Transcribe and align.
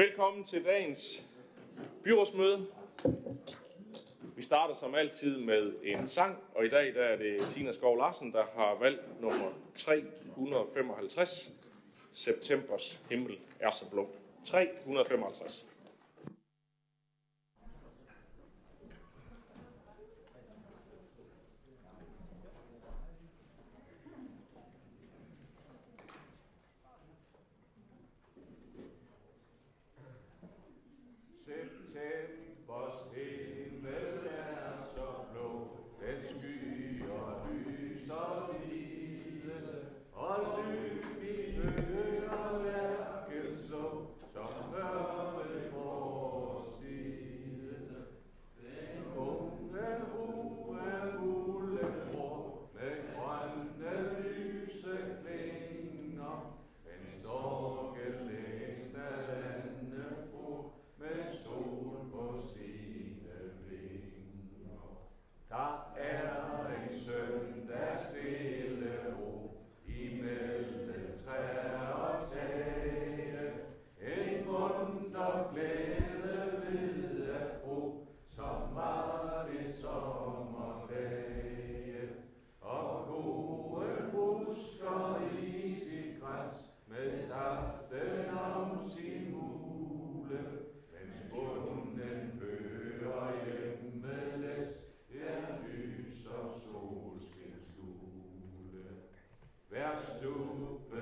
Velkommen 0.00 0.44
til 0.44 0.64
dagens 0.64 1.26
byrådsmøde. 2.04 2.66
Vi 4.36 4.42
starter 4.42 4.74
som 4.74 4.94
altid 4.94 5.36
med 5.40 5.72
en 5.82 6.08
sang, 6.08 6.38
og 6.54 6.64
i 6.64 6.68
dag 6.68 6.94
der 6.94 7.02
er 7.02 7.16
det 7.16 7.46
Tina 7.50 7.72
Skov 7.72 7.96
Larsen, 7.96 8.32
der 8.32 8.44
har 8.54 8.76
valgt 8.80 9.20
nummer 9.20 9.52
355. 9.74 11.52
Septembers 12.12 13.00
himmel 13.10 13.38
er 13.58 13.70
så 13.70 13.90
blå. 13.90 14.10
355. 14.44 15.66
Hver 99.80 100.00
stube 100.02 101.00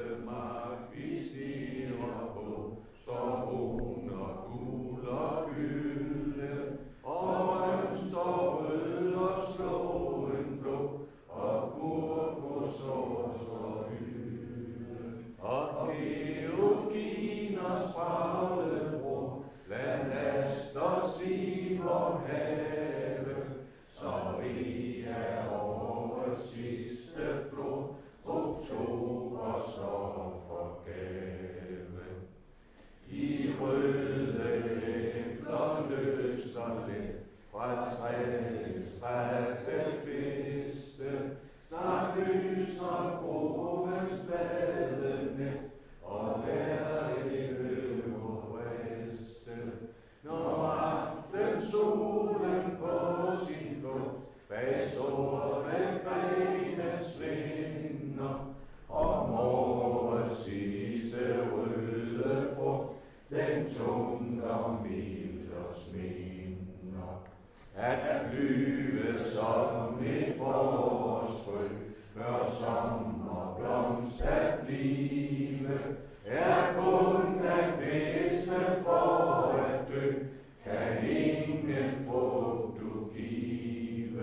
vi 0.94 1.28
stiger 1.28 2.30
på, 2.34 2.76
står 3.02 3.44
brun 3.44 4.10
og 4.10 4.34
gul 4.50 5.08
og 5.08 5.50
gylde, 5.54 6.78
og 7.02 7.48
røven 7.48 8.14
og 8.14 8.64
rød 8.64 9.14
og 9.14 9.42
slå 9.54 10.30
en 10.38 10.58
blå, 10.62 11.00
og 11.28 11.72
gurkosår 11.80 13.48
og 13.50 13.84
hylde. 13.90 15.24
Og 15.38 15.90
georginers 15.94 17.92
braglebror, 17.94 19.44
blandt 19.66 20.12
asters 20.12 21.20
i 21.26 21.78
vor 21.82 22.22
have, 22.26 22.67
bag 54.48 54.90
sorte 54.90 56.02
grene 56.04 57.04
svinder, 57.04 58.54
og 58.88 59.28
morgen 59.30 59.87
den 63.30 63.74
tunger 63.74 64.80
mildt 64.84 65.52
og 65.52 65.74
sminder. 65.76 67.24
At 67.76 68.30
flyve 68.30 69.18
som 69.32 70.04
et 70.04 70.34
forårsfrø, 70.38 71.68
før 72.14 72.50
sommerblomst 72.60 74.20
at 74.22 74.58
blive, 74.66 75.78
er 76.26 76.74
kun 76.74 77.32
den 77.32 77.78
bedste 77.78 78.54
for 78.84 79.56
at 79.58 79.88
dø, 79.88 80.12
kan 80.64 81.08
ingen 81.10 82.06
få 82.06 82.74
du 82.80 83.12
give. 83.16 84.22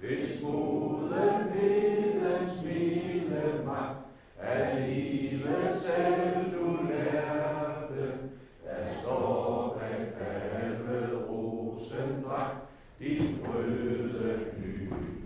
Hvis 0.00 0.42
moden 0.42 1.42
hedens 1.52 2.64
milde 2.64 3.62
magt, 3.66 3.98
er 4.38 4.86
livet 4.86 5.74
selv 5.74 6.52
du 6.52 6.78
lærte, 6.88 8.18
der 8.64 9.00
står 9.02 9.78
bag 9.80 10.12
falmet 10.18 11.28
rosendragt, 11.28 12.56
dit 12.98 13.20
røde 13.46 14.46
knyden 14.54 15.18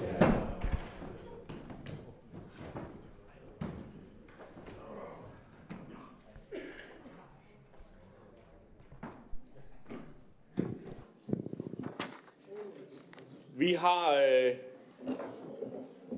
hjerte. 0.00 0.38
Vi 13.58 13.72
har 13.72 14.14
øh, 14.14 14.54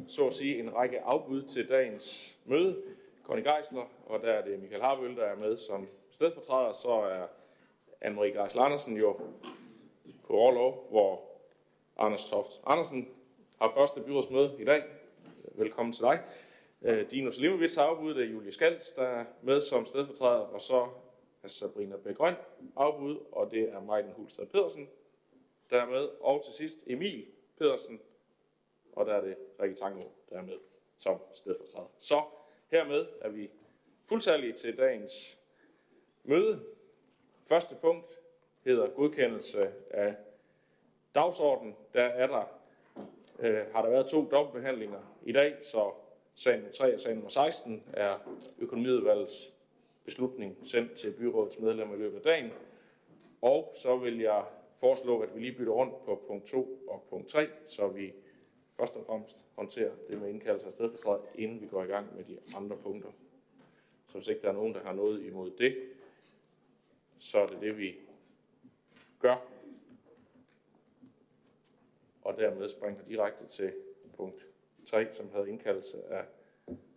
så 0.08 0.26
at 0.26 0.34
sige 0.34 0.58
en 0.58 0.74
række 0.74 1.00
afbud 1.00 1.42
til 1.42 1.68
dagens 1.68 2.38
møde. 2.44 2.82
Conny 3.24 3.42
Geisler, 3.42 3.84
og 4.06 4.22
der 4.22 4.32
er 4.32 4.44
det 4.44 4.60
Michael 4.60 4.82
Harbøl, 4.82 5.16
der 5.16 5.24
er 5.24 5.36
med 5.36 5.56
som 5.56 5.88
stedfortræder. 6.10 6.72
Så 6.72 6.88
er 6.88 7.26
Anne-Marie 8.04 8.40
Geisler 8.40 8.62
Andersen 8.62 8.96
jo 8.96 9.12
på 10.26 10.32
overlov, 10.32 10.86
hvor 10.90 11.22
Anders 11.96 12.24
Toft 12.24 12.60
Andersen 12.66 13.08
har 13.60 13.72
første 13.74 14.00
byrådsmøde 14.00 14.56
i 14.58 14.64
dag. 14.64 14.82
Velkommen 15.54 15.92
til 15.92 16.02
dig. 16.02 16.20
Øh, 16.82 17.10
Dino 17.10 17.30
Selimovic 17.30 17.74
har 17.74 17.84
afbud, 17.84 18.14
det 18.14 18.24
er 18.24 18.30
Julie 18.30 18.52
Skals, 18.52 18.92
der 18.92 19.02
er 19.02 19.24
med 19.42 19.60
som 19.60 19.86
stedfortræder, 19.86 20.40
og 20.40 20.60
så 20.60 20.88
er 21.42 21.48
Sabrina 21.48 21.96
Begrøn 21.96 22.34
afbud, 22.76 23.18
og 23.32 23.50
det 23.50 23.72
er 23.72 23.80
Majden 23.80 24.12
Hulstad 24.12 24.46
Pedersen, 24.46 24.88
der 25.70 25.82
er 25.82 25.86
med, 25.86 26.08
og 26.20 26.44
til 26.44 26.54
sidst 26.54 26.78
Emil 26.86 27.26
Pedersen, 27.60 28.00
og 28.92 29.06
der 29.06 29.14
er 29.14 29.20
det 29.20 29.36
Rikke 29.62 29.76
Tango, 29.76 30.04
der 30.30 30.36
er 30.36 30.42
med 30.42 30.58
som 30.98 31.18
stedfortræder. 31.34 31.88
Så 31.98 32.22
hermed 32.70 33.06
er 33.20 33.28
vi 33.28 33.50
fuldtallige 34.04 34.52
til 34.52 34.78
dagens 34.78 35.38
møde. 36.24 36.60
Første 37.44 37.74
punkt 37.74 38.18
hedder 38.64 38.90
godkendelse 38.90 39.72
af 39.90 40.14
dagsordenen. 41.14 41.76
Der 41.94 42.04
er 42.04 42.26
der, 42.26 42.44
øh, 43.38 43.66
har 43.72 43.82
der 43.82 43.90
været 43.90 44.06
to 44.06 44.30
dobbeltbehandlinger 44.30 45.00
i 45.22 45.32
dag, 45.32 45.56
så 45.62 45.92
sag 46.34 46.56
nummer 46.56 46.72
3 46.72 46.94
og 46.94 47.00
sag 47.00 47.14
nummer 47.14 47.30
16 47.30 47.84
er 47.92 48.18
økonomiudvalgets 48.58 49.52
beslutning 50.04 50.56
sendt 50.64 50.92
til 50.92 51.12
byrådets 51.12 51.58
medlemmer 51.58 51.94
i 51.94 51.98
løbet 51.98 52.16
af 52.16 52.22
dagen. 52.22 52.52
Og 53.42 53.74
så 53.82 53.96
vil 53.96 54.20
jeg 54.20 54.44
foreslå, 54.80 55.20
at 55.20 55.34
vi 55.34 55.40
lige 55.40 55.56
bytter 55.56 55.72
rundt 55.72 56.04
på 56.04 56.22
punkt 56.26 56.46
2 56.46 56.84
og 56.88 57.02
punkt 57.10 57.28
3, 57.28 57.48
så 57.66 57.88
vi 57.88 58.14
først 58.68 58.96
og 58.96 59.06
fremmest 59.06 59.46
håndterer 59.54 59.94
det 60.08 60.18
med 60.18 60.28
indkaldelse 60.28 60.66
af 60.66 60.72
stedfortræder, 60.72 61.22
inden 61.34 61.60
vi 61.60 61.66
går 61.66 61.82
i 61.82 61.86
gang 61.86 62.16
med 62.16 62.24
de 62.24 62.38
andre 62.56 62.76
punkter. 62.76 63.10
Så 64.06 64.18
hvis 64.18 64.28
ikke 64.28 64.42
der 64.42 64.48
er 64.48 64.52
nogen, 64.52 64.74
der 64.74 64.80
har 64.80 64.92
noget 64.92 65.22
imod 65.22 65.50
det, 65.50 65.76
så 67.18 67.38
er 67.38 67.46
det 67.46 67.60
det, 67.60 67.78
vi 67.78 67.98
gør. 69.18 69.36
Og 72.22 72.36
dermed 72.36 72.68
springer 72.68 73.04
direkte 73.04 73.46
til 73.46 73.72
punkt 74.16 74.46
3, 74.86 75.14
som 75.14 75.30
havde 75.32 75.48
indkaldelse 75.48 76.04
af 76.04 76.24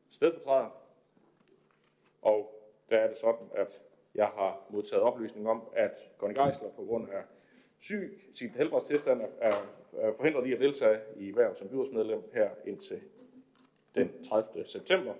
stedfortræder. 0.09 0.69
Og 2.21 2.69
der 2.89 2.97
er 2.97 3.07
det 3.07 3.17
sådan, 3.17 3.49
at 3.51 3.81
Jeg 4.15 4.27
har 4.27 4.65
modtaget 4.69 5.03
oplysning 5.03 5.49
om, 5.49 5.63
at 5.73 6.11
Conny 6.17 6.35
Geisler 6.35 6.69
på 6.69 6.85
grund 6.85 7.09
af 7.09 7.23
syg, 7.83 8.21
sin 8.33 8.49
helbredstilstand 8.49 9.21
er, 9.21 9.55
er 9.93 10.13
forhindret 10.13 10.47
i 10.47 10.53
at 10.53 10.59
deltage 10.59 10.99
i 11.15 11.31
hverv 11.31 11.55
som 11.55 11.69
byrådsmedlem 11.69 12.23
her 12.33 12.49
indtil 12.65 13.01
den 13.95 14.23
30. 14.23 14.65
september. 14.65 15.13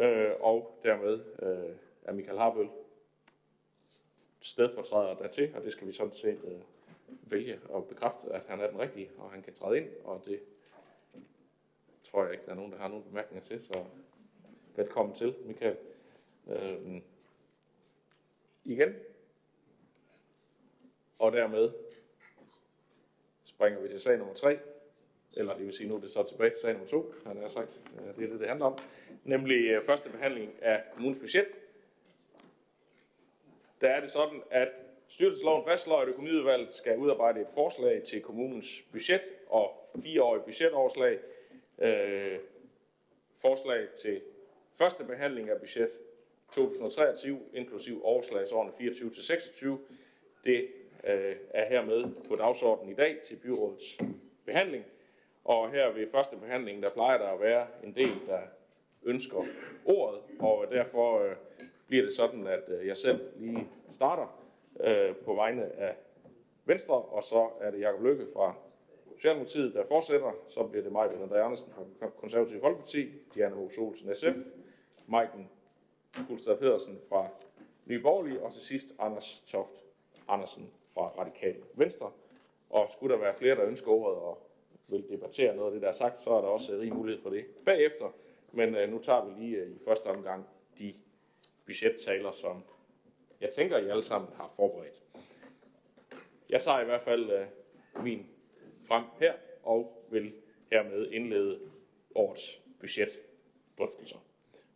Øh, 0.00 0.30
og 0.40 0.80
dermed 0.82 1.20
øh, 1.42 1.76
er 2.02 2.12
Michael 2.12 2.38
Harbøl 2.38 2.68
stedfortræder 4.40 5.14
dertil, 5.14 5.52
og 5.56 5.62
det 5.62 5.72
skal 5.72 5.86
vi 5.86 5.92
sådan 5.92 6.14
set 6.14 6.40
øh, 6.44 6.60
vælge 7.30 7.60
og 7.68 7.86
bekræfte, 7.86 8.32
at 8.32 8.44
han 8.44 8.60
er 8.60 8.70
den 8.70 8.78
rigtige, 8.80 9.10
og 9.18 9.30
han 9.30 9.42
kan 9.42 9.54
træde 9.54 9.78
ind, 9.78 9.88
og 10.04 10.22
det 10.24 10.40
tror 12.04 12.24
jeg 12.24 12.32
ikke, 12.32 12.44
der 12.46 12.52
er 12.52 12.56
nogen, 12.56 12.72
der 12.72 12.78
har 12.78 12.88
nogen 12.88 13.04
bemærkninger 13.04 13.42
til, 13.42 13.62
så 13.62 13.84
velkommen 14.76 15.16
til, 15.16 15.34
Michael. 15.44 15.76
Øh, 16.48 17.00
igen. 18.64 18.94
Og 21.20 21.32
dermed 21.32 21.70
springer 23.44 23.80
vi 23.80 23.88
til 23.88 24.00
sag 24.00 24.18
nummer 24.18 24.34
3, 24.34 24.58
eller 25.36 25.56
det 25.56 25.66
vil 25.66 25.74
sige, 25.74 25.88
nu 25.88 25.96
er 25.96 26.00
det 26.00 26.12
så 26.12 26.22
tilbage 26.22 26.50
til 26.50 26.60
sag 26.60 26.72
nummer 26.72 26.88
2, 26.88 27.14
han 27.26 27.36
har 27.36 27.48
sagt. 27.48 27.80
Det 28.16 28.24
er 28.24 28.28
det, 28.28 28.40
det 28.40 28.48
handler 28.48 28.66
om. 28.66 28.78
Nemlig 29.24 29.66
øh, 29.70 29.82
første 29.82 30.10
behandling 30.10 30.62
af 30.62 30.82
kommunens 30.92 31.18
budget. 31.18 31.46
Der 33.80 33.88
er 33.88 34.00
det 34.00 34.10
sådan, 34.10 34.42
at 34.50 34.68
styrelsesloven 35.08 35.64
fastslår, 35.64 36.00
at 36.00 36.08
økonomiudvalget 36.08 36.72
skal 36.72 36.98
udarbejde 36.98 37.40
et 37.40 37.48
forslag 37.54 38.02
til 38.02 38.22
kommunens 38.22 38.82
budget 38.92 39.22
og 39.48 39.90
fireårig 40.02 40.42
budgetoverslag. 40.42 41.18
Øh, 41.78 42.38
forslag 43.36 43.88
til 43.98 44.20
første 44.78 45.04
behandling 45.04 45.50
af 45.50 45.60
budget 45.60 45.90
2023, 46.52 47.40
inklusiv 47.52 48.04
overslagsårene 48.04 48.72
24 48.78 49.10
til 49.10 49.24
26. 49.24 49.78
Det 50.44 50.68
øh, 51.06 51.36
er 51.50 51.68
hermed 51.68 52.04
på 52.28 52.36
dagsordenen 52.36 52.92
i 52.92 52.94
dag 52.94 53.16
til 53.26 53.36
byrådets 53.36 53.98
behandling. 54.44 54.84
Og 55.44 55.70
her 55.70 55.92
ved 55.92 56.10
første 56.10 56.36
behandling, 56.36 56.82
der 56.82 56.90
plejer 56.90 57.18
der 57.18 57.28
at 57.28 57.40
være 57.40 57.66
en 57.84 57.94
del, 57.94 58.26
der 58.26 58.40
ønsker 59.02 59.44
ordet, 59.84 60.20
og 60.38 60.66
derfor 60.70 61.22
øh, 61.22 61.36
bliver 61.86 62.04
det 62.04 62.12
sådan, 62.12 62.46
at 62.46 62.62
øh, 62.68 62.86
jeg 62.86 62.96
selv 62.96 63.20
lige 63.36 63.68
starter 63.90 64.46
øh, 64.80 65.16
på 65.16 65.34
vegne 65.34 65.64
af 65.64 65.94
Venstre, 66.64 66.94
og 66.94 67.24
så 67.24 67.48
er 67.60 67.70
det 67.70 67.80
Jakob 67.80 68.02
Lykke 68.04 68.26
fra 68.32 68.54
Socialdemokratiet, 69.16 69.74
der 69.74 69.86
fortsætter. 69.88 70.32
Så 70.48 70.62
bliver 70.62 70.82
det 70.82 70.92
mig, 70.92 71.10
Bjørn 71.10 71.44
Andersen 71.44 71.72
fra 71.98 72.10
Konservative 72.20 72.60
Folkeparti, 72.60 73.08
Diana 73.34 73.54
Mos 73.54 73.78
Olsen 73.78 74.14
SF, 74.14 74.36
Maiken 75.06 75.50
Gulstad 76.28 76.56
Pedersen 76.56 76.98
fra 77.08 77.28
Nye 77.84 78.02
Borgerlige, 78.02 78.42
og 78.42 78.52
til 78.52 78.62
sidst 78.62 78.86
Anders 78.98 79.44
Toft 79.46 79.74
Andersen 80.28 80.70
fra 80.96 81.12
Radikal 81.18 81.56
Venstre. 81.74 82.12
Og 82.70 82.88
skulle 82.92 83.14
der 83.14 83.20
være 83.20 83.34
flere, 83.34 83.54
der 83.54 83.66
ønsker 83.66 83.90
ordet 83.90 84.18
og 84.18 84.50
vil 84.88 85.08
debattere 85.08 85.56
noget 85.56 85.68
af 85.68 85.72
det, 85.72 85.82
der 85.82 85.88
er 85.88 85.92
sagt, 85.92 86.20
så 86.20 86.30
er 86.30 86.40
der 86.40 86.48
også 86.48 86.72
øh, 86.72 86.80
rig 86.80 86.94
mulighed 86.94 87.22
for 87.22 87.30
det 87.30 87.46
bagefter. 87.64 88.12
Men 88.52 88.74
øh, 88.74 88.90
nu 88.90 88.98
tager 88.98 89.24
vi 89.24 89.42
lige 89.42 89.56
øh, 89.56 89.70
i 89.70 89.78
første 89.84 90.06
omgang 90.06 90.46
de 90.78 90.94
budgettaler, 91.66 92.32
som 92.32 92.64
jeg 93.40 93.50
tænker, 93.50 93.78
I 93.78 93.88
alle 93.88 94.02
sammen 94.02 94.30
har 94.36 94.52
forberedt. 94.56 95.02
Jeg 96.50 96.60
tager 96.60 96.80
i 96.80 96.84
hvert 96.84 97.02
fald 97.02 97.30
øh, 97.30 97.46
min 98.02 98.26
frem 98.88 99.04
her 99.20 99.34
og 99.62 100.06
vil 100.10 100.32
hermed 100.72 101.10
indlede 101.10 101.60
årets 102.14 102.62
budgetdrøftelser. 102.80 104.18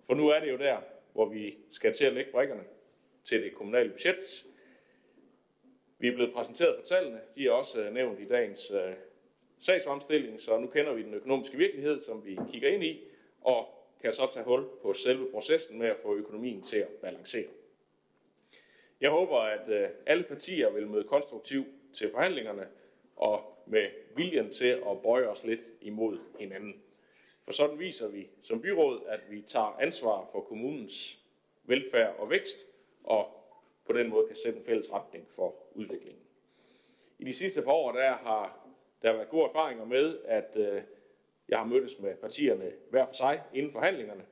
For 0.07 0.15
nu 0.15 0.29
er 0.29 0.41
det 0.41 0.51
jo 0.51 0.59
der, 0.59 0.81
hvor 1.13 1.29
vi 1.29 1.59
skal 1.71 1.95
til 1.95 2.05
at 2.05 2.13
lægge 2.13 2.31
brækkerne 2.31 2.65
til 3.25 3.43
det 3.43 3.55
kommunale 3.55 3.91
budget. 3.91 4.47
Vi 6.01 6.09
er 6.09 6.15
blevet 6.15 6.33
præsenteret 6.33 6.77
for 6.79 6.87
tallene. 6.87 7.21
De 7.35 7.47
er 7.47 7.51
også 7.51 7.83
øh, 7.83 7.95
nævnt 7.95 8.21
i 8.21 8.29
dagens 8.29 8.71
øh, 8.71 8.93
sagsomstilling, 9.59 10.41
så 10.41 10.59
nu 10.59 10.67
kender 10.67 10.93
vi 10.93 11.03
den 11.03 11.15
økonomiske 11.15 11.57
virkelighed, 11.57 12.03
som 12.03 12.25
vi 12.25 12.39
kigger 12.51 12.69
ind 12.69 12.85
i, 12.85 13.01
og 13.41 13.69
kan 14.01 14.07
altså 14.07 14.27
så 14.27 14.33
tage 14.33 14.45
hul 14.45 14.65
på 14.83 14.93
selve 14.95 15.31
processen 15.31 15.79
med 15.79 15.87
at 15.89 15.97
få 16.03 16.15
økonomien 16.15 16.63
til 16.63 16.77
at 16.77 16.89
balancere. 16.89 17.47
Jeg 19.01 19.11
håber, 19.11 19.37
at 19.37 19.69
øh, 19.69 19.89
alle 20.07 20.25
partier 20.25 20.71
vil 20.71 20.87
møde 20.87 21.05
konstruktivt 21.05 21.67
til 21.95 22.11
forhandlingerne 22.11 22.69
og 23.17 23.65
med 23.67 23.89
viljen 24.17 24.51
til 24.51 24.67
at 24.67 25.03
bøje 25.03 25.27
os 25.27 25.45
lidt 25.45 25.65
imod 25.81 26.19
hinanden. 26.39 26.83
For 27.45 27.53
sådan 27.53 27.79
viser 27.79 28.09
vi 28.09 28.29
som 28.43 28.63
byråd, 28.63 29.03
at 29.07 29.21
vi 29.31 29.43
tager 29.43 29.79
ansvar 29.81 30.29
for 30.33 30.41
kommunens 30.41 31.19
velfærd 31.65 32.17
og 32.19 32.31
vækst, 32.31 32.67
og 33.05 33.29
på 33.87 33.93
den 33.93 34.09
måde 34.09 34.27
kan 34.27 34.37
sætte 34.37 34.59
en 34.59 34.65
fælles 34.65 34.93
retning 34.93 35.27
for 35.31 35.55
udviklingen. 35.75 36.23
I 37.19 37.25
de 37.25 37.33
sidste 37.33 37.63
par 37.63 37.73
år 37.73 37.93
der 37.93 38.13
har 38.13 38.61
der 39.03 39.13
været 39.13 39.29
gode 39.29 39.45
erfaringer 39.45 39.85
med, 39.85 40.19
at 40.25 40.57
øh, 40.57 40.83
jeg 41.49 41.59
har 41.59 41.67
mødtes 41.67 42.01
med 42.01 42.15
partierne 42.15 42.73
hver 42.91 43.07
for 43.07 43.15
sig 43.15 43.43
inden 43.55 43.73
forhandlingerne. 43.73 44.23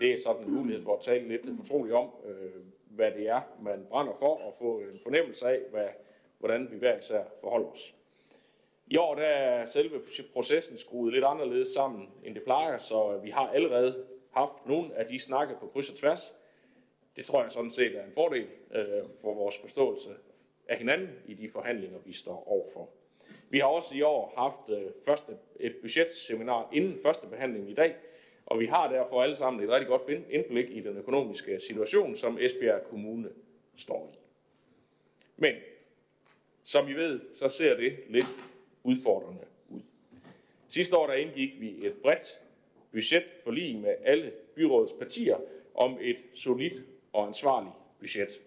Det 0.00 0.12
er 0.12 0.18
sådan 0.18 0.42
en 0.42 0.54
mulighed 0.54 0.82
for 0.82 0.96
at 0.96 1.00
tale 1.00 1.28
lidt 1.28 1.46
fortroligt 1.56 1.94
om, 1.94 2.10
øh, 2.24 2.50
hvad 2.90 3.10
det 3.10 3.28
er, 3.28 3.40
man 3.62 3.86
brænder 3.90 4.12
for, 4.18 4.46
og 4.46 4.54
få 4.58 4.78
en 4.78 5.00
fornemmelse 5.02 5.48
af, 5.48 5.60
hvad, 5.70 5.88
hvordan 6.38 6.68
vi 6.70 6.76
hver 6.76 6.98
især 6.98 7.24
forholder 7.40 7.66
os. 7.66 7.94
I 8.86 8.96
år 8.96 9.14
der 9.14 9.22
er 9.22 9.66
selve 9.66 10.00
processen 10.32 10.78
skruet 10.78 11.12
lidt 11.12 11.24
anderledes 11.24 11.68
sammen, 11.68 12.10
end 12.24 12.34
det 12.34 12.42
plejer, 12.42 12.78
så 12.78 13.20
vi 13.22 13.30
har 13.30 13.48
allerede 13.48 14.06
haft 14.30 14.66
nogle 14.66 14.94
af 14.94 15.06
de 15.06 15.20
snakke 15.20 15.54
på 15.60 15.66
kryds 15.66 15.90
og 15.90 15.96
tværs. 15.96 16.38
Det 17.16 17.24
tror 17.24 17.42
jeg 17.42 17.52
sådan 17.52 17.70
set 17.70 17.96
er 17.96 18.04
en 18.04 18.12
fordel 18.12 18.46
øh, 18.74 19.02
for 19.20 19.34
vores 19.34 19.58
forståelse 19.58 20.10
af 20.68 20.78
hinanden 20.78 21.08
i 21.26 21.34
de 21.34 21.50
forhandlinger, 21.50 21.98
vi 22.04 22.12
står 22.12 22.48
overfor. 22.48 22.90
Vi 23.50 23.58
har 23.58 23.66
også 23.66 23.94
i 23.94 24.02
år 24.02 24.32
haft 24.36 24.78
øh, 24.78 24.90
første, 25.04 25.32
et 25.60 25.76
budgetseminar 25.80 26.68
inden 26.72 26.98
første 27.02 27.26
behandling 27.26 27.70
i 27.70 27.74
dag, 27.74 27.94
og 28.46 28.60
vi 28.60 28.66
har 28.66 28.92
derfor 28.92 29.22
alle 29.22 29.36
sammen 29.36 29.64
et 29.64 29.70
rigtig 29.70 29.88
godt 29.88 30.24
indblik 30.30 30.70
i 30.70 30.80
den 30.80 30.96
økonomiske 30.96 31.60
situation, 31.60 32.14
som 32.14 32.38
Esbjerg 32.40 32.82
Kommune 32.90 33.30
står 33.76 34.12
i. 34.14 34.18
Men 35.36 35.54
som 36.64 36.88
I 36.88 36.92
ved, 36.92 37.20
så 37.34 37.48
ser 37.48 37.76
det 37.76 37.98
lidt 38.08 38.26
udfordrende 38.82 39.40
ud. 39.68 39.80
Sidste 40.68 40.96
år 40.96 41.06
der 41.06 41.14
indgik 41.14 41.60
vi 41.60 41.86
et 41.86 41.94
bredt 42.02 42.40
budgetforlig 42.92 43.76
med 43.76 43.94
alle 44.04 44.32
byrådets 44.54 44.92
partier 44.92 45.36
om 45.74 45.98
et 46.00 46.16
solidt 46.34 46.74
og 47.12 47.26
ansvarligt 47.26 47.74
budget, 48.00 48.40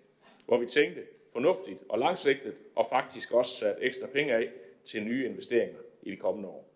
hvor 0.45 0.57
vi 0.57 0.65
tænkte 0.65 1.03
fornuftigt 1.31 1.79
og 1.89 1.99
langsigtet 1.99 2.55
og 2.75 2.87
faktisk 2.89 3.31
også 3.31 3.55
sat 3.55 3.77
ekstra 3.81 4.07
penge 4.07 4.33
af 4.33 4.49
til 4.85 5.03
nye 5.03 5.25
investeringer 5.25 5.79
i 6.01 6.11
de 6.11 6.17
kommende 6.17 6.49
år. 6.49 6.67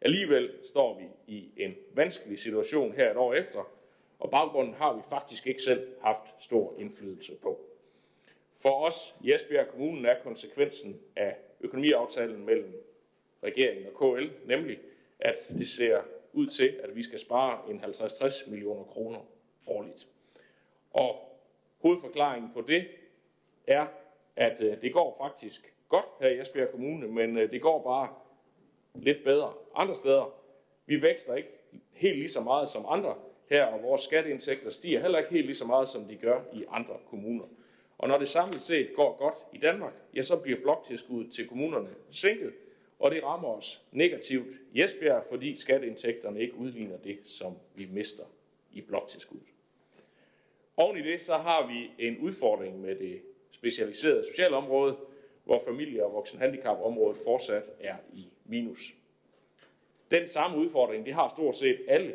Alligevel 0.00 0.50
står 0.64 0.98
vi 0.98 1.04
i 1.26 1.50
en 1.56 1.74
vanskelig 1.94 2.38
situation 2.38 2.92
her 2.92 3.10
et 3.10 3.16
år 3.16 3.34
efter, 3.34 3.72
og 4.18 4.30
baggrunden 4.30 4.74
har 4.74 4.94
vi 4.94 5.02
faktisk 5.08 5.46
ikke 5.46 5.62
selv 5.62 5.88
haft 6.02 6.24
stor 6.40 6.74
indflydelse 6.78 7.36
på. 7.42 7.60
For 8.54 8.86
os 8.86 9.14
i 9.24 9.34
Esbjerg 9.34 9.68
Kommunen 9.68 10.04
er 10.04 10.22
konsekvensen 10.22 11.00
af 11.16 11.36
økonomiaftalen 11.60 12.46
mellem 12.46 12.84
regeringen 13.42 13.86
og 13.86 14.16
KL, 14.16 14.28
nemlig 14.46 14.78
at 15.18 15.36
det 15.48 15.68
ser 15.68 16.02
ud 16.32 16.46
til, 16.46 16.80
at 16.82 16.96
vi 16.96 17.02
skal 17.02 17.20
spare 17.20 17.70
en 17.70 17.80
50-60 17.80 18.50
millioner 18.50 18.84
kroner 18.84 19.18
årligt. 19.66 20.08
Og 20.90 21.38
hovedforklaringen 21.78 22.50
på 22.52 22.60
det 22.60 22.88
er, 23.66 23.86
at 24.36 24.56
øh, 24.60 24.82
det 24.82 24.92
går 24.92 25.16
faktisk 25.20 25.74
godt 25.88 26.06
her 26.20 26.28
i 26.28 26.40
Esbjerg 26.40 26.70
Kommune, 26.70 27.08
men 27.08 27.38
øh, 27.38 27.50
det 27.50 27.62
går 27.62 27.82
bare 27.82 28.08
lidt 28.94 29.24
bedre 29.24 29.52
andre 29.74 29.94
steder. 29.94 30.34
Vi 30.86 31.02
vækster 31.02 31.34
ikke 31.34 31.48
helt 31.92 32.18
lige 32.18 32.28
så 32.28 32.40
meget 32.40 32.68
som 32.68 32.84
andre 32.88 33.14
her, 33.50 33.64
og 33.64 33.82
vores 33.82 34.02
skatteindtægter 34.02 34.70
stiger 34.70 35.00
heller 35.00 35.18
ikke 35.18 35.30
helt 35.30 35.46
lige 35.46 35.56
så 35.56 35.66
meget, 35.66 35.88
som 35.88 36.04
de 36.04 36.16
gør 36.16 36.40
i 36.52 36.64
andre 36.68 36.96
kommuner. 37.10 37.44
Og 37.98 38.08
når 38.08 38.18
det 38.18 38.28
samlet 38.28 38.60
set 38.60 38.90
går 38.96 39.16
godt 39.16 39.38
i 39.52 39.58
Danmark, 39.58 39.92
ja, 40.14 40.22
så 40.22 40.36
bliver 40.36 40.60
bloktilskuddet 40.60 41.32
til 41.32 41.48
kommunerne 41.48 41.88
sænket, 42.10 42.52
og 42.98 43.10
det 43.10 43.24
rammer 43.24 43.48
os 43.48 43.82
negativt 43.92 44.46
i 44.72 44.82
Esbjerg, 44.82 45.24
fordi 45.28 45.56
skatteindtægterne 45.56 46.40
ikke 46.40 46.54
udligner 46.54 46.96
det, 46.96 47.18
som 47.24 47.56
vi 47.74 47.86
mister 47.92 48.24
i 48.72 48.80
bloktilskuddet. 48.80 49.48
Oven 50.76 50.96
i 50.96 51.02
det, 51.02 51.20
så 51.20 51.36
har 51.36 51.66
vi 51.66 52.06
en 52.06 52.18
udfordring 52.18 52.80
med 52.80 52.96
det 52.96 53.22
specialiserede 53.60 54.24
socialområde, 54.24 54.96
hvor 55.44 55.62
familie- 55.66 56.04
og 56.04 56.12
voksenhandicapområdet 56.12 57.16
fortsat 57.24 57.62
er 57.80 57.96
i 58.12 58.26
minus. 58.44 58.94
Den 60.10 60.28
samme 60.28 60.58
udfordring, 60.58 61.06
det 61.06 61.14
har 61.14 61.28
stort 61.28 61.56
set 61.56 61.80
alle 61.88 62.14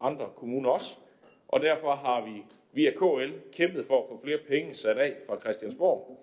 andre 0.00 0.30
kommuner 0.36 0.70
også, 0.70 0.94
og 1.48 1.60
derfor 1.60 1.92
har 1.92 2.24
vi 2.24 2.44
via 2.72 2.90
KL 2.90 3.32
kæmpet 3.52 3.86
for 3.86 4.02
at 4.02 4.08
få 4.08 4.20
flere 4.22 4.38
penge 4.48 4.74
sat 4.74 4.98
af 4.98 5.16
fra 5.26 5.40
Christiansborg. 5.40 6.20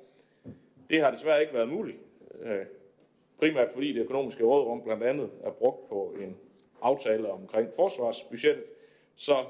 Det 0.90 1.02
har 1.02 1.12
desværre 1.12 1.42
ikke 1.42 1.54
været 1.54 1.70
muligt, 1.70 1.98
øh, 2.42 2.66
primært 3.40 3.70
fordi 3.74 3.94
det 3.94 4.02
økonomiske 4.02 4.44
rådrum 4.44 4.84
blandt 4.84 5.04
andet 5.04 5.30
er 5.44 5.52
brugt 5.52 5.90
på 5.90 6.16
en 6.22 6.38
aftale 6.82 7.32
omkring 7.32 7.70
forsvarsbudgettet, 7.76 8.64
så 9.16 9.46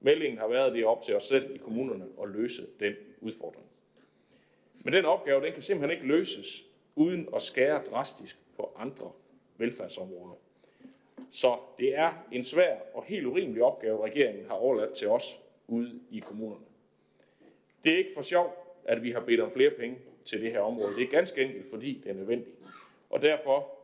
meldingen 0.00 0.38
har 0.38 0.48
været, 0.48 0.72
det 0.72 0.84
op 0.84 1.02
til 1.02 1.16
os 1.16 1.24
selv 1.24 1.54
i 1.54 1.58
kommunerne 1.58 2.06
at 2.22 2.28
løse 2.28 2.66
den 2.80 2.94
udfordring. 3.20 3.67
Men 4.84 4.92
den 4.94 5.04
opgave, 5.04 5.44
den 5.44 5.52
kan 5.52 5.62
simpelthen 5.62 5.98
ikke 5.98 6.14
løses 6.14 6.64
uden 6.94 7.28
at 7.36 7.42
skære 7.42 7.82
drastisk 7.90 8.36
på 8.56 8.72
andre 8.76 9.12
velfærdsområder. 9.56 10.34
Så 11.30 11.58
det 11.78 11.98
er 11.98 12.12
en 12.32 12.44
svær 12.44 12.76
og 12.94 13.04
helt 13.04 13.26
urimelig 13.26 13.62
opgave, 13.62 14.04
regeringen 14.04 14.46
har 14.46 14.54
overladt 14.54 14.94
til 14.94 15.08
os 15.08 15.40
ude 15.66 16.00
i 16.10 16.18
kommunerne. 16.18 16.64
Det 17.84 17.92
er 17.92 17.98
ikke 17.98 18.14
for 18.14 18.22
sjov, 18.22 18.76
at 18.84 19.02
vi 19.02 19.10
har 19.10 19.20
bedt 19.20 19.40
om 19.40 19.52
flere 19.52 19.70
penge 19.70 19.98
til 20.24 20.42
det 20.42 20.52
her 20.52 20.60
område. 20.60 20.94
Det 20.94 21.02
er 21.02 21.10
ganske 21.10 21.42
enkelt, 21.42 21.70
fordi 21.70 22.00
det 22.04 22.10
er 22.10 22.14
nødvendigt. 22.14 22.56
Og 23.10 23.22
derfor 23.22 23.74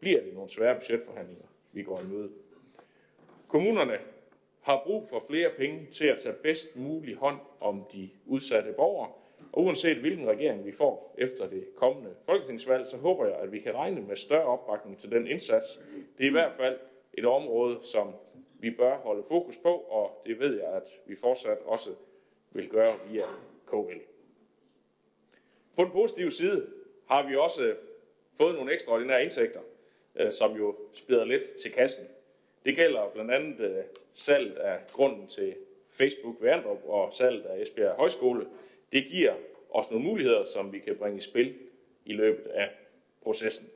bliver 0.00 0.22
det 0.22 0.34
nogle 0.34 0.50
svære 0.50 0.74
budgetforhandlinger, 0.74 1.46
vi 1.72 1.82
går 1.82 2.00
i 2.00 2.04
møde. 2.04 2.30
Kommunerne 3.48 3.98
har 4.60 4.82
brug 4.86 5.08
for 5.08 5.24
flere 5.28 5.50
penge 5.56 5.86
til 5.86 6.06
at 6.06 6.18
tage 6.20 6.34
bedst 6.42 6.76
mulig 6.76 7.16
hånd 7.16 7.38
om 7.60 7.84
de 7.92 8.10
udsatte 8.26 8.72
borgere, 8.72 9.10
og 9.52 9.64
uanset 9.64 9.96
hvilken 9.96 10.28
regering 10.28 10.64
vi 10.64 10.72
får 10.72 11.14
efter 11.18 11.48
det 11.48 11.74
kommende 11.74 12.10
folketingsvalg, 12.26 12.88
så 12.88 12.96
håber 12.96 13.26
jeg, 13.26 13.36
at 13.36 13.52
vi 13.52 13.60
kan 13.60 13.74
regne 13.74 14.00
med 14.00 14.16
større 14.16 14.44
opbakning 14.44 14.98
til 14.98 15.10
den 15.10 15.26
indsats. 15.26 15.82
Det 16.18 16.24
er 16.24 16.28
i 16.28 16.32
hvert 16.32 16.52
fald 16.52 16.78
et 17.14 17.24
område, 17.24 17.78
som 17.82 18.14
vi 18.58 18.70
bør 18.70 18.96
holde 18.96 19.24
fokus 19.28 19.56
på, 19.56 19.68
og 19.68 20.22
det 20.26 20.40
ved 20.40 20.60
jeg, 20.60 20.72
at 20.72 20.88
vi 21.06 21.16
fortsat 21.16 21.58
også 21.64 21.90
vil 22.50 22.68
gøre 22.68 22.94
via 23.10 23.24
KL. 23.66 23.98
På 25.76 25.84
den 25.84 25.90
positive 25.90 26.30
side 26.30 26.66
har 27.08 27.28
vi 27.28 27.36
også 27.36 27.74
fået 28.36 28.54
nogle 28.54 28.72
ekstraordinære 28.72 29.22
indtægter, 29.22 29.60
øh, 30.16 30.32
som 30.32 30.56
jo 30.56 30.76
spæder 30.92 31.24
lidt 31.24 31.42
til 31.62 31.72
kassen. 31.72 32.06
Det 32.64 32.76
gælder 32.76 33.10
blandt 33.14 33.30
andet 33.30 33.60
øh, 33.60 33.84
salget 34.12 34.54
af 34.54 34.78
grunden 34.92 35.26
til 35.26 35.54
Facebook 35.90 36.36
Værndrup 36.40 36.78
og 36.84 37.14
salget 37.14 37.42
af 37.42 37.62
Esbjerg 37.62 37.96
Højskole. 37.96 38.46
Det 38.92 39.06
giver 39.10 39.34
os 39.70 39.90
nogle 39.90 40.06
muligheder, 40.06 40.44
som 40.44 40.72
vi 40.72 40.78
kan 40.78 40.96
bringe 40.96 41.18
i 41.18 41.20
spil 41.20 41.58
i 42.04 42.12
løbet 42.12 42.46
af 42.46 42.70
processen. 43.22 43.68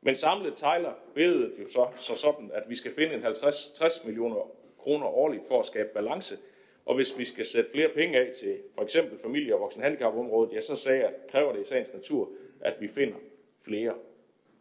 Men 0.00 0.14
samlet 0.14 0.52
tegler 0.56 0.92
billedet 1.14 1.54
jo 1.58 1.68
så, 1.68 1.88
så 1.96 2.14
sådan, 2.14 2.50
at 2.54 2.62
vi 2.68 2.76
skal 2.76 2.94
finde 2.94 3.14
en 3.14 3.22
50-60 3.22 4.06
millioner 4.06 4.50
kroner 4.78 5.06
årligt 5.06 5.48
for 5.48 5.60
at 5.60 5.66
skabe 5.66 5.88
balance. 5.94 6.38
Og 6.84 6.94
hvis 6.94 7.18
vi 7.18 7.24
skal 7.24 7.46
sætte 7.46 7.70
flere 7.70 7.88
penge 7.88 8.20
af 8.20 8.32
til 8.34 8.58
for 8.74 8.82
eksempel 8.82 9.18
familie- 9.18 9.54
og 9.54 9.60
voksenhandicapområdet, 9.60 10.54
ja, 10.54 10.60
så 10.60 10.76
sagde 10.76 11.00
jeg, 11.00 11.14
kræver 11.28 11.52
det 11.52 11.60
i 11.60 11.64
sagens 11.64 11.94
natur, 11.94 12.30
at 12.60 12.80
vi 12.80 12.88
finder 12.88 13.16
flere 13.64 13.94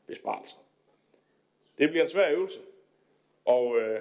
besparelser. 0.07 0.57
Det 1.77 1.89
bliver 1.89 2.03
en 2.03 2.09
svær 2.09 2.31
øvelse, 2.31 2.59
og 3.45 3.79
øh, 3.79 3.99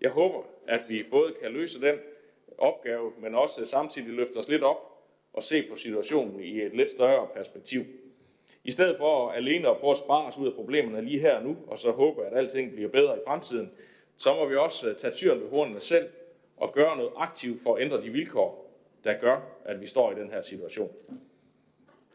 jeg 0.00 0.10
håber, 0.10 0.42
at 0.66 0.80
vi 0.88 1.02
både 1.10 1.34
kan 1.42 1.52
løse 1.52 1.80
den 1.80 1.98
opgave, 2.58 3.12
men 3.18 3.34
også 3.34 3.66
samtidig 3.66 4.08
løfte 4.08 4.36
os 4.36 4.48
lidt 4.48 4.62
op 4.62 4.95
og 5.36 5.44
se 5.44 5.62
på 5.70 5.76
situationen 5.76 6.40
i 6.40 6.62
et 6.62 6.76
lidt 6.76 6.90
større 6.90 7.28
perspektiv. 7.34 7.84
I 8.64 8.70
stedet 8.70 8.96
for 8.98 9.30
alene 9.30 9.68
at 9.68 9.76
prøve 9.76 9.90
at 9.90 9.98
spare 9.98 10.26
os 10.26 10.38
ud 10.38 10.46
af 10.46 10.54
problemerne 10.54 11.02
lige 11.02 11.20
her 11.20 11.36
og 11.36 11.44
nu, 11.44 11.56
og 11.66 11.78
så 11.78 11.90
håbe, 11.90 12.26
at 12.26 12.38
alting 12.38 12.72
bliver 12.72 12.88
bedre 12.88 13.16
i 13.16 13.20
fremtiden, 13.26 13.70
så 14.16 14.34
må 14.34 14.46
vi 14.46 14.56
også 14.56 14.90
øh, 14.90 14.96
tage 14.96 15.14
tyren 15.14 15.40
ved 15.40 15.48
hornene 15.48 15.80
selv 15.80 16.08
og 16.56 16.72
gøre 16.72 16.96
noget 16.96 17.12
aktivt 17.16 17.62
for 17.62 17.74
at 17.74 17.82
ændre 17.82 18.02
de 18.02 18.10
vilkår, 18.10 18.76
der 19.04 19.14
gør, 19.18 19.40
at 19.64 19.80
vi 19.80 19.86
står 19.86 20.12
i 20.12 20.14
den 20.14 20.30
her 20.30 20.42
situation. 20.42 20.92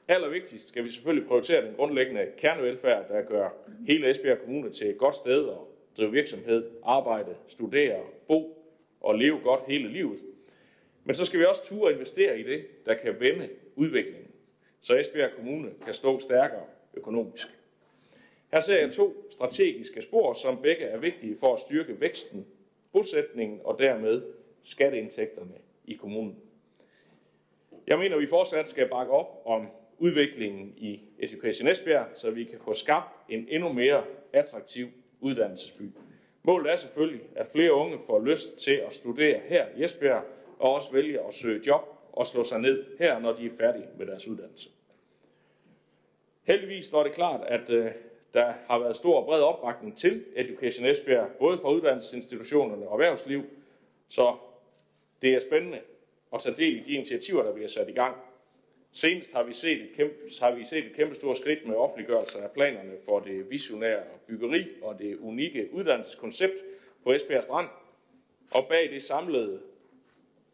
Allervigtigst 0.08 0.68
skal 0.68 0.84
vi 0.84 0.90
selvfølgelig 0.90 1.28
prioritere 1.28 1.66
den 1.66 1.76
grundlæggende 1.76 2.28
kernevelfærd, 2.38 3.08
der 3.08 3.22
gør 3.22 3.50
hele 3.88 4.10
Esbjerg 4.10 4.40
Kommune 4.40 4.70
til 4.70 4.90
et 4.90 4.98
godt 4.98 5.16
sted 5.16 5.50
at 5.50 5.58
drive 5.98 6.12
virksomhed, 6.12 6.70
arbejde, 6.84 7.36
studere, 7.48 8.00
bo 8.28 8.68
og 9.02 9.16
leve 9.16 9.40
godt 9.44 9.62
hele 9.68 9.88
livet. 9.90 10.20
Men 11.04 11.16
så 11.16 11.26
skal 11.26 11.40
vi 11.40 11.46
også 11.46 11.66
ture 11.66 11.94
investere 11.94 12.40
i 12.40 12.44
det, 12.44 12.86
der 12.86 12.94
kan 12.94 13.20
vende 13.20 13.50
udviklingen, 13.76 14.32
så 14.82 15.00
Esbjerg 15.00 15.32
Kommune 15.36 15.70
kan 15.86 15.94
stå 15.94 16.20
stærkere 16.20 16.66
økonomisk. 16.94 17.48
Her 18.54 18.60
ser 18.60 18.80
jeg 18.80 18.92
to 18.92 19.28
strategiske 19.30 20.02
spor, 20.02 20.34
som 20.34 20.62
begge 20.62 20.84
er 20.84 20.98
vigtige 20.98 21.38
for 21.40 21.54
at 21.54 21.62
styrke 21.62 22.02
væksten, 22.02 22.48
bosætningen 22.94 23.60
og 23.64 23.80
dermed 23.80 24.24
skatteindtægterne 24.64 25.54
i 25.86 25.94
kommunen. 25.94 26.36
Jeg 27.88 28.00
mener, 28.00 28.16
at 28.16 28.22
vi 28.22 28.28
fortsat 28.28 28.68
skal 28.68 28.90
bakke 28.90 29.12
op 29.12 29.42
om 29.46 29.68
udviklingen 29.98 30.74
i 30.78 31.02
Education 31.20 31.68
Esbjerg, 31.68 32.08
så 32.16 32.32
vi 32.32 32.44
kan 32.44 32.60
få 32.64 32.74
skabt 32.74 33.08
en 33.30 33.48
endnu 33.50 33.74
mere 33.74 34.04
attraktiv 34.34 34.88
uddannelsesby. 35.20 35.84
Målet 36.44 36.72
er 36.72 36.76
selvfølgelig, 36.76 37.22
at 37.36 37.48
flere 37.48 37.74
unge 37.74 37.98
får 38.08 38.26
lyst 38.26 38.58
til 38.58 38.76
at 38.76 38.94
studere 38.94 39.40
her 39.46 39.66
i 39.78 39.84
Esbjerg, 39.84 40.24
og 40.62 40.74
også 40.76 40.92
vælge 40.92 41.20
at 41.28 41.34
søge 41.34 41.62
job 41.68 41.82
og 42.12 42.28
slå 42.28 42.44
sig 42.44 42.60
ned 42.60 42.86
her, 43.00 43.20
når 43.20 43.34
de 43.34 43.46
er 43.46 43.52
færdige 43.60 43.88
med 43.98 44.06
deres 44.06 44.28
uddannelse. 44.28 44.70
Heldigvis 46.44 46.86
står 46.86 47.04
det 47.04 47.12
klart, 47.12 47.42
at 47.48 47.70
øh, 47.70 47.92
der 48.34 48.54
har 48.68 48.80
været 48.80 48.96
stor 48.96 49.20
og 49.20 49.26
bred 49.26 49.42
opbakning 49.42 49.98
til 49.98 50.26
Education 50.36 50.86
Esbjerg, 50.86 51.30
både 51.40 51.58
fra 51.58 51.72
uddannelsesinstitutionerne 51.72 52.88
og 52.88 52.94
erhvervsliv, 52.94 53.44
så 54.10 54.36
det 55.22 55.34
er 55.34 55.40
spændende 55.40 55.80
at 56.34 56.42
tage 56.42 56.56
del 56.56 56.78
i 56.78 56.84
de 56.84 56.92
initiativer, 56.92 57.44
der 57.44 57.54
bliver 57.54 57.70
sat 57.70 57.90
i 57.90 57.92
gang. 57.94 58.16
Senest 58.92 59.34
har 59.34 59.44
vi 59.44 59.54
set 59.54 59.82
et 59.82 59.90
kæmpe, 59.96 60.16
har 60.42 60.52
vi 60.52 60.66
set 60.66 60.86
et 60.86 60.96
kæmpe 60.96 61.16
stort 61.16 61.38
skridt 61.38 61.68
med 61.68 61.76
offentliggørelse 61.76 62.40
af 62.40 62.52
planerne 62.52 62.94
for 63.06 63.20
det 63.20 63.50
visionære 63.50 64.04
byggeri 64.28 64.68
og 64.82 65.00
det 65.00 65.18
unikke 65.18 65.70
uddannelseskoncept 65.74 66.54
på 67.04 67.12
Esbjerg 67.14 67.44
Strand. 67.44 67.68
Og 68.52 68.68
bag 68.70 68.90
det 68.92 69.04
samlede 69.04 69.62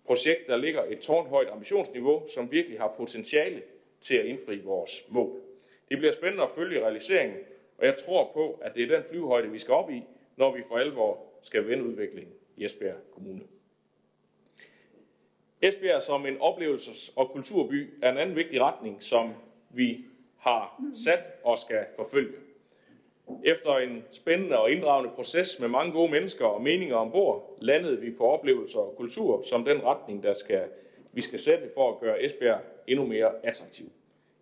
projekt, 0.07 0.47
der 0.47 0.57
ligger 0.57 0.83
et 0.83 0.99
tårnhøjt 0.99 1.49
ambitionsniveau, 1.49 2.27
som 2.27 2.51
virkelig 2.51 2.79
har 2.79 2.93
potentiale 2.97 3.61
til 4.01 4.15
at 4.15 4.25
indfri 4.25 4.61
vores 4.61 5.05
mål. 5.09 5.41
Det 5.89 5.97
bliver 5.97 6.13
spændende 6.13 6.43
at 6.43 6.49
følge 6.55 6.81
realiseringen, 6.81 7.37
og 7.77 7.85
jeg 7.85 7.97
tror 7.97 8.31
på, 8.33 8.59
at 8.61 8.75
det 8.75 8.83
er 8.83 8.95
den 8.95 9.03
flyvehøjde, 9.09 9.51
vi 9.51 9.59
skal 9.59 9.73
op 9.73 9.91
i, 9.91 10.03
når 10.35 10.55
vi 10.55 10.63
for 10.67 10.77
alvor 10.77 11.23
skal 11.41 11.67
vende 11.67 11.83
udviklingen 11.83 12.33
i 12.57 12.65
Esbjerg 12.65 12.97
Kommune. 13.11 13.41
Esbjerg 15.61 16.01
som 16.01 16.25
en 16.25 16.37
oplevelses- 16.37 17.13
og 17.15 17.29
kulturby 17.29 17.93
er 18.01 18.11
en 18.11 18.17
anden 18.17 18.35
vigtig 18.35 18.61
retning, 18.61 19.03
som 19.03 19.33
vi 19.69 20.05
har 20.37 20.81
sat 21.05 21.19
og 21.43 21.59
skal 21.59 21.85
forfølge. 21.95 22.46
Efter 23.43 23.77
en 23.77 24.03
spændende 24.11 24.59
og 24.59 24.71
inddragende 24.71 25.11
proces 25.15 25.59
med 25.59 25.67
mange 25.67 25.91
gode 25.91 26.11
mennesker 26.11 26.45
og 26.45 26.61
meninger 26.61 26.95
ombord, 26.95 27.57
landede 27.61 28.01
vi 28.01 28.11
på 28.11 28.25
oplevelser 28.25 28.79
og 28.79 28.93
kultur 28.97 29.43
som 29.43 29.65
den 29.65 29.83
retning, 29.83 30.23
der 30.23 30.33
skal, 30.33 30.63
vi 31.11 31.21
skal 31.21 31.39
sætte 31.39 31.69
for 31.73 31.91
at 31.91 31.99
gøre 31.99 32.23
Esbjerg 32.23 32.61
endnu 32.87 33.05
mere 33.05 33.31
attraktiv. 33.43 33.91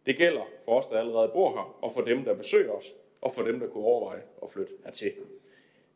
Det 0.05 0.17
gælder 0.17 0.41
for 0.65 0.79
os, 0.79 0.87
der 0.87 0.99
allerede 0.99 1.31
bor 1.33 1.51
her, 1.51 1.77
og 1.81 1.93
for 1.93 2.01
dem, 2.01 2.23
der 2.23 2.33
besøger 2.33 2.71
os, 2.71 2.93
og 3.21 3.33
for 3.33 3.41
dem, 3.41 3.59
der 3.59 3.67
kunne 3.67 3.85
overveje 3.85 4.21
at 4.43 4.49
flytte 4.51 4.73
hertil. 4.83 5.13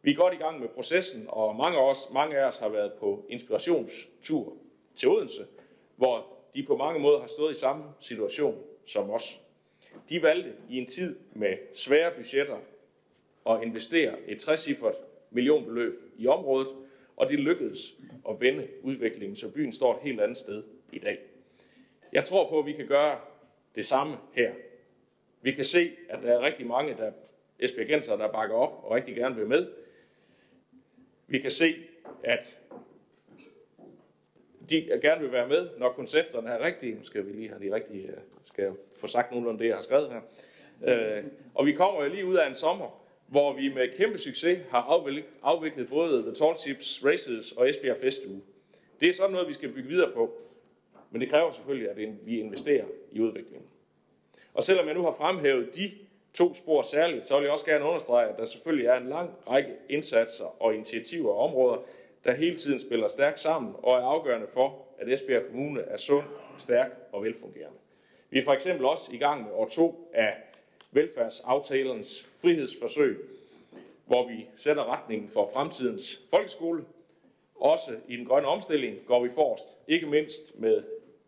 Vi 0.01 0.11
er 0.11 0.15
godt 0.15 0.33
i 0.33 0.37
gang 0.37 0.59
med 0.59 0.67
processen, 0.67 1.25
og 1.27 1.55
mange 1.55 1.77
af 1.77 1.89
os, 1.89 2.09
mange 2.13 2.37
af 2.37 2.47
os 2.47 2.59
har 2.59 2.69
været 2.69 2.93
på 2.93 3.25
inspirationstur 3.29 4.53
til 4.95 5.09
Odense, 5.09 5.45
hvor 5.95 6.25
de 6.55 6.63
på 6.63 6.77
mange 6.77 6.99
måder 6.99 7.19
har 7.19 7.27
stået 7.27 7.55
i 7.55 7.59
samme 7.59 7.83
situation 7.99 8.55
som 8.85 9.09
os. 9.09 9.41
De 10.09 10.21
valgte 10.21 10.53
i 10.69 10.77
en 10.77 10.87
tid 10.87 11.19
med 11.33 11.57
svære 11.73 12.11
budgetter 12.11 12.57
at 13.49 13.63
investere 13.63 14.15
et 14.27 14.39
60 14.39 14.69
millionbeløb 15.31 16.01
i 16.17 16.27
området, 16.27 16.67
og 17.17 17.29
det 17.29 17.39
lykkedes 17.39 17.93
at 18.29 18.41
vende 18.41 18.67
udviklingen, 18.81 19.35
så 19.35 19.51
byen 19.51 19.71
står 19.71 19.95
et 19.95 20.01
helt 20.01 20.21
andet 20.21 20.37
sted 20.37 20.63
i 20.91 20.99
dag. 20.99 21.19
Jeg 22.13 22.23
tror 22.23 22.49
på, 22.49 22.59
at 22.59 22.65
vi 22.65 22.73
kan 22.73 22.87
gøre 22.87 23.19
det 23.75 23.85
samme 23.85 24.17
her. 24.33 24.51
Vi 25.41 25.51
kan 25.51 25.65
se, 25.65 25.91
at 26.09 26.23
der 26.23 26.39
er 26.39 26.41
rigtig 26.41 26.67
mange 26.67 26.93
der 26.93 27.11
Esbjergenser, 27.59 28.15
der 28.15 28.31
bakker 28.31 28.55
op 28.55 28.83
og 28.83 28.91
rigtig 28.91 29.15
gerne 29.15 29.35
vil 29.35 29.47
med. 29.47 29.67
Vi 31.27 31.39
kan 31.39 31.51
se, 31.51 31.75
at 32.23 32.57
de 34.69 34.99
gerne 35.01 35.21
vil 35.21 35.31
være 35.31 35.47
med, 35.47 35.69
når 35.77 35.91
koncepterne 35.91 36.49
er 36.49 36.65
rigtige. 36.65 36.95
Nu 36.95 37.03
skal 37.03 37.25
vi 37.25 37.31
lige 37.31 37.49
have 37.49 37.69
de 37.69 37.75
rigtige, 37.75 38.07
øh, 38.07 38.17
skal 38.43 38.63
jeg 38.63 38.73
få 38.99 39.07
sagt 39.07 39.31
nogenlunde 39.31 39.59
det, 39.59 39.67
jeg 39.67 39.75
har 39.75 39.81
skrevet 39.81 40.11
her. 40.11 40.21
Øh, 40.83 41.23
og 41.53 41.65
vi 41.65 41.71
kommer 41.71 42.03
jo 42.03 42.09
lige 42.09 42.25
ud 42.25 42.35
af 42.35 42.47
en 42.47 42.55
sommer, 42.55 43.05
hvor 43.29 43.53
vi 43.53 43.73
med 43.73 43.97
kæmpe 43.97 44.17
succes 44.17 44.59
har 44.69 45.05
afviklet 45.43 45.89
både 45.89 46.21
The 46.21 46.33
Tall 46.33 46.57
Ships 46.57 47.05
Races 47.05 47.51
og 47.51 47.69
Esbjerg 47.69 47.97
Festuge. 47.97 48.41
Det 48.99 49.09
er 49.09 49.13
sådan 49.13 49.31
noget, 49.31 49.47
vi 49.47 49.53
skal 49.53 49.69
bygge 49.73 49.89
videre 49.89 50.11
på. 50.13 50.33
Men 51.11 51.21
det 51.21 51.29
kræver 51.29 51.51
selvfølgelig, 51.51 51.89
at 51.89 51.97
vi 52.25 52.39
investerer 52.39 52.85
i 53.11 53.19
udviklingen. 53.19 53.67
Og 54.53 54.63
selvom 54.63 54.87
jeg 54.87 54.95
nu 54.95 55.03
har 55.03 55.11
fremhævet 55.11 55.75
de 55.75 55.91
to 56.33 56.53
spor 56.53 56.81
særligt, 56.81 57.25
så 57.25 57.35
vil 57.35 57.43
jeg 57.43 57.53
også 57.53 57.65
gerne 57.65 57.85
understrege, 57.85 58.29
at 58.29 58.37
der 58.37 58.45
selvfølgelig 58.45 58.87
er 58.87 58.95
en 58.95 59.09
lang 59.09 59.29
række 59.49 59.69
indsatser 59.89 60.61
og 60.63 60.75
initiativer 60.75 61.31
og 61.31 61.39
områder, 61.39 61.77
der 62.23 62.33
hele 62.33 62.57
tiden 62.57 62.79
spiller 62.79 63.07
stærkt 63.07 63.39
sammen 63.39 63.73
og 63.77 63.97
er 63.97 64.03
afgørende 64.03 64.47
for, 64.47 64.85
at 64.99 65.09
Esbjerg 65.09 65.45
Kommune 65.45 65.81
er 65.81 65.97
sund, 65.97 66.23
stærk 66.57 66.91
og 67.11 67.23
velfungerende. 67.23 67.77
Vi 68.29 68.39
er 68.39 68.43
for 68.43 68.51
eksempel 68.53 68.85
også 68.85 69.11
i 69.13 69.17
gang 69.17 69.43
med 69.43 69.51
år 69.51 69.67
to 69.67 70.11
af 70.13 70.35
velfærdsaftalens 70.91 72.29
frihedsforsøg, 72.41 73.17
hvor 74.05 74.27
vi 74.27 74.47
sætter 74.55 74.93
retningen 74.93 75.29
for 75.29 75.49
fremtidens 75.53 76.21
folkeskole. 76.29 76.83
Også 77.55 77.91
i 78.07 78.15
den 78.15 78.25
grønne 78.25 78.47
omstilling 78.47 78.97
går 79.05 79.23
vi 79.23 79.29
forrest, 79.29 79.77
ikke 79.87 80.07
mindst 80.07 80.59
med 80.59 80.83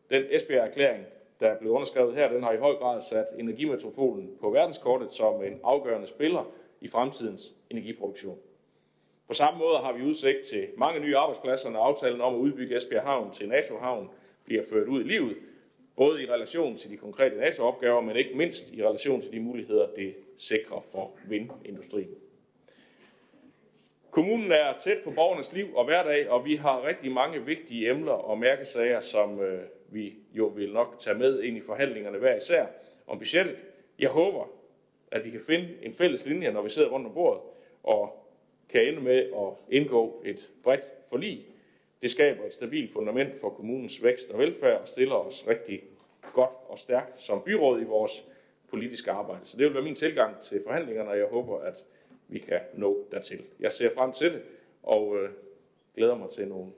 den 0.09 0.23
Esbjerg-erklæring, 0.29 1.05
der 1.39 1.59
blev 1.59 1.71
underskrevet 1.71 2.15
her, 2.15 2.31
den 2.31 2.43
har 2.43 2.51
i 2.51 2.57
høj 2.57 2.75
grad 2.75 3.01
sat 3.01 3.25
energimetropolen 3.39 4.31
på 4.39 4.49
verdenskortet 4.49 5.13
som 5.13 5.43
en 5.43 5.59
afgørende 5.63 6.07
spiller 6.07 6.51
i 6.81 6.87
fremtidens 6.87 7.53
energiproduktion. 7.69 8.37
På 9.27 9.33
samme 9.33 9.59
måde 9.59 9.77
har 9.77 9.93
vi 9.93 10.03
udsigt 10.03 10.41
til 10.49 10.67
mange 10.77 10.99
nye 10.99 11.17
arbejdspladser, 11.17 11.69
når 11.69 11.83
aftalen 11.83 12.21
om 12.21 12.35
at 12.35 12.39
udbygge 12.39 12.77
Esbjerg 12.77 13.03
Havn 13.03 13.33
til 13.33 13.47
NATO-havn 13.47 14.09
bliver 14.45 14.63
ført 14.69 14.87
ud 14.87 15.01
i 15.01 15.07
livet, 15.07 15.37
både 15.95 16.23
i 16.23 16.25
relation 16.25 16.77
til 16.77 16.91
de 16.91 16.97
konkrete 16.97 17.37
NATO-opgaver, 17.37 18.01
men 18.01 18.15
ikke 18.15 18.37
mindst 18.37 18.73
i 18.73 18.83
relation 18.83 19.21
til 19.21 19.31
de 19.31 19.39
muligheder, 19.39 19.87
det 19.95 20.15
sikrer 20.37 20.81
for 20.91 21.11
vindindustrien. 21.27 22.15
Kommunen 24.11 24.51
er 24.51 24.73
tæt 24.79 24.97
på 25.03 25.11
borgernes 25.11 25.53
liv 25.53 25.75
og 25.75 25.85
hverdag, 25.85 26.29
og 26.29 26.45
vi 26.45 26.55
har 26.55 26.87
rigtig 26.87 27.11
mange 27.11 27.45
vigtige 27.45 27.89
emner 27.89 28.11
og 28.11 28.37
mærkesager, 28.37 28.99
som 28.99 29.41
øh, 29.41 29.61
vi 29.89 30.13
jo 30.33 30.45
vil 30.45 30.73
nok 30.73 30.95
tage 30.99 31.17
med 31.17 31.41
ind 31.41 31.57
i 31.57 31.61
forhandlingerne 31.61 32.17
hver 32.17 32.35
især 32.35 32.65
om 33.07 33.17
budgettet. 33.19 33.63
Jeg 33.99 34.09
håber, 34.09 34.49
at 35.11 35.25
vi 35.25 35.29
kan 35.29 35.41
finde 35.47 35.69
en 35.81 35.93
fælles 35.93 36.25
linje, 36.25 36.51
når 36.51 36.61
vi 36.61 36.69
sidder 36.69 36.89
rundt 36.89 37.07
om 37.07 37.13
bordet, 37.13 37.41
og 37.83 38.27
kan 38.69 38.87
ende 38.87 39.01
med 39.01 39.17
at 39.17 39.75
indgå 39.75 40.21
et 40.25 40.49
bredt 40.63 40.85
forlig. 41.09 41.45
Det 42.01 42.11
skaber 42.11 42.45
et 42.45 42.53
stabilt 42.53 42.93
fundament 42.93 43.39
for 43.41 43.49
kommunens 43.49 44.03
vækst 44.03 44.31
og 44.31 44.39
velfærd 44.39 44.81
og 44.81 44.87
stiller 44.87 45.15
os 45.15 45.47
rigtig 45.47 45.83
godt 46.33 46.49
og 46.67 46.79
stærkt 46.79 47.21
som 47.21 47.41
byråd 47.45 47.81
i 47.81 47.83
vores 47.83 48.25
politiske 48.69 49.11
arbejde. 49.11 49.45
Så 49.45 49.57
det 49.57 49.65
vil 49.65 49.73
være 49.73 49.83
min 49.83 49.95
tilgang 49.95 50.39
til 50.39 50.61
forhandlingerne, 50.65 51.09
og 51.09 51.17
jeg 51.17 51.25
håber, 51.25 51.59
at 51.59 51.85
vi 52.27 52.39
kan 52.39 52.59
nå 52.73 53.07
dertil. 53.11 53.41
Jeg 53.59 53.71
ser 53.71 53.89
frem 53.95 54.11
til 54.11 54.33
det, 54.33 54.41
og 54.83 55.17
øh, 55.17 55.29
glæder 55.95 56.15
mig 56.15 56.29
til 56.29 56.47
nogle 56.47 56.71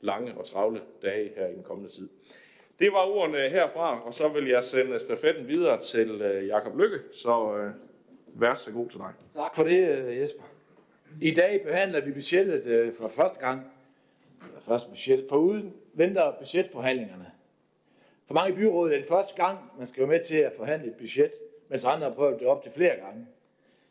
lange 0.00 0.34
og 0.34 0.46
travle 0.46 0.80
dage 1.02 1.32
her 1.36 1.46
i 1.46 1.54
den 1.54 1.62
kommende 1.62 1.90
tid. 1.90 2.08
Det 2.78 2.92
var 2.92 3.06
ordene 3.06 3.48
herfra, 3.48 4.06
og 4.06 4.14
så 4.14 4.28
vil 4.28 4.48
jeg 4.48 4.64
sende 4.64 5.00
stafetten 5.00 5.48
videre 5.48 5.82
til 5.82 6.10
øh, 6.10 6.46
Jakob 6.46 6.78
Lykke, 6.78 6.98
så 7.12 7.56
øh, 7.56 7.70
vær 8.40 8.54
så 8.54 8.72
god 8.72 8.88
til 8.88 8.98
dig. 8.98 9.12
Tak 9.34 9.56
for 9.56 9.64
det, 9.64 9.98
øh, 9.98 10.18
Jesper. 10.20 10.42
I 11.22 11.30
dag 11.30 11.62
behandler 11.64 12.00
vi 12.00 12.12
budgettet 12.12 12.64
øh, 12.66 12.94
for 12.94 13.08
første 13.08 13.40
gang. 13.40 13.73
Eller 14.48 14.60
første 14.60 14.88
budget. 14.88 15.26
For 15.28 15.36
uden 15.36 15.74
venter 15.92 16.32
budgetforhandlingerne. 16.38 17.32
For 18.26 18.34
mange 18.34 18.52
i 18.52 18.56
byrådet 18.56 18.94
er 18.94 18.98
det 18.98 19.08
første 19.08 19.34
gang, 19.42 19.58
man 19.78 19.88
skal 19.88 20.00
være 20.00 20.08
med 20.08 20.24
til 20.24 20.36
at 20.36 20.52
forhandle 20.56 20.88
et 20.88 20.96
budget, 20.96 21.32
mens 21.68 21.84
andre 21.84 22.08
har 22.08 22.14
prøvet 22.14 22.40
det 22.40 22.46
op 22.46 22.62
til 22.62 22.72
flere 22.72 22.96
gange. 22.96 23.26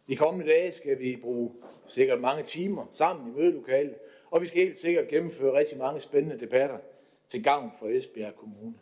De 0.07 0.15
kommende 0.15 0.51
dage 0.51 0.71
skal 0.71 0.99
vi 0.99 1.19
bruge 1.21 1.51
sikkert 1.87 2.21
mange 2.21 2.43
timer 2.43 2.85
sammen 2.91 3.27
i 3.27 3.35
mødelokalet, 3.39 3.95
og 4.31 4.41
vi 4.41 4.45
skal 4.47 4.61
helt 4.61 4.77
sikkert 4.77 5.07
gennemføre 5.07 5.57
rigtig 5.57 5.77
mange 5.77 5.99
spændende 5.99 6.39
debatter 6.39 6.77
til 7.29 7.43
gavn 7.43 7.71
for 7.79 7.87
Esbjerg 7.87 8.35
Kommune. 8.35 8.73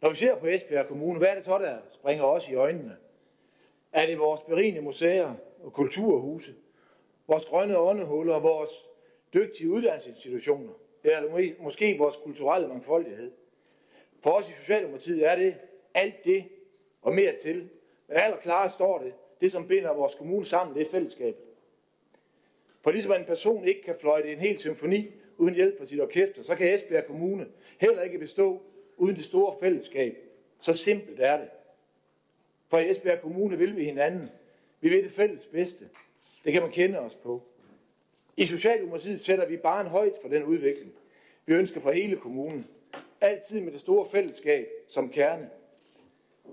Når 0.00 0.08
vi 0.08 0.16
ser 0.16 0.36
på 0.36 0.46
Esbjerg 0.46 0.86
Kommune, 0.86 1.18
hvad 1.18 1.28
er 1.28 1.34
det 1.34 1.44
så, 1.44 1.58
der 1.58 1.78
springer 1.92 2.24
os 2.24 2.48
i 2.48 2.54
øjnene? 2.54 2.96
Er 3.92 4.06
det 4.06 4.18
vores 4.18 4.40
berigende 4.40 4.80
museer 4.80 5.34
og 5.62 5.72
kulturhuse, 5.72 6.54
vores 7.28 7.46
grønne 7.46 7.78
åndehuller, 7.78 8.38
vores 8.38 8.70
dygtige 9.34 9.70
uddannelsesinstitutioner, 9.70 10.72
eller 11.04 11.62
måske 11.62 11.98
vores 11.98 12.16
kulturelle 12.16 12.68
mangfoldighed? 12.68 13.32
For 14.20 14.30
os 14.30 14.48
i 14.48 14.52
Socialdemokratiet 14.52 15.26
er 15.26 15.36
det 15.36 15.54
alt 15.94 16.24
det 16.24 16.44
og 17.02 17.14
mere 17.14 17.36
til. 17.36 17.68
Men 18.08 18.16
allerklarest 18.16 18.74
står 18.74 18.98
det, 18.98 19.14
det 19.40 19.52
som 19.52 19.68
binder 19.68 19.94
vores 19.94 20.14
kommune 20.14 20.44
sammen, 20.44 20.76
det 20.76 20.86
er 20.86 20.90
fællesskabet. 20.90 21.44
For 22.80 22.90
ligesom 22.90 23.12
en 23.12 23.24
person 23.24 23.68
ikke 23.68 23.82
kan 23.82 23.96
fløjte 24.00 24.32
en 24.32 24.38
hel 24.38 24.58
symfoni 24.58 25.10
uden 25.36 25.54
hjælp 25.54 25.78
fra 25.78 25.86
sit 25.86 26.00
orkester, 26.00 26.42
så 26.42 26.54
kan 26.54 26.74
Esbjerg 26.74 27.06
Kommune 27.06 27.46
heller 27.78 28.02
ikke 28.02 28.18
bestå 28.18 28.62
uden 28.96 29.16
det 29.16 29.24
store 29.24 29.56
fællesskab. 29.60 30.16
Så 30.60 30.72
simpelt 30.72 31.20
er 31.20 31.36
det. 31.36 31.48
For 32.68 32.78
i 32.78 32.90
Esbjerg 32.90 33.20
Kommune 33.20 33.58
vil 33.58 33.76
vi 33.76 33.84
hinanden. 33.84 34.28
Vi 34.80 34.88
vil 34.88 35.04
det 35.04 35.12
fælles 35.12 35.46
bedste. 35.46 35.88
Det 36.44 36.52
kan 36.52 36.62
man 36.62 36.72
kende 36.72 36.98
os 36.98 37.14
på. 37.14 37.42
I 38.36 38.46
Socialdemokratiet 38.46 39.20
sætter 39.20 39.48
vi 39.48 39.56
bare 39.56 39.80
en 39.80 39.86
højt 39.86 40.14
for 40.22 40.28
den 40.28 40.44
udvikling. 40.44 40.92
Vi 41.46 41.54
ønsker 41.54 41.80
for 41.80 41.90
hele 41.90 42.16
kommunen. 42.16 42.66
Altid 43.20 43.60
med 43.60 43.72
det 43.72 43.80
store 43.80 44.06
fællesskab 44.10 44.66
som 44.88 45.08
kerne. 45.08 45.50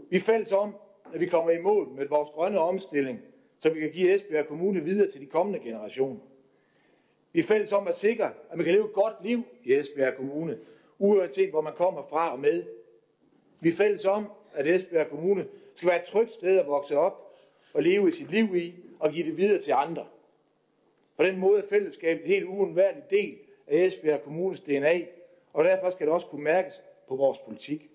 Vi 0.10 0.18
er 0.18 0.22
fælles 0.22 0.52
om, 0.52 0.76
at 1.14 1.20
vi 1.20 1.26
kommer 1.26 1.52
i 1.52 1.62
mål 1.62 1.88
med 1.88 2.08
vores 2.08 2.30
grønne 2.30 2.60
omstilling, 2.60 3.20
så 3.60 3.70
vi 3.70 3.80
kan 3.80 3.92
give 3.92 4.16
Esbjerg 4.16 4.48
Kommune 4.48 4.84
videre 4.84 5.10
til 5.12 5.22
de 5.22 5.26
kommende 5.26 5.60
generationer. 5.60 6.20
Vi 7.34 7.40
er 7.40 7.44
fælles 7.44 7.72
om 7.72 7.88
at 7.88 7.98
sikre, 7.98 8.26
at 8.26 8.58
man 8.58 8.66
kan 8.66 8.74
leve 8.74 8.86
et 8.86 8.94
godt 8.94 9.14
liv 9.24 9.44
i 9.64 9.74
Esbjerg 9.74 10.16
Kommune, 10.16 10.58
uanset 11.00 11.50
hvor 11.50 11.62
man 11.62 11.74
kommer 11.74 12.04
fra 12.10 12.34
og 12.34 12.40
med. 12.40 12.64
Vi 13.60 13.70
er 13.70 13.74
fælles 13.74 14.06
om, 14.06 14.28
at 14.54 14.68
Esbjerg 14.68 15.10
Kommune 15.10 15.48
skal 15.76 15.90
være 15.90 16.00
et 16.00 16.06
trygt 16.06 16.32
sted 16.32 16.58
at 16.58 16.68
vokse 16.68 16.98
op 16.98 17.36
og 17.74 17.84
leve 17.84 18.08
i 18.08 18.12
sit 18.12 18.32
liv 18.32 18.56
i 18.56 18.74
og 19.00 19.12
give 19.12 19.26
det 19.26 19.38
videre 19.38 19.62
til 19.62 19.72
andre. 19.72 20.06
På 21.22 21.26
den 21.28 21.40
måde 21.40 21.62
er 21.62 21.68
fællesskabet 21.70 22.24
en 22.24 22.28
helt 22.28 22.46
uundværlig 22.46 23.04
del 23.10 23.38
af 23.68 23.78
Esbjerg 23.78 24.24
Kommunes 24.24 24.60
DNA, 24.60 25.02
og 25.54 25.64
derfor 25.64 25.90
skal 25.90 26.08
det 26.08 26.14
også 26.14 26.28
kunne 26.28 26.44
mærkes 26.44 26.82
på 27.08 27.16
vores 27.16 27.38
politik. 27.38 27.90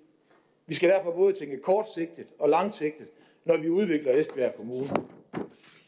Vi 0.67 0.75
skal 0.75 0.89
derfor 0.89 1.11
både 1.11 1.33
tænke 1.33 1.59
kortsigtet 1.59 2.27
og 2.39 2.49
langsigtet, 2.49 3.07
når 3.45 3.57
vi 3.57 3.69
udvikler 3.69 4.13
Esbjerg 4.13 4.55
Kommune. 4.55 4.89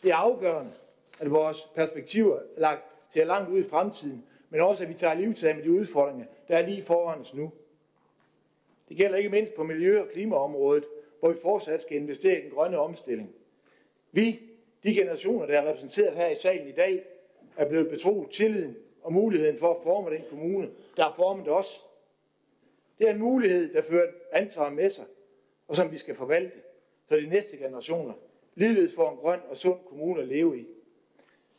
Det 0.02 0.10
er 0.10 0.14
afgørende, 0.14 0.72
at 1.20 1.30
vores 1.30 1.68
perspektiver 1.74 2.36
er 2.36 2.60
lagt 2.60 2.82
ser 3.10 3.24
langt 3.24 3.50
ud 3.50 3.58
i 3.58 3.68
fremtiden, 3.68 4.24
men 4.50 4.60
også 4.60 4.82
at 4.82 4.88
vi 4.88 4.94
tager 4.94 5.14
livtag 5.14 5.56
med 5.56 5.64
de 5.64 5.72
udfordringer, 5.72 6.26
der 6.48 6.56
er 6.56 6.66
lige 6.66 6.82
foran 6.82 7.20
os 7.20 7.34
nu. 7.34 7.52
Det 8.88 8.96
gælder 8.96 9.16
ikke 9.16 9.30
mindst 9.30 9.54
på 9.54 9.64
miljø- 9.64 10.00
og 10.00 10.08
klimaområdet, 10.12 10.84
hvor 11.20 11.30
vi 11.30 11.38
fortsat 11.42 11.82
skal 11.82 11.96
investere 11.96 12.38
i 12.38 12.42
den 12.42 12.50
grønne 12.50 12.78
omstilling. 12.78 13.30
Vi, 14.12 14.40
de 14.84 14.94
generationer, 14.94 15.46
der 15.46 15.60
er 15.60 15.68
repræsenteret 15.68 16.16
her 16.16 16.28
i 16.28 16.36
salen 16.36 16.68
i 16.68 16.72
dag, 16.72 17.04
er 17.58 17.68
blevet 17.68 17.88
betroet 17.88 18.30
tilliden 18.30 18.76
og 19.02 19.12
muligheden 19.12 19.58
for 19.58 19.74
at 19.74 19.82
forme 19.82 20.10
den 20.10 20.22
kommune, 20.30 20.70
der 20.96 21.02
har 21.02 21.14
formet 21.16 21.48
os. 21.48 21.84
Det 22.98 23.08
er 23.08 23.12
en 23.12 23.20
mulighed, 23.20 23.72
der 23.72 23.82
fører 23.82 24.12
ansvar 24.32 24.70
med 24.70 24.90
sig, 24.90 25.04
og 25.68 25.76
som 25.76 25.92
vi 25.92 25.98
skal 25.98 26.14
forvalte, 26.14 26.56
så 27.08 27.16
de 27.16 27.28
næste 27.28 27.56
generationer 27.56 28.14
ligeledes 28.54 28.94
får 28.94 29.10
en 29.10 29.16
grøn 29.16 29.40
og 29.50 29.56
sund 29.56 29.78
kommune 29.88 30.22
at 30.22 30.28
leve 30.28 30.58
i. 30.60 30.66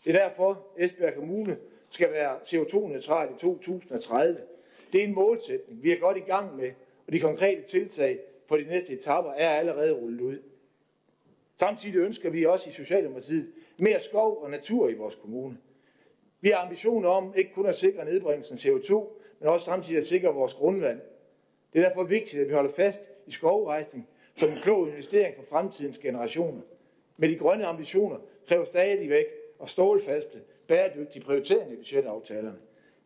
Det 0.05 0.15
er 0.15 0.27
derfor, 0.27 0.67
Esbjerg 0.77 1.15
Kommune 1.15 1.57
skal 1.89 2.11
være 2.11 2.37
CO2-neutral 2.37 3.29
i 3.35 3.39
2030. 3.39 4.39
Det 4.93 5.03
er 5.03 5.07
en 5.07 5.15
målsætning, 5.15 5.83
vi 5.83 5.91
er 5.91 5.99
godt 5.99 6.17
i 6.17 6.19
gang 6.19 6.55
med, 6.55 6.71
og 7.07 7.13
de 7.13 7.19
konkrete 7.19 7.61
tiltag 7.61 8.19
for 8.47 8.57
de 8.57 8.63
næste 8.63 8.93
etapper 8.93 9.31
er 9.31 9.49
allerede 9.49 9.93
rullet 9.93 10.21
ud. 10.21 10.37
Samtidig 11.55 11.95
ønsker 11.95 12.29
vi 12.29 12.45
også 12.45 12.69
i 12.69 12.73
Socialdemokratiet 12.73 13.51
mere 13.77 13.99
skov 13.99 14.43
og 14.43 14.49
natur 14.49 14.89
i 14.89 14.93
vores 14.93 15.15
kommune. 15.15 15.57
Vi 16.41 16.49
har 16.49 16.63
ambitioner 16.63 17.09
om 17.09 17.33
ikke 17.35 17.53
kun 17.53 17.65
at 17.65 17.75
sikre 17.75 18.05
nedbringelsen 18.05 18.53
af 18.53 18.59
CO2, 18.59 18.93
men 19.39 19.49
også 19.49 19.65
samtidig 19.65 19.97
at 19.97 20.05
sikre 20.05 20.33
vores 20.33 20.53
grundvand. 20.53 21.01
Det 21.73 21.79
er 21.81 21.87
derfor 21.87 22.03
vigtigt, 22.03 22.41
at 22.41 22.47
vi 22.47 22.53
holder 22.53 22.71
fast 22.71 22.99
i 23.27 23.31
skovrejsning 23.31 24.07
som 24.35 24.49
en 24.49 24.55
klog 24.55 24.87
investering 24.87 25.35
for 25.35 25.43
fremtidens 25.43 25.97
generationer. 25.97 26.61
Med 27.17 27.29
de 27.29 27.35
grønne 27.35 27.65
ambitioner 27.65 28.17
kræver 28.47 28.65
stadigvæk 28.65 29.25
og 29.59 29.69
stålfaste, 29.69 30.41
bæredygtige 30.67 31.23
prioriteringer 31.23 31.73
i 31.73 31.75
budgetaftalerne. 31.75 32.57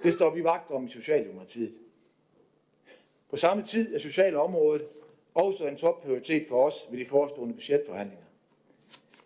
Det 0.04 0.14
står 0.14 0.36
vi 0.36 0.44
vagt 0.44 0.72
om 0.72 0.86
i 0.86 0.90
Socialdemokratiet. 0.90 1.74
På 3.30 3.38
samme 3.38 3.64
tid 3.64 3.96
er 3.96 4.00
sociale 4.00 4.40
området 4.40 4.88
også 5.34 5.68
en 5.68 5.78
topprioritet 5.78 6.48
for 6.48 6.66
os 6.66 6.88
ved 6.92 7.00
de 7.00 7.06
forestående 7.06 7.54
budgetforhandlinger. 7.54 8.26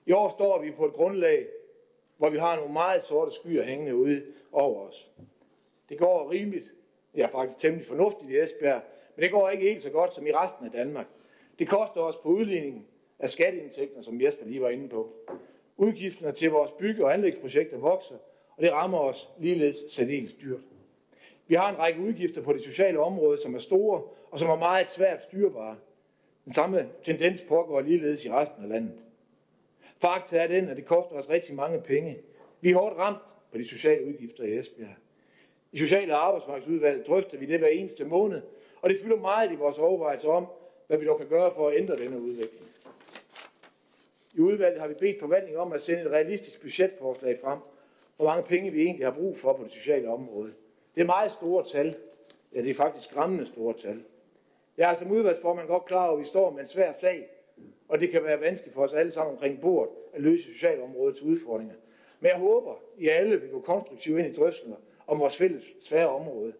I 0.05 0.11
år 0.11 0.29
står 0.29 0.61
vi 0.61 0.71
på 0.71 0.85
et 0.85 0.93
grundlag, 0.93 1.47
hvor 2.17 2.29
vi 2.29 2.37
har 2.37 2.55
nogle 2.55 2.73
meget 2.73 3.03
sorte 3.03 3.31
skyer 3.31 3.63
hængende 3.63 3.95
ude 3.95 4.23
over 4.51 4.87
os. 4.87 5.11
Det 5.89 5.97
går 5.97 6.31
rimeligt, 6.31 6.73
ja 7.15 7.27
faktisk 7.27 7.59
temmelig 7.59 7.87
fornuftigt 7.87 8.31
i 8.31 8.39
Esbjerg, 8.39 8.81
men 9.15 9.23
det 9.23 9.31
går 9.31 9.49
ikke 9.49 9.63
helt 9.63 9.83
så 9.83 9.89
godt 9.89 10.13
som 10.13 10.27
i 10.27 10.31
resten 10.31 10.65
af 10.65 10.71
Danmark. 10.71 11.07
Det 11.59 11.67
koster 11.67 12.01
os 12.01 12.15
på 12.15 12.29
udligningen 12.29 12.85
af 13.19 13.29
skatteindtægter, 13.29 14.01
som 14.01 14.21
Jesper 14.21 14.45
lige 14.45 14.61
var 14.61 14.69
inde 14.69 14.89
på. 14.89 15.13
Udgifterne 15.77 16.31
til 16.31 16.51
vores 16.51 16.71
bygge- 16.71 17.05
og 17.05 17.13
anlægsprojekter 17.13 17.77
vokser, 17.77 18.15
og 18.57 18.63
det 18.63 18.71
rammer 18.71 18.97
os 18.97 19.29
ligeledes 19.39 19.75
særdeles 19.89 20.33
dyrt. 20.33 20.61
Vi 21.47 21.55
har 21.55 21.69
en 21.69 21.79
række 21.79 22.01
udgifter 22.01 22.41
på 22.41 22.53
det 22.53 22.63
sociale 22.63 22.99
område, 22.99 23.41
som 23.41 23.55
er 23.55 23.59
store 23.59 24.01
og 24.31 24.39
som 24.39 24.49
er 24.49 24.55
meget 24.55 24.91
svært 24.91 25.23
styrbare. 25.23 25.75
Den 26.45 26.53
samme 26.53 26.89
tendens 27.03 27.41
pågår 27.41 27.81
ligeledes 27.81 28.25
i 28.25 28.31
resten 28.31 28.63
af 28.63 28.69
landet. 28.69 28.93
Fakta 29.99 30.37
er 30.37 30.47
den, 30.47 30.69
at 30.69 30.77
det 30.77 30.85
koster 30.85 31.15
os 31.15 31.29
rigtig 31.29 31.55
mange 31.55 31.81
penge. 31.81 32.17
Vi 32.61 32.71
er 32.71 32.75
hårdt 32.75 32.97
ramt 32.97 33.21
på 33.51 33.57
de 33.57 33.67
sociale 33.67 34.05
udgifter 34.05 34.43
i 34.43 34.57
Esbjerg. 34.57 34.95
I 35.71 35.77
Sociale 35.77 36.15
Arbejdsmarkedsudvalg 36.15 37.05
drøfter 37.05 37.37
vi 37.37 37.45
det 37.45 37.59
hver 37.59 37.67
eneste 37.67 38.05
måned, 38.05 38.41
og 38.81 38.89
det 38.89 38.99
fylder 39.03 39.17
meget 39.17 39.51
i 39.51 39.55
vores 39.55 39.77
overvejelser 39.77 40.29
om, 40.29 40.47
hvad 40.87 40.97
vi 40.97 41.05
dog 41.05 41.17
kan 41.17 41.27
gøre 41.27 41.53
for 41.55 41.69
at 41.69 41.77
ændre 41.77 41.97
denne 41.97 42.21
udvikling. 42.21 42.65
I 44.33 44.39
udvalget 44.39 44.81
har 44.81 44.87
vi 44.87 44.93
bedt 44.93 45.19
forvaltningen 45.19 45.61
om 45.61 45.73
at 45.73 45.81
sende 45.81 46.01
et 46.01 46.11
realistisk 46.11 46.61
budgetforslag 46.61 47.39
frem, 47.43 47.59
hvor 48.15 48.25
mange 48.25 48.43
penge 48.43 48.71
vi 48.71 48.81
egentlig 48.81 49.05
har 49.05 49.13
brug 49.13 49.37
for 49.37 49.53
på 49.53 49.63
det 49.63 49.71
sociale 49.71 50.09
område. 50.09 50.53
Det 50.95 51.01
er 51.01 51.05
meget 51.05 51.31
store 51.31 51.65
tal. 51.65 51.95
Ja, 52.53 52.61
det 52.61 52.69
er 52.69 52.75
faktisk 52.75 53.09
skræmmende 53.09 53.45
store 53.45 53.73
tal. 53.73 54.03
Jeg 54.77 54.91
er 54.91 54.95
som 54.95 55.11
udvalgsformand 55.11 55.67
godt 55.67 55.85
klar 55.85 56.05
over, 56.05 56.13
at 56.13 56.19
vi 56.19 56.25
står 56.25 56.51
med 56.51 56.61
en 56.61 56.67
svær 56.67 56.91
sag, 56.91 57.29
og 57.87 57.99
det 57.99 58.09
kan 58.09 58.23
være 58.23 58.41
vanskeligt 58.41 58.73
for 58.73 58.83
os 58.83 58.93
alle 58.93 59.11
sammen 59.11 59.33
omkring 59.33 59.61
bordet 59.61 59.91
at 60.13 60.21
løse 60.21 60.43
socialområdets 60.43 61.21
udfordringer. 61.21 61.75
Men 62.19 62.29
jeg 62.29 62.37
håber, 62.39 62.71
at 62.71 62.79
I 62.97 63.07
alle 63.07 63.41
vil 63.41 63.49
gå 63.49 63.61
konstruktivt 63.61 64.19
ind 64.19 64.27
i 64.27 64.33
drøftelser 64.33 64.75
om 65.07 65.19
vores 65.19 65.37
fælles 65.37 65.73
svære 65.81 66.09
område. 66.09 66.53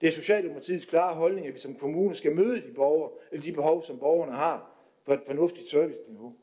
Det 0.00 0.06
er 0.06 0.12
Socialdemokratiets 0.12 0.86
klare 0.86 1.14
holdning, 1.14 1.46
at 1.46 1.54
vi 1.54 1.58
som 1.58 1.74
kommune 1.74 2.14
skal 2.14 2.34
møde 2.34 2.56
de, 2.56 2.72
borgere, 2.74 3.10
eller 3.32 3.42
de 3.44 3.52
behov, 3.52 3.82
som 3.82 3.98
borgerne 3.98 4.32
har 4.32 4.70
på 5.04 5.12
et 5.12 5.20
fornuftigt 5.26 5.68
serviceniveau. 5.68 6.34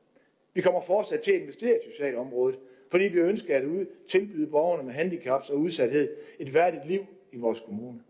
Vi 0.53 0.61
kommer 0.61 0.81
fortsat 0.81 1.21
til 1.21 1.31
at 1.31 1.41
investere 1.41 1.75
i 1.75 1.91
socialområdet, 1.91 2.59
fordi 2.89 3.03
vi 3.03 3.19
ønsker 3.19 3.57
at 3.57 3.87
tilbyde 4.07 4.47
borgerne 4.47 4.83
med 4.83 4.93
handicaps 4.93 5.49
og 5.49 5.57
udsathed 5.57 6.15
et 6.39 6.53
værdigt 6.53 6.87
liv 6.87 7.05
i 7.31 7.37
vores 7.37 7.59
kommune. 7.59 8.03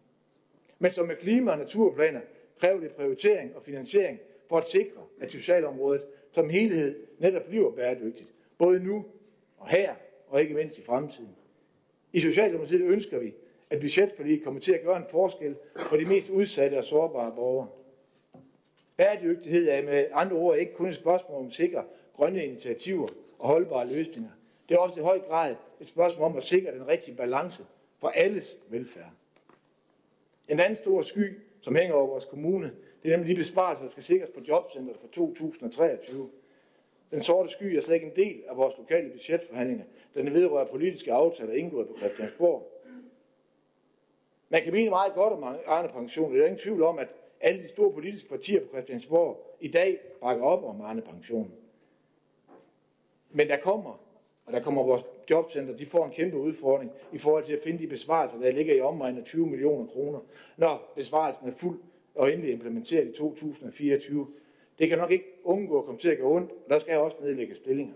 Men 0.79 0.91
som 0.91 1.07
med 1.07 1.15
klima- 1.15 1.51
og 1.51 1.57
naturplaner 1.57 2.21
kræver 2.59 2.79
det 2.79 2.91
prioritering 2.91 3.55
og 3.55 3.63
finansiering 3.63 4.19
for 4.51 4.57
at 4.57 4.67
sikre, 4.67 5.01
at 5.21 5.31
socialområdet 5.31 6.01
som 6.31 6.49
helhed 6.49 6.95
netop 7.19 7.43
bliver 7.43 7.71
bæredygtigt, 7.71 8.29
både 8.57 8.79
nu 8.79 9.05
og 9.57 9.69
her, 9.69 9.93
og 10.27 10.41
ikke 10.41 10.53
mindst 10.55 10.77
i 10.77 10.83
fremtiden. 10.83 11.35
I 12.13 12.19
Socialdemokratiet 12.19 12.81
ønsker 12.81 13.19
vi, 13.19 13.33
at 13.69 13.79
budgetforliget 13.79 14.43
kommer 14.43 14.61
til 14.61 14.73
at 14.73 14.83
gøre 14.83 14.97
en 14.97 15.03
forskel 15.09 15.55
for 15.75 15.97
de 15.97 16.05
mest 16.05 16.29
udsatte 16.29 16.75
og 16.75 16.83
sårbare 16.83 17.31
borgere. 17.35 17.67
Bæredygtighed 18.97 19.69
er 19.69 19.83
med 19.83 20.07
andre 20.13 20.35
ord 20.35 20.57
ikke 20.57 20.73
kun 20.73 20.89
et 20.89 20.95
spørgsmål 20.95 21.39
om 21.39 21.47
at 21.47 21.53
sikre 21.53 21.85
grønne 22.13 22.45
initiativer 22.45 23.07
og 23.39 23.47
holdbare 23.47 23.87
løsninger. 23.87 24.31
Det 24.69 24.75
er 24.75 24.79
også 24.79 24.99
i 24.99 25.03
høj 25.03 25.19
grad 25.19 25.55
et 25.81 25.87
spørgsmål 25.87 26.25
om 26.25 26.37
at 26.37 26.43
sikre 26.43 26.71
den 26.71 26.87
rigtige 26.87 27.15
balance 27.15 27.63
for 27.99 28.07
alles 28.07 28.57
velfærd. 28.69 29.11
En 30.47 30.59
anden 30.59 30.75
stor 30.75 31.01
sky, 31.01 31.37
som 31.61 31.75
hænger 31.75 31.95
over 31.95 32.07
vores 32.07 32.25
kommune, 32.25 32.71
det 33.03 33.13
er 33.13 33.17
nemlig 33.17 33.35
de 33.35 33.39
besparelser, 33.39 33.85
der 33.85 33.91
skal 33.91 34.03
sikres 34.03 34.29
på 34.29 34.39
jobcentret 34.47 34.97
for 34.97 35.07
2023. 35.07 36.29
Den 37.11 37.21
sorte 37.21 37.49
sky 37.49 37.63
er 37.63 37.81
slet 37.81 37.95
ikke 37.95 38.07
en 38.07 38.15
del 38.15 38.43
af 38.47 38.57
vores 38.57 38.77
lokale 38.77 39.09
budgetforhandlinger, 39.09 39.85
den 40.15 40.33
vedrører 40.33 40.67
politiske 40.67 41.13
aftaler 41.13 41.53
indgået 41.53 41.87
på 41.87 41.97
Christiansborg. 41.97 42.71
Man 44.49 44.63
kan 44.63 44.73
mene 44.73 44.89
meget 44.89 45.13
godt 45.13 45.33
om 45.33 45.43
Arne 45.65 45.89
Pension. 45.89 46.35
Der 46.35 46.41
er 46.41 46.45
ingen 46.45 46.59
tvivl 46.59 46.83
om, 46.83 46.99
at 46.99 47.07
alle 47.41 47.61
de 47.61 47.67
store 47.67 47.93
politiske 47.93 48.29
partier 48.29 48.61
på 48.61 48.67
Christiansborg 48.67 49.57
i 49.59 49.67
dag 49.67 49.99
bakker 50.21 50.45
op 50.45 50.63
om 50.63 50.81
Arne 50.81 51.01
Pension. 51.01 51.51
Men 53.29 53.47
der 53.47 53.57
kommer, 53.57 53.99
og 54.45 54.53
der 54.53 54.61
kommer 54.61 54.83
vores 54.83 55.03
jobcenter, 55.29 55.77
de 55.77 55.85
får 55.85 56.05
en 56.05 56.11
kæmpe 56.11 56.37
udfordring 56.37 56.91
i 57.13 57.17
forhold 57.17 57.45
til 57.45 57.53
at 57.53 57.61
finde 57.63 57.79
de 57.79 57.87
besvarelser, 57.87 58.39
der 58.39 58.51
ligger 58.51 58.75
i 58.75 58.81
omegn 58.81 59.17
af 59.17 59.23
20 59.23 59.47
millioner 59.47 59.87
kroner, 59.87 60.19
når 60.57 60.91
besvarelsen 60.95 61.47
er 61.47 61.53
fuld 61.53 61.79
og 62.15 62.33
endelig 62.33 62.51
implementeret 62.51 63.07
i 63.07 63.11
2024. 63.11 64.27
Det 64.79 64.89
kan 64.89 64.97
nok 64.97 65.11
ikke 65.11 65.25
undgå 65.43 65.79
at 65.79 65.85
komme 65.85 65.99
til 65.99 66.09
at 66.09 66.19
gå 66.19 66.35
ondt, 66.35 66.51
og 66.51 66.69
der 66.69 66.79
skal 66.79 66.97
også 66.97 67.17
nedlægge 67.21 67.55
stillinger. 67.55 67.93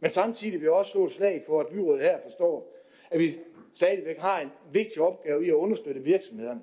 Men 0.00 0.10
samtidig 0.10 0.52
vil 0.52 0.62
jeg 0.62 0.72
også 0.72 0.90
slå 0.90 1.06
et 1.06 1.12
slag 1.12 1.42
for, 1.46 1.60
at 1.60 1.66
byrådet 1.66 2.02
her 2.02 2.18
forstår, 2.22 2.72
at 3.10 3.18
vi 3.18 3.30
stadigvæk 3.74 4.18
har 4.18 4.40
en 4.40 4.48
vigtig 4.72 5.02
opgave 5.02 5.46
i 5.46 5.48
at 5.48 5.54
understøtte 5.54 6.02
virksomhederne, 6.02 6.62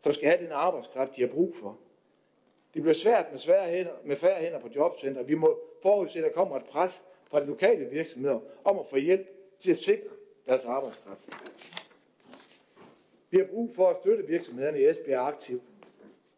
som 0.00 0.12
skal 0.12 0.28
have 0.28 0.44
den 0.44 0.52
arbejdskraft, 0.52 1.16
de 1.16 1.20
har 1.20 1.28
brug 1.28 1.56
for. 1.56 1.78
Det 2.74 2.82
bliver 2.82 2.94
svært 2.94 3.26
med, 3.30 3.38
svære 3.38 3.70
hænder, 3.70 3.92
med 4.04 4.16
færre 4.16 4.42
hænder 4.42 4.60
på 4.60 4.68
jobcenter. 4.76 5.22
Vi 5.22 5.34
må 5.34 5.58
forudse, 5.82 6.18
at 6.18 6.24
der 6.24 6.30
kommer 6.30 6.56
et 6.56 6.64
pres 6.64 7.04
fra 7.30 7.40
de 7.40 7.46
lokale 7.46 7.84
virksomheder 7.84 8.40
om 8.64 8.78
at 8.78 8.86
få 8.86 8.96
hjælp 8.96 9.26
til 9.58 9.70
at 9.70 9.78
sikre 9.78 10.08
deres 10.46 10.64
arbejdskraft. 10.64 11.20
Vi 13.30 13.38
har 13.38 13.44
brug 13.44 13.74
for 13.74 13.88
at 13.88 13.96
støtte 13.96 14.26
virksomhederne 14.26 14.80
i 14.80 14.86
Esbjerg 14.86 15.26
aktivt. 15.26 15.62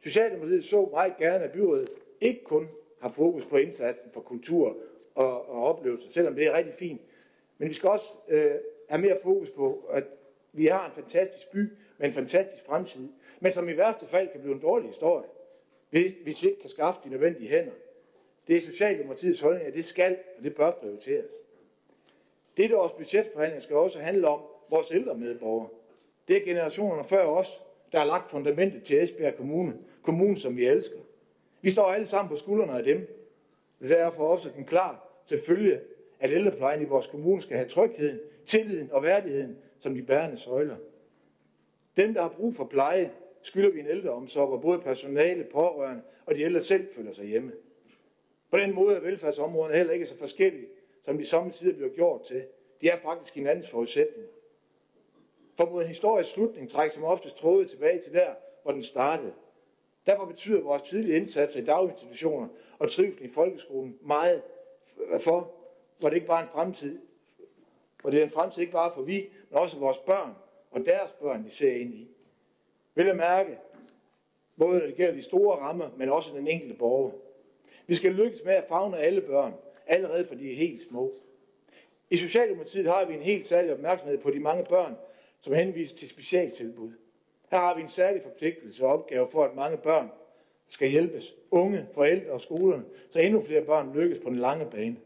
Socialdemokratiet 0.01 0.65
så 0.65 0.89
meget 0.91 1.17
gerne, 1.17 1.45
at 1.45 1.53
byrådet 1.53 1.89
ikke 2.21 2.45
kun 2.45 2.69
har 3.01 3.09
fokus 3.09 3.45
på 3.45 3.57
indsatsen 3.57 4.11
for 4.13 4.21
kultur 4.21 4.77
og, 5.15 5.49
og 5.49 5.65
oplevelser, 5.65 6.11
selvom 6.11 6.35
det 6.35 6.47
er 6.47 6.53
rigtig 6.53 6.75
fint. 6.75 7.01
Men 7.59 7.69
vi 7.69 7.75
skal 7.75 7.91
også 7.91 8.13
øh, 8.29 8.55
have 8.89 9.01
mere 9.01 9.19
fokus 9.23 9.51
på, 9.51 9.89
at 9.91 10.05
vi 10.53 10.67
har 10.67 10.87
en 10.87 10.93
fantastisk 10.95 11.51
by 11.51 11.73
med 11.99 12.07
en 12.07 12.13
fantastisk 12.13 12.65
fremtid, 12.65 13.09
men 13.41 13.53
som 13.53 13.69
i 13.69 13.77
værste 13.77 14.07
fald 14.07 14.29
kan 14.33 14.41
blive 14.41 14.55
en 14.55 14.61
dårlig 14.61 14.89
historie, 14.89 15.29
hvis 15.91 16.43
vi 16.43 16.49
ikke 16.49 16.61
kan 16.61 16.71
skaffe 16.71 17.01
de 17.05 17.11
nødvendige 17.11 17.49
hænder. 17.49 17.73
Det 18.47 18.57
er 18.57 18.61
Socialdemokratiets 18.61 19.41
holdning, 19.41 19.67
at 19.67 19.75
det 19.75 19.85
skal 19.85 20.19
og 20.39 20.45
det 20.45 20.55
bør 20.55 20.71
prioriteres. 20.71 21.31
Dette 22.57 22.79
års 22.79 22.93
budgetforhandling 22.93 23.63
skal 23.63 23.77
også 23.77 23.99
handle 23.99 24.29
om 24.29 24.41
vores 24.71 24.91
ældre 24.91 25.15
medborgere. 25.15 25.69
Det 26.29 26.37
er 26.37 26.45
generationerne 26.45 27.05
før 27.05 27.25
os, 27.25 27.63
der 27.93 27.99
har 27.99 28.07
lagt 28.07 28.31
fundamentet 28.31 28.83
til 28.83 29.03
Esbjerg 29.03 29.37
Kommune, 29.37 29.79
kommunen 30.03 30.37
som 30.37 30.57
vi 30.57 30.67
elsker. 30.67 30.99
Vi 31.61 31.71
står 31.71 31.85
alle 31.85 32.07
sammen 32.07 32.31
på 32.31 32.37
skuldrene 32.37 32.79
af 32.79 32.85
dem. 32.85 32.99
Det 33.81 33.93
er 33.93 34.05
derfor 34.05 34.29
også 34.29 34.51
en 34.59 34.65
klar 34.65 35.09
selvfølgelig, 35.27 35.81
at 36.21 36.31
ældreplejen 36.31 36.83
i 36.83 36.85
vores 36.85 37.07
kommune 37.07 37.43
skal 37.43 37.57
have 37.57 37.69
trygheden, 37.69 38.21
tilliden 38.47 38.93
og 38.93 39.03
værdigheden 39.03 39.57
som 39.81 39.95
de 39.95 40.03
bærende 40.03 40.37
søjler. 40.37 40.77
Dem, 41.97 42.15
der 42.15 42.23
har 42.23 42.29
brug 42.29 42.55
for 42.55 42.65
pleje, 42.65 43.11
skylder 43.43 43.71
vi 43.71 43.81
en 43.81 43.87
ældreomsorg, 43.87 44.49
hvor 44.49 44.59
både 44.59 44.79
personale, 44.79 45.45
pårørende 45.45 46.03
og 46.27 46.35
de 46.35 46.41
ældre 46.41 46.61
selv 46.61 46.87
føler 46.95 47.13
sig 47.13 47.27
hjemme. 47.27 47.53
På 48.51 48.59
den 48.59 48.75
måde 48.75 48.97
er 48.97 49.01
velfærdsområderne 49.01 49.77
heller 49.77 49.93
ikke 49.93 50.07
så 50.07 50.19
forskellige, 50.19 50.67
som 51.03 51.19
de 51.19 51.25
samtidig 51.25 51.77
bliver 51.77 51.91
gjort 51.91 52.23
til. 52.23 52.45
De 52.81 52.89
er 52.89 52.97
faktisk 52.97 53.35
hinandens 53.35 53.71
forudsætninger. 53.71 54.31
For 55.57 55.71
mod 55.71 55.83
en 55.83 55.89
historisk 55.89 56.31
slutning 56.31 56.71
trækker 56.71 56.95
som 56.95 57.05
oftest 57.05 57.37
trådet 57.37 57.71
tilbage 57.71 58.01
til 58.01 58.13
der, 58.13 58.35
hvor 58.63 58.73
den 58.73 58.83
startede. 58.83 59.33
Derfor 60.07 60.25
betyder 60.25 60.61
vores 60.61 60.83
tidlige 60.83 61.17
indsatser 61.17 61.61
i 61.61 61.65
daginstitutioner 61.65 62.49
og 62.79 62.91
trivsel 62.91 63.25
i 63.25 63.29
folkeskolen 63.29 63.99
meget 64.03 64.43
for, 65.21 65.55
hvor 65.99 66.09
det 66.09 66.17
ikke 66.17 66.27
bare 66.27 66.43
er 66.43 66.47
en 66.47 66.53
fremtid, 66.53 66.99
hvor 68.01 68.11
det 68.11 68.21
er 68.21 68.25
en 68.25 68.31
fremtid 68.31 68.61
ikke 68.61 68.73
bare 68.73 68.93
for 68.95 69.03
vi, 69.03 69.29
men 69.51 69.59
også 69.59 69.79
vores 69.79 69.99
børn 69.99 70.35
og 70.71 70.87
deres 70.87 71.13
børn, 71.13 71.45
vi 71.45 71.51
ser 71.51 71.73
ind 71.73 71.95
i. 71.95 72.09
Vil 72.95 73.07
jeg 73.07 73.17
mærke, 73.17 73.59
både 74.59 74.79
når 74.79 74.87
det 74.87 74.97
gælder 74.97 75.15
de 75.15 75.23
store 75.23 75.57
rammer, 75.57 75.91
men 75.97 76.09
også 76.09 76.31
den 76.35 76.49
enkelte 76.49 76.75
borger. 76.75 77.11
Vi 77.87 77.95
skal 77.95 78.13
lykkes 78.13 78.45
med 78.45 78.55
at 78.55 78.65
fagne 78.69 78.99
alle 78.99 79.21
børn, 79.21 79.55
allerede 79.87 80.27
for 80.27 80.35
de 80.35 80.53
er 80.53 80.57
helt 80.57 80.83
små. 80.83 81.15
I 82.11 82.17
Socialdemokratiet 82.17 82.87
har 82.87 83.05
vi 83.05 83.15
en 83.15 83.23
helt 83.23 83.47
særlig 83.47 83.73
opmærksomhed 83.73 84.19
på 84.19 84.31
de 84.31 84.41
mange 84.41 84.65
børn, 84.65 84.97
som 85.43 85.55
henvises 85.55 85.93
til 85.93 86.09
specialtilbud. 86.09 86.93
Her 87.51 87.59
har 87.59 87.77
vi 87.77 87.83
en 87.83 87.89
særlig 87.89 88.23
forpligtelse 88.23 88.85
og 88.85 88.93
opgave 88.93 89.29
for, 89.29 89.45
at 89.45 89.55
mange 89.55 89.77
børn 89.77 90.11
skal 90.69 90.89
hjælpes. 90.89 91.35
Unge, 91.51 91.87
forældre 91.95 92.33
og 92.33 92.41
skolerne, 92.41 92.85
så 93.11 93.21
endnu 93.21 93.41
flere 93.41 93.65
børn 93.65 93.93
lykkes 93.95 94.19
på 94.19 94.29
den 94.29 94.39
lange 94.39 94.67
bane. 94.71 94.97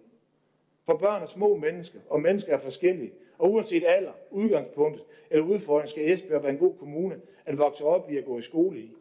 For 0.85 0.97
børn 0.97 1.23
er 1.23 1.27
små 1.27 1.57
mennesker, 1.57 1.99
og 2.09 2.21
mennesker 2.21 2.55
er 2.55 2.61
forskellige. 2.61 3.13
Og 3.39 3.53
uanset 3.53 3.85
alder, 3.87 4.13
udgangspunktet 4.31 5.05
eller 5.31 5.45
udfordring, 5.45 5.89
skal 5.89 6.13
Esbjerg 6.13 6.43
være 6.43 6.53
en 6.53 6.59
god 6.59 6.75
kommune 6.79 7.21
at 7.45 7.59
vokse 7.59 7.85
op 7.85 8.11
i 8.11 8.19
og 8.19 8.25
gå 8.25 8.39
i 8.39 8.43
skole 8.43 8.81
i. 8.81 8.93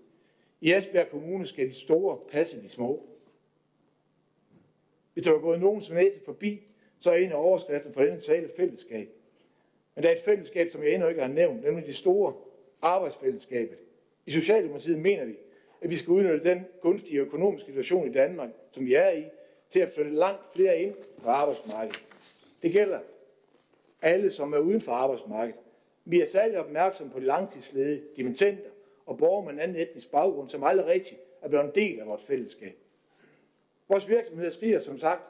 I 0.62 0.74
Esbjerg 0.74 1.10
Kommune 1.10 1.46
skal 1.46 1.68
de 1.68 1.74
store 1.74 2.20
passe 2.32 2.62
de 2.62 2.70
små. 2.70 3.06
Hvis 5.14 5.26
der 5.26 5.32
var 5.32 5.40
gået 5.40 5.60
nogen 5.60 5.82
som 5.82 5.96
næse 5.96 6.22
forbi, 6.26 6.62
så 7.00 7.12
er 7.12 7.16
en 7.16 7.32
af 7.32 7.36
overskriften 7.36 7.94
for 7.94 8.02
denne 8.02 8.20
tale 8.20 8.50
fællesskab. 8.58 9.10
Men 9.96 10.04
der 10.04 10.10
er 10.10 10.16
et 10.16 10.22
fællesskab, 10.22 10.72
som 10.72 10.84
jeg 10.84 10.94
endnu 10.94 11.08
ikke 11.08 11.22
har 11.22 11.28
nævnt, 11.28 11.64
nemlig 11.64 11.86
det 11.86 11.96
store 11.96 12.34
arbejdsfællesskabet. 12.82 13.78
I 14.26 14.32
Socialdemokratiet 14.32 15.00
mener 15.00 15.26
vi, 15.26 15.38
at 15.82 15.90
vi 15.90 15.96
skal 15.96 16.12
udnytte 16.12 16.50
den 16.50 16.66
gunstige 16.82 17.20
økonomiske 17.20 17.66
situation 17.66 18.10
i 18.10 18.14
Danmark, 18.14 18.50
som 18.72 18.86
vi 18.86 18.94
er 18.94 19.10
i, 19.10 19.26
til 19.70 19.80
at 19.80 19.90
flytte 19.90 20.12
langt 20.12 20.42
flere 20.56 20.82
ind 20.82 20.94
på 21.24 21.30
arbejdsmarkedet. 21.30 22.04
Det 22.62 22.72
gælder 22.72 23.00
alle, 24.02 24.32
som 24.32 24.54
er 24.54 24.58
uden 24.58 24.82
for 24.82 24.92
arbejdsmarkedet. 24.92 25.60
Vi 26.06 26.22
er 26.22 26.26
særlig 26.26 26.60
opmærksomme 26.60 27.14
på 27.14 27.20
de 27.20 27.26
langtidsledige, 27.26 28.02
dimitenter 28.16 28.70
og 29.06 29.18
borgere 29.18 29.46
med 29.46 29.54
en 29.54 29.60
anden 29.60 29.78
etnisk 29.78 30.12
baggrund, 30.12 30.50
som 30.50 30.64
aldrig 30.64 30.88
rigtigt 30.88 31.22
er 31.42 31.50
blevet 31.50 31.66
en 31.66 31.72
del 31.76 32.00
af 32.00 32.08
vores 32.08 32.24
fællesskab. 32.24 32.78
Vores 33.90 34.10
virksomheder 34.10 34.50
skriger 34.50 34.80
som 34.80 35.00
sagt 35.00 35.22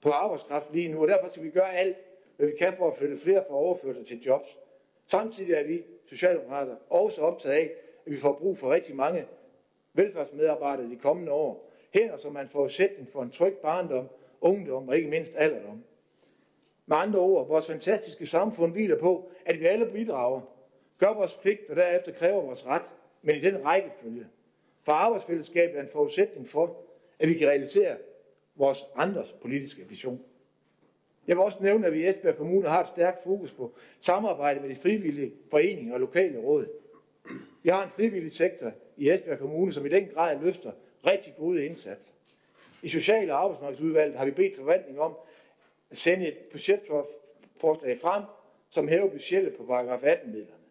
på 0.00 0.10
arbejdskraft 0.10 0.72
lige 0.72 0.88
nu, 0.88 1.02
og 1.02 1.08
derfor 1.08 1.28
skal 1.28 1.42
vi 1.42 1.50
gøre 1.50 1.74
alt, 1.74 1.96
hvad 2.40 2.48
vi 2.48 2.56
kan 2.56 2.76
for 2.76 2.90
at 2.90 2.96
flytte 2.96 3.18
flere 3.18 3.44
fra 3.48 3.54
overførsel 3.54 4.04
til 4.04 4.20
jobs. 4.20 4.58
Samtidig 5.06 5.54
er 5.54 5.64
vi 5.64 5.84
Socialdemokrater 6.06 6.76
også 6.90 7.22
optaget 7.22 7.54
af, 7.54 7.70
at 8.06 8.12
vi 8.12 8.16
får 8.16 8.32
brug 8.32 8.58
for 8.58 8.72
rigtig 8.72 8.96
mange 8.96 9.26
velfærdsmedarbejdere 9.92 10.90
de 10.90 10.96
kommende 10.96 11.32
år. 11.32 11.70
Hænder 11.94 12.16
som 12.16 12.36
er 12.36 12.40
en 12.40 12.48
forudsætning 12.48 13.08
for 13.12 13.22
en 13.22 13.30
tryg 13.30 13.56
barndom, 13.62 14.08
ungdom 14.40 14.88
og 14.88 14.96
ikke 14.96 15.10
mindst 15.10 15.32
alderdom. 15.36 15.84
Med 16.86 16.96
andre 16.96 17.18
ord, 17.18 17.48
vores 17.48 17.66
fantastiske 17.66 18.26
samfund 18.26 18.72
hviler 18.72 18.98
på, 18.98 19.30
at 19.46 19.60
vi 19.60 19.66
alle 19.66 19.86
bidrager, 19.86 20.40
gør 20.98 21.14
vores 21.14 21.34
pligt 21.34 21.70
og 21.70 21.76
derefter 21.76 22.12
kræver 22.12 22.42
vores 22.42 22.66
ret, 22.66 22.94
men 23.22 23.36
i 23.36 23.40
den 23.40 23.64
rækkefølge. 23.64 24.26
For 24.82 24.92
arbejdsfællesskabet 24.92 25.78
er 25.78 25.82
en 25.82 25.90
forudsætning 25.92 26.48
for, 26.48 26.76
at 27.18 27.28
vi 27.28 27.34
kan 27.34 27.48
realisere 27.48 27.96
vores 28.54 28.84
andres 28.94 29.32
politiske 29.42 29.88
vision. 29.88 30.24
Jeg 31.30 31.36
vil 31.36 31.44
også 31.44 31.58
nævne, 31.60 31.86
at 31.86 31.92
vi 31.92 32.02
i 32.02 32.08
Esbjerg 32.08 32.36
Kommune 32.36 32.68
har 32.68 32.80
et 32.80 32.88
stærkt 32.88 33.22
fokus 33.22 33.52
på 33.52 33.74
samarbejde 34.00 34.60
med 34.60 34.68
de 34.68 34.76
frivillige 34.76 35.32
foreninger 35.50 35.94
og 35.94 36.00
lokale 36.00 36.38
råd. 36.38 36.66
Vi 37.62 37.68
har 37.68 37.84
en 37.84 37.90
frivillig 37.90 38.32
sektor 38.32 38.72
i 38.96 39.10
Esbjerg 39.10 39.38
Kommune, 39.38 39.72
som 39.72 39.86
i 39.86 39.88
den 39.88 40.08
grad 40.14 40.40
løfter 40.40 40.72
rigtig 41.06 41.34
gode 41.38 41.66
indsatser. 41.66 42.14
I 42.82 42.88
Social- 42.88 43.30
og 43.30 43.42
Arbejdsmarkedsudvalget 43.42 44.18
har 44.18 44.24
vi 44.24 44.30
bedt 44.30 44.56
forvaltningen 44.56 45.02
om 45.02 45.16
at 45.90 45.96
sende 45.96 46.26
et 46.26 46.36
budgetforslag 46.52 47.98
frem, 48.00 48.22
som 48.70 48.88
hæver 48.88 49.10
budgettet 49.10 49.54
på 49.56 49.64
paragraf 49.64 50.02
18-midlerne. 50.02 50.64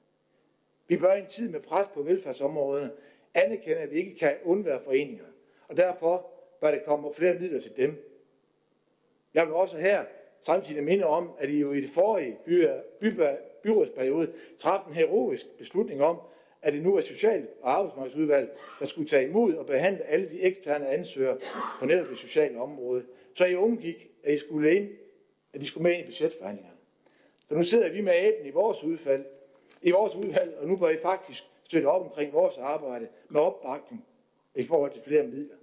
Vi 0.88 0.98
bør 0.98 1.14
i 1.14 1.20
en 1.20 1.28
tid 1.28 1.50
med 1.50 1.60
pres 1.60 1.88
på 1.94 2.02
velfærdsområderne 2.02 2.92
anerkende, 3.34 3.78
at 3.78 3.92
vi 3.92 3.98
ikke 3.98 4.16
kan 4.16 4.36
undvære 4.44 4.82
foreninger, 4.84 5.26
og 5.68 5.78
derfor 5.78 6.32
bør 6.62 6.72
der 6.72 6.80
komme 6.86 7.14
flere 7.14 7.34
midler 7.34 7.60
til 7.60 7.78
dem. 7.78 8.06
Jeg 9.34 9.46
vil 9.46 9.54
også 9.54 9.78
her 9.78 10.06
samtidig 10.42 10.84
minde 10.84 11.06
om, 11.06 11.32
at 11.40 11.50
I 11.50 11.60
jo 11.60 11.72
i 11.72 11.82
det 11.82 11.90
forrige 11.90 12.38
by, 12.46 12.68
by, 13.00 13.14
byrådsperiode 13.64 14.32
traf 14.60 14.88
en 14.88 14.94
heroisk 14.94 15.58
beslutning 15.58 16.04
om, 16.04 16.18
at 16.62 16.74
det 16.74 16.84
nu 16.84 16.96
er 16.96 17.02
Social- 17.02 17.48
og 17.62 17.78
Arbejdsmarkedsudvalg, 17.78 18.58
der 18.80 18.86
skulle 18.86 19.10
tage 19.10 19.28
imod 19.28 19.54
og 19.54 19.66
behandle 19.66 20.04
alle 20.04 20.30
de 20.30 20.42
eksterne 20.42 20.88
ansøgere 20.88 21.38
på 21.80 21.86
netop 21.86 22.08
det 22.10 22.18
sociale 22.18 22.60
område. 22.60 23.04
Så 23.34 23.46
I 23.46 23.56
undgik, 23.56 24.10
at 24.24 24.34
I 24.34 24.38
skulle 24.38 24.76
ind, 24.76 24.90
at 25.54 25.62
de 25.62 25.66
skulle 25.66 25.84
med 25.84 25.92
ind 25.92 26.02
i 26.02 26.06
budgetforhandlingerne. 26.06 26.78
Så 27.48 27.56
nu 27.56 27.64
sidder 27.64 27.92
vi 27.92 28.02
med 28.02 28.14
æben 28.16 28.46
i 28.46 28.50
vores 28.50 28.84
udfald, 28.84 29.26
i 29.82 29.92
vores 29.92 30.16
udvalg, 30.16 30.58
og 30.62 30.68
nu 30.68 30.76
bør 30.76 30.90
I 30.90 30.98
faktisk 30.98 31.44
støtte 31.64 31.86
op 31.86 32.02
omkring 32.02 32.34
vores 32.34 32.58
arbejde 32.58 33.08
med 33.30 33.42
opbakning 33.42 34.06
i 34.56 34.64
forhold 34.64 34.92
til 34.92 35.02
flere 35.02 35.24
midler. 35.24 35.56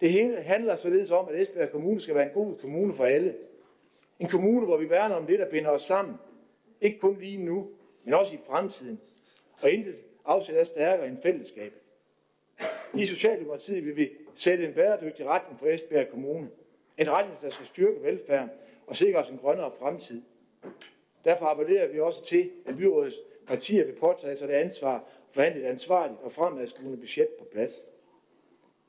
Det 0.00 0.12
hele 0.12 0.36
handler 0.36 0.76
således 0.76 1.10
om, 1.10 1.28
at 1.28 1.40
Esbjerg 1.40 1.70
Kommune 1.70 2.00
skal 2.00 2.14
være 2.14 2.26
en 2.26 2.34
god 2.34 2.56
kommune 2.56 2.94
for 2.94 3.04
alle. 3.04 3.34
En 4.20 4.28
kommune, 4.28 4.66
hvor 4.66 4.76
vi 4.76 4.90
værner 4.90 5.14
om 5.14 5.26
det, 5.26 5.38
der 5.38 5.50
binder 5.50 5.70
os 5.70 5.82
sammen. 5.82 6.14
Ikke 6.80 6.98
kun 6.98 7.18
lige 7.20 7.38
nu, 7.38 7.68
men 8.04 8.14
også 8.14 8.34
i 8.34 8.38
fremtiden. 8.46 9.00
Og 9.62 9.70
intet 9.70 9.96
afsæt 10.24 10.56
er 10.56 10.64
stærkere 10.64 11.08
end 11.08 11.22
fællesskabet. 11.22 11.78
I 12.94 13.06
Socialdemokratiet 13.06 13.84
vil 13.84 13.96
vi 13.96 14.10
sætte 14.34 14.66
en 14.66 14.74
bæredygtig 14.74 15.26
retning 15.26 15.58
for 15.58 15.66
Esbjerg 15.66 16.08
Kommune. 16.08 16.50
En 16.98 17.10
retning, 17.10 17.40
der 17.40 17.48
skal 17.48 17.66
styrke 17.66 18.02
velfærden 18.02 18.50
og 18.86 18.96
sikre 18.96 19.18
os 19.18 19.28
en 19.28 19.38
grønnere 19.38 19.72
fremtid. 19.78 20.22
Derfor 21.24 21.46
appellerer 21.46 21.88
vi 21.88 22.00
også 22.00 22.24
til, 22.24 22.50
at 22.66 22.76
byrådets 22.76 23.16
partier 23.46 23.84
vil 23.84 23.94
påtage 23.94 24.36
sig 24.36 24.48
det 24.48 24.54
ansvar 24.54 24.98
og 24.98 25.06
forhandle 25.30 25.60
et 25.60 25.66
ansvarligt 25.66 26.20
og 26.20 26.32
fremadskuende 26.32 26.96
budget 26.96 27.28
på 27.38 27.44
plads. 27.52 27.72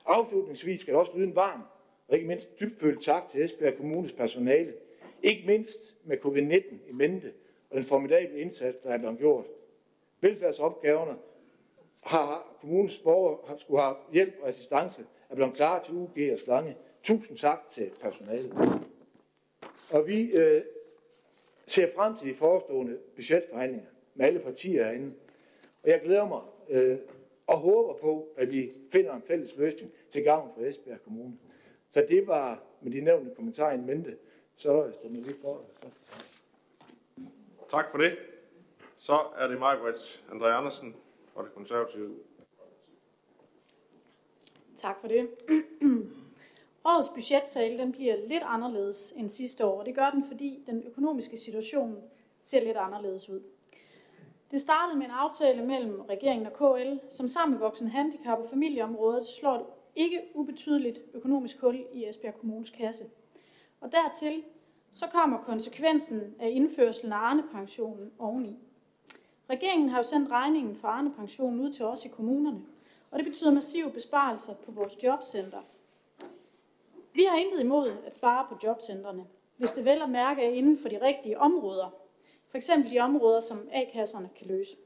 Afslutningsvis 0.06 0.82
skal 0.82 0.94
der 0.94 1.00
også 1.00 1.12
lyde 1.16 1.28
en 1.28 1.36
varm 1.36 1.62
og 2.08 2.16
ikke 2.16 2.28
mindst 2.28 2.60
dybfølt 2.60 3.02
tak 3.02 3.30
til 3.30 3.44
Esbjerg 3.44 3.78
Kommunes 3.78 4.14
personale. 4.14 4.74
Ikke 5.24 5.44
mindst 5.48 5.96
med 6.04 6.18
covid-19 6.18 6.90
i 6.90 6.92
mente 6.92 7.34
og 7.70 7.76
den 7.76 7.84
formidable 7.84 8.40
indsats, 8.40 8.78
der 8.78 8.90
er 8.90 8.98
blevet 8.98 9.18
gjort. 9.18 9.46
Velfærdsopgaverne 10.22 11.18
har 12.04 12.58
kommunens 12.62 12.98
borgere 12.98 13.38
har 13.48 13.58
skulle 13.58 13.82
have 13.82 13.96
hjælp 14.14 14.34
og 14.42 14.50
assistance, 14.50 15.06
er 15.30 15.36
blevet 15.36 15.54
klar 15.54 15.84
til 15.84 15.94
UG 15.94 16.18
og 16.32 16.38
Slange. 16.38 16.78
Tusind 17.04 17.38
tak 17.38 17.70
til 17.70 17.92
personalet. 18.02 18.54
Og 19.92 20.08
vi 20.08 20.32
øh, 20.32 20.62
ser 21.68 21.88
frem 21.96 22.18
til 22.18 22.30
de 22.30 22.36
forestående 22.36 22.98
budgetforhandlinger 23.16 23.88
med 24.16 24.26
alle 24.26 24.40
partier 24.40 24.84
herinde. 24.84 25.14
Og 25.84 25.90
jeg 25.90 26.02
glæder 26.04 26.28
mig 26.28 26.42
øh, 26.70 26.98
og 27.48 27.58
håber 27.58 27.94
på, 27.94 28.28
at 28.38 28.52
vi 28.52 28.72
finder 28.92 29.16
en 29.16 29.22
fælles 29.22 29.58
løsning 29.58 29.92
til 30.10 30.24
gavn 30.24 30.50
for 30.56 30.66
Esbjerg 30.66 31.04
Kommune. 31.04 31.38
Så 31.92 32.06
det 32.10 32.28
var 32.28 32.64
med 32.82 32.92
de 32.92 33.02
nævnte 33.02 33.36
kommentarer 33.36 33.74
i 33.74 33.78
mente, 33.78 34.18
så 34.62 34.92
stemmer 34.94 35.22
vi 35.22 35.34
for. 35.42 35.62
Så. 35.82 35.88
Tak 37.70 37.92
for 37.92 37.98
det. 37.98 38.18
Så 38.98 39.20
er 39.38 39.48
det 39.48 39.60
mig, 39.60 39.78
Britt 39.80 40.24
André 40.30 40.46
Andersen 40.46 40.96
fra 41.34 41.44
det 41.44 41.54
konservative. 41.54 42.16
Tak 44.76 45.02
for 45.02 45.08
det. 45.08 45.30
Årets 46.86 47.10
budgettale 47.10 47.78
den 47.78 47.92
bliver 47.92 48.16
lidt 48.28 48.44
anderledes 48.46 49.14
end 49.18 49.30
sidste 49.30 49.66
år, 49.66 49.80
og 49.80 49.86
det 49.86 49.96
gør 49.96 50.10
den, 50.10 50.24
fordi 50.28 50.64
den 50.66 50.84
økonomiske 50.88 51.38
situation 51.38 52.04
ser 52.42 52.64
lidt 52.64 52.78
anderledes 52.78 53.30
ud. 53.30 53.42
Det 54.52 54.62
startede 54.62 54.98
med 54.98 55.06
en 55.06 55.12
aftale 55.12 55.66
mellem 55.66 56.02
regeringen 56.02 56.48
og 56.48 56.54
KL, 56.54 56.98
som 57.10 57.28
sammen 57.28 57.52
med 57.52 57.60
voksen 57.60 57.88
handicap 57.88 58.40
og 58.40 58.50
familieområdet 58.50 59.26
slår 59.26 59.56
et 59.56 59.66
ikke 59.96 60.22
ubetydeligt 60.34 61.00
økonomisk 61.14 61.60
hul 61.62 61.86
i 61.94 62.06
Esbjerg 62.06 62.40
Kommunes 62.40 62.70
kasse. 62.70 63.06
Og 63.82 63.92
dertil 63.92 64.44
så 64.92 65.08
kommer 65.08 65.38
konsekvensen 65.38 66.36
af 66.40 66.50
indførselen 66.50 67.14
af 67.14 67.18
Arne-pensionen 67.18 68.12
oveni. 68.20 68.60
Regeringen 69.50 69.90
har 69.90 69.98
jo 69.98 70.04
sendt 70.04 70.32
regningen 70.32 70.76
for 70.76 70.88
Arne-pensionen 70.88 71.60
ud 71.60 71.74
til 71.74 71.86
os 71.86 72.06
i 72.06 72.10
kommunerne, 72.10 72.62
og 73.12 73.20
det 73.20 73.28
betyder 73.28 73.52
massive 73.52 73.92
besparelser 73.92 74.56
på 74.56 74.72
vores 74.72 75.04
jobcenter. 75.04 75.62
Vi 77.14 77.24
har 77.30 77.38
intet 77.38 77.60
imod 77.60 77.94
at 78.06 78.16
spare 78.16 78.46
på 78.50 78.58
jobcentrene, 78.64 79.26
hvis 79.58 79.72
det 79.72 79.86
vel 79.86 80.02
at 80.02 80.10
mærke 80.10 80.44
er 80.44 80.50
inden 80.50 80.78
for 80.78 80.90
de 80.90 81.02
rigtige 81.02 81.40
områder, 81.40 81.90
for 82.50 82.58
eksempel 82.58 82.92
de 82.92 83.00
områder, 83.00 83.40
som 83.40 83.70
A-kasserne 83.72 84.30
kan 84.36 84.48
løse. 84.48 84.78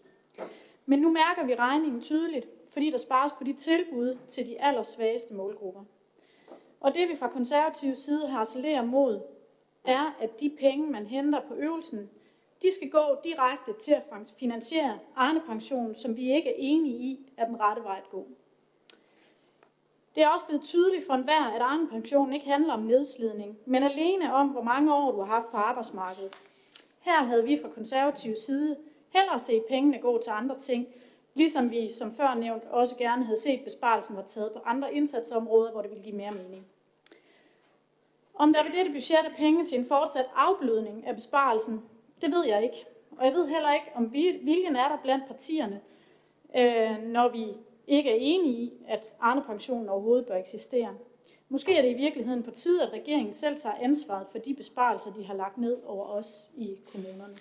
Men 0.86 1.00
nu 1.00 1.12
mærker 1.12 1.46
vi 1.46 1.56
regningen 1.56 2.02
tydeligt, 2.02 2.48
fordi 2.68 2.90
der 2.92 2.98
spares 2.98 3.32
på 3.32 3.44
de 3.44 3.54
tilbud 3.54 4.18
til 4.28 4.48
de 4.48 4.62
allersvageste 4.62 5.34
målgrupper. 5.34 5.84
Og 6.80 6.94
det 6.94 7.10
vi 7.10 7.16
fra 7.16 7.28
konservativ 7.28 7.96
side 7.96 8.28
harcelerer 8.28 8.86
mod, 8.86 9.22
er, 9.84 10.16
at 10.20 10.40
de 10.40 10.58
penge, 10.60 10.92
man 10.92 11.06
henter 11.06 11.42
på 11.48 11.54
øvelsen, 11.54 12.10
de 12.62 12.74
skal 12.76 12.90
gå 12.90 13.18
direkte 13.24 13.74
til 13.82 13.92
at 13.92 14.04
finansiere 14.40 15.00
Arne-pensionen, 15.16 15.96
som 15.96 16.18
vi 16.18 16.36
ikke 16.36 16.50
er 16.50 16.56
enige 16.58 16.96
i, 16.96 17.34
er 17.38 17.46
den 17.46 17.60
rette 17.60 17.84
vej 17.84 17.98
at 18.04 18.10
gå. 18.10 18.28
Det 20.16 20.24
er 20.24 20.28
også 20.28 20.46
blevet 20.46 20.64
tydeligt 20.64 21.06
for 21.06 21.14
enhver, 21.14 21.44
at 21.56 21.62
Arne-pensionen 21.62 22.34
ikke 22.34 22.50
handler 22.50 22.74
om 22.74 22.80
nedslidning, 22.80 23.58
men 23.66 23.84
alene 23.84 24.34
om, 24.34 24.48
hvor 24.48 24.62
mange 24.62 24.94
år 24.94 25.12
du 25.12 25.18
har 25.18 25.26
haft 25.26 25.52
på 25.52 25.58
arbejdsmarkedet. 25.58 26.38
Her 27.00 27.24
havde 27.24 27.44
vi 27.44 27.60
fra 27.62 27.70
konservativ 27.70 28.36
side 28.36 28.78
hellere 29.10 29.40
set 29.40 29.64
pengene 29.70 30.00
gå 30.00 30.22
til 30.22 30.30
andre 30.30 30.60
ting, 30.60 30.88
ligesom 31.36 31.72
vi, 31.72 31.92
som 31.92 32.16
før 32.16 32.34
nævnt, 32.34 32.64
også 32.64 32.98
gerne 32.98 33.26
havde 33.26 33.40
set 33.40 33.64
besparelsen 33.64 34.16
var 34.16 34.24
taget 34.24 34.52
på 34.54 34.60
andre 34.66 34.94
indsatsområder, 34.94 35.72
hvor 35.72 35.82
det 35.82 35.92
ville 35.92 36.04
give 36.04 36.16
mere 36.16 36.32
mening. 36.32 36.66
Om 38.34 38.54
der 38.54 38.64
ved 38.64 38.72
dette 38.72 38.92
budget 38.92 39.26
er 39.26 39.36
penge 39.38 39.66
til 39.66 39.80
en 39.80 39.86
fortsat 39.86 40.26
afblødning 40.36 41.08
af 41.08 41.16
besparelsen, 41.16 41.82
det 42.22 42.32
ved 42.32 42.46
jeg 42.46 42.64
ikke. 42.64 42.86
Og 43.18 43.26
jeg 43.26 43.34
ved 43.34 43.48
heller 43.48 43.74
ikke, 43.74 43.92
om 43.96 44.14
viljen 44.14 44.76
er 44.76 44.88
der 44.88 44.98
blandt 45.04 45.28
partierne, 45.28 45.82
øh, 46.56 47.04
når 47.04 47.30
vi 47.30 47.46
ikke 47.88 48.10
er 48.10 48.18
enige 48.20 48.54
i, 48.54 48.74
at 48.88 49.14
Arne-pensionen 49.20 49.90
overhovedet 49.90 50.26
bør 50.26 50.36
eksistere. 50.36 50.98
Måske 51.50 51.78
er 51.78 51.82
det 51.82 51.90
i 51.90 51.94
virkeligheden 51.94 52.44
på 52.44 52.52
tide, 52.52 52.84
at 52.84 52.94
regeringen 52.94 53.34
selv 53.34 53.58
tager 53.58 53.76
ansvaret 53.82 54.28
for 54.32 54.38
de 54.38 54.54
besparelser, 54.54 55.14
de 55.14 55.26
har 55.26 55.34
lagt 55.34 55.58
ned 55.58 55.78
over 55.86 56.06
os 56.06 56.48
i 56.58 56.76
kommunerne. 56.92 57.36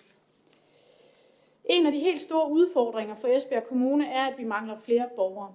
En 1.65 1.87
af 1.87 1.93
de 1.93 1.99
helt 1.99 2.23
store 2.23 2.51
udfordringer 2.51 3.15
for 3.15 3.29
Esbjerg 3.29 3.65
Kommune 3.69 4.07
er, 4.07 4.25
at 4.25 4.39
vi 4.39 4.45
mangler 4.45 4.79
flere 4.79 5.09
borgere. 5.17 5.55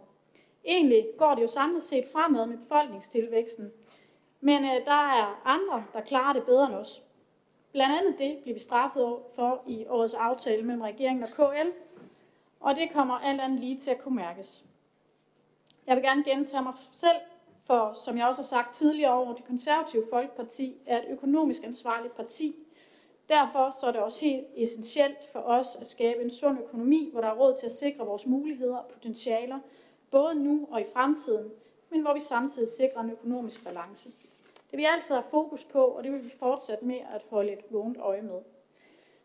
Egentlig 0.65 1.07
går 1.17 1.35
det 1.35 1.41
jo 1.41 1.47
samlet 1.47 1.83
set 1.83 2.05
fremad 2.11 2.47
med 2.47 2.57
befolkningstilvæksten, 2.57 3.71
men 4.41 4.65
øh, 4.65 4.85
der 4.85 4.91
er 4.91 5.41
andre, 5.45 5.85
der 5.93 6.01
klarer 6.01 6.33
det 6.33 6.43
bedre 6.43 6.65
end 6.65 6.75
os. 6.75 7.03
Blandt 7.71 7.95
andet 7.95 8.19
det 8.19 8.37
bliver 8.41 8.53
vi 8.53 8.59
straffet 8.59 9.17
for 9.35 9.63
i 9.67 9.85
årets 9.87 10.13
aftale 10.13 10.63
mellem 10.63 10.81
regeringen 10.81 11.23
og 11.23 11.29
KL, 11.29 11.69
og 12.59 12.75
det 12.75 12.91
kommer 12.93 13.15
alt 13.15 13.41
andet 13.41 13.59
lige 13.59 13.77
til 13.77 13.91
at 13.91 14.01
kunne 14.01 14.15
mærkes. 14.15 14.65
Jeg 15.87 15.95
vil 15.95 16.03
gerne 16.03 16.23
gentage 16.23 16.63
mig 16.63 16.73
selv, 16.93 17.17
for 17.59 17.93
som 17.93 18.17
jeg 18.17 18.27
også 18.27 18.41
har 18.41 18.47
sagt 18.47 18.75
tidligere 18.75 19.13
over, 19.13 19.33
det 19.33 19.45
konservative 19.45 20.03
Folkeparti 20.09 20.77
er 20.85 20.97
et 20.97 21.05
økonomisk 21.09 21.63
ansvarligt 21.63 22.15
parti. 22.15 22.55
Derfor 23.29 23.69
så 23.79 23.87
er 23.87 23.91
det 23.91 24.01
også 24.01 24.21
helt 24.21 24.47
essentielt 24.55 25.29
for 25.31 25.39
os 25.39 25.75
at 25.81 25.89
skabe 25.89 26.23
en 26.23 26.31
sund 26.31 26.59
økonomi, 26.59 27.09
hvor 27.11 27.21
der 27.21 27.27
er 27.27 27.35
råd 27.35 27.55
til 27.57 27.65
at 27.65 27.75
sikre 27.75 28.05
vores 28.05 28.25
muligheder 28.25 28.77
og 28.77 28.91
potentialer, 28.93 29.59
både 30.11 30.35
nu 30.35 30.67
og 30.71 30.81
i 30.81 30.85
fremtiden, 30.93 31.51
men 31.89 32.01
hvor 32.01 32.13
vi 32.13 32.19
samtidig 32.19 32.69
sikrer 32.69 33.01
en 33.01 33.11
økonomisk 33.11 33.63
balance. 33.65 34.09
Det 34.71 34.77
vi 34.77 34.85
altid 34.85 35.15
har 35.15 35.21
fokus 35.21 35.63
på, 35.63 35.83
og 35.83 36.03
det 36.03 36.11
vil 36.11 36.23
vi 36.23 36.29
fortsætte 36.39 36.85
med 36.85 36.99
at 37.15 37.21
holde 37.29 37.51
et 37.51 37.59
vågent 37.69 37.97
øje 37.97 38.21
med. 38.21 38.39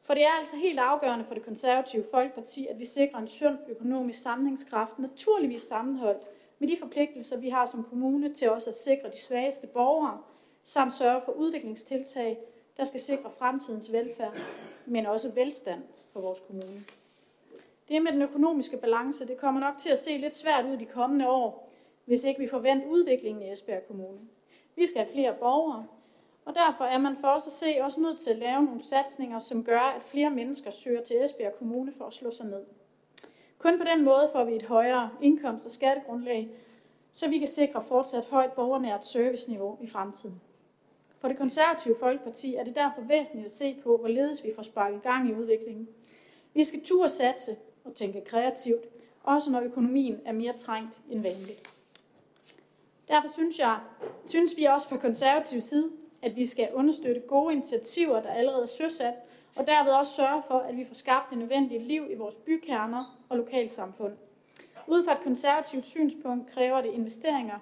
For 0.02 0.14
det 0.14 0.24
er 0.24 0.38
altså 0.38 0.56
helt 0.56 0.78
afgørende 0.78 1.24
for 1.24 1.34
det 1.34 1.44
konservative 1.44 2.04
Folkeparti, 2.10 2.66
at 2.66 2.78
vi 2.78 2.84
sikrer 2.84 3.18
en 3.18 3.28
sund 3.28 3.58
økonomisk 3.68 4.22
sammenhængskraft, 4.22 4.98
naturligvis 4.98 5.62
sammenholdt 5.62 6.22
med 6.58 6.68
de 6.68 6.76
forpligtelser, 6.78 7.36
vi 7.36 7.48
har 7.48 7.66
som 7.66 7.84
kommune 7.84 8.34
til 8.34 8.50
også 8.50 8.70
at 8.70 8.76
sikre 8.76 9.10
de 9.10 9.20
svageste 9.20 9.66
borgere, 9.66 10.18
samt 10.62 10.94
sørge 10.94 11.22
for 11.24 11.32
udviklingstiltag, 11.32 12.38
der 12.76 12.84
skal 12.84 13.00
sikre 13.00 13.30
fremtidens 13.38 13.92
velfærd, 13.92 14.36
men 14.86 15.06
også 15.06 15.30
velstand 15.30 15.82
for 16.12 16.20
vores 16.20 16.40
kommune. 16.40 16.84
Det 17.88 18.02
med 18.02 18.12
den 18.12 18.22
økonomiske 18.22 18.76
balance, 18.76 19.26
det 19.26 19.36
kommer 19.36 19.60
nok 19.60 19.78
til 19.78 19.90
at 19.90 19.98
se 19.98 20.16
lidt 20.16 20.34
svært 20.34 20.64
ud 20.64 20.76
de 20.76 20.86
kommende 20.86 21.28
år, 21.28 21.70
hvis 22.04 22.24
ikke 22.24 22.40
vi 22.40 22.48
forventer 22.48 22.88
udviklingen 22.88 23.42
i 23.42 23.52
Esbjerg 23.52 23.86
Kommune. 23.86 24.20
Vi 24.76 24.86
skal 24.86 25.04
have 25.04 25.12
flere 25.12 25.34
borgere, 25.34 25.86
og 26.44 26.54
derfor 26.54 26.84
er 26.84 26.98
man 26.98 27.16
for 27.16 27.28
os 27.28 27.46
at 27.46 27.52
se 27.52 27.76
også 27.80 28.00
nødt 28.00 28.20
til 28.20 28.30
at 28.30 28.38
lave 28.38 28.64
nogle 28.64 28.82
satsninger, 28.82 29.38
som 29.38 29.64
gør, 29.64 29.80
at 29.80 30.02
flere 30.02 30.30
mennesker 30.30 30.70
søger 30.70 31.02
til 31.02 31.24
Esbjerg 31.24 31.54
Kommune 31.58 31.92
for 31.92 32.04
at 32.04 32.14
slå 32.14 32.30
sig 32.30 32.46
ned. 32.46 32.64
Kun 33.58 33.78
på 33.78 33.84
den 33.84 34.04
måde 34.04 34.30
får 34.32 34.44
vi 34.44 34.56
et 34.56 34.62
højere 34.62 35.10
indkomst- 35.20 35.66
og 35.66 35.70
skattegrundlag, 35.70 36.50
så 37.12 37.28
vi 37.28 37.38
kan 37.38 37.48
sikre 37.48 37.82
fortsat 37.82 38.24
højt 38.24 38.52
borgernært 38.52 39.06
serviceniveau 39.06 39.78
i 39.80 39.88
fremtiden. 39.88 40.40
For 41.24 41.28
det 41.28 41.38
konservative 41.38 41.96
Folkeparti 42.00 42.54
er 42.54 42.64
det 42.64 42.74
derfor 42.74 43.02
væsentligt 43.02 43.46
at 43.46 43.52
se 43.52 43.76
på, 43.82 43.96
hvorledes 43.96 44.44
vi 44.44 44.52
får 44.56 44.62
sparket 44.62 45.02
gang 45.02 45.28
i 45.28 45.34
udviklingen. 45.34 45.88
Vi 46.54 46.64
skal 46.64 46.84
turde 46.84 47.08
satse 47.08 47.56
og 47.84 47.94
tænke 47.94 48.24
kreativt, 48.24 48.84
også 49.22 49.50
når 49.50 49.60
økonomien 49.60 50.20
er 50.24 50.32
mere 50.32 50.52
trængt 50.52 50.98
end 51.10 51.22
vanligt. 51.22 51.70
Derfor 53.08 53.28
synes, 53.28 53.58
jeg, 53.58 53.78
synes 54.28 54.56
vi 54.56 54.64
også 54.64 54.88
fra 54.88 54.96
konservativ 54.96 55.60
side, 55.60 55.90
at 56.22 56.36
vi 56.36 56.46
skal 56.46 56.68
understøtte 56.74 57.20
gode 57.20 57.52
initiativer, 57.52 58.22
der 58.22 58.30
allerede 58.30 58.62
er 58.62 58.66
søsat, 58.66 59.14
og 59.58 59.66
derved 59.66 59.92
også 59.92 60.12
sørge 60.12 60.42
for, 60.46 60.58
at 60.58 60.76
vi 60.76 60.84
får 60.84 60.94
skabt 60.94 61.30
det 61.30 61.38
nødvendige 61.38 61.82
liv 61.82 62.06
i 62.10 62.14
vores 62.14 62.34
bykerner 62.34 63.18
og 63.28 63.36
lokalsamfund. 63.36 64.12
Ud 64.86 65.04
fra 65.04 65.12
et 65.12 65.20
konservativt 65.20 65.86
synspunkt 65.86 66.50
kræver 66.50 66.80
det 66.80 66.90
investeringer, 66.90 67.58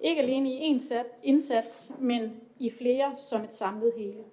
ikke 0.00 0.22
alene 0.22 0.50
i 0.50 0.56
en 0.56 0.82
indsats, 1.22 1.92
men 1.98 2.40
i 2.58 2.70
flere 2.70 3.14
som 3.16 3.44
et 3.44 3.54
samlet 3.54 3.92
hele. 3.96 4.24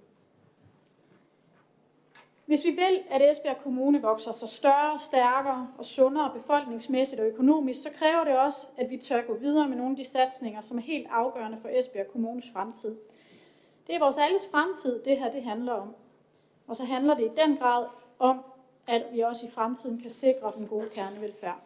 Hvis 2.45 2.65
vi 2.65 2.69
vil, 2.69 3.03
at 3.10 3.31
Esbjerg 3.31 3.57
Kommune 3.63 4.01
vokser 4.01 4.31
sig 4.31 4.49
større, 4.49 4.99
stærkere 4.99 5.67
og 5.77 5.86
sundere 5.86 6.31
befolkningsmæssigt 6.36 7.21
og 7.21 7.27
økonomisk, 7.27 7.81
så 7.81 7.89
kræver 7.89 8.23
det 8.23 8.38
også, 8.38 8.67
at 8.77 8.89
vi 8.89 8.97
tør 8.97 9.21
gå 9.21 9.34
videre 9.34 9.69
med 9.69 9.77
nogle 9.77 9.91
af 9.91 9.97
de 9.97 10.05
satsninger, 10.05 10.62
som 10.62 10.77
er 10.77 10.81
helt 10.81 11.07
afgørende 11.12 11.57
for 11.62 11.69
Esbjerg 11.69 12.07
Kommunes 12.07 12.45
fremtid. 12.53 12.97
Det 13.88 13.95
er 13.95 13.99
vores 13.99 14.17
alles 14.17 14.47
fremtid, 14.51 15.03
det 15.03 15.17
her 15.17 15.31
det 15.31 15.43
handler 15.43 15.73
om. 15.73 15.95
Og 16.67 16.75
så 16.75 16.86
handler 16.86 17.15
det 17.15 17.23
i 17.23 17.41
den 17.45 17.57
grad 17.57 17.86
om, 18.19 18.41
at 18.88 19.05
vi 19.12 19.19
også 19.19 19.45
i 19.45 19.49
fremtiden 19.49 20.01
kan 20.01 20.10
sikre 20.10 20.53
den 20.57 20.67
gode 20.67 20.89
kernevelfærd. 20.89 21.62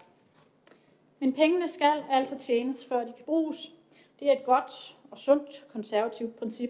Men 1.20 1.34
pengene 1.34 1.68
skal 1.68 2.04
altså 2.10 2.38
tjenes, 2.38 2.86
før 2.86 3.00
de 3.00 3.14
kan 3.14 3.26
bruges. 3.26 3.72
Det 4.20 4.28
er 4.28 4.32
et 4.32 4.46
godt 4.46 4.98
og 5.16 5.20
sundt 5.20 5.66
konservativt 5.74 6.36
princip. 6.36 6.70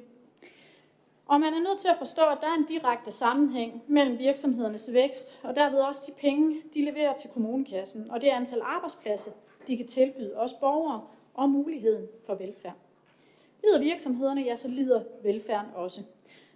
Og 1.26 1.40
man 1.40 1.54
er 1.54 1.60
nødt 1.60 1.80
til 1.80 1.88
at 1.88 1.98
forstå, 1.98 2.22
at 2.22 2.38
der 2.42 2.48
er 2.48 2.54
en 2.54 2.66
direkte 2.66 3.12
sammenhæng 3.12 3.84
mellem 3.88 4.20
virksomhedernes 4.20 4.94
vækst, 4.94 5.40
og 5.44 5.56
derved 5.56 5.80
også 5.80 6.04
de 6.08 6.12
penge, 6.12 6.62
de 6.74 6.86
leverer 6.86 7.14
til 7.18 7.30
kommunekassen, 7.30 8.12
og 8.12 8.22
det 8.22 8.28
antal 8.28 8.62
arbejdspladser, 8.62 9.32
de 9.68 9.78
kan 9.78 9.88
tilbyde 9.88 10.38
os 10.38 10.54
borgere, 10.54 11.08
og 11.34 11.50
muligheden 11.50 12.08
for 12.26 12.36
velfærd. 12.36 12.76
Lider 13.64 13.80
virksomhederne, 13.80 14.42
ja, 14.42 14.56
så 14.56 14.68
lider 14.68 15.04
velfærden 15.24 15.72
også. 15.76 16.02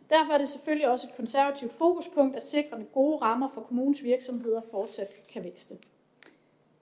Derfor 0.10 0.34
er 0.34 0.38
det 0.38 0.50
selvfølgelig 0.50 0.88
også 0.88 1.08
et 1.08 1.16
konservativt 1.16 1.74
fokuspunkt 1.74 2.36
at 2.36 2.46
sikre, 2.46 2.78
at 2.78 2.92
gode 2.92 3.18
rammer 3.18 3.50
for 3.50 3.62
kommunens 3.62 4.04
virksomheder 4.04 4.62
fortsat 4.72 5.28
kan 5.34 5.44
vækste. 5.44 5.78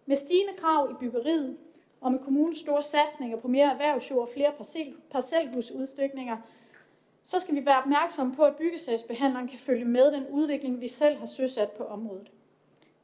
Med 0.05 0.15
stigende 0.15 0.53
krav 0.57 0.91
i 0.91 0.93
byggeriet 0.99 1.57
og 2.01 2.11
med 2.11 2.19
kommunens 2.19 2.57
store 2.57 2.83
satsninger 2.83 3.37
på 3.37 3.47
mere 3.47 3.71
erhvervsjord 3.71 4.21
og 4.21 4.29
flere 4.33 4.51
parcel, 4.57 4.93
parcelhusudstykninger, 5.11 6.37
så 7.23 7.39
skal 7.39 7.55
vi 7.55 7.65
være 7.65 7.77
opmærksomme 7.77 8.35
på, 8.35 8.43
at 8.43 8.55
byggesagsbehandleren 8.55 9.47
kan 9.47 9.59
følge 9.59 9.85
med 9.85 10.11
den 10.11 10.27
udvikling, 10.27 10.81
vi 10.81 10.87
selv 10.87 11.17
har 11.17 11.25
søsat 11.25 11.71
på 11.71 11.83
området. 11.83 12.31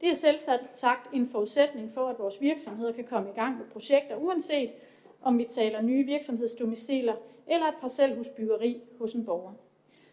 Det 0.00 0.08
er 0.08 0.14
selvsagt 0.14 0.78
sagt 0.78 1.10
en 1.12 1.28
forudsætning 1.28 1.92
for, 1.94 2.08
at 2.08 2.18
vores 2.18 2.40
virksomheder 2.40 2.92
kan 2.92 3.04
komme 3.04 3.30
i 3.30 3.32
gang 3.32 3.58
med 3.58 3.66
projekter, 3.66 4.16
uanset 4.16 4.70
om 5.22 5.38
vi 5.38 5.44
taler 5.44 5.82
nye 5.82 6.04
virksomhedsdomiciler 6.04 7.14
eller 7.46 7.66
et 7.66 7.74
parcelhusbyggeri 7.80 8.82
hos 8.98 9.12
en 9.12 9.24
borger. 9.24 9.52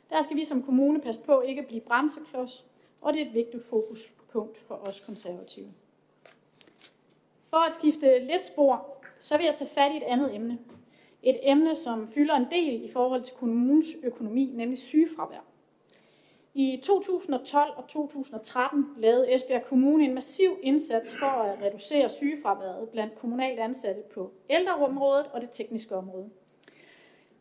Der 0.09 0.21
skal 0.21 0.37
vi 0.37 0.43
som 0.43 0.63
kommune 0.63 1.01
passe 1.01 1.21
på 1.21 1.41
ikke 1.41 1.61
at 1.61 1.67
blive 1.67 1.81
bremseklods, 1.81 2.65
og 3.01 3.13
det 3.13 3.21
er 3.21 3.25
et 3.25 3.33
vigtigt 3.33 3.63
fokuspunkt 3.63 4.57
for 4.57 4.75
os 4.75 4.99
konservative. 4.99 5.73
For 7.51 7.57
at 7.57 7.73
skifte 7.73 8.19
lidt 8.19 8.45
spor, 8.45 8.97
så 9.19 9.37
vil 9.37 9.45
jeg 9.45 9.55
tage 9.55 9.69
fat 9.69 9.91
i 9.91 9.97
et 9.97 10.03
andet 10.03 10.35
emne. 10.35 10.59
Et 11.23 11.39
emne, 11.41 11.75
som 11.75 12.07
fylder 12.07 12.35
en 12.35 12.47
del 12.51 12.83
i 12.83 12.91
forhold 12.91 13.23
til 13.23 13.35
kommunens 13.35 13.87
økonomi, 14.03 14.51
nemlig 14.55 14.77
sygefravær. 14.77 15.45
I 16.53 16.81
2012 16.83 17.73
og 17.77 17.87
2013 17.87 18.85
lavede 18.97 19.33
Esbjerg 19.33 19.65
Kommune 19.65 20.05
en 20.05 20.13
massiv 20.13 20.57
indsats 20.61 21.17
for 21.19 21.25
at 21.25 21.61
reducere 21.61 22.09
sygefraværet 22.09 22.89
blandt 22.89 23.15
kommunalt 23.15 23.59
ansatte 23.59 24.01
på 24.13 24.31
ældreområdet 24.49 25.27
og 25.33 25.41
det 25.41 25.49
tekniske 25.51 25.95
område. 25.95 26.29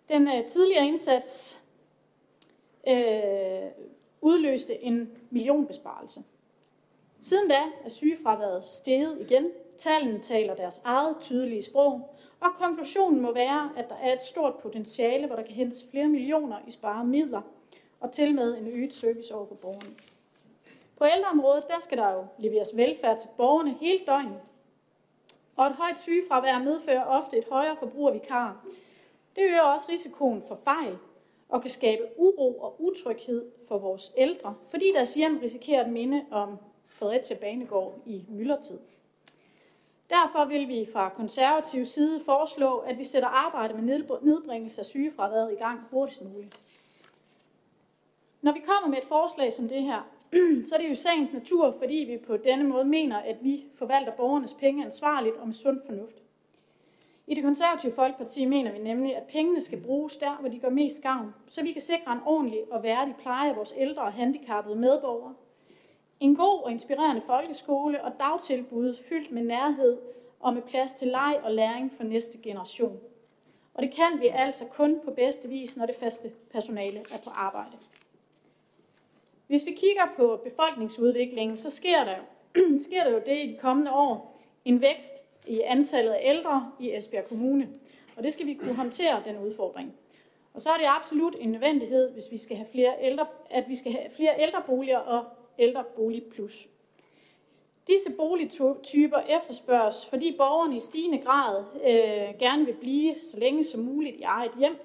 Den 0.09 0.29
øh, 0.29 0.47
tidligere 0.47 0.87
indsats 0.87 1.63
øh, 2.89 3.71
udløste 4.21 4.83
en 4.83 5.11
millionbesparelse. 5.31 6.21
Siden 7.21 7.49
da 7.49 7.63
er 7.85 7.89
sygefraværet 7.89 8.65
steget 8.65 9.21
igen. 9.21 9.51
Tallene 9.81 10.21
taler 10.21 10.55
deres 10.55 10.81
eget 10.85 11.17
tydelige 11.21 11.63
sprog, 11.63 12.15
og 12.41 12.49
konklusionen 12.59 13.21
må 13.21 13.33
være, 13.33 13.71
at 13.77 13.89
der 13.89 13.95
er 13.95 14.13
et 14.13 14.23
stort 14.23 14.55
potentiale, 14.55 15.27
hvor 15.27 15.37
der 15.37 15.43
kan 15.43 15.55
hentes 15.55 15.87
flere 15.91 16.09
millioner 16.09 16.57
i 16.67 16.71
sparet 16.71 17.07
midler, 17.07 17.43
og 18.01 18.13
til 18.13 18.35
med 18.35 18.59
en 18.59 18.69
øget 18.69 18.95
service 18.95 19.35
over 19.35 19.47
for 19.47 19.55
borgerne. 19.55 19.95
På 20.99 21.05
ældreområdet, 21.17 21.69
der 21.69 21.81
skal 21.81 21.99
der 21.99 22.13
jo 22.13 22.27
leveres 22.39 22.77
velfærd 22.77 23.21
til 23.21 23.29
borgerne 23.37 23.77
hele 23.81 24.01
døgnet. 24.07 24.41
Og 25.57 25.67
et 25.67 25.73
højt 25.73 26.01
sygefravær 26.01 26.59
medfører 26.59 27.05
ofte 27.05 27.39
et 27.39 27.45
højere 27.51 27.77
forbrug 27.77 28.09
af 28.09 28.15
vikarer. 28.15 28.65
Det 29.37 29.43
øger 29.43 29.61
også 29.61 29.87
risikoen 29.93 30.43
for 30.49 30.59
fejl 30.65 30.99
og 31.49 31.61
kan 31.61 31.71
skabe 31.71 32.03
uro 32.17 32.59
og 32.61 32.77
utryghed 32.79 33.45
for 33.69 33.79
vores 33.79 34.13
ældre, 34.17 34.55
fordi 34.71 34.93
deres 34.95 35.15
hjem 35.15 35.39
risikerer 35.43 35.85
at 35.85 35.93
minde 35.93 36.25
om 36.31 36.59
Fredericia 36.87 37.37
Banegård 37.37 37.95
i 38.07 38.25
myldretid. 38.29 38.79
Derfor 40.11 40.45
vil 40.45 40.69
vi 40.69 40.89
fra 40.93 41.09
konservativ 41.09 41.85
side 41.85 42.21
foreslå, 42.25 42.79
at 42.79 42.99
vi 42.99 43.05
sætter 43.05 43.29
arbejde 43.29 43.75
med 43.75 43.83
nedbringelse 44.23 44.81
af 44.81 44.87
sygefraværet 44.87 45.53
i 45.53 45.55
gang 45.55 45.81
hurtigst 45.91 46.25
muligt. 46.25 46.59
Når 48.43 48.53
vi 48.53 48.61
kommer 48.61 48.89
med 48.89 48.99
et 48.99 49.09
forslag 49.09 49.53
som 49.53 49.69
det 49.69 49.83
her, 49.83 50.07
så 50.67 50.75
er 50.75 50.79
det 50.79 50.89
jo 50.89 50.95
sagens 50.95 51.33
natur, 51.33 51.75
fordi 51.79 51.95
vi 51.95 52.19
på 52.27 52.37
denne 52.37 52.65
måde 52.65 52.85
mener, 52.85 53.19
at 53.19 53.37
vi 53.43 53.65
forvalter 53.75 54.13
borgernes 54.13 54.55
penge 54.55 54.85
ansvarligt 54.85 55.37
og 55.37 55.47
med 55.47 55.55
sund 55.55 55.81
fornuft. 55.87 56.17
I 57.27 57.35
det 57.35 57.45
konservative 57.45 57.93
Folkeparti 57.93 58.45
mener 58.45 58.73
vi 58.73 58.79
nemlig, 58.79 59.17
at 59.17 59.23
pengene 59.23 59.61
skal 59.61 59.83
bruges 59.83 60.17
der, 60.17 60.37
hvor 60.41 60.49
de 60.49 60.59
gør 60.59 60.71
mest 60.71 61.03
gavn, 61.03 61.35
så 61.49 61.63
vi 61.63 61.73
kan 61.73 61.81
sikre 61.81 62.13
en 62.13 62.19
ordentlig 62.27 62.61
og 62.71 62.83
værdig 62.83 63.15
pleje 63.17 63.51
af 63.51 63.57
vores 63.57 63.75
ældre 63.77 64.03
og 64.03 64.13
handicappede 64.13 64.77
medborgere, 64.77 65.35
en 66.21 66.37
god 66.37 66.63
og 66.63 66.71
inspirerende 66.71 67.23
folkeskole 67.23 68.05
og 68.05 68.13
dagtilbud 68.19 68.97
fyldt 69.09 69.33
med 69.33 69.43
nærhed 69.43 69.99
og 70.41 70.55
med 70.55 70.63
plads 70.63 70.95
til 70.95 71.09
leg 71.09 71.41
og 71.43 71.53
læring 71.53 71.93
for 71.93 72.05
næste 72.05 72.39
generation. 72.39 73.01
Og 73.75 73.83
det 73.83 73.95
kan 73.95 74.21
vi 74.21 74.27
altså 74.27 74.65
kun 74.67 75.01
på 75.05 75.11
bedste 75.11 75.49
vis, 75.49 75.77
når 75.77 75.87
det 75.87 75.95
faste 75.97 76.31
personale 76.51 76.99
er 76.99 77.19
på 77.25 77.31
arbejde. 77.31 77.77
Hvis 79.47 79.67
vi 79.67 79.73
kigger 79.73 80.03
på 80.17 80.41
befolkningsudviklingen, 80.45 81.57
så 81.57 81.71
sker 81.71 82.05
der, 82.05 82.17
sker 82.87 83.05
der 83.05 83.11
jo 83.11 83.23
det 83.27 83.39
i 83.45 83.53
de 83.53 83.59
kommende 83.61 83.93
år. 83.93 84.41
En 84.65 84.81
vækst 84.81 85.13
i 85.47 85.61
antallet 85.61 86.11
af 86.11 86.21
ældre 86.25 86.73
i 86.81 86.97
Esbjerg 86.97 87.29
Kommune. 87.29 87.69
Og 88.17 88.23
det 88.23 88.33
skal 88.33 88.47
vi 88.47 88.55
kunne 88.55 88.75
håndtere, 88.75 89.23
den 89.25 89.39
udfordring. 89.39 89.95
Og 90.55 90.61
så 90.61 90.71
er 90.71 90.77
det 90.77 90.87
absolut 90.89 91.37
en 91.39 91.53
nødvendighed, 91.53 92.13
hvis 92.13 92.25
vi 92.31 92.39
skal 92.39 92.57
have 92.57 92.69
flere 92.73 92.95
ældre, 93.01 93.27
at 93.51 93.69
vi 93.69 93.77
skal 93.77 93.93
have 93.93 94.11
flere 94.17 94.43
ældreboliger 94.43 94.99
og 94.99 95.25
ældrebolig 95.61 96.25
plus. 96.25 96.67
Disse 97.87 98.13
boligtyper 98.13 99.19
efterspørges, 99.19 100.07
fordi 100.07 100.37
borgerne 100.37 100.77
i 100.77 100.81
stigende 100.81 101.19
grad 101.19 101.65
øh, 101.75 102.39
gerne 102.39 102.65
vil 102.65 102.75
blive 102.75 103.19
så 103.19 103.39
længe 103.39 103.65
som 103.65 103.81
muligt 103.81 104.17
i 104.17 104.23
eget 104.23 104.53
hjem, 104.59 104.77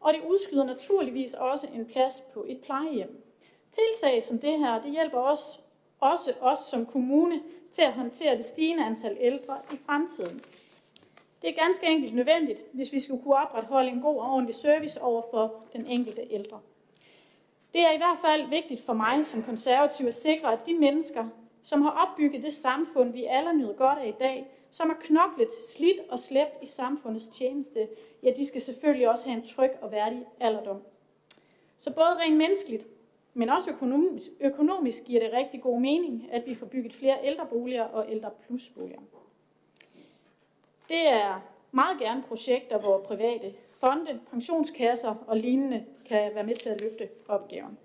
og 0.00 0.14
det 0.14 0.20
udskyder 0.28 0.64
naturligvis 0.64 1.34
også 1.34 1.66
en 1.74 1.86
plads 1.86 2.20
på 2.34 2.44
et 2.48 2.58
plejehjem. 2.58 3.24
Tiltag 3.70 4.22
som 4.22 4.38
det 4.38 4.58
her, 4.58 4.82
det 4.82 4.90
hjælper 4.90 5.18
os, 5.18 5.60
også 6.00 6.32
os 6.40 6.58
som 6.58 6.86
kommune 6.86 7.40
til 7.72 7.82
at 7.82 7.92
håndtere 7.92 8.36
det 8.36 8.44
stigende 8.44 8.84
antal 8.84 9.16
ældre 9.20 9.58
i 9.72 9.76
fremtiden. 9.86 10.42
Det 11.42 11.50
er 11.50 11.64
ganske 11.64 11.86
enkelt 11.86 12.14
nødvendigt, 12.14 12.60
hvis 12.72 12.92
vi 12.92 13.00
skal 13.00 13.18
kunne 13.22 13.36
opretholde 13.36 13.88
en 13.88 14.00
god 14.00 14.16
og 14.20 14.30
ordentlig 14.32 14.54
service 14.54 15.02
over 15.02 15.22
for 15.30 15.54
den 15.72 15.86
enkelte 15.86 16.22
ældre. 16.30 16.60
Det 17.72 17.80
er 17.80 17.92
i 17.92 17.96
hvert 17.96 18.18
fald 18.24 18.48
vigtigt 18.48 18.80
for 18.80 18.92
mig 18.92 19.26
som 19.26 19.42
konservativ 19.42 20.06
at 20.06 20.14
sikre, 20.14 20.52
at 20.52 20.66
de 20.66 20.74
mennesker, 20.74 21.26
som 21.62 21.82
har 21.82 21.90
opbygget 21.90 22.42
det 22.42 22.52
samfund, 22.52 23.12
vi 23.12 23.24
alle 23.24 23.52
nyder 23.58 23.72
godt 23.72 23.98
af 23.98 24.08
i 24.08 24.14
dag, 24.20 24.46
som 24.70 24.88
har 24.88 24.96
knoklet, 25.00 25.48
slidt 25.68 26.00
og 26.08 26.18
slæbt 26.18 26.58
i 26.62 26.66
samfundets 26.66 27.28
tjeneste, 27.28 27.88
ja, 28.22 28.30
de 28.36 28.46
skal 28.46 28.60
selvfølgelig 28.60 29.08
også 29.08 29.28
have 29.28 29.38
en 29.38 29.44
tryg 29.44 29.70
og 29.80 29.92
værdig 29.92 30.26
alderdom. 30.40 30.82
Så 31.76 31.90
både 31.90 32.18
rent 32.18 32.36
menneskeligt, 32.36 32.86
men 33.34 33.48
også 33.48 33.70
økonomisk, 33.70 34.30
økonomisk 34.40 35.04
giver 35.04 35.20
det 35.20 35.32
rigtig 35.32 35.62
god 35.62 35.80
mening, 35.80 36.28
at 36.32 36.46
vi 36.46 36.54
får 36.54 36.66
bygget 36.66 36.92
flere 36.92 37.18
ældreboliger 37.24 37.84
og 37.84 38.06
ældre 38.08 38.30
plusboliger. 38.46 39.00
Det 40.88 41.08
er 41.08 41.40
meget 41.72 41.98
gerne 41.98 42.22
projekter, 42.22 42.78
hvor 42.78 42.98
private 42.98 43.54
fonde, 43.80 44.20
pensionskasser 44.30 45.14
og 45.26 45.36
lignende 45.36 45.84
kan 46.06 46.34
være 46.34 46.44
med 46.44 46.54
til 46.54 46.70
at 46.70 46.80
løfte 46.80 47.08
opgaven. 47.28 47.78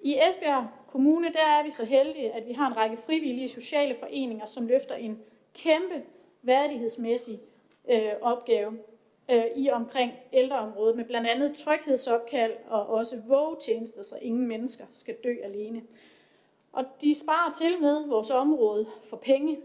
I 0.00 0.18
Esbjerg 0.28 0.68
Kommune 0.88 1.32
der 1.32 1.46
er 1.46 1.62
vi 1.62 1.70
så 1.70 1.84
heldige, 1.84 2.32
at 2.32 2.46
vi 2.46 2.52
har 2.52 2.66
en 2.66 2.76
række 2.76 2.96
frivillige 2.96 3.48
sociale 3.48 3.94
foreninger, 3.94 4.46
som 4.46 4.66
løfter 4.66 4.94
en 4.94 5.18
kæmpe 5.54 6.02
værdighedsmæssig 6.42 7.40
øh, 7.90 8.12
opgave 8.20 8.78
øh, 9.30 9.44
i 9.56 9.70
omkring 9.70 10.12
ældreområdet, 10.32 10.96
med 10.96 11.04
blandt 11.04 11.28
andet 11.28 11.56
tryghedsopkald 11.56 12.52
og 12.68 12.86
også 12.86 13.22
vågetjenester, 13.26 14.02
så 14.02 14.18
ingen 14.22 14.46
mennesker 14.48 14.84
skal 14.92 15.14
dø 15.24 15.34
alene. 15.42 15.82
Og 16.72 16.84
de 17.00 17.20
sparer 17.20 17.52
til 17.52 17.80
med 17.80 18.08
vores 18.08 18.30
område 18.30 18.86
for 19.04 19.16
penge. 19.16 19.58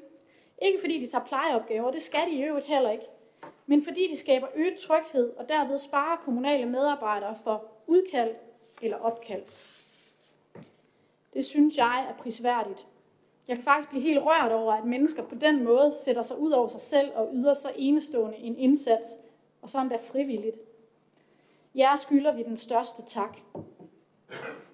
Ikke 0.62 0.80
fordi 0.80 1.00
de 1.00 1.08
tager 1.08 1.26
plejeopgaver, 1.26 1.92
det 1.92 2.02
skal 2.02 2.22
de 2.32 2.36
i 2.36 2.44
øvrigt 2.44 2.66
heller 2.66 2.92
ikke, 2.92 3.06
men 3.66 3.84
fordi 3.84 4.08
de 4.12 4.18
skaber 4.18 4.48
øget 4.56 4.76
tryghed 4.78 5.34
og 5.38 5.50
derved 5.50 5.78
sparer 5.78 6.18
kommunale 6.18 6.66
medarbejdere 6.66 7.36
for 7.44 7.66
udkald 7.88 8.36
eller 8.82 8.98
opkald. 8.98 9.44
Det 11.34 11.46
synes 11.46 11.78
jeg 11.78 12.06
er 12.10 12.22
prisværdigt. 12.24 12.88
Jeg 13.48 13.56
kan 13.56 13.64
faktisk 13.64 13.90
blive 13.90 14.04
helt 14.04 14.20
rørt 14.22 14.52
over, 14.52 14.74
at 14.74 14.86
mennesker 14.86 15.24
på 15.24 15.36
den 15.36 15.64
måde 15.64 15.94
sætter 16.06 16.22
sig 16.22 16.40
ud 16.40 16.52
over 16.52 16.68
sig 16.68 16.82
selv 16.82 17.12
og 17.16 17.30
yder 17.34 17.54
så 17.54 17.72
enestående 17.76 18.38
en 18.38 18.58
indsats, 18.58 19.10
og 19.62 19.70
så 19.70 19.82
endda 19.82 19.98
frivilligt. 19.98 20.58
Jer 21.76 21.96
skylder 21.96 22.36
vi 22.36 22.44
den 22.44 22.58
største 22.58 23.02
tak. 23.06 23.38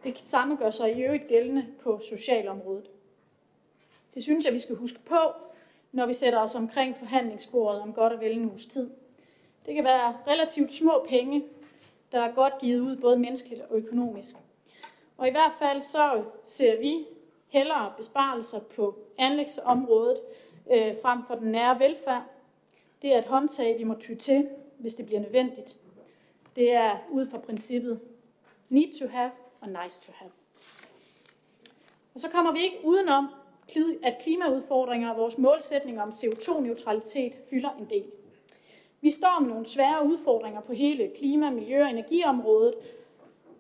Det 0.04 0.20
samme 0.20 0.56
gør 0.56 0.72
sig 0.72 0.98
i 0.98 1.04
øvrigt 1.04 1.28
gældende 1.28 1.68
på 1.82 2.00
socialområdet. 2.10 2.90
Det 4.14 4.24
synes 4.24 4.46
jeg, 4.46 4.54
vi 4.54 4.60
skal 4.60 4.76
huske 4.76 5.00
på, 5.06 5.18
når 5.92 6.06
vi 6.06 6.14
sætter 6.14 6.40
os 6.40 6.56
omkring 6.56 6.98
forhandlingsbordet 6.98 7.82
om 7.82 7.94
godt 7.94 8.14
og 8.14 8.20
vel 8.20 8.32
en 8.32 8.50
uges 8.50 8.66
tid. 8.66 8.90
Det 9.66 9.76
kan 9.76 9.84
være 9.84 10.18
relativt 10.28 10.74
små 10.74 11.06
penge, 11.10 11.44
der 12.12 12.20
er 12.20 12.32
godt 12.32 12.58
givet 12.60 12.80
ud 12.80 12.96
både 12.96 13.20
menneskeligt 13.20 13.62
og 13.62 13.78
økonomisk. 13.78 14.36
Og 15.18 15.28
i 15.28 15.32
hvert 15.32 15.54
fald 15.60 15.82
så 15.82 16.24
ser 16.44 16.80
vi 16.80 17.06
hellere 17.48 17.94
besparelser 17.98 18.60
på 18.60 19.00
anlægsområdet 19.18 20.20
øh, 20.72 20.96
frem 21.02 21.26
for 21.28 21.36
den 21.36 21.52
nære 21.52 21.80
velfærd. 21.80 22.24
Det 23.02 23.14
er 23.14 23.20
et 23.20 23.26
håndtag, 23.26 23.80
vi 23.80 23.84
må 23.84 23.96
ty 24.00 24.16
til, 24.16 24.48
hvis 24.78 24.96
det 24.96 25.06
bliver 25.06 25.22
nødvendigt. 25.22 25.76
Det 26.56 26.72
er 26.72 26.98
ud 27.10 27.26
fra 27.26 27.38
princippet 27.38 28.00
need 28.70 28.94
to 29.00 29.08
have 29.08 29.32
og 29.62 29.68
nice 29.68 30.02
to 30.02 30.12
have. 30.16 30.32
Og 32.14 32.20
så 32.20 32.30
kommer 32.30 32.52
vi 32.52 32.60
ikke 32.60 32.80
udenom, 32.84 33.28
at 34.04 34.18
klimaudfordringer 34.22 35.10
og 35.10 35.18
vores 35.18 35.38
målsætning 35.38 36.02
om 36.02 36.10
CO2-neutralitet 36.10 37.34
fylder 37.50 37.70
en 37.80 37.86
del. 37.90 38.06
Vi 39.02 39.12
står 39.12 39.40
med 39.40 39.50
nogle 39.50 39.66
svære 39.66 40.06
udfordringer 40.06 40.62
på 40.62 40.74
hele 40.74 41.12
klima-, 41.18 41.50
miljø- 41.50 41.84
og 41.84 41.90
energiområdet, 41.90 42.74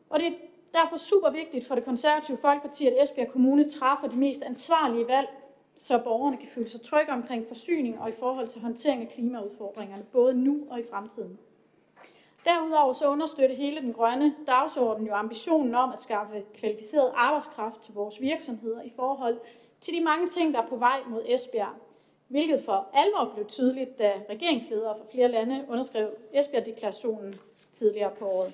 og 0.10 0.20
det 0.20 0.28
er 0.28 0.32
derfor 0.74 0.98
super 0.98 1.30
vigtigt 1.30 1.68
for 1.68 1.76
det 1.76 1.86
konservative 1.86 2.38
Folkeparti, 2.38 2.88
at 2.88 3.04
Esbjerg 3.04 3.32
Kommune 3.32 3.70
træffer 3.70 4.08
de 4.08 4.16
mest 4.16 4.42
ansvarlige 4.42 5.08
valg, 5.08 5.28
så 5.76 6.02
borgerne 6.04 6.38
kan 6.38 6.50
føle 6.50 6.70
sig 6.70 6.82
trygge 6.82 7.12
omkring 7.12 7.48
forsyning 7.48 8.00
og 8.00 8.10
i 8.10 8.12
forhold 8.12 8.48
til 8.48 8.62
håndtering 8.62 9.02
af 9.02 9.10
klimaudfordringerne, 9.10 10.04
både 10.12 10.34
nu 10.34 10.68
og 10.70 10.80
i 10.80 10.84
fremtiden. 10.92 11.40
Derudover 12.46 12.94
så 12.94 13.10
understøtter 13.10 13.56
hele 13.56 13.82
den 13.82 13.94
grønne 13.94 14.36
dagsorden 14.48 15.08
jo 15.08 15.14
ambitionen 15.14 15.76
om 15.76 15.92
at 15.92 16.02
skaffe 16.02 16.44
kvalificeret 16.54 17.12
arbejdskraft 17.16 17.82
til 17.82 17.94
vores 17.94 18.22
virksomheder 18.22 18.82
i 18.82 18.92
forhold 18.96 19.40
til 19.82 19.94
de 19.94 20.02
mange 20.02 20.28
ting, 20.28 20.54
der 20.54 20.62
er 20.62 20.68
på 20.68 20.76
vej 20.76 21.00
mod 21.08 21.24
Esbjerg, 21.26 21.76
hvilket 22.28 22.62
for 22.66 22.88
alvor 22.94 23.32
blev 23.34 23.48
tydeligt, 23.48 24.00
da 24.00 24.14
regeringsledere 24.30 24.98
fra 24.98 25.06
flere 25.12 25.28
lande 25.28 25.66
underskrev 25.70 26.10
Esbjerg-deklarationen 26.34 27.36
tidligere 27.74 28.12
på 28.20 28.26
året. 28.26 28.54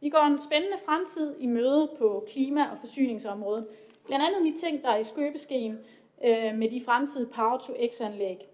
Vi 0.00 0.08
går 0.08 0.18
en 0.18 0.38
spændende 0.38 0.76
fremtid 0.84 1.36
i 1.38 1.46
møde 1.46 1.90
på 1.98 2.26
klima- 2.28 2.70
og 2.72 2.78
forsyningsområdet. 2.78 3.66
Blandt 4.06 4.24
andet 4.26 4.54
de 4.54 4.60
ting, 4.60 4.82
der 4.82 4.88
er 4.88 4.96
i 4.96 5.04
skøbeskeen 5.04 5.78
øh, 6.24 6.54
med 6.54 6.70
de 6.70 6.84
fremtidige 6.84 7.32
Power-to-X-anlæg. 7.32 8.48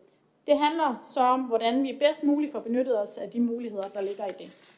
Det 0.46 0.58
handler 0.58 1.02
så 1.04 1.20
om, 1.20 1.40
hvordan 1.40 1.82
vi 1.82 1.96
bedst 2.00 2.24
muligt 2.24 2.52
får 2.52 2.60
benyttet 2.60 3.00
os 3.02 3.18
af 3.18 3.30
de 3.30 3.40
muligheder, 3.40 3.88
der 3.88 4.00
ligger 4.00 4.26
i 4.26 4.32
det. 4.38 4.74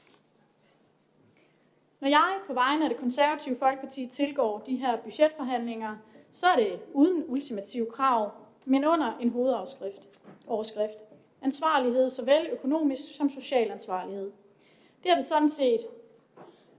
Når 2.00 2.08
jeg 2.08 2.38
på 2.46 2.54
vegne 2.54 2.84
af 2.84 2.90
det 2.90 2.98
konservative 2.98 3.56
Folkeparti 3.56 4.06
tilgår 4.06 4.58
de 4.58 4.76
her 4.76 4.96
budgetforhandlinger, 4.96 5.96
så 6.34 6.46
er 6.46 6.56
det 6.56 6.80
uden 6.92 7.24
ultimative 7.28 7.86
krav, 7.86 8.30
men 8.64 8.84
under 8.84 9.18
en 9.20 9.30
hovedoverskrift. 9.30 10.08
Overskrift. 10.46 10.98
Ansvarlighed 11.42 12.10
såvel 12.10 12.48
økonomisk 12.52 13.16
som 13.16 13.30
social 13.30 13.70
ansvarlighed. 13.70 14.32
Det 15.02 15.10
har 15.10 15.16
det 15.16 15.24
sådan 15.24 15.48
set 15.48 15.80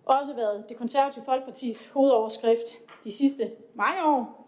også 0.06 0.34
været 0.34 0.70
det 0.70 0.78
konservative 0.78 1.26
Folkepartis 1.26 1.88
hovedoverskrift 1.88 2.68
de 3.04 3.12
sidste 3.12 3.52
mange 3.74 4.06
år, 4.06 4.48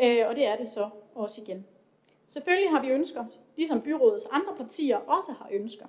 øh, 0.00 0.28
og 0.28 0.36
det 0.36 0.46
er 0.46 0.56
det 0.56 0.68
så 0.68 0.88
også 1.14 1.40
igen. 1.40 1.66
Selvfølgelig 2.26 2.70
har 2.70 2.82
vi 2.82 2.88
ønsker, 2.88 3.24
ligesom 3.56 3.80
byrådets 3.80 4.26
andre 4.26 4.54
partier 4.56 4.96
også 4.96 5.32
har 5.32 5.48
ønsker. 5.52 5.86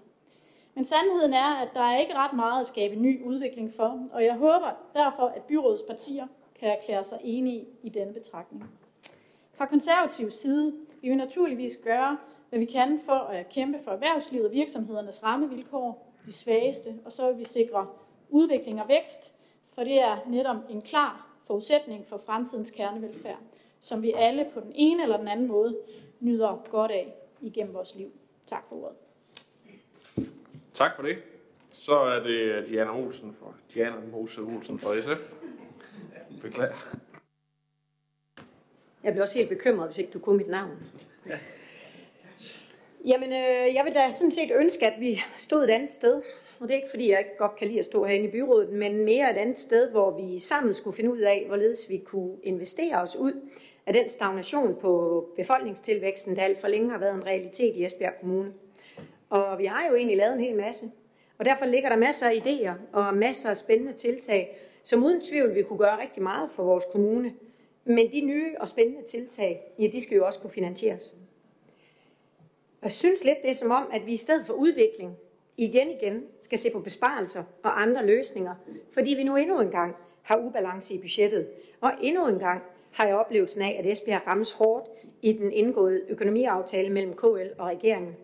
Men 0.74 0.86
sandheden 0.86 1.34
er, 1.34 1.56
at 1.56 1.70
der 1.74 1.82
er 1.82 2.00
ikke 2.00 2.16
ret 2.16 2.34
meget 2.34 2.62
at 2.62 2.68
skabe 2.68 2.96
ny 2.96 3.26
udvikling 3.26 3.74
for, 3.74 4.08
og 4.12 4.24
jeg 4.26 4.36
håber 4.36 4.72
derfor, 4.94 5.24
at 5.28 5.44
byrådets 5.44 5.84
partier 5.88 6.28
kan 6.60 6.70
erklære 6.70 7.04
sig 7.04 7.20
enige 7.24 7.66
i 7.84 7.90
denne 7.90 8.14
betragtning. 8.14 8.70
Fra 9.54 9.66
konservativ 9.66 10.32
side 10.32 10.74
vil 11.02 11.12
vi 11.12 11.16
naturligvis 11.16 11.80
gøre, 11.84 12.18
hvad 12.50 12.60
vi 12.60 12.66
kan 12.66 13.02
for 13.06 13.14
at 13.14 13.50
kæmpe 13.50 13.80
for 13.84 13.92
erhvervslivet 13.92 14.46
og 14.46 14.52
virksomhedernes 14.52 15.24
rammevilkår, 15.24 16.14
de 16.26 16.34
svageste, 16.34 16.96
og 17.06 17.12
så 17.12 17.32
vil 17.32 17.40
vi 17.40 17.46
sikre 17.46 17.88
udvikling 18.30 18.82
og 18.82 18.88
vækst, 18.88 19.34
for 19.66 19.84
det 19.84 20.02
er 20.02 20.18
netop 20.28 20.56
en 20.70 20.82
klar 20.82 21.28
forudsætning 21.48 22.08
for 22.08 22.18
fremtidens 22.18 22.72
kernevelfærd, 22.72 23.40
som 23.80 24.02
vi 24.02 24.14
alle 24.18 24.48
på 24.54 24.60
den 24.60 24.72
ene 24.76 25.04
eller 25.04 25.18
den 25.18 25.28
anden 25.28 25.48
måde 25.48 25.78
nyder 26.20 26.66
godt 26.70 26.92
af 26.92 27.14
igennem 27.42 27.74
vores 27.74 27.96
liv. 27.96 28.12
Tak 28.46 28.64
for 28.70 28.76
ordet. 28.76 28.98
Tak 30.74 30.96
for 30.96 31.04
det. 31.04 31.18
Så 31.72 31.96
er 31.96 32.24
det 32.24 32.68
Diana 32.68 32.98
Olsen 32.98 33.34
for 33.34 33.56
Diana 33.74 33.96
Mose 34.12 34.42
Olsen 34.42 34.80
fra 34.80 35.02
SF. 35.02 35.34
Beklager. 36.42 36.96
Jeg 39.04 39.14
bliver 39.14 39.24
også 39.24 39.38
helt 39.38 39.50
bekymret, 39.50 39.88
hvis 39.88 39.98
ikke 39.98 40.12
du 40.12 40.20
kunne 40.20 40.38
mit 40.38 40.48
navn. 40.48 40.78
Ja. 41.30 41.40
Jamen, 43.06 43.30
øh, 43.30 43.76
jeg 43.76 43.86
vil 43.86 43.94
da 43.94 44.12
sådan 44.12 44.32
set 44.32 44.52
ønske, 44.56 44.88
at 44.88 45.00
vi 45.00 45.22
stod 45.38 45.64
et 45.64 45.70
andet 45.70 45.94
sted. 45.94 46.22
Og 46.60 46.68
det 46.68 46.74
er 46.74 46.76
ikke, 46.76 46.90
fordi 46.90 47.12
jeg 47.12 47.20
ikke 47.20 47.38
godt 47.38 47.56
kan 47.56 47.68
lide 47.68 47.80
at 47.80 47.86
stå 47.86 48.06
herinde 48.06 48.28
i 48.28 48.32
byrådet, 48.32 48.70
men 48.70 49.06
mere 49.06 49.32
et 49.32 49.38
andet 49.38 49.60
sted, 49.60 49.92
hvor 49.92 50.18
vi 50.18 50.40
sammen 50.40 50.74
skulle 50.74 50.96
finde 50.96 51.12
ud 51.12 51.20
af, 51.20 51.44
hvorledes 51.48 51.90
vi 51.90 51.98
kunne 51.98 52.36
investere 52.44 53.02
os 53.02 53.16
ud 53.16 53.34
af 53.86 53.94
den 53.94 54.10
stagnation 54.10 54.76
på 54.82 55.26
befolkningstilvæksten, 55.36 56.36
der 56.36 56.44
alt 56.44 56.62
for 56.62 56.68
længe 56.68 56.90
har 56.90 56.98
været 56.98 57.16
en 57.16 57.26
realitet 57.26 57.78
i 57.78 57.86
Esbjerg 57.86 58.14
Kommune. 58.20 58.54
Og 59.30 59.60
vi 59.60 59.66
har 59.66 59.88
jo 59.90 59.96
egentlig 59.96 60.18
lavet 60.18 60.34
en 60.34 60.40
hel 60.40 60.56
masse. 60.56 60.86
Og 61.38 61.46
derfor 61.46 61.66
ligger 61.66 61.90
der 61.90 61.96
masser 61.96 62.28
af 62.30 62.34
idéer 62.34 62.74
og 62.94 63.14
masser 63.14 63.50
af 63.50 63.58
spændende 63.58 63.94
tiltag, 63.94 64.58
som 64.84 65.04
uden 65.04 65.22
tvivl 65.22 65.56
vi 65.56 65.62
kunne 65.62 65.80
gøre 65.80 66.02
rigtig 66.02 66.24
meget 66.24 66.50
for 66.52 66.64
vores 66.64 66.84
kommune. 66.92 67.34
Men 67.86 68.12
de 68.12 68.22
nye 68.22 68.56
og 68.60 68.68
spændende 68.68 69.08
tiltag, 69.08 69.62
ja, 69.80 69.88
de 69.88 70.02
skal 70.02 70.16
jo 70.16 70.26
også 70.26 70.40
kunne 70.40 70.52
finansieres. 70.52 71.16
Jeg 72.84 72.92
synes 72.92 73.24
lidt, 73.24 73.42
det 73.42 73.50
er 73.50 73.56
som 73.56 73.72
om, 73.72 73.90
at 73.94 74.06
vi 74.06 74.14
i 74.14 74.18
stedet 74.18 74.46
for 74.46 74.54
udvikling, 74.54 75.18
igen 75.58 75.90
igen 75.90 76.24
skal 76.42 76.60
se 76.60 76.70
på 76.70 76.80
besparelser 76.80 77.44
og 77.64 77.82
andre 77.82 78.06
løsninger, 78.06 78.56
fordi 78.92 79.14
vi 79.14 79.24
nu 79.24 79.36
endnu 79.36 79.60
en 79.62 79.72
gang 79.72 79.96
har 80.22 80.38
ubalance 80.38 80.94
i 80.94 80.98
budgettet, 80.98 81.48
og 81.82 81.92
endnu 82.02 82.28
en 82.28 82.40
gang 82.40 82.62
har 82.92 83.06
jeg 83.06 83.16
oplevelsen 83.16 83.62
af, 83.62 83.76
at 83.80 83.86
Esbjerg 83.86 84.28
rammes 84.28 84.52
hårdt 84.52 84.90
i 85.22 85.34
den 85.34 85.52
indgåede 85.52 86.02
økonomiaftale 86.08 86.90
mellem 86.90 87.14
KL 87.14 87.48
og 87.58 87.68
regeringen. 87.68 88.16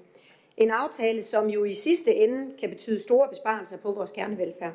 En 0.57 0.71
aftale, 0.71 1.23
som 1.23 1.47
jo 1.47 1.63
i 1.63 1.73
sidste 1.73 2.15
ende 2.15 2.57
kan 2.59 2.69
betyde 2.69 2.99
store 2.99 3.29
besparelser 3.29 3.77
på 3.77 3.91
vores 3.91 4.11
kernevelfærd. 4.11 4.73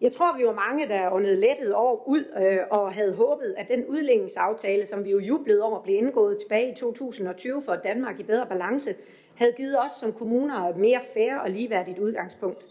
Jeg 0.00 0.12
tror, 0.12 0.38
vi 0.38 0.44
var 0.44 0.54
mange, 0.54 0.88
der 0.88 1.10
åndede 1.10 1.40
lettet 1.40 1.74
over 1.74 2.08
ud 2.08 2.24
øh, 2.42 2.58
og 2.70 2.92
havde 2.92 3.14
håbet, 3.14 3.54
at 3.56 3.68
den 3.68 3.86
udlændingsaftale, 3.86 4.86
som 4.86 5.04
vi 5.04 5.10
jo 5.10 5.18
jublede 5.18 5.62
over, 5.62 5.82
blev 5.82 5.96
indgået 5.96 6.38
tilbage 6.38 6.72
i 6.72 6.74
2020 6.74 7.62
for 7.62 7.74
Danmark 7.74 8.20
i 8.20 8.22
bedre 8.22 8.46
balance, 8.46 8.94
havde 9.34 9.52
givet 9.52 9.84
os 9.84 9.92
som 9.92 10.12
kommuner 10.12 10.68
et 10.68 10.76
mere 10.76 11.00
fair 11.14 11.34
og 11.34 11.50
ligeværdigt 11.50 11.98
udgangspunkt. 11.98 12.66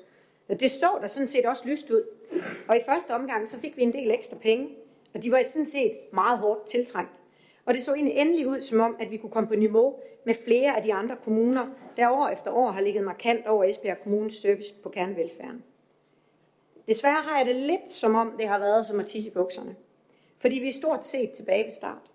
Det 0.50 0.72
så 0.72 0.90
der 1.02 1.08
sådan 1.08 1.28
set 1.28 1.46
også 1.46 1.70
lyst 1.70 1.92
ud. 1.92 2.04
Og 2.68 2.78
i 2.78 2.80
første 2.86 3.12
omgang, 3.12 3.48
så 3.50 3.60
fik 3.60 3.78
vi 3.78 3.84
en 3.84 3.94
del 3.94 4.12
ekstra 4.12 4.38
penge, 4.38 4.70
og 5.14 5.24
de 5.24 5.32
var 5.32 5.44
sådan 5.44 5.66
set 5.66 5.92
meget 6.14 6.40
hårdt 6.40 6.68
tiltrængt. 6.68 7.20
Og 7.66 7.74
det 7.74 7.82
så 7.82 7.94
egentlig 7.94 8.18
endelig 8.18 8.48
ud 8.48 8.62
som 8.62 8.80
om, 8.80 8.96
at 9.00 9.12
vi 9.12 9.18
kunne 9.18 9.32
komme 9.32 9.50
på 9.50 9.56
niveau 9.56 9.96
med 10.26 10.36
flere 10.46 10.78
af 10.78 10.84
de 10.84 10.94
andre 10.94 11.16
kommuner, 11.24 11.68
der 11.98 12.10
år 12.10 12.28
efter 12.28 12.52
år 12.52 12.72
har 12.72 12.82
ligget 12.82 13.04
markant 13.04 13.48
over 13.48 13.64
Esbjerg 13.64 13.98
Kommunes 14.04 14.34
service 14.34 14.76
på 14.84 14.90
kernevelfærden. 14.90 15.64
Desværre 16.88 17.22
har 17.22 17.38
jeg 17.38 17.46
det 17.46 17.56
lidt 17.56 17.92
som 17.92 18.16
om, 18.16 18.34
det 18.38 18.48
har 18.48 18.60
været 18.60 18.86
som 18.86 19.00
at 19.00 19.06
tisse 19.06 19.30
i 19.30 19.34
bukserne. 19.34 19.76
Fordi 20.40 20.60
vi 20.60 20.70
er 20.70 20.74
stort 20.74 21.06
set 21.06 21.32
tilbage 21.32 21.64
ved 21.64 21.72
start. 21.72 22.12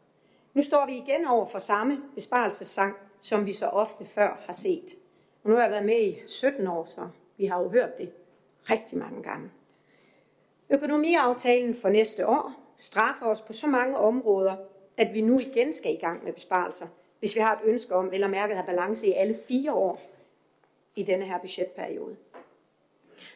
Nu 0.55 0.63
står 0.63 0.87
vi 0.87 0.93
igen 0.93 1.27
over 1.27 1.47
for 1.47 1.59
samme 1.59 2.03
besparelsessang, 2.15 2.97
som 3.21 3.47
vi 3.47 3.53
så 3.53 3.67
ofte 3.67 4.05
før 4.05 4.43
har 4.47 4.53
set. 4.53 4.95
Og 5.45 5.51
nu 5.51 5.57
har 5.57 5.63
jeg 5.63 5.71
været 5.71 5.85
med 5.85 6.03
i 6.03 6.23
17 6.27 6.67
år, 6.67 6.85
så 6.85 7.09
vi 7.37 7.47
har 7.47 7.63
jo 7.63 7.69
hørt 7.69 7.99
det 7.99 8.13
rigtig 8.71 8.99
mange 8.99 9.23
gange. 9.23 9.51
Økonomiaftalen 10.71 11.75
for 11.75 11.89
næste 11.89 12.29
år 12.29 12.53
straffer 12.77 13.27
os 13.27 13.43
på 13.43 13.53
så 13.53 13.67
mange 13.67 13.97
områder, 13.97 14.57
at 14.97 15.15
vi 15.15 15.21
nu 15.21 15.39
igen 15.39 15.73
skal 15.73 15.95
i 15.95 15.97
gang 15.97 16.25
med 16.25 16.33
besparelser, 16.33 16.87
hvis 17.19 17.35
vi 17.35 17.41
har 17.41 17.55
et 17.55 17.61
ønske 17.65 17.95
om, 17.95 18.13
eller 18.13 18.29
mærket 18.29 18.55
at 18.55 18.57
have 18.57 18.67
balance 18.67 19.07
i 19.07 19.13
alle 19.13 19.37
fire 19.49 19.73
år 19.75 20.01
i 20.97 21.03
denne 21.03 21.25
her 21.25 21.39
budgetperiode. 21.39 22.17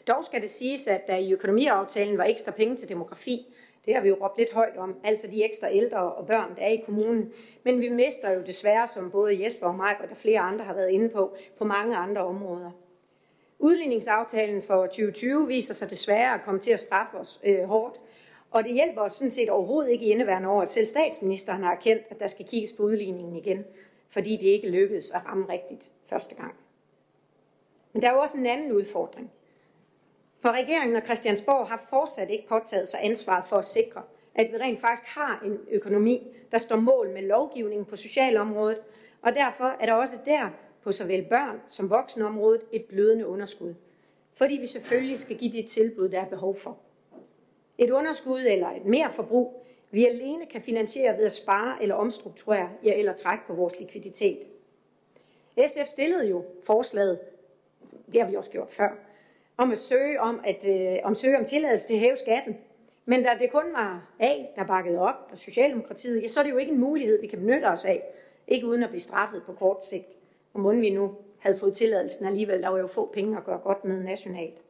Dog 0.07 0.25
skal 0.25 0.43
det 0.43 0.51
siges, 0.51 0.87
at 0.87 1.07
der 1.07 1.17
i 1.17 1.33
økonomiaftalen 1.33 2.19
var 2.19 2.25
ekstra 2.25 2.53
penge 2.53 2.77
til 2.77 2.89
demografi. 2.89 3.55
Det 3.85 3.95
har 3.95 4.03
vi 4.03 4.09
jo 4.09 4.17
råbt 4.21 4.39
lidt 4.39 4.53
højt 4.53 4.77
om, 4.77 4.95
altså 5.05 5.27
de 5.27 5.45
ekstra 5.45 5.73
ældre 5.73 6.13
og 6.13 6.27
børn, 6.27 6.57
der 6.57 6.63
er 6.63 6.69
i 6.69 6.83
kommunen. 6.85 7.33
Men 7.65 7.81
vi 7.81 7.89
mister 7.89 8.31
jo 8.31 8.43
desværre, 8.47 8.89
som 8.89 9.11
både 9.11 9.45
Jesper 9.45 9.67
og 9.67 9.75
mig 9.75 9.97
og 10.03 10.09
der 10.09 10.15
flere 10.15 10.41
andre 10.41 10.65
har 10.65 10.75
været 10.75 10.91
inde 10.91 11.09
på, 11.09 11.37
på 11.59 11.65
mange 11.65 11.97
andre 11.97 12.25
områder. 12.25 12.71
Udligningsaftalen 13.59 14.63
for 14.63 14.87
2020 14.87 15.47
viser 15.47 15.75
sig 15.75 15.91
desværre 15.91 16.35
at 16.35 16.43
komme 16.43 16.61
til 16.61 16.73
at 16.73 16.81
straffe 16.81 17.17
os 17.17 17.41
øh, 17.45 17.65
hårdt, 17.65 18.01
og 18.51 18.65
det 18.65 18.73
hjælper 18.73 19.01
os 19.01 19.15
sådan 19.15 19.31
set 19.31 19.51
overhovedet 19.51 19.91
ikke 19.91 20.07
i 20.07 20.11
indeværende 20.11 20.49
år, 20.49 20.63
at 20.63 20.71
selv 20.71 20.87
statsministeren 20.87 21.63
har 21.63 21.73
erkendt, 21.73 22.03
at 22.11 22.21
der 22.21 22.27
skal 22.27 22.47
kigges 22.47 22.73
på 22.73 22.83
udligningen 22.83 23.37
igen, 23.37 23.65
fordi 24.11 24.37
det 24.37 24.47
ikke 24.47 24.71
lykkedes 24.71 25.11
at 25.11 25.27
ramme 25.27 25.47
rigtigt 25.49 25.91
første 26.07 26.35
gang. 26.35 26.55
Men 27.93 28.03
der 28.03 28.09
er 28.09 28.13
jo 28.13 28.21
også 28.21 28.39
en 28.39 28.47
anden 28.47 28.73
udfordring. 28.73 29.31
For 30.39 30.49
regeringen 30.49 30.97
og 30.97 31.03
Christiansborg 31.03 31.69
har 31.69 31.87
fortsat 31.91 32.31
ikke 32.31 32.49
påtaget 32.49 32.89
sig 32.89 33.01
ansvaret 33.03 33.45
for 33.47 33.57
at 33.57 33.67
sikre, 33.67 34.03
at 34.35 34.53
vi 34.53 34.57
rent 34.57 34.81
faktisk 34.81 35.09
har 35.09 35.43
en 35.45 35.59
økonomi, 35.71 36.37
der 36.53 36.59
står 36.59 36.77
mål 36.77 37.11
med 37.11 37.23
lovgivningen 37.23 37.85
på 37.85 37.97
socialområdet, 37.97 38.79
og 39.23 39.35
derfor 39.35 39.77
er 39.81 39.87
der 39.87 39.93
også 39.93 40.17
der 40.27 40.49
på 40.83 40.93
såvel 40.93 41.25
børn 41.25 41.61
som 41.67 41.91
voksenområdet 41.91 42.63
et 42.73 42.85
blødende 42.85 43.27
underskud. 43.27 43.75
Fordi 44.35 44.59
vi 44.61 44.67
selvfølgelig 44.67 45.19
skal 45.19 45.37
give 45.37 45.53
de 45.53 45.63
tilbud, 45.63 46.09
der 46.09 46.21
er 46.21 46.29
behov 46.29 46.57
for. 46.57 46.79
Et 47.79 47.91
underskud 47.91 48.41
eller 48.41 48.69
et 48.69 48.85
mere 48.85 49.13
forbrug, 49.13 49.67
vi 49.91 50.07
alene 50.07 50.47
kan 50.47 50.63
finansiere 50.63 51.19
ved 51.19 51.25
at 51.25 51.33
spare 51.33 51.83
eller 51.83 51.95
omstrukturere 51.95 52.69
ja, 52.85 52.95
eller 52.95 53.15
trække 53.15 53.45
på 53.47 53.55
vores 53.55 53.81
likviditet. 53.81 54.39
SF 55.67 55.87
stillede 55.87 56.27
jo 56.27 56.45
forslaget, 56.65 57.21
det 58.13 58.21
har 58.21 58.31
vi 58.31 58.37
også 58.37 58.51
gjort 58.51 58.71
før, 58.71 59.06
om 59.57 59.73
at 59.73 59.79
søge 59.79 60.21
om, 60.21 60.41
at, 60.45 60.69
øh, 60.69 60.99
om, 61.05 61.15
søge 61.15 61.39
om 61.39 61.45
tilladelse 61.45 61.87
til 61.87 61.95
at 61.95 62.01
hæve 62.01 62.17
skatten. 62.17 62.57
Men 63.05 63.23
da 63.23 63.31
det 63.39 63.53
kun 63.53 63.73
var 63.73 64.03
A, 64.21 64.35
der 64.57 64.65
bakkede 64.65 64.99
op, 64.99 65.29
og 65.33 65.39
Socialdemokratiet, 65.39 66.23
ja, 66.23 66.29
så 66.29 66.41
er 66.41 66.45
det 66.45 66.51
jo 66.51 66.57
ikke 66.57 66.73
en 66.73 66.81
mulighed, 66.81 67.21
vi 67.21 67.27
kan 67.27 67.39
benytte 67.39 67.65
os 67.65 67.85
af. 67.85 68.03
Ikke 68.49 68.67
uden 68.67 68.83
at 68.83 68.89
blive 68.89 69.01
straffet 69.01 69.43
på 69.47 69.53
kort 69.53 69.85
sigt. 69.85 70.17
Og 70.55 70.61
måden 70.61 70.81
vi 70.81 70.91
nu 70.91 71.15
havde 71.39 71.59
fået 71.59 71.75
tilladelsen 71.75 72.27
alligevel, 72.27 72.63
der 72.63 72.69
var 72.69 72.79
jo 72.79 72.87
få 72.87 73.11
penge 73.15 73.37
at 73.37 73.45
gøre 73.45 73.59
godt 73.59 73.85
med 73.85 74.03
nationalt. 74.03 74.63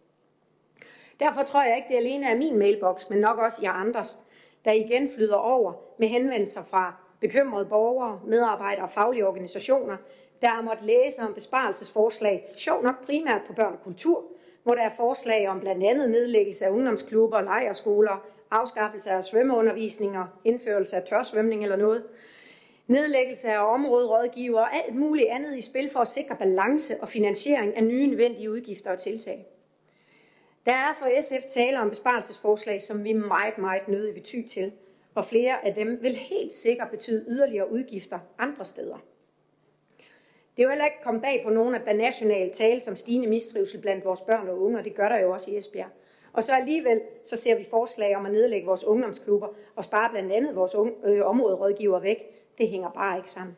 Derfor 1.20 1.43
tror 1.43 1.62
jeg 1.62 1.76
ikke, 1.76 1.89
det 1.89 1.97
alene 1.97 2.26
er 2.26 2.37
min 2.37 2.59
mailbox, 2.59 3.11
men 3.11 3.18
nok 3.18 3.39
også 3.39 3.59
jer 3.62 3.72
andres, 3.72 4.18
der 4.64 4.72
igen 4.72 5.11
flyder 5.11 5.34
over 5.34 5.72
med 5.99 6.09
henvendelser 6.09 6.62
fra 6.62 6.95
bekymrede 7.20 7.66
borgere, 7.66 8.20
medarbejdere 8.26 8.84
og 8.84 8.91
faglige 8.91 9.26
organisationer, 9.26 9.97
der 10.43 10.49
har 10.49 10.62
måttet 10.62 10.87
læse 10.87 11.22
om 11.22 11.34
besparelsesforslag, 11.34 12.53
sjov 12.57 12.82
nok 12.82 13.07
primært 13.07 13.41
på 13.47 13.53
børn 13.53 13.72
og 13.72 13.82
kultur, 13.84 14.24
hvor 14.67 14.75
der 14.75 14.83
er 14.83 14.95
forslag 14.97 15.49
om 15.49 15.61
blandt 15.61 15.85
andet 15.85 16.11
nedlæggelse 16.11 16.67
af 16.67 16.71
ungdomsklubber, 16.71 17.41
lejerskoler, 17.41 18.27
afskaffelse 18.51 19.11
af 19.11 19.25
svømmeundervisninger, 19.25 20.27
indførelse 20.45 20.97
af 20.97 21.03
tørsvømning 21.03 21.62
eller 21.62 21.77
noget, 21.77 22.05
nedlæggelse 22.87 23.49
af 23.53 23.75
områderådgiver 23.75 24.61
og 24.61 24.77
alt 24.77 24.95
muligt 24.95 25.29
andet 25.29 25.57
i 25.57 25.61
spil 25.61 25.91
for 25.91 26.01
at 26.01 26.09
sikre 26.09 26.37
balance 26.37 27.01
og 27.01 27.09
finansiering 27.09 27.77
af 27.77 27.85
nye 27.85 28.07
nødvendige 28.07 28.51
udgifter 28.51 28.91
og 28.91 28.99
tiltag. 28.99 29.47
Der 30.67 30.73
er 30.73 30.95
for 30.99 31.21
SF 31.21 31.47
tale 31.55 31.81
om 31.81 31.91
besparelsesforslag, 31.91 32.83
som 32.83 33.05
vi 33.05 33.12
meget, 33.12 33.59
meget 33.59 33.89
nødig 33.89 34.14
vil 34.14 34.23
ty 34.23 34.37
til, 34.51 34.73
og 35.14 35.25
flere 35.25 35.67
af 35.67 35.75
dem 35.75 35.99
vil 36.03 36.17
helt 36.17 36.53
sikkert 36.53 36.91
betyde 36.91 37.25
yderligere 37.29 37.73
udgifter 37.73 38.19
andre 38.39 38.64
steder. 38.64 38.99
Det 40.57 40.63
er 40.63 40.67
jo 40.67 40.69
heller 40.69 40.85
ikke 40.85 41.03
kommet 41.03 41.23
bag 41.23 41.43
på 41.45 41.51
nogen, 41.51 41.75
at 41.75 41.85
der 41.85 41.93
nationalt 41.93 42.55
tales 42.55 42.83
som 42.83 42.97
stigende 42.97 43.29
mistrivsel 43.29 43.81
blandt 43.81 44.05
vores 44.05 44.21
børn 44.21 44.49
og 44.49 44.63
unge, 44.63 44.79
og 44.79 44.85
det 44.85 44.95
gør 44.95 45.09
der 45.09 45.19
jo 45.19 45.33
også 45.33 45.51
i 45.51 45.57
Esbjerg. 45.57 45.89
Og 46.33 46.45
så 46.45 46.53
alligevel 46.53 47.01
så 47.25 47.37
ser 47.37 47.55
vi 47.55 47.67
forslag 47.71 48.17
om 48.17 48.27
at 48.27 48.33
nedlægge 48.33 48.67
vores 48.67 48.85
ungdomsklubber 48.85 49.49
og 49.77 49.85
spare 49.85 50.11
blandt 50.11 50.33
andet 50.33 50.57
vores 50.57 50.75
unge, 50.75 50.93
øh, 51.05 51.27
områderådgiver 51.27 51.99
væk. 51.99 52.19
Det 52.59 52.69
hænger 52.69 52.91
bare 52.91 53.17
ikke 53.17 53.31
sammen. 53.31 53.57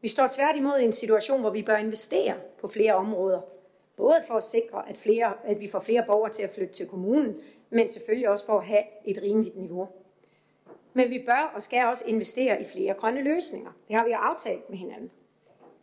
Vi 0.00 0.08
står 0.08 0.28
tværtimod 0.34 0.78
i 0.78 0.84
en 0.84 0.92
situation, 0.92 1.40
hvor 1.40 1.50
vi 1.50 1.62
bør 1.62 1.76
investere 1.76 2.34
på 2.60 2.68
flere 2.68 2.94
områder, 2.94 3.40
Både 3.96 4.14
for 4.26 4.34
at 4.34 4.44
sikre, 4.44 4.88
at, 4.88 4.96
flere, 4.96 5.32
at 5.44 5.60
vi 5.60 5.68
får 5.68 5.80
flere 5.80 6.04
borgere 6.06 6.32
til 6.32 6.42
at 6.42 6.50
flytte 6.50 6.74
til 6.74 6.86
kommunen, 6.86 7.36
men 7.70 7.88
selvfølgelig 7.88 8.28
også 8.28 8.46
for 8.46 8.58
at 8.58 8.66
have 8.66 8.82
et 9.04 9.22
rimeligt 9.22 9.56
niveau. 9.56 9.88
Men 10.92 11.10
vi 11.10 11.22
bør 11.26 11.52
og 11.54 11.62
skal 11.62 11.86
også 11.86 12.04
investere 12.06 12.62
i 12.62 12.64
flere 12.64 12.94
grønne 12.94 13.22
løsninger. 13.22 13.70
Det 13.88 13.96
har 13.96 14.04
vi 14.04 14.10
aftalt 14.10 14.70
med 14.70 14.78
hinanden. 14.78 15.10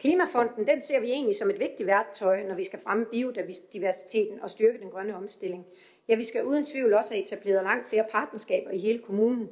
Klimafonden 0.02 0.68
den 0.68 0.82
ser 0.82 1.00
vi 1.00 1.12
egentlig 1.12 1.36
som 1.36 1.50
et 1.50 1.60
vigtigt 1.60 1.88
værktøj, 1.88 2.44
når 2.44 2.56
vi 2.56 2.64
skal 2.64 2.80
fremme 2.80 3.06
biodiversiteten 3.06 4.40
og 4.42 4.52
styrke 4.52 4.80
den 4.80 4.90
grønne 4.90 5.16
omstilling. 5.16 5.66
Ja, 6.08 6.16
vi 6.16 6.24
skal 6.24 6.46
uden 6.46 6.66
tvivl 6.66 6.94
også 6.94 7.14
have 7.14 7.24
etableret 7.24 7.64
langt 7.64 7.90
flere 7.90 8.06
partnerskaber 8.12 8.72
i 8.72 8.78
hele 8.78 9.00
kommunen. 9.00 9.50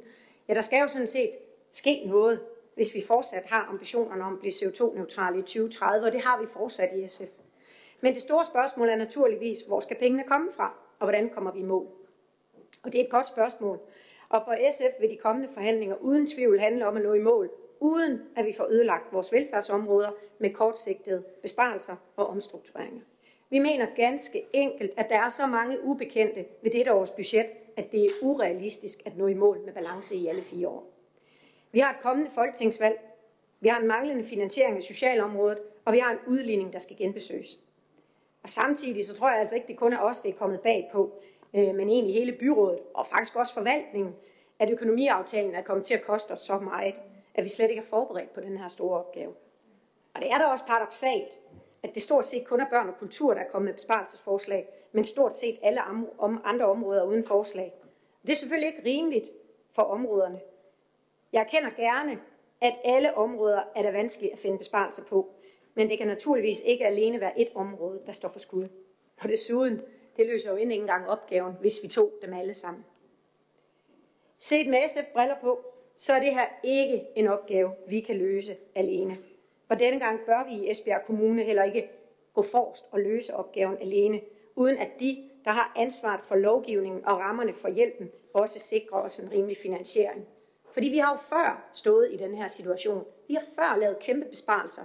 Ja, 0.48 0.54
der 0.54 0.60
skal 0.60 0.80
jo 0.80 0.88
sådan 0.88 1.06
set 1.06 1.30
ske 1.72 2.04
noget, 2.06 2.40
hvis 2.74 2.94
vi 2.94 3.02
fortsat 3.02 3.46
har 3.46 3.66
ambitionerne 3.70 4.24
om 4.24 4.32
at 4.32 4.40
blive 4.40 4.52
CO2-neutrale 4.52 5.38
i 5.38 5.42
2030, 5.42 6.06
og 6.06 6.12
det 6.12 6.20
har 6.20 6.40
vi 6.40 6.46
fortsat 6.46 6.90
i 6.96 7.08
SF. 7.08 7.30
Men 8.00 8.14
det 8.14 8.22
store 8.22 8.44
spørgsmål 8.44 8.88
er 8.88 8.96
naturligvis, 8.96 9.60
hvor 9.60 9.80
skal 9.80 9.96
pengene 9.96 10.24
komme 10.24 10.48
fra, 10.56 10.74
og 10.98 11.06
hvordan 11.06 11.30
kommer 11.30 11.52
vi 11.52 11.60
i 11.60 11.64
mål? 11.64 11.86
Og 12.82 12.92
det 12.92 13.00
er 13.00 13.04
et 13.04 13.10
godt 13.10 13.28
spørgsmål. 13.28 13.80
Og 14.28 14.42
for 14.44 14.54
SF 14.72 15.00
vil 15.00 15.10
de 15.10 15.16
kommende 15.16 15.48
forhandlinger 15.54 15.96
uden 15.96 16.30
tvivl 16.30 16.60
handle 16.60 16.86
om 16.86 16.96
at 16.96 17.02
nå 17.02 17.12
i 17.12 17.18
mål, 17.18 17.50
uden 17.80 18.22
at 18.36 18.46
vi 18.46 18.52
får 18.52 18.66
ødelagt 18.70 19.12
vores 19.12 19.32
velfærdsområder 19.32 20.10
med 20.38 20.50
kortsigtede 20.50 21.24
besparelser 21.42 21.96
og 22.16 22.26
omstruktureringer. 22.26 23.00
Vi 23.50 23.58
mener 23.58 23.86
ganske 23.96 24.42
enkelt, 24.52 24.92
at 24.96 25.08
der 25.08 25.16
er 25.16 25.28
så 25.28 25.46
mange 25.46 25.84
ubekendte 25.84 26.44
ved 26.62 26.70
dette 26.70 26.92
års 26.92 27.10
budget, 27.10 27.46
at 27.76 27.92
det 27.92 28.04
er 28.04 28.10
urealistisk 28.22 29.02
at 29.06 29.16
nå 29.16 29.26
i 29.26 29.34
mål 29.34 29.60
med 29.64 29.72
balance 29.72 30.16
i 30.16 30.26
alle 30.26 30.42
fire 30.42 30.68
år. 30.68 30.90
Vi 31.72 31.78
har 31.78 31.90
et 31.90 32.00
kommende 32.02 32.30
folketingsvalg, 32.30 33.00
vi 33.60 33.68
har 33.68 33.80
en 33.80 33.86
manglende 33.86 34.24
finansiering 34.24 34.76
af 34.76 34.82
socialområdet, 34.82 35.58
og 35.84 35.92
vi 35.92 35.98
har 35.98 36.10
en 36.10 36.18
udligning, 36.26 36.72
der 36.72 36.78
skal 36.78 36.96
genbesøges. 36.96 37.58
Og 38.42 38.50
samtidig 38.50 39.06
så 39.06 39.16
tror 39.16 39.30
jeg 39.30 39.40
altså 39.40 39.56
ikke, 39.56 39.68
det 39.68 39.76
kun 39.76 39.92
er 39.92 39.98
os, 39.98 40.20
det 40.20 40.28
er 40.28 40.38
kommet 40.38 40.60
bag 40.60 40.90
på, 40.92 41.12
øh, 41.54 41.74
men 41.74 41.88
egentlig 41.88 42.14
hele 42.14 42.32
byrådet, 42.32 42.78
og 42.94 43.06
faktisk 43.06 43.36
også 43.36 43.54
forvaltningen, 43.54 44.14
at 44.58 44.70
økonomiaftalen 44.70 45.54
er 45.54 45.62
kommet 45.62 45.86
til 45.86 45.94
at 45.94 46.02
koste 46.02 46.32
os 46.32 46.40
så 46.40 46.58
meget, 46.58 46.94
at 47.34 47.44
vi 47.44 47.48
slet 47.48 47.70
ikke 47.70 47.82
er 47.82 47.86
forberedt 47.86 48.32
på 48.32 48.40
den 48.40 48.58
her 48.58 48.68
store 48.68 48.98
opgave. 48.98 49.34
Og 50.14 50.22
det 50.22 50.32
er 50.32 50.38
da 50.38 50.44
også 50.44 50.66
paradoxalt, 50.66 51.40
at 51.82 51.94
det 51.94 52.02
stort 52.02 52.26
set 52.26 52.46
kun 52.46 52.60
er 52.60 52.70
børn 52.70 52.88
og 52.88 52.94
kultur, 52.98 53.34
der 53.34 53.40
er 53.40 53.48
kommet 53.50 53.66
med 53.66 53.74
besparelsesforslag, 53.74 54.68
men 54.92 55.04
stort 55.04 55.36
set 55.36 55.58
alle 55.62 55.80
andre 56.44 56.66
områder 56.66 57.02
uden 57.02 57.24
forslag. 57.24 57.74
Det 58.22 58.30
er 58.32 58.36
selvfølgelig 58.36 58.68
ikke 58.68 58.88
rimeligt 58.88 59.30
for 59.72 59.82
områderne. 59.82 60.40
Jeg 61.32 61.46
kender 61.50 61.70
gerne, 61.70 62.20
at 62.60 62.74
alle 62.84 63.16
områder 63.16 63.62
er 63.76 63.82
der 63.82 63.90
vanskeligt 63.90 64.32
at 64.32 64.38
finde 64.38 64.58
besparelser 64.58 65.04
på 65.04 65.34
men 65.74 65.90
det 65.90 65.98
kan 65.98 66.06
naturligvis 66.06 66.60
ikke 66.60 66.86
alene 66.86 67.20
være 67.20 67.40
et 67.40 67.48
område, 67.54 68.02
der 68.06 68.12
står 68.12 68.28
for 68.28 68.38
skud. 68.38 68.68
Og 69.20 69.28
desuden, 69.28 69.80
det 70.16 70.26
løser 70.26 70.50
jo 70.50 70.56
ikke 70.56 70.74
engang 70.74 71.08
opgaven, 71.08 71.54
hvis 71.60 71.78
vi 71.82 71.88
tog 71.88 72.12
dem 72.22 72.34
alle 72.34 72.54
sammen. 72.54 72.84
Set 74.38 74.68
med 74.68 74.88
SF-briller 74.88 75.36
på, 75.40 75.69
så 76.00 76.12
er 76.12 76.20
det 76.20 76.34
her 76.34 76.46
ikke 76.62 77.06
en 77.16 77.26
opgave, 77.26 77.72
vi 77.88 78.00
kan 78.00 78.16
løse 78.16 78.56
alene. 78.74 79.18
Og 79.68 79.78
denne 79.78 80.00
gang 80.00 80.20
bør 80.26 80.44
vi 80.48 80.52
i 80.54 80.70
Esbjerg 80.70 81.02
Kommune 81.06 81.42
heller 81.42 81.62
ikke 81.62 81.88
gå 82.34 82.42
forrest 82.42 82.84
og 82.90 83.00
løse 83.00 83.34
opgaven 83.34 83.78
alene, 83.80 84.20
uden 84.54 84.78
at 84.78 84.88
de, 85.00 85.30
der 85.44 85.50
har 85.50 85.72
ansvaret 85.76 86.20
for 86.24 86.36
lovgivningen 86.36 87.04
og 87.06 87.18
rammerne 87.18 87.54
for 87.54 87.68
hjælpen, 87.68 88.10
også 88.34 88.58
sikrer 88.58 88.98
os 88.98 89.18
en 89.18 89.32
rimelig 89.32 89.56
finansiering. 89.56 90.26
Fordi 90.72 90.88
vi 90.88 90.98
har 90.98 91.10
jo 91.12 91.16
før 91.16 91.70
stået 91.72 92.12
i 92.12 92.16
den 92.16 92.34
her 92.34 92.48
situation. 92.48 93.04
Vi 93.28 93.34
har 93.34 93.44
før 93.54 93.76
lavet 93.80 93.98
kæmpe 93.98 94.28
besparelser, 94.28 94.82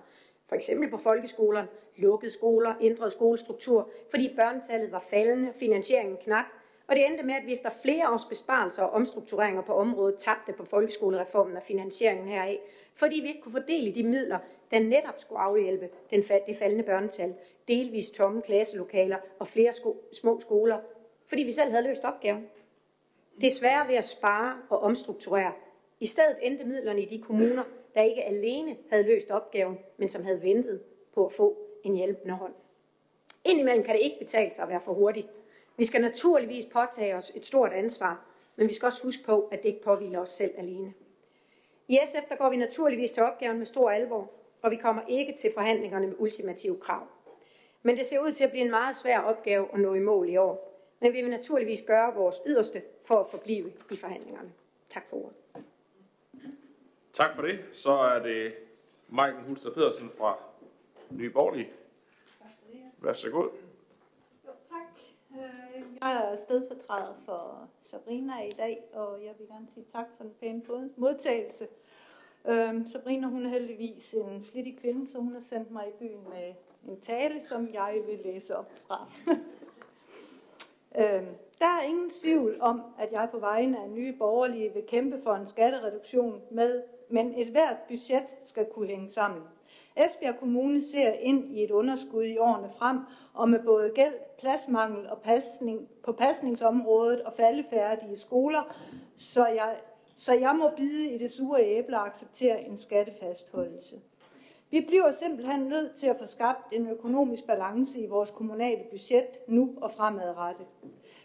for 0.48 0.56
eksempel 0.56 0.90
på 0.90 0.98
folkeskolerne, 0.98 1.68
lukkede 1.98 2.32
skoler, 2.32 2.74
ændret 2.82 3.12
skolestruktur, 3.12 3.90
fordi 4.10 4.34
børnetallet 4.36 4.92
var 4.92 5.06
faldende, 5.10 5.54
finansieringen 5.54 6.18
knap, 6.18 6.46
og 6.88 6.96
det 6.96 7.06
endte 7.06 7.24
med, 7.24 7.34
at 7.34 7.46
vi 7.46 7.54
efter 7.54 7.70
flere 7.70 8.12
års 8.12 8.26
besparelser 8.26 8.84
og 8.84 8.90
omstruktureringer 8.90 9.62
på 9.62 9.74
området 9.74 10.16
tabte 10.20 10.54
på 10.54 10.66
folkeskolereformen 10.66 11.58
og 11.58 11.64
finansieringen 11.64 12.28
heraf, 12.28 12.60
fordi 12.94 13.20
vi 13.22 13.28
ikke 13.28 13.42
kunne 13.42 13.52
fordele 13.52 13.96
de 13.96 14.04
midler, 14.04 14.40
der 14.72 14.80
netop 14.80 15.20
skulle 15.20 15.40
afhjælpe 15.40 15.90
den, 16.10 16.24
det 16.48 16.58
faldende 16.58 16.84
børnetal, 16.84 17.36
delvis 17.68 18.12
tomme 18.12 18.42
klasselokaler 18.42 19.18
og 19.40 19.48
flere 19.48 19.74
sko- 19.74 20.04
små 20.14 20.40
skoler, 20.40 20.80
fordi 21.28 21.44
vi 21.44 21.52
selv 21.52 21.72
havde 21.72 21.88
løst 21.88 22.04
opgaven. 22.04 22.48
Det 23.42 23.64
er 23.64 23.88
ved 23.88 23.96
at 23.96 24.08
spare 24.08 24.58
og 24.70 24.80
omstrukturere. 24.80 25.52
I 26.00 26.06
stedet 26.06 26.38
endte 26.42 26.66
midlerne 26.66 27.02
i 27.02 27.06
de 27.06 27.22
kommuner, 27.22 27.64
der 27.96 28.02
ikke 28.02 28.24
alene 28.24 28.78
havde 28.90 29.04
løst 29.04 29.32
opgaven, 29.32 29.78
men 29.98 30.10
som 30.10 30.24
havde 30.24 30.42
ventet 30.42 30.82
på 31.14 31.26
at 31.26 31.34
få 31.34 31.58
en 31.84 31.96
hjælpende 31.96 32.34
hånd. 32.34 32.54
Indimellem 33.46 33.84
kan 33.84 33.96
det 33.96 34.02
ikke 34.02 34.20
betale 34.20 34.52
sig 34.52 34.64
at 34.64 34.70
være 34.70 34.82
for 34.82 34.94
hurtig. 34.94 35.30
Vi 35.78 35.86
skal 35.86 36.02
naturligvis 36.02 36.66
påtage 36.66 37.16
os 37.16 37.32
et 37.36 37.46
stort 37.46 37.74
ansvar, 37.74 38.26
men 38.56 38.68
vi 38.68 38.74
skal 38.74 38.86
også 38.86 39.04
huske 39.04 39.24
på, 39.24 39.50
at 39.52 39.64
det 39.64 39.70
ikke 39.70 39.84
påviler 39.84 40.20
os 40.20 40.30
selv 40.30 40.52
alene. 40.58 40.94
I 41.88 42.00
SF 42.06 42.30
der 42.30 42.36
går 42.36 42.50
vi 42.50 42.58
naturligvis 42.58 43.12
til 43.12 43.24
opgaven 43.24 43.58
med 43.58 43.66
stor 43.66 43.92
alvor, 43.92 44.32
og 44.62 44.72
vi 44.72 44.76
kommer 44.76 45.02
ikke 45.08 45.34
til 45.34 45.52
forhandlingerne 45.54 46.08
med 46.08 46.16
ultimative 46.20 46.80
krav. 46.80 47.08
Men 47.84 47.98
det 47.98 48.06
ser 48.06 48.20
ud 48.20 48.32
til 48.32 48.44
at 48.44 48.52
blive 48.52 48.66
en 48.66 48.72
meget 48.72 48.96
svær 48.96 49.20
opgave 49.20 49.68
at 49.74 49.80
nå 49.80 49.94
i 49.94 50.00
mål 50.00 50.30
i 50.30 50.38
år. 50.38 50.72
Men 51.00 51.14
vi 51.14 51.22
vil 51.22 51.32
naturligvis 51.32 51.82
gøre 51.88 52.14
vores 52.14 52.36
yderste 52.46 52.82
for 53.06 53.20
at 53.20 53.28
forblive 53.32 53.72
i 53.92 53.96
forhandlingerne. 53.96 54.52
Tak 54.90 55.10
for 55.10 55.18
ordet. 55.18 55.36
Tak 57.14 57.36
for 57.36 57.42
det. 57.42 57.66
Så 57.74 57.92
er 57.92 58.20
det 58.20 58.56
Michael 59.10 59.44
Hulster 59.48 59.72
Pedersen 59.72 60.12
fra 60.18 60.38
Nye 61.10 61.30
Borgerlige. 61.30 61.70
Vær 62.98 63.14
så 63.14 63.30
god. 63.30 63.50
Øh, 65.36 65.84
jeg 66.02 66.32
er 66.32 66.38
stedfortræder 66.38 67.14
for 67.26 67.70
Sabrina 67.82 68.42
i 68.42 68.52
dag, 68.52 68.84
og 68.94 69.24
jeg 69.24 69.34
vil 69.40 69.48
gerne 69.48 69.68
sige 69.74 69.86
tak 69.94 70.06
for 70.18 70.24
den 70.24 70.34
pæne 70.42 70.90
modtagelse. 70.96 71.68
Øhm, 72.48 72.88
Sabrina 72.88 73.28
hun 73.28 73.46
er 73.46 73.50
heldigvis 73.50 74.14
en 74.14 74.44
flittig 74.44 74.78
kvinde, 74.78 75.08
så 75.08 75.18
hun 75.18 75.34
har 75.34 75.42
sendt 75.42 75.72
mig 75.72 75.88
i 75.88 75.92
byen 76.00 76.30
med 76.30 76.54
en 76.88 77.02
tale, 77.02 77.44
som 77.44 77.74
jeg 77.74 78.02
vil 78.08 78.20
læse 78.24 78.58
op 78.58 78.72
fra. 78.88 79.08
Øhm, 81.00 81.28
der 81.60 81.66
er 81.66 81.90
ingen 81.90 82.10
tvivl 82.10 82.58
om, 82.62 82.82
at 83.00 83.12
jeg 83.12 83.28
på 83.32 83.40
vegne 83.40 83.80
af 83.80 83.90
nye 83.90 84.14
borgerlige 84.14 84.74
vil 84.74 84.84
kæmpe 84.88 85.22
for 85.24 85.34
en 85.34 85.48
skattereduktion 85.48 86.42
med, 86.52 86.84
men 87.10 87.34
et 87.40 87.48
hvert 87.48 87.78
budget 87.88 88.26
skal 88.44 88.66
kunne 88.66 88.88
hænge 88.88 89.10
sammen. 89.10 89.42
Esbjerg 89.98 90.40
Kommune 90.40 90.82
ser 90.82 91.12
ind 91.12 91.56
i 91.56 91.64
et 91.64 91.72
underskud 91.72 92.24
i 92.24 92.38
årene 92.38 92.70
frem, 92.78 93.00
og 93.34 93.50
med 93.50 93.60
både 93.60 93.92
gæld, 93.96 94.14
pladsmangel 94.40 95.10
og 95.10 95.22
pasning, 95.22 95.88
på 96.04 96.12
pasningsområdet 96.12 97.22
og 97.22 97.34
faldefærdige 97.34 98.18
skoler, 98.18 98.76
så 99.18 99.48
jeg, 99.48 99.76
så 100.18 100.34
jeg 100.34 100.56
må 100.56 100.70
bide 100.78 101.10
i 101.10 101.18
det 101.18 101.32
sure 101.32 101.64
æble 101.64 101.98
og 101.98 102.08
acceptere 102.08 102.64
en 102.64 102.78
skattefastholdelse. 102.78 103.96
Vi 104.72 104.82
bliver 104.88 105.12
simpelthen 105.12 105.60
nødt 105.60 105.96
til 105.96 106.08
at 106.08 106.16
få 106.20 106.28
skabt 106.28 106.74
en 106.74 106.90
økonomisk 106.90 107.48
balance 107.48 108.00
i 108.00 108.08
vores 108.08 108.32
kommunale 108.32 108.84
budget 108.92 109.28
nu 109.48 109.74
og 109.82 109.92
fremadrettet. 109.92 110.66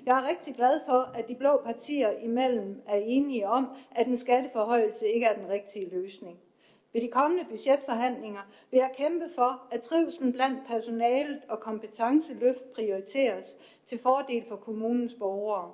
Jeg 0.06 0.18
er 0.18 0.28
rigtig 0.28 0.54
glad 0.54 0.80
for, 0.86 1.10
at 1.14 1.28
de 1.28 1.34
blå 1.34 1.60
partier 1.64 2.10
imellem 2.10 2.82
er 2.86 2.96
enige 2.96 3.48
om, 3.48 3.66
at 3.90 4.06
en 4.06 4.18
skatteforhøjelse 4.18 5.08
ikke 5.08 5.26
er 5.26 5.34
den 5.34 5.48
rigtige 5.48 5.90
løsning. 5.90 6.38
Ved 6.93 7.01
de 7.01 7.09
kommende 7.09 7.45
budgetforhandlinger 7.45 8.41
vil 8.70 8.78
jeg 8.78 8.91
kæmpe 8.97 9.24
for, 9.34 9.66
at 9.70 9.82
trivselen 9.82 10.32
blandt 10.32 10.66
personalet 10.66 11.41
og 11.49 11.61
kompetenceløft 11.61 12.72
prioriteres 12.72 13.57
til 13.86 13.99
fordel 13.99 14.45
for 14.49 14.57
kommunens 14.57 15.14
borgere. 15.14 15.72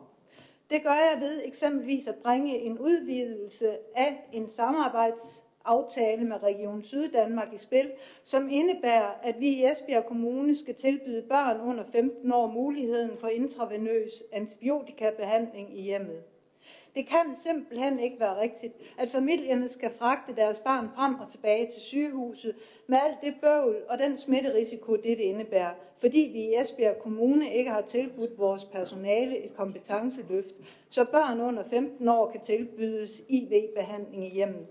Det 0.71 0.83
gør 0.83 0.91
jeg 0.91 1.21
ved 1.21 1.43
eksempelvis 1.45 2.07
at 2.07 2.14
bringe 2.14 2.59
en 2.59 2.79
udvidelse 2.79 3.79
af 3.95 4.29
en 4.33 4.51
samarbejdsaftale 4.51 6.25
med 6.25 6.43
Region 6.43 6.83
Syddanmark 6.83 7.53
i 7.53 7.59
spil, 7.59 7.93
som 8.25 8.49
indebærer, 8.51 9.11
at 9.23 9.41
vi 9.41 9.49
i 9.49 9.64
Esbjerg 9.64 10.05
Kommune 10.05 10.57
skal 10.57 10.75
tilbyde 10.75 11.23
børn 11.23 11.61
under 11.61 11.85
15 11.93 12.33
år 12.33 12.47
muligheden 12.47 13.19
for 13.19 13.29
intravenøs 13.29 14.23
antibiotikabehandling 14.33 15.79
i 15.79 15.83
hjemmet. 15.83 16.23
Det 16.97 17.07
kan 17.07 17.36
simpelthen 17.36 17.99
ikke 17.99 18.20
være 18.20 18.40
rigtigt, 18.40 18.74
at 18.99 19.09
familierne 19.09 19.68
skal 19.68 19.90
fragte 19.99 20.36
deres 20.36 20.59
barn 20.59 20.88
frem 20.94 21.14
og 21.14 21.28
tilbage 21.30 21.66
til 21.66 21.82
sygehuset 21.82 22.55
med 22.86 22.99
alt 23.05 23.16
det 23.22 23.34
bøvl 23.40 23.76
og 23.88 23.99
den 23.99 24.18
smitterisiko, 24.18 24.97
det, 24.97 25.05
det 25.05 25.20
indebærer, 25.20 25.74
fordi 25.99 26.30
vi 26.32 26.38
i 26.38 26.55
Esbjerg 26.62 26.99
Kommune 26.99 27.53
ikke 27.53 27.70
har 27.70 27.80
tilbudt 27.80 28.38
vores 28.38 28.64
personale 28.64 29.44
et 29.44 29.57
kompetenceløft, 29.57 30.55
så 30.90 31.05
børn 31.05 31.40
under 31.40 31.64
15 31.70 32.09
år 32.09 32.30
kan 32.30 32.40
tilbydes 32.40 33.22
IV-behandling 33.28 34.26
i 34.26 34.30
hjemmet. 34.30 34.66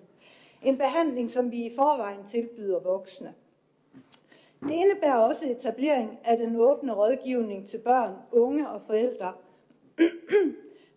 En 0.64 0.78
behandling, 0.78 1.32
som 1.32 1.52
vi 1.52 1.66
i 1.66 1.76
forvejen 1.76 2.28
tilbyder 2.28 2.80
voksne. 2.80 3.34
Det 4.64 4.74
indebærer 4.74 5.18
også 5.18 5.50
etablering 5.50 6.20
af 6.24 6.38
den 6.38 6.56
åbne 6.56 6.94
rådgivning 6.94 7.68
til 7.68 7.78
børn, 7.78 8.14
unge 8.32 8.70
og 8.70 8.82
forældre, 8.82 9.34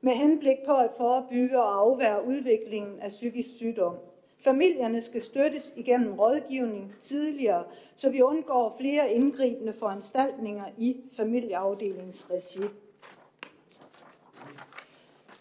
med 0.00 0.12
henblik 0.12 0.56
på 0.66 0.76
at 0.76 0.90
forebygge 0.96 1.58
og 1.62 1.80
afværge 1.80 2.26
udviklingen 2.26 3.00
af 3.00 3.08
psykisk 3.08 3.48
sygdom. 3.56 3.94
Familierne 4.40 5.02
skal 5.02 5.22
støttes 5.22 5.72
igennem 5.76 6.12
rådgivning 6.12 6.94
tidligere, 7.02 7.64
så 7.96 8.10
vi 8.10 8.22
undgår 8.22 8.76
flere 8.80 9.12
indgribende 9.12 9.72
foranstaltninger 9.72 10.64
i 10.78 10.96
familieafdelingsregi. 11.16 12.60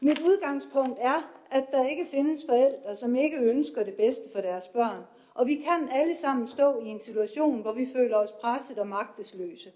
Mit 0.01 0.19
udgangspunkt 0.19 0.97
er, 1.01 1.31
at 1.51 1.71
der 1.71 1.87
ikke 1.87 2.05
findes 2.11 2.45
forældre, 2.45 2.95
som 2.95 3.15
ikke 3.15 3.37
ønsker 3.37 3.83
det 3.83 3.93
bedste 3.93 4.29
for 4.33 4.41
deres 4.41 4.67
børn, 4.67 5.03
og 5.33 5.47
vi 5.47 5.55
kan 5.55 5.89
alle 5.91 6.15
sammen 6.15 6.47
stå 6.47 6.79
i 6.79 6.87
en 6.87 6.99
situation, 6.99 7.61
hvor 7.61 7.73
vi 7.73 7.87
føler 7.95 8.17
os 8.17 8.31
presset 8.31 8.77
og 8.79 8.87
magtesløse. 8.87 9.71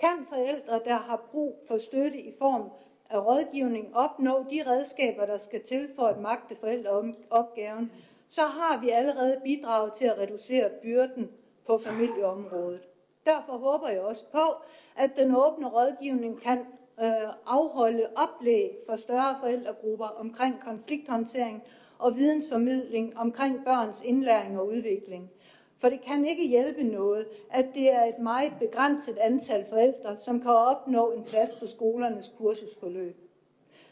Kan 0.00 0.26
forældre, 0.28 0.80
der 0.84 0.96
har 0.96 1.28
brug 1.30 1.64
for 1.68 1.78
støtte 1.78 2.18
i 2.18 2.34
form 2.38 2.70
af 3.10 3.26
rådgivning, 3.26 3.96
opnå 3.96 4.46
de 4.50 4.70
redskaber, 4.70 5.26
der 5.26 5.38
skal 5.38 5.62
til 5.62 5.88
for 5.96 6.06
at 6.06 6.20
magte 6.20 6.56
forældreopgaven, 6.60 7.92
så 8.28 8.42
har 8.42 8.80
vi 8.80 8.90
allerede 8.90 9.40
bidraget 9.44 9.92
til 9.92 10.06
at 10.06 10.18
reducere 10.18 10.70
byrden 10.82 11.30
på 11.66 11.78
familieområdet. 11.78 12.88
Derfor 13.26 13.52
håber 13.52 13.88
jeg 13.88 14.00
også 14.00 14.24
på, 14.32 14.62
at 14.96 15.10
den 15.16 15.34
åbne 15.36 15.68
rådgivning 15.68 16.40
kan 16.40 16.58
øh, 17.00 17.28
afholde 17.46 18.06
oplæg 18.16 18.78
for 18.88 18.96
større 18.96 19.36
forældregrupper 19.40 20.06
omkring 20.06 20.60
konflikthåndtering 20.60 21.62
og 21.98 22.16
vidensformidling 22.16 23.18
omkring 23.18 23.64
børns 23.64 24.02
indlæring 24.02 24.58
og 24.58 24.66
udvikling. 24.66 25.30
For 25.78 25.88
det 25.88 26.00
kan 26.00 26.26
ikke 26.26 26.48
hjælpe 26.48 26.82
noget, 26.82 27.26
at 27.50 27.66
det 27.74 27.92
er 27.92 28.04
et 28.04 28.18
meget 28.18 28.52
begrænset 28.60 29.18
antal 29.18 29.64
forældre, 29.68 30.16
som 30.16 30.40
kan 30.40 30.50
opnå 30.50 31.10
en 31.10 31.24
plads 31.24 31.52
på 31.52 31.66
skolernes 31.66 32.32
kursusforløb. 32.38 33.16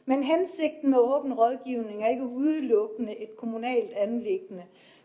Men 0.07 0.23
hensigten 0.23 0.91
med 0.91 0.99
åben 0.99 1.35
rådgivning 1.35 2.03
er 2.03 2.09
ikke 2.09 2.27
udelukkende 2.27 3.17
et 3.17 3.37
kommunalt 3.37 3.93
anlæggende. 3.93 4.63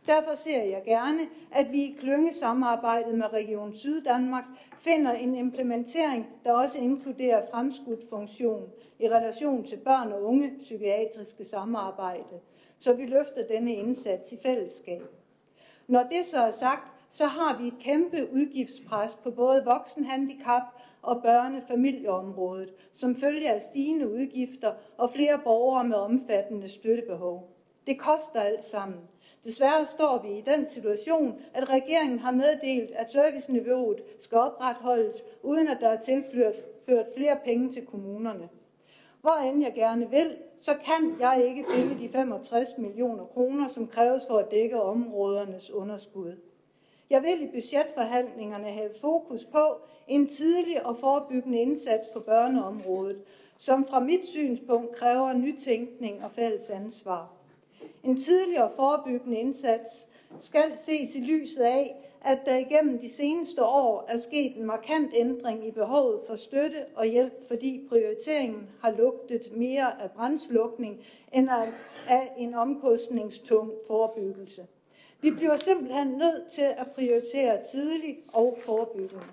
Derfor 0.07 0.36
ser 0.36 0.63
jeg 0.63 0.82
gerne, 0.86 1.19
at 1.51 1.71
vi 1.71 1.84
i 1.84 1.95
klyngesamarbejdet 1.99 3.15
med 3.15 3.34
Region 3.34 3.73
Syddanmark 3.73 4.43
finder 4.80 5.11
en 5.11 5.36
implementering, 5.36 6.27
der 6.43 6.51
også 6.51 6.80
inkluderer 6.80 7.45
fremskudt 7.51 8.09
funktion 8.09 8.69
i 8.99 9.09
relation 9.09 9.63
til 9.63 9.77
børn 9.77 10.11
og 10.11 10.23
unge 10.23 10.51
psykiatriske 10.61 11.45
samarbejde, 11.45 12.39
så 12.80 12.93
vi 12.93 13.05
løfter 13.05 13.47
denne 13.47 13.73
indsats 13.73 14.32
i 14.32 14.38
fællesskab. 14.38 15.01
Når 15.90 16.04
det 16.04 16.26
så 16.26 16.40
er 16.40 16.52
sagt, 16.52 16.92
så 17.10 17.26
har 17.26 17.58
vi 17.62 17.68
et 17.68 17.80
kæmpe 17.80 18.34
udgiftspres 18.34 19.16
på 19.24 19.32
både 19.32 19.66
voksenhandicap 19.66 20.62
og 21.02 21.22
børnefamilieområdet, 21.22 22.74
som 22.94 23.16
følger 23.16 23.52
af 23.52 23.62
stigende 23.62 24.10
udgifter 24.10 24.74
og 24.98 25.12
flere 25.12 25.40
borgere 25.44 25.84
med 25.84 25.98
omfattende 25.98 26.70
støttebehov. 26.70 27.56
Det 27.88 28.00
koster 28.00 28.42
alt 28.42 28.66
sammen. 28.66 29.00
Desværre 29.44 29.86
står 29.86 30.22
vi 30.22 30.38
i 30.38 30.42
den 30.42 30.70
situation, 30.70 31.42
at 31.54 31.70
regeringen 31.70 32.20
har 32.20 32.32
meddelt, 32.32 32.92
at 32.92 33.12
serviceniveauet 33.12 34.02
skal 34.20 34.38
opretholdes, 34.38 35.24
uden 35.44 35.68
at 35.68 35.78
der 35.82 35.90
er 35.90 36.02
tilført 36.02 36.56
flere 37.16 37.38
penge 37.46 37.72
til 37.72 37.86
kommunerne. 37.86 38.50
Hvor 39.22 39.32
end 39.32 39.63
jeg 39.63 39.74
gerne 39.74 40.09
vil, 40.09 40.38
så 40.59 40.74
kan 40.86 41.15
jeg 41.20 41.45
ikke 41.47 41.65
finde 41.72 41.99
de 41.99 42.09
65 42.09 42.78
millioner 42.78 43.26
kroner, 43.26 43.67
som 43.67 43.88
kræves 43.88 44.24
for 44.28 44.38
at 44.38 44.51
dække 44.51 44.82
områdernes 44.82 45.72
underskud. 45.72 46.36
Jeg 47.09 47.24
vil 47.24 47.41
i 47.41 47.47
budgetforhandlingerne 47.47 48.67
have 48.67 48.89
fokus 49.01 49.45
på 49.45 49.78
en 50.07 50.28
tidlig 50.28 50.86
og 50.86 50.97
forebyggende 50.97 51.59
indsats 51.59 52.07
på 52.13 52.20
børneområdet, 52.20 53.22
som 53.57 53.88
fra 53.88 53.99
mit 53.99 54.28
synspunkt 54.28 54.95
kræver 54.95 55.34
nytænkning 55.34 56.24
og 56.24 56.32
fælles 56.32 56.70
ansvar. 56.70 57.32
En 58.03 58.17
tidlig 58.17 58.63
og 58.63 58.72
forebyggende 58.76 59.38
indsats 59.38 60.07
skal 60.39 60.78
ses 60.78 61.15
i 61.15 61.20
lyset 61.20 61.63
af, 61.63 62.09
at 62.22 62.39
der 62.45 62.57
igennem 62.57 62.99
de 62.99 63.13
seneste 63.13 63.63
år 63.63 64.05
er 64.07 64.20
sket 64.20 64.57
en 64.57 64.65
markant 64.65 65.11
ændring 65.15 65.67
i 65.67 65.72
behovet 65.72 66.22
for 66.28 66.36
støtte 66.36 66.86
og 66.95 67.05
hjælp, 67.05 67.47
fordi 67.47 67.88
prioriteringen 67.89 68.70
har 68.82 68.91
lugtet 68.91 69.57
mere 69.57 70.01
af 70.01 70.11
brændslukning 70.11 71.05
end 71.34 71.49
af 72.07 72.32
en 72.38 72.53
omkostningstung 72.53 73.72
forebyggelse. 73.88 74.67
Vi 75.22 75.32
bliver 75.32 75.57
simpelthen 75.57 76.07
nødt 76.07 76.51
til 76.51 76.61
at 76.61 76.91
prioritere 76.95 77.59
tidligt 77.72 78.20
og 78.34 78.57
forebyggende. 78.65 79.26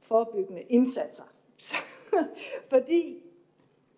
Forebyggende 0.00 0.62
indsatser. 0.62 1.24
Fordi 2.70 3.22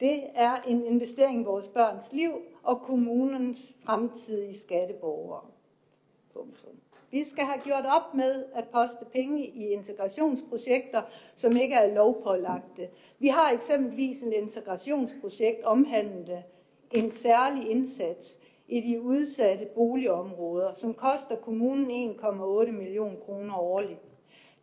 det 0.00 0.22
er 0.34 0.62
en 0.62 0.84
investering 0.84 1.40
i 1.40 1.44
vores 1.44 1.68
børns 1.68 2.12
liv 2.12 2.32
og 2.68 2.80
kommunens 2.82 3.76
fremtidige 3.84 4.58
skatteborgere. 4.58 5.44
Punktum. 6.32 6.76
Vi 7.10 7.24
skal 7.24 7.44
have 7.44 7.60
gjort 7.64 7.84
op 7.86 8.14
med 8.14 8.44
at 8.54 8.68
poste 8.68 9.04
penge 9.12 9.46
i 9.46 9.68
integrationsprojekter, 9.68 11.02
som 11.34 11.56
ikke 11.56 11.74
er 11.74 11.94
lovpålagte. 11.94 12.88
Vi 13.18 13.28
har 13.28 13.50
eksempelvis 13.52 14.22
en 14.22 14.32
integrationsprojekt 14.32 15.64
omhandlende 15.64 16.42
en 16.90 17.10
særlig 17.10 17.70
indsats 17.70 18.38
i 18.68 18.80
de 18.80 19.02
udsatte 19.02 19.66
boligområder, 19.74 20.74
som 20.74 20.94
koster 20.94 21.36
kommunen 21.36 22.16
1,8 22.20 22.70
millioner 22.70 23.16
kroner 23.26 23.58
årligt. 23.58 24.00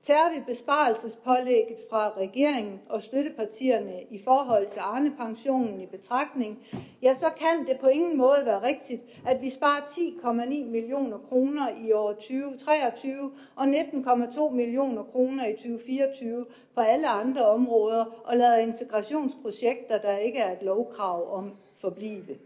Tager 0.06 0.30
vi 0.34 0.44
besparelsespålægget 0.48 1.78
fra 1.90 2.12
regeringen 2.18 2.82
og 2.90 3.02
støttepartierne 3.02 4.04
i 4.10 4.22
forhold 4.24 4.68
til 4.70 4.80
Arne-pensionen 4.80 5.82
i 5.82 5.86
betragtning, 5.86 6.60
ja, 7.02 7.14
så 7.14 7.30
kan 7.38 7.68
det 7.68 7.80
på 7.80 7.88
ingen 7.88 8.18
måde 8.18 8.42
være 8.46 8.64
rigtigt, 8.64 9.02
at 9.28 9.42
vi 9.42 9.50
sparer 9.50 9.82
10,9 9.82 10.66
millioner 10.66 11.18
kroner 11.18 11.68
i 11.86 11.92
år 11.92 12.14
2023 12.14 13.32
og 13.56 13.66
19,2 13.66 14.50
millioner 14.50 15.04
kroner 15.04 15.46
i 15.46 15.54
2024 15.54 16.46
på 16.76 16.82
alle 16.82 17.08
andre 17.08 17.46
områder 17.46 18.06
og 18.24 18.38
lader 18.38 18.58
integrationsprojekter, 18.58 19.98
der 19.98 20.18
ikke 20.18 20.40
er 20.40 20.52
et 20.52 20.64
lovkrav 20.64 21.34
om, 21.34 21.52
forblive. 21.78 22.38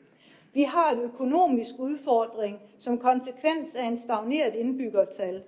Vi 0.54 0.64
har 0.64 0.92
en 0.92 1.00
økonomisk 1.00 1.72
udfordring 1.78 2.60
som 2.78 2.98
konsekvens 2.98 3.76
af 3.76 3.86
en 3.86 3.98
stagneret 3.98 4.56
indbyggertal. 4.56 5.44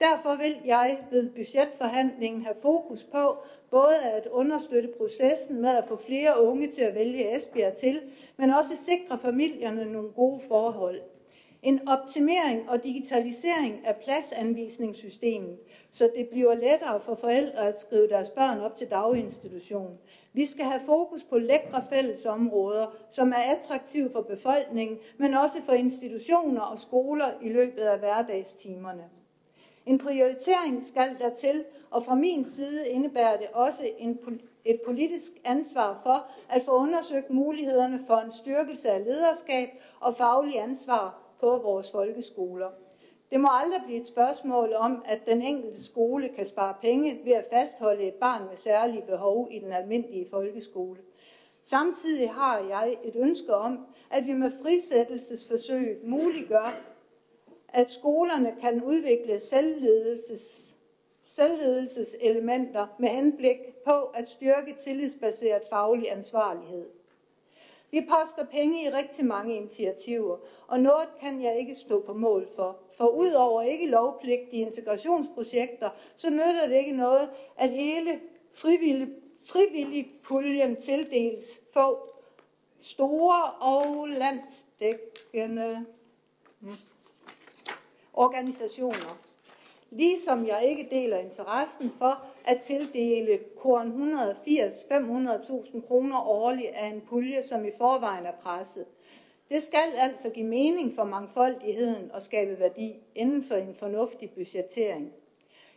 Derfor 0.00 0.36
vil 0.36 0.56
jeg 0.64 0.98
ved 1.10 1.30
budgetforhandlingen 1.30 2.42
have 2.42 2.56
fokus 2.62 3.04
på 3.04 3.36
både 3.70 4.02
at 4.02 4.26
understøtte 4.26 4.88
processen 4.98 5.60
med 5.60 5.76
at 5.76 5.88
få 5.88 5.96
flere 5.96 6.42
unge 6.42 6.66
til 6.66 6.82
at 6.82 6.94
vælge 6.94 7.36
Esbjerg 7.36 7.74
til, 7.74 8.00
men 8.36 8.50
også 8.50 8.76
sikre 8.76 9.18
familierne 9.18 9.92
nogle 9.92 10.10
gode 10.10 10.40
forhold. 10.48 11.00
En 11.62 11.88
optimering 11.88 12.70
og 12.70 12.84
digitalisering 12.84 13.86
af 13.86 13.96
pladsanvisningssystemet, 13.96 15.58
så 15.90 16.10
det 16.16 16.28
bliver 16.28 16.54
lettere 16.54 17.00
for 17.00 17.14
forældre 17.14 17.68
at 17.68 17.80
skrive 17.80 18.08
deres 18.08 18.30
børn 18.30 18.60
op 18.60 18.76
til 18.76 18.90
daginstitution. 18.90 19.98
Vi 20.32 20.46
skal 20.46 20.64
have 20.64 20.80
fokus 20.86 21.22
på 21.22 21.38
lækre 21.38 21.84
fællesområder, 21.92 22.96
som 23.10 23.32
er 23.32 23.56
attraktive 23.56 24.10
for 24.10 24.20
befolkningen, 24.20 24.98
men 25.18 25.34
også 25.34 25.62
for 25.66 25.72
institutioner 25.72 26.60
og 26.60 26.78
skoler 26.78 27.30
i 27.42 27.48
løbet 27.48 27.82
af 27.82 27.98
hverdagstimerne. 27.98 29.04
En 29.86 29.98
prioritering 29.98 30.86
skal 30.86 31.16
der 31.18 31.34
til, 31.34 31.64
og 31.90 32.04
fra 32.04 32.14
min 32.14 32.46
side 32.50 32.88
indebærer 32.88 33.36
det 33.36 33.46
også 33.52 33.88
en, 33.98 34.40
et 34.64 34.80
politisk 34.86 35.32
ansvar 35.44 36.00
for 36.02 36.26
at 36.48 36.62
få 36.64 36.70
undersøgt 36.70 37.30
mulighederne 37.30 38.00
for 38.06 38.16
en 38.16 38.32
styrkelse 38.32 38.90
af 38.90 39.04
lederskab 39.04 39.68
og 40.00 40.16
faglig 40.16 40.60
ansvar 40.62 41.22
på 41.40 41.58
vores 41.58 41.90
folkeskoler. 41.90 42.70
Det 43.30 43.40
må 43.40 43.48
aldrig 43.50 43.80
blive 43.84 44.00
et 44.00 44.06
spørgsmål 44.06 44.72
om, 44.72 45.02
at 45.04 45.26
den 45.26 45.42
enkelte 45.42 45.84
skole 45.84 46.28
kan 46.28 46.46
spare 46.46 46.74
penge 46.80 47.20
ved 47.24 47.32
at 47.32 47.46
fastholde 47.52 48.02
et 48.02 48.14
barn 48.14 48.42
med 48.48 48.56
særlige 48.56 49.02
behov 49.02 49.48
i 49.50 49.58
den 49.58 49.72
almindelige 49.72 50.26
folkeskole. 50.30 51.00
Samtidig 51.62 52.30
har 52.30 52.58
jeg 52.58 52.96
et 53.04 53.16
ønske 53.16 53.54
om, 53.54 53.86
at 54.10 54.26
vi 54.26 54.32
med 54.32 54.50
frisættelsesforsøget 54.62 55.98
muliggør, 56.04 56.95
at 57.68 57.90
skolerne 57.90 58.54
kan 58.60 58.82
udvikle 58.82 59.40
selvledelses, 59.40 60.74
selvledelseselementer 61.24 62.86
med 62.98 63.08
henblik 63.08 63.58
på 63.84 64.04
at 64.04 64.30
styrke 64.30 64.76
tillidsbaseret 64.84 65.62
faglig 65.70 66.12
ansvarlighed. 66.12 66.88
Vi 67.90 68.06
poster 68.08 68.44
penge 68.44 68.84
i 68.84 68.90
rigtig 68.90 69.26
mange 69.26 69.56
initiativer, 69.56 70.38
og 70.66 70.80
noget 70.80 71.08
kan 71.20 71.42
jeg 71.42 71.58
ikke 71.58 71.74
stå 71.74 72.00
på 72.00 72.12
mål 72.12 72.48
for. 72.56 72.76
For 72.96 73.06
udover 73.06 73.62
ikke 73.62 73.86
lovpligtige 73.86 74.66
integrationsprojekter, 74.66 75.90
så 76.16 76.30
nytter 76.30 76.68
det 76.68 76.76
ikke 76.76 76.96
noget, 76.96 77.28
at 77.56 77.70
hele 77.70 78.20
frivillig, 78.54 79.08
frivillig 79.44 80.10
puljen 80.22 80.76
tildeles 80.76 81.60
få 81.72 82.10
store 82.80 83.50
og 83.50 84.08
landsdækkende 84.08 85.86
Mm 86.60 86.70
organisationer. 88.16 89.18
Ligesom 89.90 90.46
jeg 90.46 90.64
ikke 90.64 90.88
deler 90.90 91.18
interessen 91.18 91.92
for 91.98 92.26
at 92.44 92.60
tildele 92.60 93.38
korn 93.58 93.86
180 93.86 94.74
500.000 94.74 95.86
kroner 95.86 96.28
årligt 96.28 96.70
af 96.74 96.86
en 96.86 97.00
pulje, 97.00 97.42
som 97.42 97.64
i 97.64 97.70
forvejen 97.78 98.26
er 98.26 98.32
presset. 98.42 98.86
Det 99.50 99.62
skal 99.62 99.92
altså 99.96 100.30
give 100.30 100.46
mening 100.46 100.94
for 100.94 101.04
mangfoldigheden 101.04 102.10
og 102.12 102.22
skabe 102.22 102.60
værdi 102.60 102.94
inden 103.14 103.44
for 103.44 103.54
en 103.54 103.74
fornuftig 103.74 104.30
budgettering. 104.30 105.12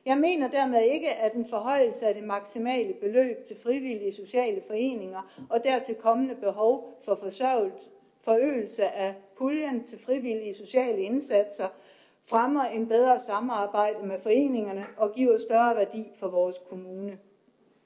Jeg 0.05 0.17
mener 0.17 0.49
dermed 0.49 0.81
ikke, 0.81 1.09
at 1.09 1.33
en 1.33 1.49
forhøjelse 1.49 2.07
af 2.07 2.13
det 2.13 2.23
maksimale 2.23 2.93
beløb 2.93 3.47
til 3.47 3.57
frivillige 3.63 4.13
sociale 4.13 4.61
foreninger 4.67 5.45
og 5.49 5.63
dertil 5.63 5.95
kommende 5.95 6.35
behov 6.35 6.99
for 7.05 7.15
forsørgelse, 7.15 7.89
forøgelse 8.21 8.87
af 8.87 9.13
puljen 9.37 9.83
til 9.83 9.99
frivillige 9.99 10.53
sociale 10.53 11.01
indsatser 11.01 11.67
fremmer 12.29 12.63
en 12.63 12.87
bedre 12.87 13.19
samarbejde 13.19 14.07
med 14.07 14.19
foreningerne 14.19 14.85
og 14.97 15.13
giver 15.13 15.37
større 15.37 15.75
værdi 15.75 16.07
for 16.15 16.27
vores 16.27 16.55
kommune. 16.69 17.17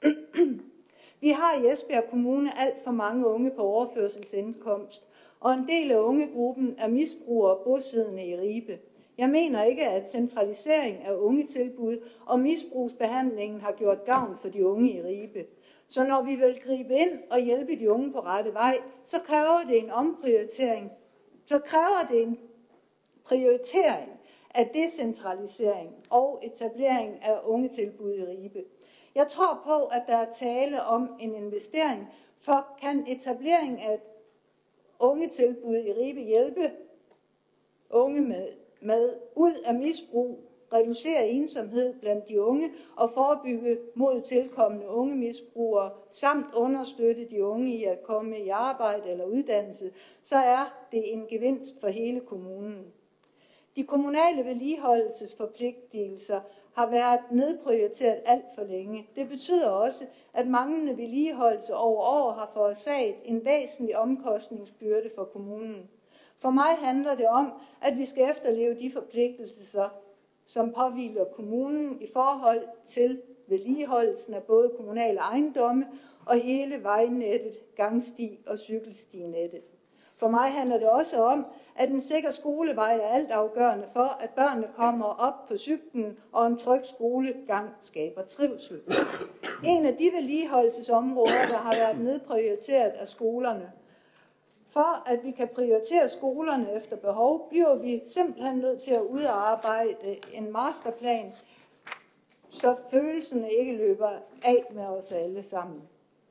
Vi 1.21 1.29
har 1.29 1.53
i 1.53 1.71
Esbjerg 1.71 2.09
Kommune 2.09 2.59
alt 2.59 2.83
for 2.83 2.91
mange 2.91 3.27
unge 3.27 3.51
på 3.51 3.61
overførselsindkomst, 3.61 5.03
og 5.39 5.53
en 5.53 5.67
del 5.67 5.91
af 5.91 5.99
ungegruppen 5.99 6.75
er 6.77 6.87
misbrugere 6.87 7.57
bosiddende 7.63 8.25
i 8.25 8.35
Ribe. 8.35 8.79
Jeg 9.17 9.29
mener 9.29 9.63
ikke, 9.63 9.87
at 9.87 10.11
centralisering 10.11 10.97
af 11.05 11.13
ungetilbud 11.13 11.97
og 12.25 12.39
misbrugsbehandlingen 12.39 13.61
har 13.61 13.71
gjort 13.71 14.05
gavn 14.05 14.37
for 14.37 14.49
de 14.49 14.67
unge 14.67 14.91
i 14.91 15.01
Ribe. 15.01 15.45
Så 15.87 16.07
når 16.07 16.21
vi 16.21 16.35
vil 16.35 16.59
gribe 16.65 16.93
ind 16.93 17.19
og 17.31 17.39
hjælpe 17.39 17.79
de 17.79 17.91
unge 17.91 18.11
på 18.11 18.19
rette 18.19 18.53
vej, 18.53 18.75
så 19.03 19.19
kræver 19.19 19.59
det 19.69 19.83
en 19.83 19.91
omprioritering. 19.91 20.91
Så 21.45 21.59
kræver 21.59 22.07
det 22.09 22.21
en 22.21 22.37
prioritering 23.23 24.09
af 24.53 24.69
decentralisering 24.73 25.95
og 26.09 26.43
etablering 26.43 27.23
af 27.23 27.39
ungetilbud 27.45 28.13
i 28.13 28.23
Ribe. 28.23 28.63
Jeg 29.15 29.27
tror 29.27 29.61
på, 29.65 29.85
at 29.85 30.03
der 30.07 30.17
er 30.17 30.33
tale 30.33 30.83
om 30.83 31.09
en 31.19 31.35
investering, 31.35 32.07
for 32.41 32.67
kan 32.81 33.05
etablering 33.07 33.81
af 33.81 33.93
et 33.93 34.01
ungetilbud 34.99 35.75
i 35.75 35.93
Ribe 35.93 36.21
hjælpe 36.21 36.71
unge 37.89 38.21
med, 38.21 38.47
med 38.81 39.15
ud 39.35 39.53
af 39.65 39.73
misbrug, 39.73 40.39
reducere 40.73 41.27
ensomhed 41.27 41.93
blandt 41.99 42.29
de 42.29 42.41
unge 42.41 42.69
og 42.95 43.09
forebygge 43.09 43.77
mod 43.95 44.21
tilkommende 44.21 44.87
unge 44.87 45.15
misbrugere, 45.15 45.91
samt 46.11 46.55
understøtte 46.55 47.29
de 47.29 47.45
unge 47.45 47.75
i 47.75 47.83
at 47.83 48.03
komme 48.03 48.39
i 48.39 48.49
arbejde 48.49 49.09
eller 49.09 49.25
uddannelse, 49.25 49.93
så 50.23 50.37
er 50.37 50.85
det 50.91 51.13
en 51.13 51.27
gevinst 51.27 51.79
for 51.81 51.87
hele 51.87 52.19
kommunen. 52.19 52.93
De 53.75 53.83
kommunale 53.83 54.45
vedligeholdelsesforpligtelser 54.45 56.41
har 56.73 56.89
været 56.89 57.19
nedprioriteret 57.31 58.21
alt 58.25 58.45
for 58.55 58.63
længe. 58.63 59.07
Det 59.15 59.29
betyder 59.29 59.69
også, 59.69 60.05
at 60.33 60.47
manglende 60.47 60.97
vedligeholdelse 60.97 61.75
over 61.75 62.01
år 62.01 62.31
har 62.31 62.51
forårsaget 62.53 63.15
en 63.25 63.45
væsentlig 63.45 63.97
omkostningsbyrde 63.97 65.09
for 65.15 65.23
kommunen. 65.23 65.89
For 66.39 66.49
mig 66.49 66.77
handler 66.81 67.15
det 67.15 67.27
om, 67.27 67.51
at 67.81 67.97
vi 67.97 68.05
skal 68.05 68.29
efterleve 68.31 68.79
de 68.79 68.91
forpligtelser, 68.91 69.89
som 70.45 70.73
påviler 70.73 71.25
kommunen 71.25 72.01
i 72.01 72.07
forhold 72.13 72.67
til 72.85 73.21
vedligeholdelsen 73.47 74.33
af 74.33 74.43
både 74.43 74.71
kommunale 74.77 75.19
ejendomme 75.19 75.87
og 76.25 76.35
hele 76.35 76.83
vejnettet, 76.83 77.75
gangsti 77.75 78.39
og 78.47 78.59
cykelstinettet. 78.59 79.61
For 80.17 80.27
mig 80.27 80.51
handler 80.51 80.77
det 80.77 80.89
også 80.89 81.23
om, 81.23 81.45
at 81.75 81.89
en 81.89 82.01
sikker 82.01 82.31
skolevej 82.31 82.99
er 83.03 83.07
altafgørende 83.07 83.87
for, 83.93 84.17
at 84.19 84.29
børnene 84.29 84.67
kommer 84.75 85.05
op 85.05 85.47
på 85.47 85.57
cyklen, 85.57 86.17
og 86.31 86.47
en 86.47 86.57
tryg 86.57 86.81
skolegang 86.85 87.69
skaber 87.81 88.21
trivsel. 88.21 88.81
En 89.63 89.85
af 89.85 89.97
de 89.97 90.09
vedligeholdelsesområder, 90.13 91.47
der 91.51 91.57
har 91.57 91.73
været 91.73 91.99
nedprioriteret 91.99 92.89
af 92.89 93.07
skolerne. 93.07 93.71
For 94.67 95.09
at 95.09 95.19
vi 95.23 95.31
kan 95.31 95.47
prioritere 95.55 96.09
skolerne 96.09 96.73
efter 96.75 96.95
behov, 96.95 97.49
bliver 97.49 97.75
vi 97.75 98.01
simpelthen 98.07 98.57
nødt 98.57 98.81
til 98.81 98.93
at 98.93 99.01
udarbejde 99.01 100.17
en 100.33 100.51
masterplan, 100.51 101.33
så 102.49 102.75
følelserne 102.91 103.51
ikke 103.51 103.77
løber 103.77 104.09
af 104.43 104.65
med 104.71 104.83
os 104.83 105.11
alle 105.11 105.43
sammen. 105.43 105.81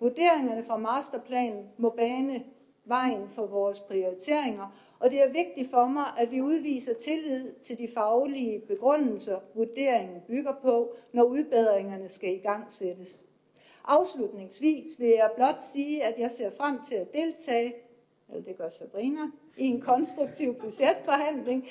Vurderingerne 0.00 0.64
fra 0.64 0.76
masterplanen 0.76 1.68
må 1.76 1.88
bane 1.90 2.44
vejen 2.84 3.28
for 3.28 3.46
vores 3.46 3.80
prioriteringer, 3.80 4.66
og 5.02 5.10
det 5.10 5.22
er 5.22 5.28
vigtigt 5.28 5.70
for 5.70 5.86
mig, 5.86 6.04
at 6.18 6.30
vi 6.30 6.40
udviser 6.40 6.94
tillid 6.94 7.52
til 7.52 7.78
de 7.78 7.88
faglige 7.94 8.60
begrundelser, 8.60 9.40
vurderingen 9.54 10.20
bygger 10.26 10.54
på, 10.62 10.96
når 11.12 11.22
udbedringerne 11.22 12.08
skal 12.08 12.34
i 12.34 12.38
gang 12.38 12.72
sættes. 12.72 13.24
Afslutningsvis 13.84 14.98
vil 14.98 15.08
jeg 15.08 15.30
blot 15.36 15.62
sige, 15.72 16.04
at 16.04 16.18
jeg 16.18 16.30
ser 16.30 16.50
frem 16.56 16.78
til 16.88 16.94
at 16.94 17.12
deltage, 17.12 17.74
eller 18.28 18.42
det 18.44 18.58
gør 18.58 18.68
Sabrina, 18.68 19.20
i 19.56 19.66
en 19.66 19.80
konstruktiv 19.80 20.54
budgetforhandling, 20.54 21.68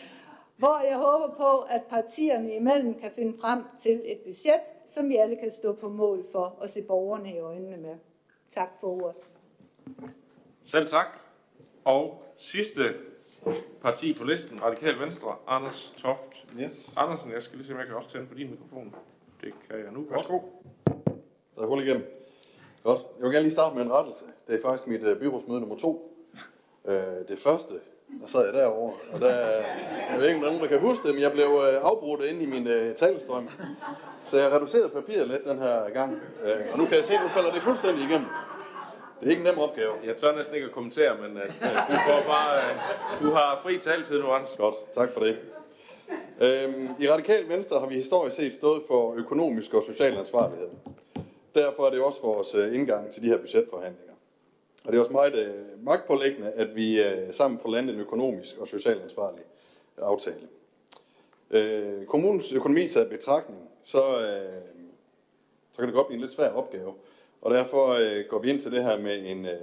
hvor 0.58 0.86
jeg 0.88 0.98
håber 0.98 1.36
på, 1.38 1.60
at 1.60 1.82
partierne 1.90 2.56
imellem 2.56 2.94
kan 2.94 3.12
finde 3.12 3.38
frem 3.42 3.64
til 3.82 4.02
et 4.06 4.20
budget, 4.20 4.62
som 4.90 5.10
vi 5.10 5.16
alle 5.16 5.36
kan 5.36 5.52
stå 5.52 5.74
på 5.74 5.90
mål 5.90 6.26
for 6.32 6.56
og 6.60 6.70
se 6.70 6.82
borgerne 6.82 7.34
i 7.34 7.40
øjnene 7.40 7.78
med. 7.78 7.96
Tak 8.50 8.70
for 8.80 8.88
ordet. 8.88 9.16
Selv 10.62 10.88
tak. 10.88 11.20
Og 11.84 12.24
sidste 12.38 12.84
parti 13.82 14.14
på 14.14 14.24
listen, 14.24 14.64
Radikal 14.64 15.00
Venstre, 15.00 15.36
Anders 15.48 15.94
Toft 15.98 16.46
Yes, 16.60 16.94
Andersen. 16.98 17.32
Jeg 17.32 17.44
skal 17.44 17.58
lige 17.58 17.68
se, 17.68 17.74
om 17.74 17.80
jeg 17.80 17.88
kan 17.88 17.96
også 17.96 18.10
tænde 18.10 18.28
for 18.28 18.36
din 18.36 18.52
mikrofon. 18.52 18.96
Det 19.42 19.54
kan 19.70 19.80
jeg 19.80 19.92
nu. 19.92 20.06
Værsgo. 20.10 20.40
der 21.56 21.62
er 21.62 21.68
hul 21.68 21.84
igennem. 21.84 22.06
Godt. 22.84 23.02
Jeg 23.18 23.26
vil 23.26 23.34
gerne 23.34 23.44
lige 23.44 23.54
starte 23.54 23.76
med 23.76 23.86
en 23.86 23.92
rettelse. 23.92 24.26
Det 24.48 24.56
er 24.56 24.62
faktisk 24.62 24.88
mit 24.88 25.04
uh, 25.04 25.18
byrådsmøde 25.18 25.60
nummer 25.60 25.78
to. 25.78 26.18
Uh, 26.84 26.94
det 27.28 27.40
første, 27.40 27.74
der 28.22 28.28
sad 28.28 28.46
jeg 28.46 28.54
derovre, 28.54 28.94
og 29.14 29.20
der, 29.20 29.36
jeg 30.12 30.16
ved 30.18 30.28
ikke, 30.28 30.38
om 30.38 30.44
nogen, 30.44 30.60
der 30.60 30.68
kan 30.68 30.80
huske 30.80 31.08
det, 31.08 31.16
men 31.16 31.22
jeg 31.22 31.32
blev 31.32 31.48
uh, 31.48 31.90
afbrudt 31.90 32.22
inde 32.22 32.44
i 32.44 32.46
min 32.46 32.68
uh, 32.68 32.96
talestrøm. 32.96 33.50
Så 34.28 34.38
jeg 34.38 34.52
reducerede 34.52 34.90
papiret 34.90 35.28
lidt 35.28 35.46
den 35.46 35.60
her 35.60 35.90
gang. 35.90 36.12
Uh, 36.14 36.74
og 36.74 36.78
nu 36.78 36.86
kan 36.86 36.94
jeg 36.94 37.04
se, 37.04 37.14
at 37.14 37.24
nu 37.24 37.30
falder 37.30 37.52
det 37.52 37.62
fuldstændig 37.62 38.04
igennem. 38.10 38.30
Det 39.22 39.28
er 39.28 39.32
ikke 39.32 39.40
en 39.40 39.48
nem 39.56 39.60
opgave. 39.60 39.94
Jeg 40.06 40.16
tør 40.16 40.36
næsten 40.36 40.56
ikke 40.56 40.68
at 40.68 40.74
kommentere, 40.74 41.18
men 41.18 41.32
uh, 41.38 41.44
du, 41.90 41.96
får 42.08 42.24
bare, 42.28 42.62
uh, 43.20 43.28
du 43.28 43.34
har 43.34 43.60
fri 43.64 43.78
taletid 43.78 44.20
nu, 44.20 44.32
Anders. 44.32 44.58
Godt, 44.58 44.76
tak 44.94 45.14
for 45.14 45.20
det. 45.20 45.38
Øhm, 46.42 46.88
I 47.00 47.10
Radikal 47.10 47.50
Venstre 47.50 47.80
har 47.80 47.88
vi 47.88 47.96
historisk 47.96 48.36
set 48.36 48.54
stået 48.54 48.84
for 48.88 49.14
økonomisk 49.14 49.74
og 49.74 49.84
social 49.84 50.18
ansvarlighed. 50.18 50.70
Derfor 51.56 51.86
er 51.86 51.90
det 51.90 52.02
også 52.02 52.22
vores 52.22 52.56
øh, 52.56 52.76
indgang 52.76 53.12
til 53.12 53.24
de 53.24 53.28
her 53.28 53.38
budgetforhandlinger. 53.38 54.14
Og 54.84 54.92
det 54.92 54.98
er 54.98 55.02
også 55.02 55.12
meget 55.12 55.36
øh, 55.36 55.86
magtpålæggende, 55.86 56.52
at 56.52 56.76
vi 56.76 57.02
øh, 57.02 57.34
sammen 57.34 57.60
får 57.60 57.70
landet 57.70 57.96
en 57.96 58.02
økonomisk 58.02 58.58
og 58.58 58.68
social 58.68 59.02
ansvarlig 59.02 59.44
aftale. 59.98 60.48
Øh, 61.52 62.06
kommunens 62.06 62.54
økonomi 62.54 62.88
taget 62.88 63.08
i 63.08 63.10
betragtning, 63.10 63.70
så, 63.84 64.22
øh, 64.22 64.62
så 65.72 65.78
kan 65.78 65.86
det 65.86 65.96
godt 65.96 66.08
blive 66.08 66.16
en 66.16 66.22
lidt 66.22 66.32
svær 66.32 66.50
opgave. 66.50 66.94
Og 67.42 67.54
derfor 67.54 67.88
øh, 67.88 68.26
går 68.30 68.40
vi 68.40 68.50
ind 68.50 68.60
til 68.60 68.72
det 68.72 68.84
her 68.84 69.00
med 69.00 69.26
en, 69.26 69.46
øh, 69.46 69.60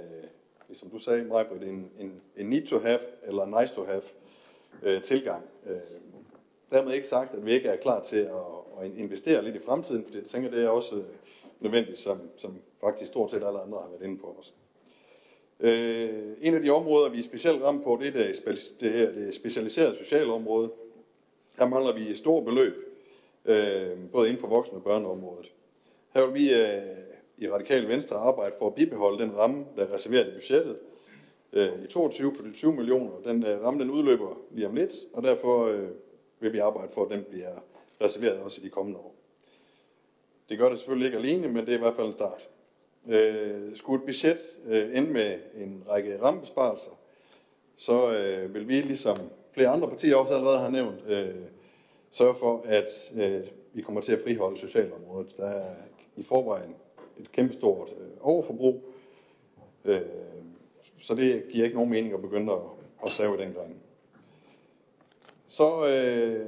som 0.73 0.89
du 0.89 0.99
sagde, 0.99 1.23
Majbrit, 1.23 1.63
en, 1.63 1.91
en, 1.99 2.21
en 2.37 2.49
need 2.49 2.65
to 2.65 2.79
have 2.79 2.99
eller 3.27 3.61
nice 3.61 3.75
to 3.75 3.83
have 3.83 4.01
øh, 4.83 5.01
tilgang. 5.01 5.45
Øh, 5.65 5.77
dermed 6.71 6.93
ikke 6.93 7.07
sagt, 7.07 7.35
at 7.35 7.45
vi 7.45 7.53
ikke 7.53 7.69
er 7.69 7.75
klar 7.75 8.03
til 8.03 8.17
at, 8.17 8.81
at 8.81 8.91
investere 8.97 9.43
lidt 9.43 9.55
i 9.55 9.59
fremtiden, 9.59 10.05
for 10.07 10.17
jeg 10.17 10.23
tænker, 10.23 10.51
det 10.51 10.63
er 10.63 10.69
også 10.69 10.95
øh, 10.95 11.03
nødvendigt, 11.59 11.99
som, 11.99 12.21
som 12.37 12.61
faktisk 12.81 13.07
stort 13.07 13.31
set 13.31 13.43
alle 13.43 13.61
andre 13.61 13.77
har 13.81 13.89
været 13.89 14.03
inde 14.03 14.17
på 14.17 14.35
os. 14.39 14.53
Øh, 15.59 16.09
en 16.41 16.55
af 16.55 16.61
de 16.61 16.69
områder, 16.69 17.09
vi 17.09 17.19
er 17.19 17.23
specielt 17.23 17.63
ramt 17.63 17.83
på, 17.83 17.97
det 18.01 18.07
er 18.07 18.11
det, 18.11 18.59
det, 18.79 18.91
her, 18.91 19.11
det 19.11 19.35
specialiserede 19.35 19.95
sociale 19.95 20.33
område. 20.33 20.71
Her 21.59 21.67
mangler 21.67 21.93
vi 21.93 22.09
et 22.09 22.17
stort 22.17 22.45
beløb, 22.45 22.73
øh, 23.45 23.97
både 24.11 24.29
inden 24.29 24.41
for 24.41 24.47
voksne 24.47 24.77
og 24.77 24.83
børneområdet. 24.83 25.51
Her 26.13 26.25
vil 26.25 26.33
vi 26.33 26.53
øh, 26.53 26.81
i 27.39 27.49
Radikal 27.49 27.87
Venstre 27.87 28.15
arbejde 28.15 28.51
for 28.59 28.67
at 28.67 28.75
bibeholde 28.75 29.23
den 29.23 29.37
ramme, 29.37 29.65
der 29.75 29.85
er 29.85 29.93
reserveret 29.93 30.27
i 30.27 30.33
budgettet 30.33 30.77
øh, 31.53 31.83
i 31.83 31.87
22 31.87 32.33
på 32.33 32.43
de 32.43 32.51
20 32.51 32.73
millioner. 32.73 33.11
Den 33.25 33.45
øh, 33.45 33.63
ramme 33.63 33.79
den 33.83 33.89
udløber 33.89 34.37
lige 34.51 34.67
om 34.67 34.75
lidt, 34.75 34.93
og 35.13 35.23
derfor 35.23 35.65
øh, 35.65 35.87
vil 36.39 36.53
vi 36.53 36.57
arbejde 36.57 36.91
for, 36.93 37.05
at 37.05 37.11
den 37.11 37.25
bliver 37.29 37.55
reserveret 38.01 38.39
også 38.39 38.61
i 38.61 38.65
de 38.65 38.69
kommende 38.69 38.99
år. 38.99 39.15
Det 40.49 40.57
gør 40.57 40.69
det 40.69 40.79
selvfølgelig 40.79 41.05
ikke 41.05 41.17
alene, 41.17 41.47
men 41.47 41.65
det 41.65 41.69
er 41.69 41.77
i 41.77 41.81
hvert 41.81 41.95
fald 41.95 42.07
en 42.07 42.13
start. 42.13 42.49
Øh, 43.07 43.75
skulle 43.75 44.01
et 44.01 44.05
budget 44.05 44.39
øh, 44.65 44.97
ende 44.97 45.11
med 45.11 45.39
en 45.55 45.83
række 45.89 46.21
rammebesparelser, 46.21 46.91
så 47.77 48.11
øh, 48.11 48.53
vil 48.53 48.67
vi, 48.67 48.81
ligesom 48.81 49.17
flere 49.51 49.69
andre 49.69 49.87
partier 49.87 50.15
også 50.15 50.33
allerede 50.33 50.59
har 50.59 50.69
nævnt, 50.69 51.07
øh, 51.07 51.35
sørge 52.11 52.35
for, 52.35 52.61
at 52.65 53.11
øh, 53.15 53.41
vi 53.73 53.81
kommer 53.81 54.01
til 54.01 54.13
at 54.13 54.21
friholde 54.21 54.57
socialområdet. 54.57 55.37
Der 55.37 55.47
er 55.47 55.75
i 56.15 56.23
forvejen 56.23 56.75
et 57.19 57.31
kæmpestort 57.31 57.89
øh, 57.99 58.07
overforbrug, 58.21 58.83
øh, 59.85 59.99
så 61.01 61.15
det 61.15 61.43
giver 61.51 61.65
ikke 61.65 61.75
nogen 61.75 61.91
mening 61.91 62.13
at 62.13 62.21
begynde 62.21 62.53
at, 62.53 62.59
at 63.03 63.09
save 63.09 63.37
den 63.37 63.53
gren. 63.53 63.75
Så 65.47 65.87
øh, 65.87 66.45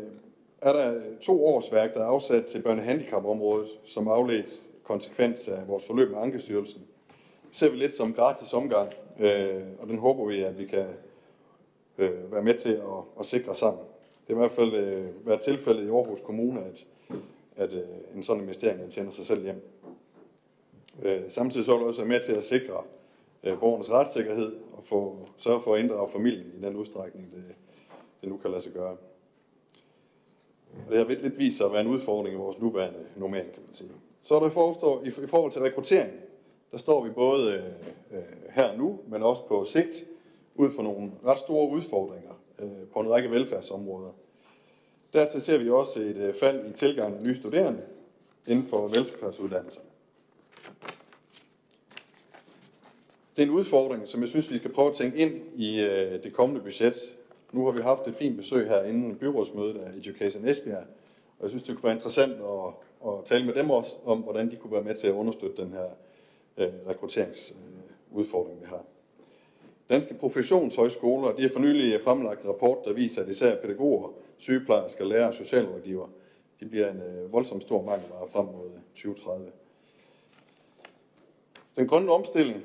er 0.62 0.74
der 0.74 1.02
to 1.22 1.46
års 1.46 1.72
værk, 1.72 1.94
der 1.94 2.00
er 2.02 2.06
afsat 2.06 2.46
til 2.46 2.62
børnehandicapområdet, 2.62 3.70
som 3.86 4.08
afledt 4.08 4.62
konsekvens 4.84 5.48
af 5.48 5.68
vores 5.68 5.88
forløb 5.88 6.12
med 6.12 6.20
Ankestyrelsen. 6.20 6.82
Det 7.48 7.56
ser 7.56 7.70
vi 7.70 7.78
lidt 7.78 7.94
som 7.94 8.14
gratis 8.14 8.54
omgang, 8.54 8.90
øh, 9.20 9.62
og 9.80 9.88
den 9.88 9.98
håber 9.98 10.26
vi, 10.26 10.42
at 10.42 10.60
vi 10.60 10.66
kan 10.66 10.86
øh, 11.98 12.32
være 12.32 12.44
med 12.44 12.54
til 12.54 12.72
at, 12.72 13.04
at 13.20 13.26
sikre 13.26 13.56
sammen. 13.56 13.84
Det 14.28 14.34
er 14.34 14.38
i 14.38 14.40
hvert 14.40 14.52
fald 14.52 14.74
øh, 14.74 15.28
været 15.28 15.42
tilfældet 15.42 15.84
i 15.84 15.90
Aarhus 15.90 16.22
Kommune, 16.22 16.62
at, 16.62 16.86
at 17.56 17.74
øh, 17.74 17.84
en 18.16 18.24
sådan 18.24 18.42
investering 18.42 18.92
tjener 18.92 19.12
sig 19.12 19.26
selv 19.26 19.44
hjem. 19.44 19.62
Øh, 21.02 21.22
samtidig 21.30 21.66
så 21.66 21.74
er 21.74 21.78
det 21.78 21.88
også 21.88 22.06
med 22.06 22.24
til 22.24 22.34
at 22.34 22.44
sikre 22.44 22.84
øh, 23.44 23.60
borgernes 23.60 23.92
retssikkerhed 23.92 24.56
og 24.74 24.84
få, 24.84 25.28
sørge 25.38 25.62
for 25.62 25.76
at 25.76 25.82
inddrage 25.82 26.10
familien 26.10 26.54
i 26.58 26.66
den 26.66 26.76
udstrækning, 26.76 27.32
det, 27.36 27.56
det 28.22 28.30
nu 28.30 28.38
kan 28.38 28.52
lade 28.52 28.62
sig 28.62 28.72
gøre. 28.72 28.98
Og 30.86 30.92
det 30.92 30.98
har 30.98 31.06
lidt 31.06 31.38
vist 31.38 31.58
sig 31.58 31.66
at 31.66 31.72
være 31.72 31.82
en 31.82 31.88
udfordring 31.88 32.36
i 32.36 32.38
vores 32.38 32.60
nuværende 32.60 33.00
normering, 33.16 33.52
kan 33.52 33.64
man 33.66 33.76
sige. 33.76 33.90
Så 34.22 34.36
er 34.36 34.40
der 34.40 34.50
forstår, 34.50 35.04
i, 35.04 35.08
i 35.08 35.28
forhold 35.28 35.52
til 35.52 35.62
rekruttering, 35.62 36.12
der 36.72 36.78
står 36.78 37.04
vi 37.04 37.10
både 37.10 37.52
øh, 37.52 38.18
øh, 38.18 38.24
her 38.50 38.78
nu, 38.78 39.00
men 39.08 39.24
også 39.24 39.46
på 39.48 39.66
sigt, 39.66 40.06
ud 40.56 40.72
for 40.72 40.84
nogle 40.84 41.12
ret 41.26 41.40
store 41.40 41.70
udfordringer 41.70 42.42
øh, 42.60 42.88
på 42.94 43.00
en 43.00 43.12
række 43.12 43.32
velfærdsområder. 43.32 44.12
Dertil 45.14 45.42
ser 45.42 45.58
vi 45.58 45.70
også 45.70 46.00
et 46.00 46.18
øh, 46.18 46.36
fald 46.36 46.70
i 46.70 46.74
tilgangen 46.74 47.18
af 47.18 47.24
nye 47.24 47.36
studerende 47.36 47.82
inden 48.48 48.68
for 48.68 48.88
velfærdsuddannelser. 48.88 49.82
Det 53.36 53.44
er 53.44 53.44
en 53.44 53.54
udfordring, 53.54 54.08
som 54.08 54.22
jeg 54.22 54.30
synes, 54.30 54.52
vi 54.52 54.58
skal 54.58 54.74
prøve 54.74 54.90
at 54.90 54.96
tænke 54.96 55.18
ind 55.18 55.34
i 55.56 55.82
øh, 55.82 56.24
det 56.24 56.34
kommende 56.34 56.62
budget. 56.62 56.96
Nu 57.52 57.66
har 57.66 57.72
vi 57.72 57.82
haft 57.82 58.08
et 58.08 58.16
fint 58.16 58.38
besøg 58.38 58.68
her 58.68 58.84
inden 58.84 59.16
byrådsmødet 59.16 59.78
af 59.78 59.92
Education 59.98 60.48
Esbjerg, 60.48 60.86
og 61.40 61.44
jeg 61.44 61.50
synes, 61.50 61.64
det 61.64 61.76
kunne 61.76 61.84
være 61.84 61.94
interessant 61.94 62.34
at, 62.34 62.74
at 63.08 63.26
tale 63.26 63.46
med 63.46 63.54
dem 63.54 63.70
også 63.70 63.92
om, 64.06 64.20
hvordan 64.20 64.52
de 64.52 64.56
kunne 64.56 64.74
være 64.74 64.84
med 64.84 64.96
til 64.96 65.08
at 65.08 65.14
understøtte 65.14 65.64
den 65.64 65.72
her 65.72 65.86
øh, 66.58 66.88
rekrutteringsudfordring, 66.88 68.58
øh, 68.58 68.62
vi 68.62 68.68
har. 68.70 68.84
Danske 69.90 70.14
professionshøjskoler 70.14 71.32
de 71.32 71.42
har 71.42 71.50
for 71.54 71.60
nylig 71.60 72.02
fremlagt 72.02 72.42
en 72.42 72.50
rapport, 72.50 72.78
der 72.86 72.94
viser, 72.94 73.24
at 73.24 73.30
især 73.30 73.62
pædagoger, 73.62 74.10
sygeplejersker, 74.38 75.06
lærere 75.06 75.28
og 75.28 75.34
socialrådgiver, 75.34 76.08
de 76.60 76.66
bliver 76.66 76.92
en 76.92 77.02
øh, 77.02 77.34
voldsomt 77.34 77.64
stor 77.64 77.84
mangelvare 77.84 78.28
frem 78.32 78.46
mod 78.46 78.70
2030. 78.94 79.48
Den 81.76 81.88
grønne 81.88 82.12
omstilling. 82.12 82.64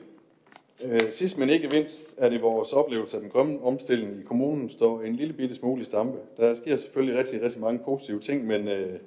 Øh, 0.85 1.13
sidst 1.13 1.39
men 1.39 1.51
ikke 1.51 1.69
mindst 1.69 2.15
er 2.19 2.29
det 2.29 2.43
vores 2.43 2.73
oplevelse, 2.73 3.17
at 3.17 3.23
den 3.23 3.31
grønne 3.31 3.63
omstilling 3.63 4.21
i 4.21 4.23
kommunen 4.23 4.69
står 4.69 5.03
en 5.03 5.17
lille 5.17 5.35
bitte 5.35 5.55
smule 5.55 5.83
i 5.83 5.85
stampe. 5.85 6.19
Der 6.37 6.55
sker 6.55 6.77
selvfølgelig 6.77 7.19
rigtig, 7.19 7.43
rigtig 7.43 7.61
mange 7.61 7.81
positive 7.85 8.21
ting, 8.21 8.47
men 8.47 8.69
øh, 8.69 8.99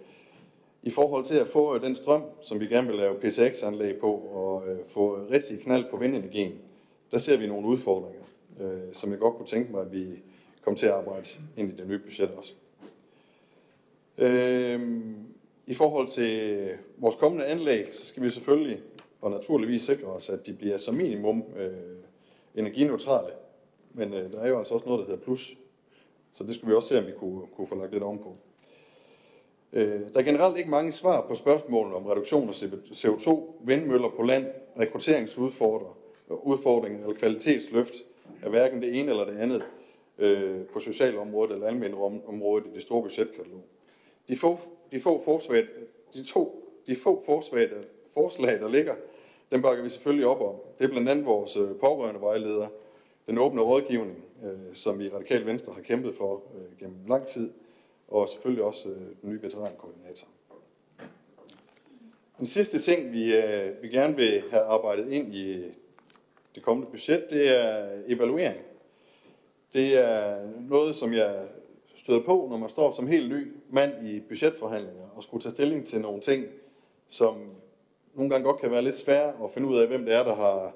i 0.83 0.89
forhold 0.89 1.25
til 1.25 1.37
at 1.37 1.47
få 1.47 1.75
øh, 1.75 1.81
den 1.81 1.95
strøm, 1.95 2.23
som 2.41 2.59
vi 2.59 2.67
gerne 2.67 2.87
vil 2.87 2.95
lave 2.95 3.15
PCX-anlæg 3.15 3.97
på, 3.97 4.11
og 4.11 4.63
øh, 4.67 4.77
få 4.87 5.19
rigtig 5.31 5.59
knald 5.59 5.85
på 5.91 5.97
vindenergien, 5.97 6.53
der 7.11 7.17
ser 7.17 7.37
vi 7.37 7.47
nogle 7.47 7.67
udfordringer, 7.67 8.23
øh, 8.61 8.93
som 8.93 9.11
jeg 9.11 9.19
godt 9.19 9.35
kunne 9.35 9.47
tænke 9.47 9.71
mig, 9.71 9.81
at 9.81 9.91
vi 9.91 10.05
kommer 10.61 10.77
til 10.77 10.85
at 10.85 10.93
arbejde 10.93 11.27
ind 11.57 11.73
i 11.73 11.75
det 11.75 11.87
nye 11.87 11.99
budget 11.99 12.31
også. 12.31 12.53
Øh, 14.17 15.01
I 15.67 15.73
forhold 15.73 16.07
til 16.07 16.39
øh, 16.39 16.77
vores 16.97 17.15
kommende 17.15 17.45
anlæg, 17.45 17.87
så 17.91 18.05
skal 18.05 18.23
vi 18.23 18.29
selvfølgelig 18.29 18.79
og 19.21 19.31
naturligvis 19.31 19.83
sikre 19.83 20.07
os, 20.07 20.29
at 20.29 20.45
de 20.45 20.53
bliver 20.53 20.77
som 20.77 20.95
minimum 20.95 21.43
øh, 21.57 21.71
energineutrale. 22.55 23.29
Men 23.93 24.13
øh, 24.13 24.31
der 24.31 24.39
er 24.39 24.47
jo 24.47 24.57
altså 24.57 24.73
også 24.73 24.85
noget, 24.85 24.99
der 24.99 25.05
hedder 25.05 25.23
plus. 25.23 25.57
Så 26.33 26.43
det 26.43 26.55
skulle 26.55 26.69
vi 26.69 26.75
også 26.75 26.89
se, 26.89 26.99
om 26.99 27.05
vi 27.05 27.11
kunne, 27.11 27.47
kunne 27.55 27.67
få 27.67 27.75
lagt 27.75 27.91
lidt 27.91 28.03
ovenpå. 28.03 28.35
Øh, 29.73 30.01
der 30.13 30.19
er 30.19 30.23
generelt 30.23 30.57
ikke 30.57 30.69
mange 30.69 30.91
svar 30.91 31.27
på 31.27 31.35
spørgsmålene 31.35 31.95
om 31.95 32.05
reduktion 32.05 32.49
af 32.49 32.53
CO2, 32.91 33.41
vindmøller 33.63 34.09
på 34.09 34.23
land, 34.23 34.47
rekrutteringsudfordringer 34.79 36.99
eller 36.99 37.19
kvalitetsløft 37.19 37.93
af 38.43 38.49
hverken 38.49 38.81
det 38.81 38.99
ene 38.99 39.11
eller 39.11 39.25
det 39.25 39.37
andet 39.37 39.63
øh, 40.17 40.65
på 40.73 40.79
socialområdet 40.79 41.53
eller 41.53 41.67
almindeligt 41.67 42.67
i 42.67 42.69
det 42.73 42.81
store 42.81 43.01
budgetkatalog. 43.01 43.63
De 44.27 44.37
få, 44.37 44.59
de 44.91 45.01
få, 45.01 45.23
forsvag, 45.23 45.67
de 46.13 46.23
to, 46.23 46.69
de 46.87 46.95
få 46.95 47.23
forsvag, 47.25 47.69
forslag, 48.13 48.59
der 48.59 48.69
ligger, 48.69 48.95
den 49.51 49.61
bakker 49.61 49.83
vi 49.83 49.89
selvfølgelig 49.89 50.27
op 50.27 50.41
om. 50.41 50.55
Det 50.77 50.85
er 50.85 50.89
blandt 50.89 51.09
andet 51.09 51.25
vores 51.25 51.57
øh, 51.57 51.75
pårørende 51.79 52.21
vejleder, 52.21 52.67
den 53.27 53.37
åbne 53.37 53.61
rådgivning, 53.61 54.23
øh, 54.43 54.75
som 54.75 54.99
vi 54.99 55.05
i 55.05 55.09
Radikal 55.09 55.45
Venstre 55.45 55.73
har 55.73 55.81
kæmpet 55.81 56.15
for 56.15 56.43
øh, 56.55 56.77
gennem 56.79 56.97
lang 57.07 57.27
tid, 57.27 57.51
og 58.07 58.29
selvfølgelig 58.29 58.63
også 58.63 58.89
den 59.21 59.29
nye 59.29 59.41
veterankoordinator. 59.41 60.27
Den 62.39 62.47
sidste 62.47 62.79
ting, 62.79 63.11
vi, 63.11 63.33
vi 63.81 63.87
gerne 63.87 64.15
vil 64.15 64.43
have 64.51 64.63
arbejdet 64.63 65.11
ind 65.11 65.35
i 65.35 65.63
det 66.55 66.63
kommende 66.63 66.91
budget, 66.91 67.25
det 67.29 67.57
er 67.57 67.89
evaluering. 68.07 68.59
Det 69.73 69.97
er 69.97 70.47
noget, 70.59 70.95
som 70.95 71.13
jeg 71.13 71.47
støder 71.95 72.23
på, 72.23 72.47
når 72.49 72.57
man 72.57 72.69
står 72.69 72.91
som 72.91 73.07
helt 73.07 73.29
ny 73.29 73.53
mand 73.69 74.07
i 74.07 74.19
budgetforhandlinger 74.19 75.09
og 75.15 75.23
skulle 75.23 75.43
tage 75.43 75.51
stilling 75.51 75.87
til 75.87 76.01
nogle 76.01 76.21
ting, 76.21 76.45
som 77.07 77.35
nogle 78.19 78.31
gange 78.31 78.45
godt 78.45 78.61
kan 78.61 78.71
være 78.71 78.81
lidt 78.81 78.97
svære 78.97 79.33
at 79.43 79.51
finde 79.51 79.67
ud 79.67 79.77
af, 79.77 79.87
hvem 79.87 80.05
det 80.05 80.13
er, 80.13 80.23
der 80.23 80.35
har... 80.35 80.73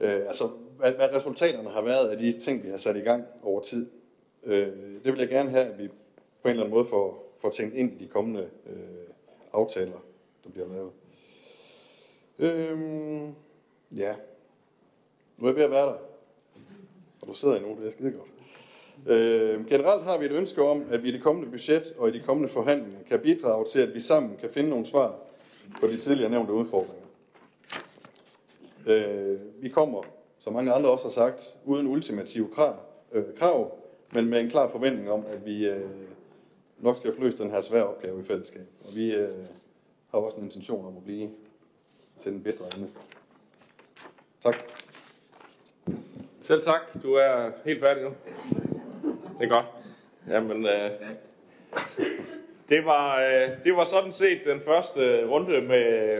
Øh, 0.00 0.28
altså, 0.28 0.50
hvad, 0.78 0.92
hvad 0.92 1.14
resultaterne 1.14 1.68
har 1.70 1.82
været 1.82 2.08
af 2.08 2.18
de 2.18 2.38
ting, 2.38 2.64
vi 2.64 2.70
har 2.70 2.76
sat 2.76 2.96
i 2.96 3.00
gang 3.00 3.24
over 3.42 3.60
tid. 3.60 3.90
Øh, 4.44 4.66
det 5.04 5.12
vil 5.12 5.18
jeg 5.18 5.28
gerne 5.28 5.50
have, 5.50 5.64
at 5.64 5.78
vi 5.78 5.88
på 5.88 5.94
en 6.44 6.50
eller 6.50 6.62
anden 6.62 6.74
måde 6.74 6.86
får, 6.86 7.34
får 7.40 7.50
tænkt 7.50 7.74
ind 7.74 7.92
i 8.00 8.04
de 8.04 8.08
kommende 8.08 8.48
øh, 8.66 8.76
aftaler, 9.52 10.04
der 10.44 10.50
bliver 10.50 10.68
lavet. 10.68 10.92
Øh, 12.38 12.78
ja. 13.96 14.14
Nu 15.38 15.46
er 15.46 15.50
jeg 15.50 15.56
ved 15.56 15.64
at 15.64 15.70
være 15.70 15.86
der. 15.86 15.98
Og 17.20 17.28
du 17.28 17.34
sidder 17.34 17.56
endnu, 17.56 17.76
det 17.80 17.86
er 17.86 17.90
skide 17.90 18.10
godt. 18.10 18.30
Øh, 19.06 19.66
generelt 19.66 20.04
har 20.04 20.18
vi 20.18 20.24
et 20.24 20.32
ønske 20.32 20.62
om, 20.62 20.84
at 20.90 21.02
vi 21.02 21.08
i 21.08 21.12
det 21.12 21.22
kommende 21.22 21.50
budget 21.50 21.94
og 21.98 22.08
i 22.08 22.12
de 22.12 22.20
kommende 22.20 22.48
forhandlinger 22.48 22.98
kan 23.08 23.20
bidrage 23.20 23.64
til, 23.64 23.80
at 23.80 23.94
vi 23.94 24.00
sammen 24.00 24.36
kan 24.36 24.50
finde 24.50 24.70
nogle 24.70 24.86
svar 24.86 25.29
på 25.80 25.86
de 25.86 25.98
tidligere 25.98 26.30
nævnte 26.30 26.52
udfordringer. 26.52 27.06
Øh, 28.86 29.38
vi 29.62 29.68
kommer, 29.68 30.02
som 30.38 30.52
mange 30.52 30.72
andre 30.72 30.90
også 30.90 31.04
har 31.04 31.12
sagt, 31.12 31.56
uden 31.64 31.86
ultimative 31.86 32.48
krav, 32.54 32.76
øh, 33.12 33.24
krav 33.38 33.80
men 34.12 34.30
med 34.30 34.40
en 34.40 34.50
klar 34.50 34.68
forventning 34.68 35.10
om, 35.10 35.24
at 35.26 35.46
vi 35.46 35.68
øh, 35.68 35.90
nok 36.78 36.96
skal 36.96 37.14
løse 37.18 37.38
den 37.38 37.50
her 37.50 37.60
svære 37.60 37.86
opgave 37.86 38.20
i 38.20 38.24
fællesskab. 38.24 38.66
Og 38.84 38.96
vi 38.96 39.14
øh, 39.14 39.46
har 40.10 40.18
også 40.18 40.36
en 40.36 40.44
intention 40.44 40.86
om 40.86 40.96
at 40.96 41.04
blive 41.04 41.30
til 42.18 42.32
den 42.32 42.42
bedre 42.42 42.64
ende. 42.76 42.90
Tak. 44.42 44.54
Selv 46.40 46.62
tak. 46.62 46.80
Du 47.02 47.14
er 47.14 47.50
helt 47.64 47.80
færdig 47.80 48.02
nu. 48.02 48.10
Det 49.38 49.50
er 49.50 49.54
godt. 49.54 49.66
Jamen, 50.28 50.66
øh, 50.66 50.90
det, 52.70 52.84
var, 52.84 53.20
øh, 53.20 53.48
det 53.64 53.76
var 53.76 53.84
sådan 53.84 54.12
set 54.12 54.40
den 54.44 54.60
første 54.60 55.26
runde 55.26 55.60
med, 55.60 56.18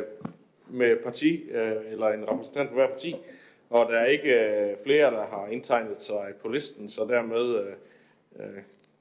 med 0.68 0.96
parti, 0.96 1.50
øh, 1.50 1.92
eller 1.92 2.08
en 2.08 2.30
repræsentant 2.30 2.68
for 2.68 2.74
hver 2.74 2.88
parti. 2.88 3.16
Og 3.70 3.92
der 3.92 3.98
er 3.98 4.06
ikke 4.06 4.34
øh, 4.34 4.76
flere, 4.84 5.10
der 5.10 5.26
har 5.26 5.48
indtegnet 5.50 6.02
sig 6.02 6.32
på 6.42 6.48
listen, 6.48 6.88
så 6.88 7.06
dermed 7.08 7.64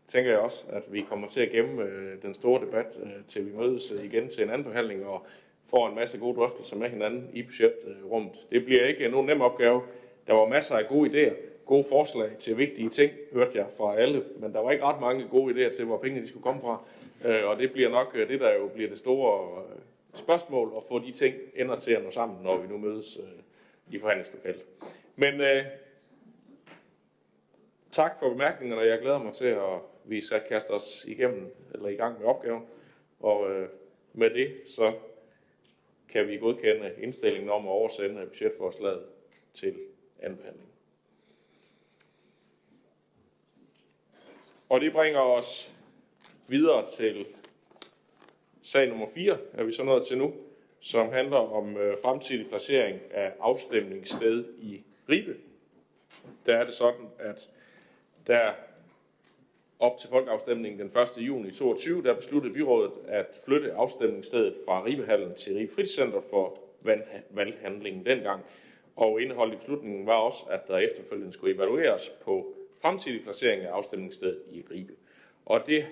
tænker 0.08 0.32
jeg 0.32 0.40
også, 0.40 0.66
at 0.70 0.84
vi 0.94 1.06
kommer 1.10 1.28
til 1.28 1.42
at 1.42 1.52
gemme 1.52 1.84
den 2.22 2.34
store 2.34 2.62
debat, 2.62 3.00
til 3.28 3.46
vi 3.46 3.52
mødes 3.58 3.94
igen 4.04 4.30
til 4.30 4.44
en 4.44 4.50
anden 4.50 4.64
behandling 4.64 5.06
og 5.06 5.26
får 5.70 5.90
en 5.90 5.96
masse 5.96 6.18
gode 6.18 6.36
drøftelser 6.36 6.76
med 6.78 6.90
hinanden 6.90 7.30
i 7.34 7.44
budgetrummet. 7.44 8.32
Det 8.52 8.66
bliver 8.66 8.86
ikke 8.86 9.10
nogen 9.10 9.28
nem 9.28 9.42
opgave. 9.42 9.82
Der 10.28 10.34
var 10.34 10.48
masser 10.48 10.76
af 10.76 10.88
gode 10.88 11.10
idéer, 11.10 11.34
gode 11.66 11.86
forslag 11.90 12.30
til 12.40 12.58
vigtige 12.58 12.90
ting, 12.90 13.12
hørte 13.34 13.58
jeg 13.58 13.66
fra 13.78 13.96
alle, 13.96 14.24
men 14.40 14.54
der 14.54 14.60
var 14.60 14.72
ikke 14.72 14.84
ret 14.84 15.02
mange 15.02 15.28
gode 15.32 15.54
idéer 15.54 15.76
til, 15.76 15.86
hvor 15.86 15.98
pengene 15.98 16.22
de 16.22 16.28
skulle 16.28 16.44
komme 16.44 16.62
fra. 16.62 16.82
Øh, 17.26 17.48
og 17.48 17.58
det 17.58 17.72
bliver 17.72 17.90
nok 17.90 18.12
øh, 18.16 18.30
det, 18.30 18.40
der 18.40 18.54
jo 18.54 18.68
bliver 18.68 18.90
det 18.90 18.98
store 18.98 19.64
øh, 19.64 19.80
spørgsmål, 20.14 20.74
at 20.78 20.84
få 20.88 21.00
de 21.00 21.12
ting 21.12 21.36
ender 21.56 21.80
til 21.80 21.94
at 21.94 22.04
nå 22.04 22.12
sammen, 22.12 22.44
når 22.44 22.58
vi 22.58 22.68
nu 22.68 22.78
mødes 22.78 23.18
øh, 23.18 23.94
i 23.94 24.00
forhandlingslokalet. 24.00 24.66
Men 25.16 25.42
øh, 25.42 25.64
tak 27.92 28.20
for 28.20 28.30
bemærkningerne, 28.30 28.82
jeg 28.82 29.00
glæder 29.00 29.18
mig 29.18 29.34
til, 29.34 29.48
at 29.48 29.80
vi 30.04 30.22
skal 30.22 30.42
kaste 30.50 30.72
os 30.72 31.06
igennem, 31.08 31.56
eller 31.74 31.90
i 31.90 31.96
gang 31.96 32.20
med 32.20 32.28
opgaven. 32.28 32.66
Og 33.20 33.52
øh, 33.52 33.70
med 34.14 34.30
det, 34.30 34.62
så 34.68 34.94
kan 36.10 36.28
vi 36.28 36.38
godkende 36.38 36.94
indstillingen 36.98 37.50
om 37.50 37.66
at 37.66 37.72
oversende 37.72 38.26
budgetforslaget 38.26 39.06
til 39.54 39.76
anden 40.20 40.38
behandling. 40.38 40.70
Og 44.70 44.82
det 44.82 44.92
bringer 44.92 45.20
os 45.20 45.74
videre 46.50 46.88
til 46.88 47.26
sag 48.62 48.88
nummer 48.88 49.08
4, 49.16 49.38
er 49.54 49.64
vi 49.64 49.74
så 49.74 49.84
nået 49.84 50.06
til 50.06 50.18
nu, 50.18 50.34
som 50.80 51.12
handler 51.12 51.38
om 51.38 51.78
øh, 51.78 51.98
fremtidig 52.02 52.50
placering 52.50 53.00
af 53.12 53.34
afstemningssted 53.40 54.46
i 54.62 54.82
Ribe. 55.10 55.36
Der 56.46 56.58
er 56.58 56.66
det 56.66 56.74
sådan, 56.74 57.06
at 57.20 57.50
der 58.28 58.52
op 59.80 59.98
til 59.98 60.10
folkeafstemningen 60.10 60.80
den 60.80 61.02
1. 61.02 61.10
juni 61.18 61.52
2022, 61.52 62.04
der 62.04 62.14
besluttede 62.14 62.54
byrådet 62.54 62.92
at 63.08 63.26
flytte 63.46 63.74
afstemningsstedet 63.74 64.56
fra 64.66 64.86
Ribehallen 64.86 65.36
til 65.36 65.56
Ribe 65.56 65.74
Fritidscenter 65.74 66.22
for 66.30 66.60
valghandlingen 67.30 68.06
dengang. 68.06 68.46
Og 68.96 69.22
indholdet 69.22 69.54
i 69.54 69.58
beslutningen 69.58 70.06
var 70.06 70.14
også, 70.14 70.46
at 70.50 70.68
der 70.68 70.78
efterfølgende 70.78 71.34
skulle 71.34 71.56
evalueres 71.56 72.10
på 72.10 72.54
fremtidig 72.82 73.24
placering 73.24 73.64
af 73.64 73.72
afstemningsstedet 73.72 74.42
i 74.52 74.64
Ribe. 74.72 74.94
Og 75.46 75.68
det 75.68 75.86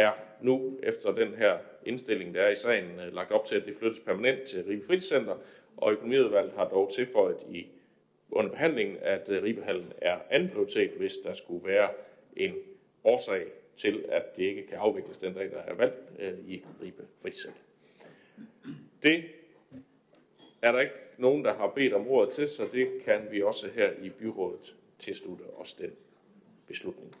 er 0.00 0.12
nu, 0.40 0.78
efter 0.82 1.12
den 1.12 1.34
her 1.34 1.58
indstilling, 1.86 2.34
der 2.34 2.42
er 2.42 2.50
i 2.50 2.56
sagen, 2.56 3.00
øh, 3.00 3.14
lagt 3.14 3.32
op 3.32 3.44
til, 3.44 3.56
at 3.56 3.66
det 3.66 3.76
flyttes 3.76 4.00
permanent 4.00 4.42
til 4.42 4.64
Ribe 4.64 4.86
Fritidscenter, 4.86 5.36
og 5.76 5.92
økonomiudvalget 5.92 6.52
har 6.52 6.68
dog 6.68 6.92
tilføjet 6.94 7.36
i 7.50 7.66
under 8.30 8.50
behandlingen, 8.50 8.96
at 9.00 9.28
øh, 9.28 9.42
Ribehallen 9.42 9.92
er 9.98 10.18
anden 10.30 10.48
prioritet, 10.48 10.90
hvis 10.90 11.16
der 11.24 11.34
skulle 11.34 11.66
være 11.66 11.90
en 12.36 12.54
årsag 13.04 13.46
til, 13.76 14.04
at 14.08 14.36
det 14.36 14.42
ikke 14.42 14.66
kan 14.66 14.78
afvikles 14.78 15.18
den 15.18 15.34
dag, 15.34 15.50
der 15.50 15.58
er 15.58 15.74
valgt 15.74 15.96
øh, 16.18 16.38
i 16.46 16.64
Ribe 16.82 17.02
Fritidscenter. 17.22 17.60
Det 19.02 19.24
er 20.62 20.72
der 20.72 20.80
ikke 20.80 20.94
nogen, 21.18 21.44
der 21.44 21.54
har 21.54 21.68
bedt 21.68 21.92
om 21.92 22.08
ordet 22.08 22.34
til, 22.34 22.48
så 22.48 22.68
det 22.72 22.88
kan 23.04 23.28
vi 23.30 23.42
også 23.42 23.68
her 23.74 23.90
i 24.02 24.08
byrådet 24.08 24.74
tilslutte 24.98 25.42
os 25.42 25.74
den 25.74 25.92
beslutning. 26.66 27.12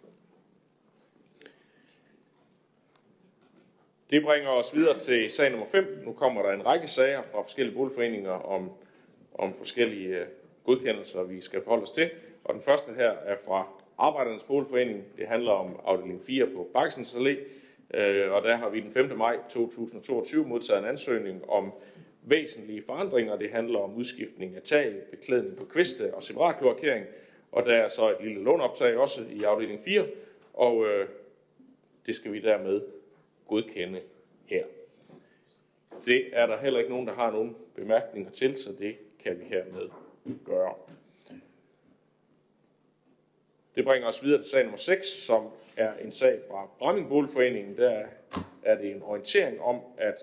Det 4.10 4.22
bringer 4.22 4.50
os 4.50 4.74
videre 4.74 4.98
til 4.98 5.30
sag 5.30 5.50
nummer 5.50 5.66
5. 5.66 6.02
Nu 6.04 6.12
kommer 6.12 6.42
der 6.42 6.52
en 6.52 6.66
række 6.66 6.88
sager 6.88 7.22
fra 7.22 7.42
forskellige 7.42 7.76
boligforeninger 7.76 8.30
om, 8.30 8.70
om 9.34 9.54
forskellige 9.54 10.18
øh, 10.18 10.26
godkendelser, 10.64 11.22
vi 11.22 11.40
skal 11.40 11.62
forholde 11.62 11.82
os 11.82 11.90
til. 11.90 12.10
Og 12.44 12.54
den 12.54 12.62
første 12.62 12.92
her 12.92 13.10
er 13.10 13.36
fra 13.46 13.66
Arbejdernes 13.98 14.42
Boligforening. 14.42 15.04
Det 15.16 15.26
handler 15.26 15.52
om 15.52 15.80
afdeling 15.84 16.22
4 16.26 16.46
på 16.46 16.68
Baksens 16.74 17.14
Allé. 17.14 17.36
Øh, 17.94 18.32
og 18.32 18.42
der 18.42 18.56
har 18.56 18.68
vi 18.68 18.80
den 18.80 18.92
5. 18.92 19.18
maj 19.18 19.36
2022 19.48 20.46
modtaget 20.46 20.82
en 20.82 20.88
ansøgning 20.88 21.50
om 21.50 21.72
væsentlige 22.22 22.82
forandringer. 22.86 23.36
Det 23.36 23.50
handler 23.50 23.78
om 23.78 23.94
udskiftning 23.94 24.56
af 24.56 24.62
tag, 24.62 24.94
beklædning 25.10 25.56
på 25.56 25.64
kviste 25.64 26.14
og 26.14 26.22
separatkloakering. 26.22 27.06
Og 27.52 27.66
der 27.66 27.74
er 27.74 27.88
så 27.88 28.10
et 28.10 28.16
lille 28.20 28.44
lånoptag 28.44 28.96
også 28.96 29.20
i 29.32 29.42
afdeling 29.42 29.80
4. 29.84 30.06
Og 30.54 30.86
øh, 30.86 31.08
det 32.06 32.14
skal 32.14 32.32
vi 32.32 32.40
dermed 32.40 32.80
godkende 33.50 34.00
her. 34.46 34.64
Det 36.04 36.28
er 36.32 36.46
der 36.46 36.56
heller 36.56 36.78
ikke 36.78 36.90
nogen, 36.90 37.06
der 37.06 37.14
har 37.14 37.30
nogen 37.30 37.56
bemærkninger 37.74 38.30
til, 38.30 38.56
så 38.56 38.72
det 38.78 38.96
kan 39.24 39.38
vi 39.38 39.44
hermed 39.44 39.90
gøre. 40.44 40.74
Det 43.74 43.84
bringer 43.84 44.08
os 44.08 44.24
videre 44.24 44.42
til 44.42 44.50
sag 44.50 44.62
nummer 44.62 44.78
6, 44.78 45.06
som 45.06 45.48
er 45.76 45.92
en 45.96 46.10
sag 46.10 46.40
fra 46.50 46.68
Brammingboligforeningen. 46.78 47.76
Der 47.76 48.04
er 48.62 48.78
det 48.78 48.90
en 48.90 49.02
orientering 49.02 49.60
om, 49.60 49.80
at 49.98 50.14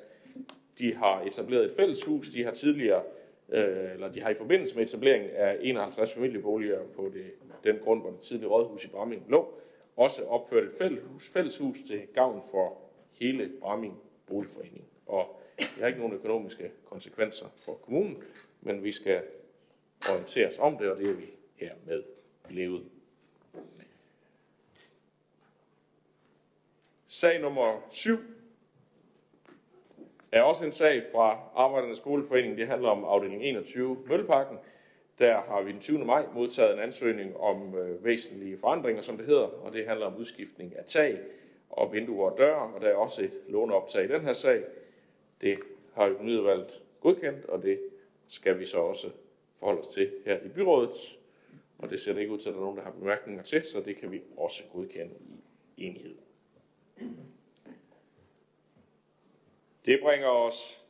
de 0.79 0.95
har 0.95 1.21
etableret 1.21 1.65
et 1.65 1.75
fælleshus. 1.75 2.29
De 2.29 2.43
har 2.43 2.51
tidligere, 2.51 3.03
øh, 3.49 3.93
eller 3.93 4.11
de 4.11 4.21
har 4.21 4.29
i 4.29 4.35
forbindelse 4.35 4.75
med 4.75 4.83
etableringen 4.83 5.29
af 5.29 5.57
51 5.61 6.13
familieboliger 6.13 6.79
på 6.95 7.11
det, 7.13 7.31
den 7.63 7.79
grund, 7.83 8.01
hvor 8.01 8.09
det 8.09 8.19
tidligere 8.19 8.51
rådhus 8.51 8.85
i 8.85 8.87
Bramming 8.87 9.25
lå, 9.29 9.53
også 9.95 10.25
opført 10.25 10.63
et 10.63 10.73
fælleshus, 10.77 11.29
fælleshus 11.29 11.77
til 11.87 12.01
gavn 12.13 12.43
for 12.51 12.86
hele 13.19 13.51
Bramming 13.61 14.01
Boligforening. 14.27 14.85
Og 15.05 15.41
det 15.59 15.67
har 15.79 15.87
ikke 15.87 15.99
nogen 15.99 16.13
økonomiske 16.13 16.71
konsekvenser 16.85 17.45
for 17.55 17.73
kommunen, 17.73 18.23
men 18.61 18.83
vi 18.83 18.91
skal 18.91 19.23
orienteres 20.09 20.59
om 20.59 20.77
det, 20.77 20.91
og 20.91 20.97
det 20.97 21.09
er 21.09 21.13
vi 21.13 21.25
hermed 21.55 22.03
levet. 22.49 22.83
Sag 27.07 27.41
nummer 27.41 27.87
7 27.89 28.19
er 30.31 30.41
også 30.41 30.65
en 30.65 30.71
sag 30.71 31.03
fra 31.11 31.39
Arbejdernes 31.55 31.99
Boligforening. 31.99 32.57
Det 32.57 32.67
handler 32.67 32.89
om 32.89 33.03
afdeling 33.03 33.43
21 33.43 34.03
Mølleparken. 34.07 34.57
Der 35.19 35.41
har 35.41 35.61
vi 35.61 35.71
den 35.71 35.79
20. 35.79 36.05
maj 36.05 36.25
modtaget 36.33 36.73
en 36.73 36.79
ansøgning 36.79 37.37
om 37.37 37.75
øh, 37.75 38.05
væsentlige 38.05 38.57
forandringer, 38.57 39.01
som 39.01 39.17
det 39.17 39.25
hedder, 39.25 39.45
og 39.45 39.73
det 39.73 39.87
handler 39.87 40.05
om 40.05 40.15
udskiftning 40.15 40.75
af 40.75 40.85
tag 40.85 41.19
og 41.69 41.93
vinduer 41.93 42.31
og 42.31 42.37
døre, 42.37 42.73
og 42.73 42.81
der 42.81 42.87
er 42.87 42.95
også 42.95 43.23
et 43.23 43.41
låneoptag 43.47 44.03
i 44.03 44.07
den 44.07 44.21
her 44.21 44.33
sag. 44.33 44.63
Det 45.41 45.59
har 45.93 46.07
økonomiudvalget 46.07 46.81
godkendt, 47.01 47.45
og 47.45 47.63
det 47.63 47.79
skal 48.27 48.59
vi 48.59 48.65
så 48.65 48.77
også 48.77 49.09
forholde 49.59 49.79
os 49.79 49.87
til 49.87 50.11
her 50.25 50.39
i 50.39 50.47
byrådet. 50.47 51.17
Og 51.77 51.89
det 51.89 52.01
ser 52.01 52.13
det 52.13 52.21
ikke 52.21 52.33
ud 52.33 52.39
til, 52.39 52.49
at 52.49 52.53
der 52.53 52.59
er 52.59 52.63
nogen, 52.63 52.77
der 52.77 52.83
har 52.83 52.91
bemærkninger 52.91 53.43
til, 53.43 53.65
så 53.65 53.81
det 53.81 53.97
kan 53.97 54.11
vi 54.11 54.21
også 54.37 54.63
godkende 54.73 55.13
i 55.77 55.85
enighed. 55.85 56.15
Det 59.85 59.99
bringer 60.03 60.27
os 60.27 60.85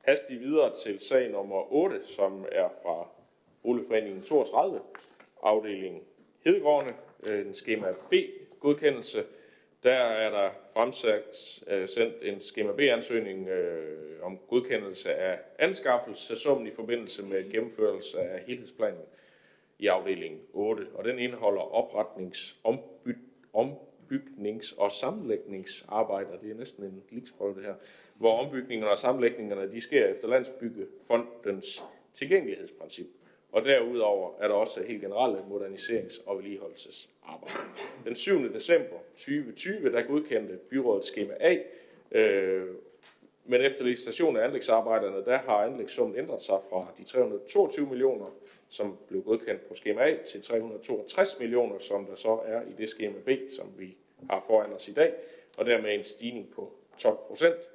hastigt 0.00 0.40
videre 0.40 0.74
til 0.74 1.00
sag 1.00 1.30
nummer 1.30 1.72
8, 1.72 2.06
som 2.06 2.46
er 2.52 2.68
fra 2.82 3.08
Boligforeningen 3.62 4.22
32, 4.22 4.80
afdeling 5.42 6.02
Hedegårdene, 6.44 6.94
øh, 7.26 7.46
en 7.46 7.54
skema 7.54 7.92
B-godkendelse 8.10 9.24
der 9.82 9.92
er 9.94 10.30
der 10.30 10.50
fremsat 10.72 11.62
øh, 11.66 11.88
sendt 11.88 12.14
en 12.22 12.40
skema 12.40 12.72
B-ansøgning 12.72 13.48
øh, 13.48 14.22
om 14.22 14.38
godkendelse 14.48 15.14
af 15.14 15.38
anskaffelsessummen 15.58 16.66
i 16.66 16.70
forbindelse 16.70 17.22
med 17.22 17.50
gennemførelse 17.50 18.20
af 18.20 18.42
helhedsplanen 18.46 19.02
i 19.78 19.86
afdeling 19.86 20.40
8, 20.52 20.86
og 20.94 21.04
den 21.04 21.18
indeholder 21.18 21.74
opretnings, 21.74 22.56
omby, 22.64 23.16
ombygnings- 23.52 24.78
og 24.78 24.92
sammenlægningsarbejder. 24.92 26.38
Det 26.42 26.50
er 26.50 26.54
næsten 26.54 26.84
en 26.84 27.02
liksprøve 27.10 27.54
det 27.54 27.64
her, 27.64 27.74
hvor 28.14 28.38
ombygningerne 28.38 28.90
og 28.90 28.98
sammenlægningerne 28.98 29.72
de 29.72 29.80
sker 29.80 30.06
efter 30.06 30.28
Landsbyggefondens 30.28 31.82
tilgængelighedsprincip. 32.12 33.06
Og 33.52 33.64
derudover 33.64 34.30
er 34.40 34.48
der 34.48 34.54
også 34.54 34.82
helt 34.82 35.02
generelle 35.02 35.38
moderniserings- 35.38 36.22
og 36.26 36.36
vedligeholdelsesarbejder. 36.36 37.74
Den 38.04 38.16
7. 38.16 38.54
december 38.54 38.96
2020, 39.16 39.92
der 39.92 40.02
godkendte 40.02 40.56
byrådet 40.56 41.04
skema 41.04 41.34
A, 41.40 41.56
øh, 42.10 42.68
men 43.44 43.60
efter 43.60 43.84
licitation 43.84 44.36
af 44.36 44.44
anlægsarbejderne, 44.44 45.24
der 45.24 45.36
har 45.38 45.56
anlægssummen 45.56 46.18
ændret 46.18 46.42
sig 46.42 46.58
fra 46.70 46.86
de 46.98 47.04
322 47.04 47.86
millioner, 47.86 48.26
som 48.68 48.98
blev 49.08 49.22
godkendt 49.22 49.68
på 49.68 49.74
skema 49.74 50.02
A, 50.02 50.16
til 50.26 50.42
362 50.42 51.38
millioner, 51.40 51.78
som 51.78 52.06
der 52.06 52.14
så 52.14 52.40
er 52.44 52.62
i 52.62 52.72
det 52.78 52.90
skema 52.90 53.18
B, 53.24 53.30
som 53.56 53.72
vi 53.78 53.96
har 54.30 54.44
foran 54.46 54.72
os 54.72 54.88
i 54.88 54.92
dag, 54.92 55.14
og 55.58 55.66
dermed 55.66 55.94
en 55.94 56.04
stigning 56.04 56.50
på 56.54 56.72
12 56.98 57.16
procent. 57.28 57.70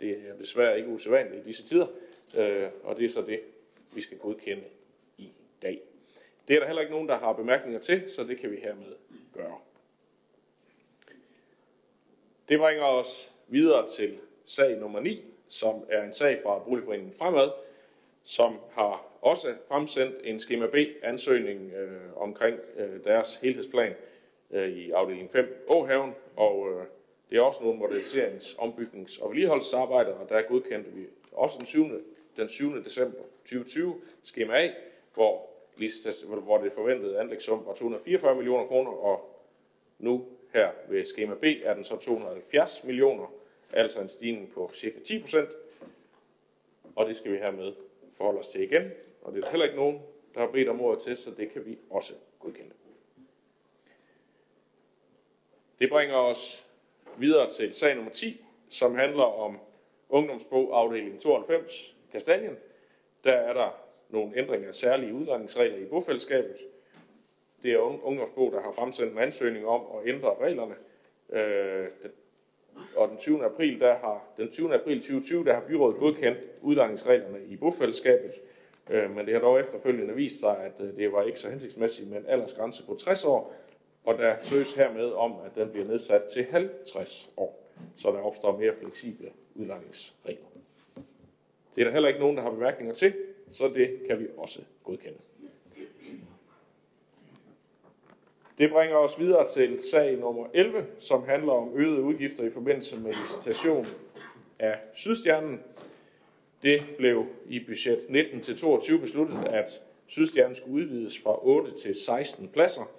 Det 0.00 0.10
er 0.10 0.36
desværre 0.40 0.78
ikke 0.78 0.88
usædvanligt 0.88 1.44
i 1.44 1.48
disse 1.48 1.66
tider, 1.66 1.86
øh, 2.36 2.68
og 2.84 2.96
det 2.96 3.04
er 3.04 3.10
så 3.10 3.22
det, 3.22 3.40
vi 3.94 4.00
skal 4.00 4.18
godkende 4.18 4.62
dag. 5.62 5.80
Det 6.48 6.56
er 6.56 6.60
der 6.60 6.66
heller 6.66 6.82
ikke 6.82 6.92
nogen, 6.92 7.08
der 7.08 7.16
har 7.16 7.32
bemærkninger 7.32 7.80
til, 7.80 8.10
så 8.10 8.24
det 8.24 8.38
kan 8.38 8.50
vi 8.50 8.56
hermed 8.56 8.96
gøre. 9.34 9.58
Det 12.48 12.58
bringer 12.58 12.84
os 12.84 13.32
videre 13.48 13.88
til 13.88 14.18
sag 14.44 14.76
nummer 14.76 15.00
9, 15.00 15.24
som 15.48 15.84
er 15.88 16.02
en 16.02 16.12
sag 16.12 16.40
fra 16.42 16.58
Boligforeningen 16.58 17.14
Fremad, 17.14 17.50
som 18.24 18.58
har 18.70 19.06
også 19.20 19.54
fremsendt 19.68 20.16
en 20.24 20.40
skema 20.40 20.66
B-ansøgning 20.66 21.72
øh, 21.72 22.16
omkring 22.16 22.58
øh, 22.76 23.04
deres 23.04 23.36
helhedsplan 23.36 23.94
øh, 24.50 24.68
i 24.68 24.90
afdeling 24.90 25.30
5 25.30 25.64
Åhaven, 25.68 26.14
og 26.36 26.68
øh, 26.70 26.86
det 27.30 27.38
er 27.38 27.42
også 27.42 27.62
nogle 27.62 27.78
moderniserings-, 27.78 28.58
ombygnings- 28.58 29.22
og 29.22 29.30
vedligeholdelsesarbejder, 29.30 30.12
og 30.12 30.28
der 30.28 30.42
godkendte 30.42 30.90
vi 30.90 31.06
også 31.32 31.58
den 31.58 31.66
7. 31.66 31.86
den 32.36 32.48
7. 32.48 32.84
december 32.84 33.18
2020 33.44 34.00
skema 34.22 34.54
A, 34.54 34.68
hvor, 35.14 35.51
hvor 36.44 36.58
det 36.58 36.72
forventede 36.72 37.20
anlægssum 37.20 37.66
var 37.66 37.74
244 37.74 38.34
millioner 38.34 38.66
kroner, 38.66 38.90
og 38.90 39.44
nu 39.98 40.26
her 40.52 40.70
ved 40.88 41.06
skema 41.06 41.34
B 41.34 41.44
er 41.62 41.74
den 41.74 41.84
så 41.84 41.96
270 41.96 42.84
millioner, 42.84 43.32
altså 43.72 44.00
en 44.00 44.08
stigning 44.08 44.52
på 44.52 44.70
cirka 44.74 44.98
10 45.00 45.20
procent, 45.20 45.48
og 46.96 47.06
det 47.06 47.16
skal 47.16 47.32
vi 47.32 47.36
hermed 47.36 47.72
forholde 48.16 48.38
os 48.38 48.48
til 48.48 48.62
igen, 48.62 48.90
og 49.22 49.32
det 49.32 49.38
er 49.38 49.42
der 49.44 49.50
heller 49.50 49.66
ikke 49.66 49.76
nogen, 49.76 50.02
der 50.34 50.40
har 50.40 50.46
bedt 50.46 50.68
om 50.68 50.80
ordet 50.80 51.02
til, 51.02 51.16
så 51.16 51.30
det 51.30 51.52
kan 51.52 51.66
vi 51.66 51.78
også 51.90 52.14
godkende. 52.38 52.72
Det 55.78 55.90
bringer 55.90 56.16
os 56.16 56.66
videre 57.16 57.50
til 57.50 57.74
sag 57.74 57.94
nummer 57.94 58.12
10, 58.12 58.44
som 58.68 58.94
handler 58.94 59.24
om 59.24 59.58
ungdomsbog 60.08 60.78
afdeling 60.78 61.20
92, 61.20 61.96
Kastanien. 62.12 62.56
Der 63.24 63.32
er 63.32 63.52
der 63.52 63.81
nogle 64.12 64.36
ændringer 64.36 64.68
af 64.68 64.74
særlige 64.74 65.14
udlejningsregler 65.14 65.78
i 65.78 65.84
bofællesskabet. 65.84 66.56
Det 67.62 67.72
er 67.72 67.78
Ungdomsbo, 67.78 68.50
der 68.50 68.60
har 68.60 68.72
fremsendt 68.72 69.12
en 69.12 69.18
ansøgning 69.18 69.66
om 69.66 69.80
at 69.96 70.08
ændre 70.08 70.34
reglerne. 70.40 70.74
Øh, 71.32 71.86
og 72.96 73.08
den 73.08 73.16
20. 73.18 73.44
april, 73.44 73.80
der 73.80 73.94
har, 73.94 74.24
den 74.36 74.50
20. 74.50 74.74
april 74.74 75.00
2020, 75.00 75.44
der 75.44 75.54
har 75.54 75.60
byrådet 75.60 75.98
godkendt 75.98 76.38
udlejningsreglerne 76.60 77.38
i 77.44 77.56
bofællesskabet. 77.56 78.32
Øh, 78.90 79.16
men 79.16 79.26
det 79.26 79.34
har 79.34 79.40
dog 79.40 79.60
efterfølgende 79.60 80.14
vist 80.14 80.40
sig, 80.40 80.58
at 80.58 80.80
øh, 80.80 80.96
det 80.96 81.12
var 81.12 81.22
ikke 81.22 81.40
så 81.40 81.50
hensigtsmæssigt 81.50 82.10
med 82.10 82.18
en 82.18 82.26
aldersgrænse 82.26 82.86
på 82.86 82.94
60 82.94 83.24
år, 83.24 83.54
og 84.04 84.18
der 84.18 84.36
søges 84.42 84.74
hermed 84.74 85.12
om, 85.12 85.34
at 85.44 85.54
den 85.54 85.70
bliver 85.70 85.86
nedsat 85.86 86.22
til 86.32 86.44
50 86.44 87.30
år, 87.36 87.68
så 87.96 88.08
der 88.10 88.18
opstår 88.18 88.58
mere 88.58 88.72
fleksible 88.80 89.30
udlejningsregler. 89.54 90.46
Det 91.74 91.80
er 91.80 91.84
der 91.84 91.92
heller 91.92 92.08
ikke 92.08 92.20
nogen, 92.20 92.36
der 92.36 92.42
har 92.42 92.50
bemærkninger 92.50 92.94
til, 92.94 93.14
så 93.52 93.68
det 93.68 93.98
kan 94.08 94.20
vi 94.20 94.26
også 94.36 94.60
godkende. 94.84 95.18
Det 98.58 98.70
bringer 98.70 98.96
os 98.96 99.20
videre 99.20 99.48
til 99.48 99.80
sag 99.90 100.16
nummer 100.16 100.46
11, 100.54 100.86
som 100.98 101.24
handler 101.24 101.52
om 101.52 101.70
øgede 101.74 102.02
udgifter 102.02 102.44
i 102.44 102.50
forbindelse 102.50 103.00
med 103.00 103.12
licitation 103.14 103.86
af 104.58 104.78
Sydstjernen. 104.94 105.60
Det 106.62 106.82
blev 106.98 107.26
i 107.48 107.64
budget 107.64 107.98
19-22 107.98 108.96
besluttet, 109.00 109.44
at 109.44 109.82
Sydstjernen 110.06 110.56
skulle 110.56 110.74
udvides 110.74 111.18
fra 111.18 111.46
8 111.46 111.76
til 111.76 111.94
16 111.94 112.48
pladser. 112.48 112.90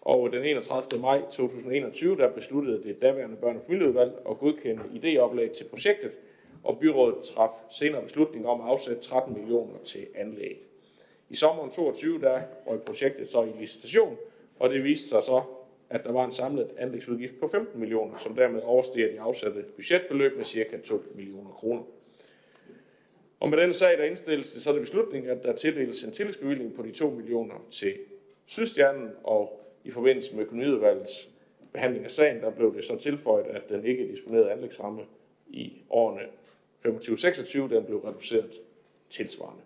Og 0.00 0.32
den 0.32 0.44
31. 0.44 1.00
maj 1.00 1.20
2021, 1.20 2.16
der 2.16 2.30
besluttede 2.30 2.82
det 2.84 3.02
daværende 3.02 3.36
børne- 3.36 3.58
og 3.58 3.64
familieudvalg 3.66 4.12
at 4.30 4.38
godkende 4.38 4.82
idéoplag 4.82 5.52
til 5.52 5.64
projektet, 5.64 6.12
og 6.64 6.78
byrådet 6.78 7.22
traf 7.24 7.50
senere 7.70 8.02
beslutning 8.02 8.46
om 8.46 8.60
at 8.60 8.66
afsætte 8.66 9.02
13 9.02 9.34
millioner 9.34 9.78
til 9.84 10.06
anlæg. 10.14 10.62
I 11.30 11.36
sommeren 11.36 11.70
22 11.70 12.20
der 12.20 12.42
røg 12.66 12.82
projektet 12.82 13.28
så 13.28 13.42
i 13.42 13.60
licitation, 13.60 14.16
og 14.58 14.70
det 14.70 14.84
viste 14.84 15.08
sig 15.08 15.22
så, 15.22 15.42
at 15.90 16.04
der 16.04 16.12
var 16.12 16.24
en 16.24 16.32
samlet 16.32 16.70
anlægsudgift 16.78 17.40
på 17.40 17.48
15 17.48 17.80
millioner, 17.80 18.18
som 18.18 18.34
dermed 18.34 18.62
overstiger 18.62 19.12
de 19.12 19.20
afsatte 19.20 19.64
budgetbeløb 19.76 20.36
med 20.36 20.44
ca. 20.44 20.78
2 20.84 21.02
millioner 21.14 21.50
kroner. 21.50 21.82
Og 23.40 23.48
med 23.50 23.58
den 23.58 23.72
sag, 23.72 23.98
der 23.98 24.04
indstilles 24.04 24.52
det 24.52 24.62
så 24.62 24.72
det 24.72 24.80
beslutning, 24.80 25.26
at 25.26 25.42
der 25.42 25.52
tildeles 25.52 26.04
en 26.04 26.12
tillægsbevilling 26.12 26.74
på 26.74 26.82
de 26.82 26.90
2 26.90 27.10
millioner 27.10 27.54
til 27.70 27.94
Sydstjernen, 28.46 29.10
og 29.24 29.60
i 29.84 29.90
forbindelse 29.90 30.36
med 30.36 30.44
økonomiudvalgets 30.44 31.28
behandling 31.72 32.04
af 32.04 32.10
sagen, 32.10 32.40
der 32.40 32.50
blev 32.50 32.74
det 32.74 32.84
så 32.84 32.96
tilføjet, 32.96 33.46
at 33.46 33.68
den 33.68 33.84
ikke 33.84 34.08
disponerede 34.08 34.50
anlægsramme 34.50 35.02
i 35.46 35.82
årene 35.90 36.20
25-26, 36.86 37.58
den 37.58 37.84
blev 37.84 37.98
reduceret 37.98 38.52
tilsvarende. 39.08 39.62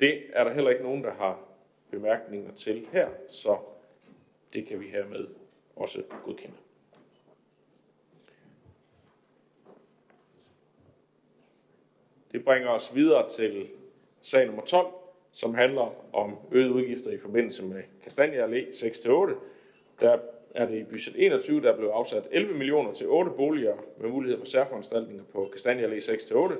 Det 0.00 0.22
er 0.32 0.44
der 0.44 0.52
heller 0.52 0.70
ikke 0.70 0.82
nogen, 0.82 1.04
der 1.04 1.12
har 1.12 1.40
bemærkninger 1.90 2.54
til 2.54 2.86
her, 2.92 3.08
så 3.28 3.58
det 4.54 4.66
kan 4.66 4.80
vi 4.80 4.88
hermed 4.88 5.28
også 5.76 6.02
godkende. 6.24 6.56
Det 12.32 12.44
bringer 12.44 12.68
os 12.68 12.94
videre 12.94 13.28
til 13.28 13.68
sag 14.20 14.46
nummer 14.46 14.64
12, 14.64 14.86
som 15.32 15.54
handler 15.54 16.14
om 16.14 16.38
øgede 16.52 16.72
udgifter 16.72 17.10
i 17.10 17.18
forbindelse 17.18 17.64
med 17.64 17.82
Kastanje 18.02 18.46
Allé 18.46 18.68
6-8. 18.68 19.34
Der 20.00 20.18
er 20.54 20.66
det 20.66 20.78
i 20.78 20.84
budget 20.84 21.14
21, 21.16 21.60
der 21.60 21.76
blev 21.76 21.88
afsat 21.88 22.28
11 22.30 22.54
millioner 22.54 22.92
til 22.92 23.08
8 23.08 23.30
boliger 23.30 23.76
med 24.00 24.10
mulighed 24.10 24.38
for 24.38 24.46
særforanstaltninger 24.46 25.24
på 25.32 25.48
Kastanje 25.52 25.86
Allé 25.86 25.98
6-8 25.98 26.52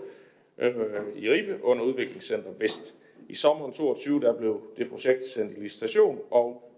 øh, 0.59 0.75
i 1.17 1.31
Ribe 1.31 1.59
under 1.63 1.85
Udviklingscenter 1.85 2.51
Vest. 2.59 2.95
I 3.29 3.35
sommeren 3.35 3.73
22 3.73 4.21
der 4.21 4.37
blev 4.37 4.61
det 4.77 4.91
projekt 4.91 5.25
sendt 5.25 5.59
i 5.59 5.61
licitation, 5.61 6.21
og 6.31 6.73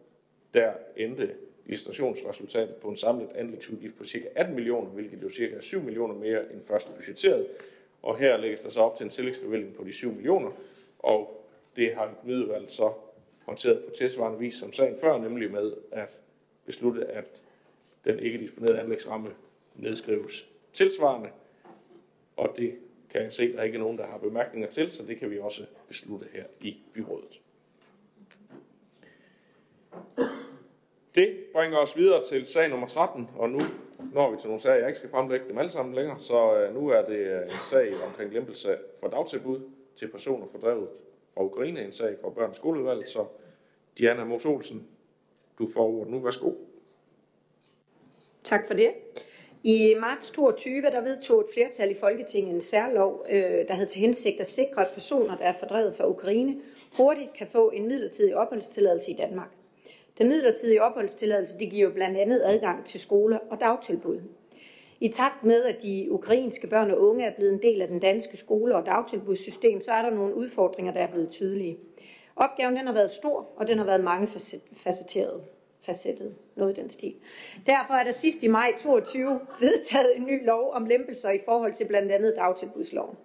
der 0.54 0.72
endte 0.96 1.30
licitationsresultatet 1.66 2.74
på 2.74 2.88
en 2.88 2.96
samlet 2.96 3.28
anlægsudgift 3.34 3.98
på 3.98 4.04
ca. 4.04 4.28
18 4.34 4.54
millioner, 4.54 4.90
hvilket 4.90 5.22
jo 5.22 5.30
cirka 5.30 5.60
7 5.60 5.82
millioner 5.82 6.14
mere 6.14 6.52
end 6.52 6.62
først 6.62 6.94
budgetteret. 6.94 7.46
Og 8.02 8.18
her 8.18 8.36
lægges 8.36 8.60
der 8.60 8.70
så 8.70 8.80
op 8.80 8.96
til 8.96 9.04
en 9.04 9.10
tillægsbevilling 9.10 9.74
på 9.74 9.84
de 9.84 9.92
7 9.92 10.12
millioner, 10.12 10.50
og 10.98 11.46
det 11.76 11.94
har 11.94 12.10
økonomiudvalget 12.10 12.70
så 12.70 12.92
håndteret 13.46 13.84
på 13.84 13.90
tilsvarende 13.90 14.38
vis 14.38 14.54
som 14.54 14.72
sagen 14.72 14.98
før, 15.00 15.18
nemlig 15.18 15.50
med 15.50 15.72
at 15.92 16.20
beslutte, 16.66 17.04
at 17.04 17.24
den 18.04 18.18
ikke 18.18 18.38
disponerede 18.38 18.80
anlægsramme 18.80 19.30
nedskrives 19.74 20.48
tilsvarende, 20.72 21.28
og 22.36 22.54
det 22.56 22.78
kan 23.10 23.22
jeg 23.22 23.32
se, 23.32 23.42
at 23.42 23.54
der 23.54 23.62
ikke 23.62 23.76
er 23.76 23.80
nogen, 23.80 23.98
der 23.98 24.06
har 24.06 24.18
bemærkninger 24.18 24.70
til, 24.70 24.90
så 24.90 25.02
det 25.06 25.18
kan 25.18 25.30
vi 25.30 25.38
også 25.38 25.66
beslutte 25.88 26.26
her 26.32 26.44
i 26.60 26.76
byrådet. 26.92 27.40
Det 31.14 31.44
bringer 31.52 31.78
os 31.78 31.96
videre 31.96 32.24
til 32.24 32.46
sag 32.46 32.68
nummer 32.68 32.86
13, 32.86 33.28
og 33.36 33.50
nu 33.50 33.60
når 34.12 34.30
vi 34.30 34.36
til 34.36 34.48
nogle 34.48 34.62
sager, 34.62 34.76
jeg 34.76 34.86
ikke 34.86 34.98
skal 34.98 35.10
fremlægge 35.10 35.48
dem 35.48 35.58
alle 35.58 35.70
sammen 35.70 35.94
længere, 35.94 36.20
så 36.20 36.56
øh, 36.56 36.74
nu 36.74 36.88
er 36.88 37.02
det 37.02 37.16
øh, 37.16 37.42
en 37.42 37.50
sag 37.70 38.04
omkring 38.06 38.32
lempelse 38.32 38.76
for 39.00 39.08
dagtilbud 39.08 39.60
til 39.96 40.08
personer 40.08 40.46
fordrevet 40.46 40.88
fra 41.34 41.44
Ukraine, 41.44 41.84
en 41.84 41.92
sag 41.92 42.16
fra 42.20 42.30
børns 42.30 42.56
skoleudvalg, 42.56 43.08
så 43.08 43.26
Diana 43.98 44.24
Mos 44.24 44.46
Olsen, 44.46 44.88
du 45.62 45.72
får 45.74 45.88
ordet 45.88 46.12
nu. 46.12 46.18
Værsgo. 46.18 46.50
Tak 48.44 48.66
for 48.66 48.74
det. 48.74 48.90
I 49.64 49.94
marts 50.00 50.30
22 50.30 50.82
der 50.82 51.00
vedtog 51.00 51.40
et 51.40 51.46
flertal 51.54 51.90
i 51.90 51.94
Folketinget 51.94 52.54
en 52.54 52.60
særlov, 52.60 53.26
øh, 53.30 53.68
der 53.68 53.74
havde 53.74 53.88
til 53.88 54.00
hensigt 54.00 54.40
at 54.40 54.50
sikre, 54.50 54.86
at 54.86 54.92
personer, 54.94 55.36
der 55.36 55.44
er 55.44 55.52
fordrevet 55.52 55.94
fra 55.94 56.08
Ukraine, 56.08 56.56
hurtigt 56.96 57.32
kan 57.32 57.46
få 57.46 57.70
en 57.70 57.88
midlertidig 57.88 58.36
opholdstilladelse 58.36 59.10
i 59.10 59.14
Danmark. 59.14 59.48
Den 60.18 60.28
midlertidige 60.28 60.82
opholdstilladelse 60.82 61.58
det 61.58 61.70
giver 61.70 61.90
blandt 61.90 62.18
andet 62.18 62.42
adgang 62.44 62.84
til 62.86 63.00
skole 63.00 63.40
og 63.40 63.60
dagtilbud. 63.60 64.20
I 65.00 65.08
takt 65.08 65.44
med, 65.44 65.64
at 65.64 65.82
de 65.82 66.06
ukrainske 66.10 66.66
børn 66.66 66.90
og 66.90 67.00
unge 67.00 67.24
er 67.24 67.34
blevet 67.34 67.52
en 67.52 67.62
del 67.62 67.82
af 67.82 67.88
den 67.88 67.98
danske 67.98 68.36
skole- 68.36 68.76
og 68.76 68.86
dagtilbudssystem, 68.86 69.80
så 69.80 69.92
er 69.92 70.02
der 70.02 70.10
nogle 70.10 70.34
udfordringer, 70.34 70.92
der 70.92 71.00
er 71.00 71.10
blevet 71.10 71.30
tydelige. 71.30 71.78
Opgaven 72.36 72.76
den 72.76 72.86
har 72.86 72.94
været 72.94 73.10
stor, 73.10 73.48
og 73.56 73.66
den 73.66 73.78
har 73.78 73.84
været 73.84 74.04
mange 74.04 74.28
facetteret. 74.72 75.40
Facettet, 75.82 76.34
noget 76.56 76.78
i 76.78 76.80
den 76.80 76.90
stil. 76.90 77.14
Derfor 77.66 77.94
er 77.94 78.04
der 78.04 78.10
sidst 78.10 78.42
i 78.42 78.48
maj 78.48 78.72
22 78.78 79.40
vedtaget 79.60 80.16
en 80.16 80.24
ny 80.24 80.46
lov 80.46 80.72
om 80.72 80.86
lempelser 80.86 81.30
i 81.30 81.40
forhold 81.44 81.74
til 81.74 81.84
blandt 81.84 82.12
andet 82.12 82.34
dagtilbudsloven. 82.36 83.16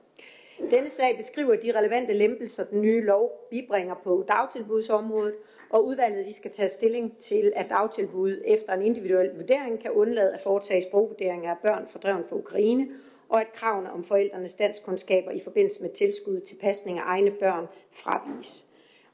Denne 0.71 0.89
sag 0.89 1.17
beskriver 1.17 1.55
de 1.55 1.77
relevante 1.77 2.13
lempelser, 2.13 2.63
den 2.63 2.81
nye 2.81 3.05
lov 3.05 3.47
bibringer 3.51 3.95
på 4.03 4.25
dagtilbudsområdet, 4.27 5.35
og 5.69 5.85
udvalget 5.85 6.25
de 6.25 6.33
skal 6.33 6.51
tage 6.51 6.69
stilling 6.69 7.17
til, 7.17 7.53
at 7.55 7.69
dagtilbud 7.69 8.41
efter 8.45 8.73
en 8.73 8.81
individuel 8.81 9.29
vurdering 9.35 9.79
kan 9.79 9.91
undlade 9.91 10.33
at 10.33 10.41
foretage 10.41 10.83
sprogvurderinger 10.83 11.51
af 11.51 11.57
børn 11.61 11.87
fordrevet 11.87 12.25
fra 12.29 12.35
Ukraine, 12.35 12.87
og 13.29 13.41
at 13.41 13.53
kravene 13.53 13.91
om 13.91 14.03
forældrenes 14.03 14.55
danskkundskaber 14.55 15.31
i 15.31 15.39
forbindelse 15.39 15.81
med 15.81 15.89
tilskud 15.89 16.39
til 16.39 16.55
pasning 16.61 16.99
af 16.99 17.03
egne 17.05 17.31
børn 17.31 17.67
fravises. 17.91 18.66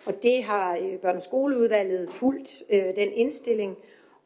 Og 0.05 0.23
det 0.23 0.43
har 0.43 0.77
øh, 0.77 0.99
børn- 0.99 1.15
og 1.15 1.23
skoleudvalget 1.23 2.09
fulgt 2.09 2.63
øh, 2.69 2.95
den 2.95 3.11
indstilling, 3.13 3.77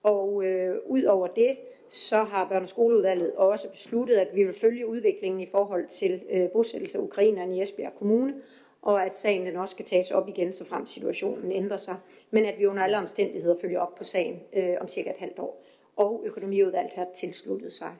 og 0.03 0.45
øh, 0.45 0.75
ud 0.85 1.03
over 1.03 1.27
det, 1.27 1.57
så 1.87 2.23
har 2.23 2.47
børn- 2.47 2.61
og 2.61 2.69
skoleudvalget 2.69 3.35
også 3.35 3.69
besluttet, 3.69 4.15
at 4.15 4.27
vi 4.35 4.43
vil 4.43 4.53
følge 4.53 4.87
udviklingen 4.87 5.41
i 5.41 5.45
forhold 5.45 5.87
til 5.87 6.21
øh, 6.29 6.49
bosættelse 6.49 6.97
af 6.97 7.01
ukrainerne 7.01 7.57
i 7.57 7.61
Esbjerg 7.61 7.95
Kommune, 7.95 8.41
og 8.81 9.05
at 9.05 9.15
sagen 9.15 9.45
den 9.45 9.55
også 9.55 9.71
skal 9.71 9.85
tages 9.85 10.11
op 10.11 10.29
igen, 10.29 10.53
så 10.53 10.65
frem 10.65 10.85
situationen 10.85 11.51
ændrer 11.51 11.77
sig, 11.77 11.95
men 12.31 12.45
at 12.45 12.59
vi 12.59 12.65
under 12.65 12.83
alle 12.83 12.97
omstændigheder 12.97 13.55
følger 13.61 13.79
op 13.79 13.95
på 13.95 14.03
sagen 14.03 14.43
øh, 14.53 14.75
om 14.81 14.87
cirka 14.87 15.09
et 15.09 15.17
halvt 15.17 15.39
år. 15.39 15.63
Og 15.95 16.23
økonomiudvalget 16.25 16.93
har 16.93 17.07
tilsluttet 17.15 17.73
sig 17.73 17.95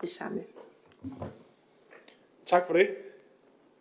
det 0.00 0.08
samme. 0.08 0.44
Tak 2.46 2.66
for 2.66 2.74
det. 2.74 2.88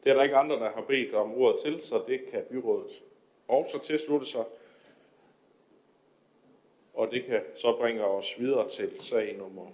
Det 0.03 0.09
er 0.09 0.13
der 0.13 0.23
ikke 0.23 0.35
andre, 0.35 0.55
der 0.55 0.69
har 0.69 0.81
bedt 0.87 1.13
om 1.13 1.33
ordet 1.33 1.61
til, 1.61 1.81
så 1.81 2.01
det 2.07 2.19
kan 2.31 2.41
byrådet 2.51 3.03
også 3.49 3.79
tilslutte 3.79 4.25
sig. 4.25 4.43
Og 6.93 7.11
det 7.11 7.25
kan 7.25 7.41
så 7.55 7.75
bringe 7.79 8.05
os 8.05 8.35
videre 8.39 8.69
til 8.69 8.91
sag 8.99 9.35
nummer 9.37 9.65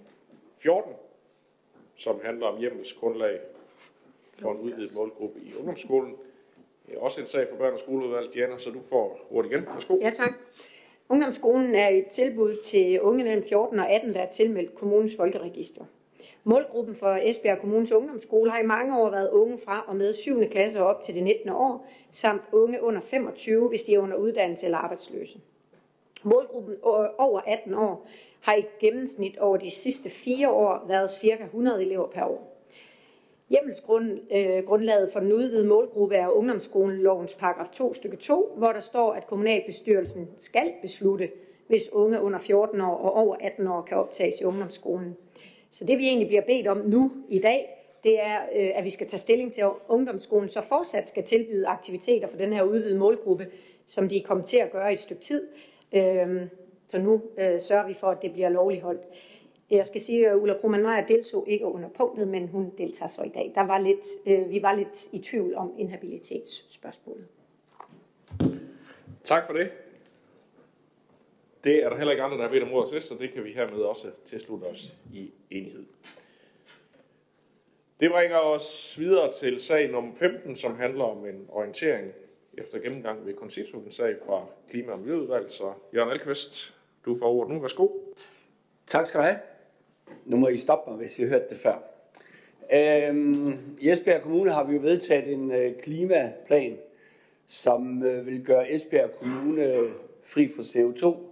14, 0.58 0.92
som 1.96 2.20
handler 2.24 2.46
om 2.46 2.58
hjemmets 2.58 2.92
grundlag 2.92 3.40
for 4.40 4.52
en 4.52 4.58
udvidet 4.58 4.96
målgruppe 4.96 5.40
i 5.40 5.54
ungdomsskolen. 5.58 6.16
Det 6.86 6.94
er 6.94 7.00
også 7.00 7.20
en 7.20 7.26
sag 7.26 7.48
for 7.50 7.56
børn- 7.56 7.74
og 7.74 7.80
skoleudvalget, 7.80 8.34
Diana, 8.34 8.58
så 8.58 8.70
du 8.70 8.80
får 8.88 9.26
ordet 9.30 9.50
igen. 9.50 9.66
Værsgo. 9.66 9.98
Ja, 10.00 10.10
tak. 10.10 10.32
Ungdomsskolen 11.08 11.74
er 11.74 11.88
et 11.88 12.06
tilbud 12.06 12.56
til 12.56 13.00
unge 13.00 13.24
mellem 13.24 13.44
14 13.48 13.78
og 13.78 13.90
18, 13.90 14.14
der 14.14 14.20
er 14.20 14.30
tilmeldt 14.30 14.74
kommunens 14.74 15.16
folkeregister. 15.16 15.84
Målgruppen 16.48 16.96
for 16.96 17.18
Esbjerg 17.22 17.58
Kommunes 17.60 17.92
ungdomsskole 17.92 18.50
har 18.50 18.58
i 18.58 18.66
mange 18.66 18.98
år 18.98 19.10
været 19.10 19.30
unge 19.30 19.58
fra 19.64 19.84
og 19.86 19.96
med 19.96 20.14
7. 20.14 20.48
klasse 20.50 20.82
op 20.82 21.02
til 21.02 21.14
det 21.14 21.22
19. 21.22 21.48
år, 21.50 21.86
samt 22.10 22.42
unge 22.52 22.82
under 22.82 23.00
25, 23.00 23.68
hvis 23.68 23.82
de 23.82 23.94
er 23.94 23.98
under 23.98 24.16
uddannelse 24.16 24.64
eller 24.66 24.78
arbejdsløse. 24.78 25.38
Målgruppen 26.22 26.76
over 27.18 27.40
18 27.46 27.74
år 27.74 28.08
har 28.40 28.54
i 28.54 28.64
gennemsnit 28.80 29.38
over 29.38 29.56
de 29.56 29.70
sidste 29.70 30.10
fire 30.10 30.50
år 30.50 30.84
været 30.88 31.10
ca. 31.10 31.44
100 31.44 31.82
elever 31.82 32.06
per 32.06 32.24
år. 32.24 32.62
Hjemmelsgrundlaget 33.48 35.06
øh, 35.06 35.12
for 35.12 35.20
den 35.20 35.32
udvidede 35.32 35.68
målgruppe 35.68 36.16
er 36.16 36.28
ungdomsskolelovens 36.28 37.34
paragraf 37.34 37.68
2 37.68 37.94
stykke 37.94 38.16
2, 38.16 38.54
hvor 38.56 38.72
der 38.72 38.80
står, 38.80 39.12
at 39.12 39.26
kommunalbestyrelsen 39.26 40.28
skal 40.38 40.72
beslutte, 40.82 41.30
hvis 41.66 41.92
unge 41.92 42.20
under 42.20 42.38
14 42.38 42.80
år 42.80 42.96
og 42.96 43.14
over 43.14 43.36
18 43.40 43.66
år 43.66 43.82
kan 43.82 43.96
optages 43.96 44.40
i 44.40 44.44
ungdomsskolen. 44.44 45.16
Så 45.70 45.84
det 45.84 45.98
vi 45.98 46.04
egentlig 46.04 46.28
bliver 46.28 46.42
bedt 46.42 46.66
om 46.66 46.76
nu 46.76 47.12
i 47.28 47.38
dag, 47.38 47.76
det 48.04 48.20
er, 48.20 48.40
øh, 48.56 48.70
at 48.74 48.84
vi 48.84 48.90
skal 48.90 49.06
tage 49.06 49.20
stilling 49.20 49.52
til, 49.52 49.60
at 49.60 49.70
ungdomsskolen 49.88 50.48
så 50.48 50.60
fortsat 50.60 51.08
skal 51.08 51.24
tilbyde 51.24 51.66
aktiviteter 51.66 52.28
for 52.28 52.36
den 52.36 52.52
her 52.52 52.62
udvidede 52.62 52.98
målgruppe, 52.98 53.46
som 53.86 54.08
de 54.08 54.16
er 54.16 54.26
kommet 54.26 54.46
til 54.46 54.56
at 54.56 54.72
gøre 54.72 54.90
i 54.90 54.94
et 54.94 55.00
stykke 55.00 55.22
tid. 55.22 55.46
Øhm, 55.92 56.48
så 56.86 56.98
nu 56.98 57.22
øh, 57.38 57.60
sørger 57.60 57.86
vi 57.86 57.94
for, 57.94 58.06
at 58.06 58.22
det 58.22 58.32
bliver 58.32 58.48
lovligt 58.48 58.82
holdt. 58.82 59.02
Jeg 59.70 59.86
skal 59.86 60.00
sige, 60.00 60.28
at 60.28 60.36
Ulla 60.36 60.54
Krohmann 60.54 60.82
Meyer 60.82 61.06
deltog 61.06 61.44
ikke 61.48 61.66
under 61.66 61.88
punktet, 61.88 62.28
men 62.28 62.48
hun 62.48 62.72
deltager 62.78 63.08
så 63.08 63.22
i 63.22 63.28
dag. 63.28 63.52
Der 63.54 63.62
var 63.62 63.78
lidt, 63.78 64.06
øh, 64.26 64.50
vi 64.50 64.62
var 64.62 64.74
lidt 64.74 65.08
i 65.12 65.18
tvivl 65.18 65.54
om 65.54 65.74
inhabilitetsspørgsmålet. 65.78 67.26
Tak 69.24 69.46
for 69.46 69.52
det. 69.52 69.70
Det 71.66 71.84
er 71.84 71.88
der 71.88 71.96
heller 71.96 72.12
ikke 72.12 72.22
andre, 72.22 72.36
der 72.36 72.42
har 72.42 72.50
bedt 72.50 72.62
om 72.62 72.72
ordet 72.72 72.90
til, 72.90 73.02
så 73.02 73.14
det 73.20 73.32
kan 73.32 73.44
vi 73.44 73.52
hermed 73.52 73.78
også 73.78 74.10
tilslutte 74.24 74.64
os 74.64 74.94
i 75.12 75.32
enighed. 75.50 75.84
Det 78.00 78.10
bringer 78.10 78.36
os 78.36 78.94
videre 78.98 79.32
til 79.32 79.60
sag 79.60 79.90
nummer 79.90 80.14
15, 80.16 80.56
som 80.56 80.76
handler 80.76 81.04
om 81.04 81.26
en 81.26 81.46
orientering 81.48 82.12
efter 82.58 82.78
gennemgang 82.78 83.26
ved 83.26 83.34
Concito, 83.34 83.78
en 83.78 83.92
sag 83.92 84.16
fra 84.26 84.46
Klima- 84.70 84.92
og 84.92 84.98
Miljøudvalget. 84.98 85.52
Så 85.52 85.72
Jørgen 85.94 86.10
Alkvist, 86.10 86.74
du 87.04 87.18
får 87.18 87.26
ordet 87.32 87.54
nu. 87.54 87.60
Værsgo. 87.60 87.88
Tak 88.86 89.08
skal 89.08 89.20
du 89.20 89.24
have. 89.24 89.38
Nu 90.24 90.36
må 90.36 90.48
I 90.48 90.56
stoppe 90.56 90.90
mig, 90.90 90.98
hvis 90.98 91.18
I 91.18 91.22
har 91.22 91.28
hørt 91.28 91.50
det 91.50 91.58
før. 91.58 91.78
Øhm, 92.74 93.76
I 93.80 93.90
Esbjerg 93.90 94.22
Kommune 94.22 94.52
har 94.52 94.64
vi 94.64 94.74
jo 94.74 94.80
vedtaget 94.80 95.32
en 95.32 95.52
øh, 95.52 95.74
klimaplan, 95.82 96.78
som 97.46 98.02
øh, 98.02 98.26
vil 98.26 98.44
gøre 98.44 98.72
Esbjerg 98.72 99.10
Kommune 99.10 99.90
fri 100.24 100.48
for 100.48 100.62
CO2 100.62 101.25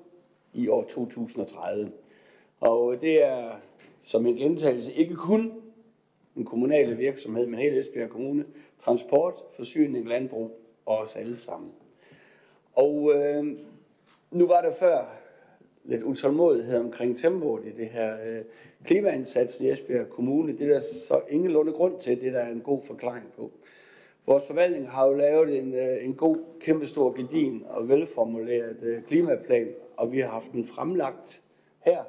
i 0.54 0.68
år 0.68 0.82
2030. 0.82 1.90
Og 2.60 3.00
det 3.00 3.24
er 3.24 3.50
som 4.00 4.26
en 4.26 4.36
gentagelse 4.36 4.92
ikke 4.92 5.14
kun 5.14 5.52
en 6.36 6.44
kommunale 6.44 6.96
virksomhed, 6.96 7.46
men 7.46 7.60
hele 7.60 7.78
Esbjerg 7.78 8.10
Kommune, 8.10 8.44
transport, 8.78 9.34
forsyning, 9.56 10.08
landbrug 10.08 10.60
og 10.86 10.98
os 10.98 11.16
alle 11.16 11.36
sammen. 11.36 11.72
Og 12.72 13.12
øh, 13.14 13.44
nu 14.30 14.46
var 14.46 14.60
der 14.60 14.72
før 14.72 15.04
lidt 15.84 16.02
utålmodighed 16.02 16.80
omkring 16.80 17.18
tempoet 17.18 17.66
i 17.66 17.70
det 17.70 17.86
her 17.86 18.16
øh, 18.26 18.44
klimaindsats 18.84 19.60
i 19.60 19.70
Esbjerg 19.70 20.08
Kommune. 20.08 20.52
Det 20.52 20.68
er 20.68 20.72
der 20.72 20.80
så 20.80 21.20
ingen 21.28 21.72
grund 21.72 22.00
til, 22.00 22.20
det 22.20 22.32
der 22.32 22.40
er 22.40 22.52
en 22.52 22.60
god 22.60 22.82
forklaring 22.82 23.32
på. 23.36 23.50
Vores 24.26 24.46
forvaltning 24.46 24.90
har 24.90 25.06
jo 25.06 25.12
lavet 25.12 25.58
en, 25.58 25.74
øh, 25.74 26.04
en 26.04 26.14
god, 26.14 26.36
kæmpestor 26.60 27.12
gedin 27.12 27.64
og 27.68 27.88
velformuleret 27.88 28.76
øh, 28.82 29.02
klimaplan, 29.02 29.68
og 29.96 30.12
vi 30.12 30.20
har 30.20 30.28
haft 30.28 30.52
den 30.52 30.66
fremlagt 30.66 31.42
her, 31.80 32.04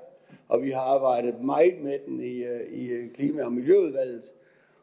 og 0.48 0.64
vi 0.64 0.70
har 0.70 0.82
arbejdet 0.82 1.42
meget 1.42 1.82
med 1.82 2.00
den 2.08 2.20
i, 2.20 2.44
øh, 2.44 2.62
i 2.72 3.08
Klima- 3.08 3.44
og 3.44 3.54
Miljøudvalget, 3.54 4.34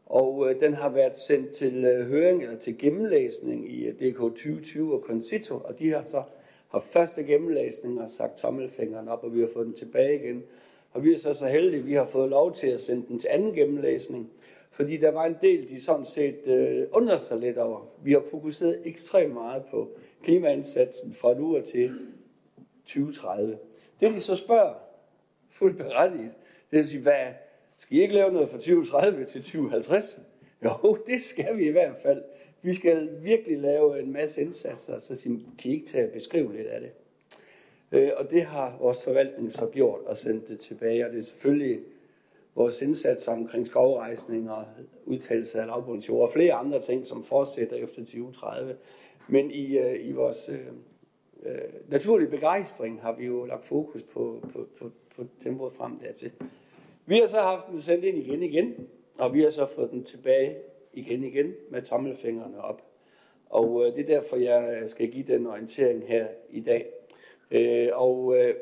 og 0.07 0.53
den 0.61 0.75
har 0.75 0.89
været 0.89 1.19
sendt 1.19 1.51
til 1.51 2.05
høring 2.09 2.43
eller 2.43 2.59
til 2.59 2.79
gennemlæsning 2.79 3.73
i 3.73 3.91
DK 3.91 4.19
2020 4.19 4.95
og 4.95 5.03
Concito, 5.07 5.55
og 5.55 5.79
de 5.79 5.91
har 5.91 6.03
så 6.03 6.23
har 6.73 6.81
første 6.81 7.23
gennemlæsning 7.23 8.01
og 8.01 8.09
sagt 8.09 8.39
tommelfingeren 8.39 9.09
op, 9.09 9.25
og 9.25 9.35
vi 9.35 9.41
har 9.41 9.49
fået 9.53 9.67
den 9.67 9.75
tilbage 9.75 10.25
igen. 10.25 10.43
Og 10.93 11.05
vi 11.05 11.13
er 11.13 11.19
så 11.19 11.35
så 11.35 11.47
heldige, 11.47 11.81
at 11.81 11.87
vi 11.87 11.95
har 11.95 12.07
fået 12.07 12.31
lov 12.31 12.55
til 12.55 12.67
at 12.67 12.81
sende 12.81 13.07
den 13.09 13.19
til 13.19 13.29
anden 13.31 13.53
gennemlæsning, 13.55 14.31
fordi 14.73 14.97
der 14.97 15.11
var 15.11 15.25
en 15.25 15.37
del, 15.43 15.69
de 15.69 15.81
sådan 15.81 16.07
set 16.07 16.47
øh, 16.47 16.87
undrer 16.93 17.17
sig 17.17 17.39
lidt 17.39 17.59
over. 17.59 17.87
Vi 18.05 18.13
har 18.13 18.23
fokuseret 18.31 18.83
ekstremt 18.85 19.35
meget 19.35 19.63
på 19.71 19.91
klimaindsatsen 20.23 21.15
fra 21.15 21.35
nu 21.35 21.57
og 21.57 21.65
til 21.65 21.91
2030. 22.87 23.59
Det 24.01 24.13
de 24.13 24.21
så 24.21 24.37
spørger, 24.37 24.75
fuldt 25.51 25.77
berettiget, 25.77 26.37
det 26.71 26.79
vil 26.79 26.89
sige, 26.89 27.03
hvad, 27.03 27.27
skal 27.77 27.99
I 27.99 28.03
ikke 28.03 28.15
lave 28.15 28.33
noget 28.33 28.49
fra 28.49 28.57
2030 28.57 29.25
til 29.25 29.43
2050? 29.43 30.21
Jo, 30.65 30.71
det 31.07 31.23
skal 31.23 31.57
vi 31.57 31.69
i 31.69 31.71
hvert 31.71 31.97
fald. 32.03 32.23
Vi 32.63 32.75
skal 32.75 33.09
virkelig 33.23 33.59
lave 33.59 34.01
en 34.01 34.13
masse 34.13 34.43
indsatser, 34.43 34.99
så 34.99 35.15
siger, 35.15 35.39
kan 35.59 35.71
I 35.71 35.75
ikke 35.75 35.87
tage 35.87 36.07
og 36.07 36.13
beskrive 36.13 36.57
lidt 36.57 36.67
af 36.67 36.81
det? 36.81 36.91
Øh, 37.93 38.11
og 38.17 38.31
det 38.31 38.43
har 38.43 38.77
vores 38.81 39.05
forvaltning 39.05 39.53
så 39.53 39.67
gjort 39.67 40.01
og 40.01 40.19
sendt 40.19 40.49
det 40.49 40.61
tilbage, 40.61 41.07
og 41.07 41.13
det 41.13 41.19
er 41.19 41.23
selvfølgelig 41.23 41.81
vores 42.55 42.83
indsatser 42.83 43.33
omkring 43.33 43.67
skovrejsning 43.67 44.51
og 44.51 44.65
udtalelse 45.05 45.61
af 45.61 45.67
lavbundsjord 45.67 46.23
og 46.29 46.33
flere 46.33 46.53
andre 46.53 46.81
ting, 46.81 47.07
som 47.07 47.25
fortsætter 47.25 47.77
efter 47.77 47.97
2030. 47.97 48.77
Men 49.29 49.51
i, 49.51 49.79
øh, 49.79 50.09
i 50.09 50.13
vores 50.13 50.49
øh, 50.49 50.67
øh, 51.43 51.59
naturlige 51.89 52.31
begejstring 52.31 53.01
har 53.01 53.13
vi 53.13 53.27
jo 53.27 53.45
lagt 53.45 53.67
fokus 53.67 54.03
på, 54.03 54.45
på, 54.53 54.67
på, 54.79 54.91
på 55.17 55.25
tempoet 55.41 55.73
frem 55.73 55.99
dertil. 55.99 56.33
Vi 57.07 57.17
har 57.19 57.27
så 57.27 57.41
haft 57.41 57.67
den 57.71 57.81
sendt 57.81 58.05
ind 58.05 58.19
igen 58.19 58.43
igen, 58.43 58.89
og 59.19 59.35
vi 59.35 59.43
har 59.43 59.51
så 59.51 59.67
fået 59.67 59.91
den 59.91 60.05
tilbage 60.05 60.57
igen 60.93 61.25
igen 61.25 61.53
med 61.71 61.83
tommelfingrene 61.83 62.61
op. 62.61 62.83
Og 63.51 63.85
øh, 63.87 63.97
det 63.97 64.11
er 64.11 64.21
derfor, 64.21 64.37
jeg 64.37 64.83
skal 64.87 65.11
give 65.11 65.25
den 65.25 65.47
orientering 65.47 66.07
her 66.07 66.27
i 66.51 66.61
dag. 66.61 66.87
Øh, 67.51 67.89
og 67.93 68.37
øh, 68.39 68.55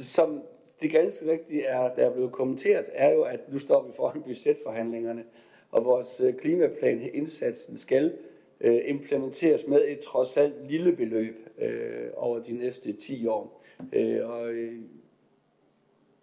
som 0.00 0.42
det 0.84 0.92
ganske 0.92 1.30
rigtige, 1.30 1.64
er, 1.64 1.94
der 1.94 2.06
er 2.06 2.12
blevet 2.12 2.32
kommenteret, 2.32 2.90
er 2.92 3.12
jo, 3.12 3.22
at 3.22 3.52
nu 3.52 3.58
står 3.58 3.86
vi 3.86 3.92
foran 3.96 4.22
budgetforhandlingerne, 4.22 5.24
og 5.70 5.84
vores 5.84 6.20
øh, 6.20 6.34
klimaplan, 6.34 7.10
indsatsen 7.14 7.76
skal 7.76 8.12
øh, 8.60 8.80
implementeres 8.84 9.66
med 9.66 9.88
et 9.88 10.00
trods 10.00 10.36
alt 10.36 10.70
lille 10.70 10.96
beløb 10.96 11.48
øh, 11.58 12.10
over 12.16 12.38
de 12.38 12.52
næste 12.52 12.92
10 12.92 13.26
år. 13.26 13.62
Øh, 13.92 14.30
og, 14.30 14.50
øh, 14.50 14.80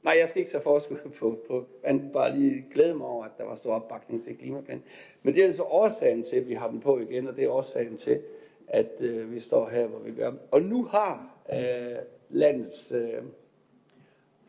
nej, 0.04 0.16
jeg 0.20 0.30
skal 0.30 0.40
ikke 0.40 0.52
tage 0.52 0.64
forskud 0.64 0.98
på, 1.20 1.40
på 1.48 1.66
andet 1.84 2.12
bare 2.12 2.38
lige 2.38 2.66
glæde 2.74 2.96
mig 2.96 3.08
over, 3.08 3.26
at 3.26 3.32
der 3.38 3.44
var 3.44 3.56
stor 3.56 3.74
opbakning 3.74 4.24
til 4.24 4.38
klimaplanen. 4.38 4.84
Men 5.24 5.34
det 5.34 5.42
er 5.42 5.46
altså 5.46 5.64
årsagen 5.64 6.24
til, 6.24 6.36
at 6.36 6.50
vi 6.50 6.54
har 6.54 6.70
den 6.70 6.80
på 6.80 7.00
igen, 7.00 7.28
og 7.28 7.38
det 7.38 7.44
er 7.44 7.50
årsagen 7.50 7.98
til, 7.98 8.22
at 8.68 9.02
øh, 9.02 9.34
vi 9.34 9.40
står 9.40 9.70
her, 9.70 9.88
hvor 9.88 10.00
vi 10.00 10.12
gør. 10.12 10.32
Og 10.52 10.62
nu 10.62 10.84
har 10.84 11.38
øh, 11.54 11.98
landets 12.30 12.92
øh, 12.92 13.24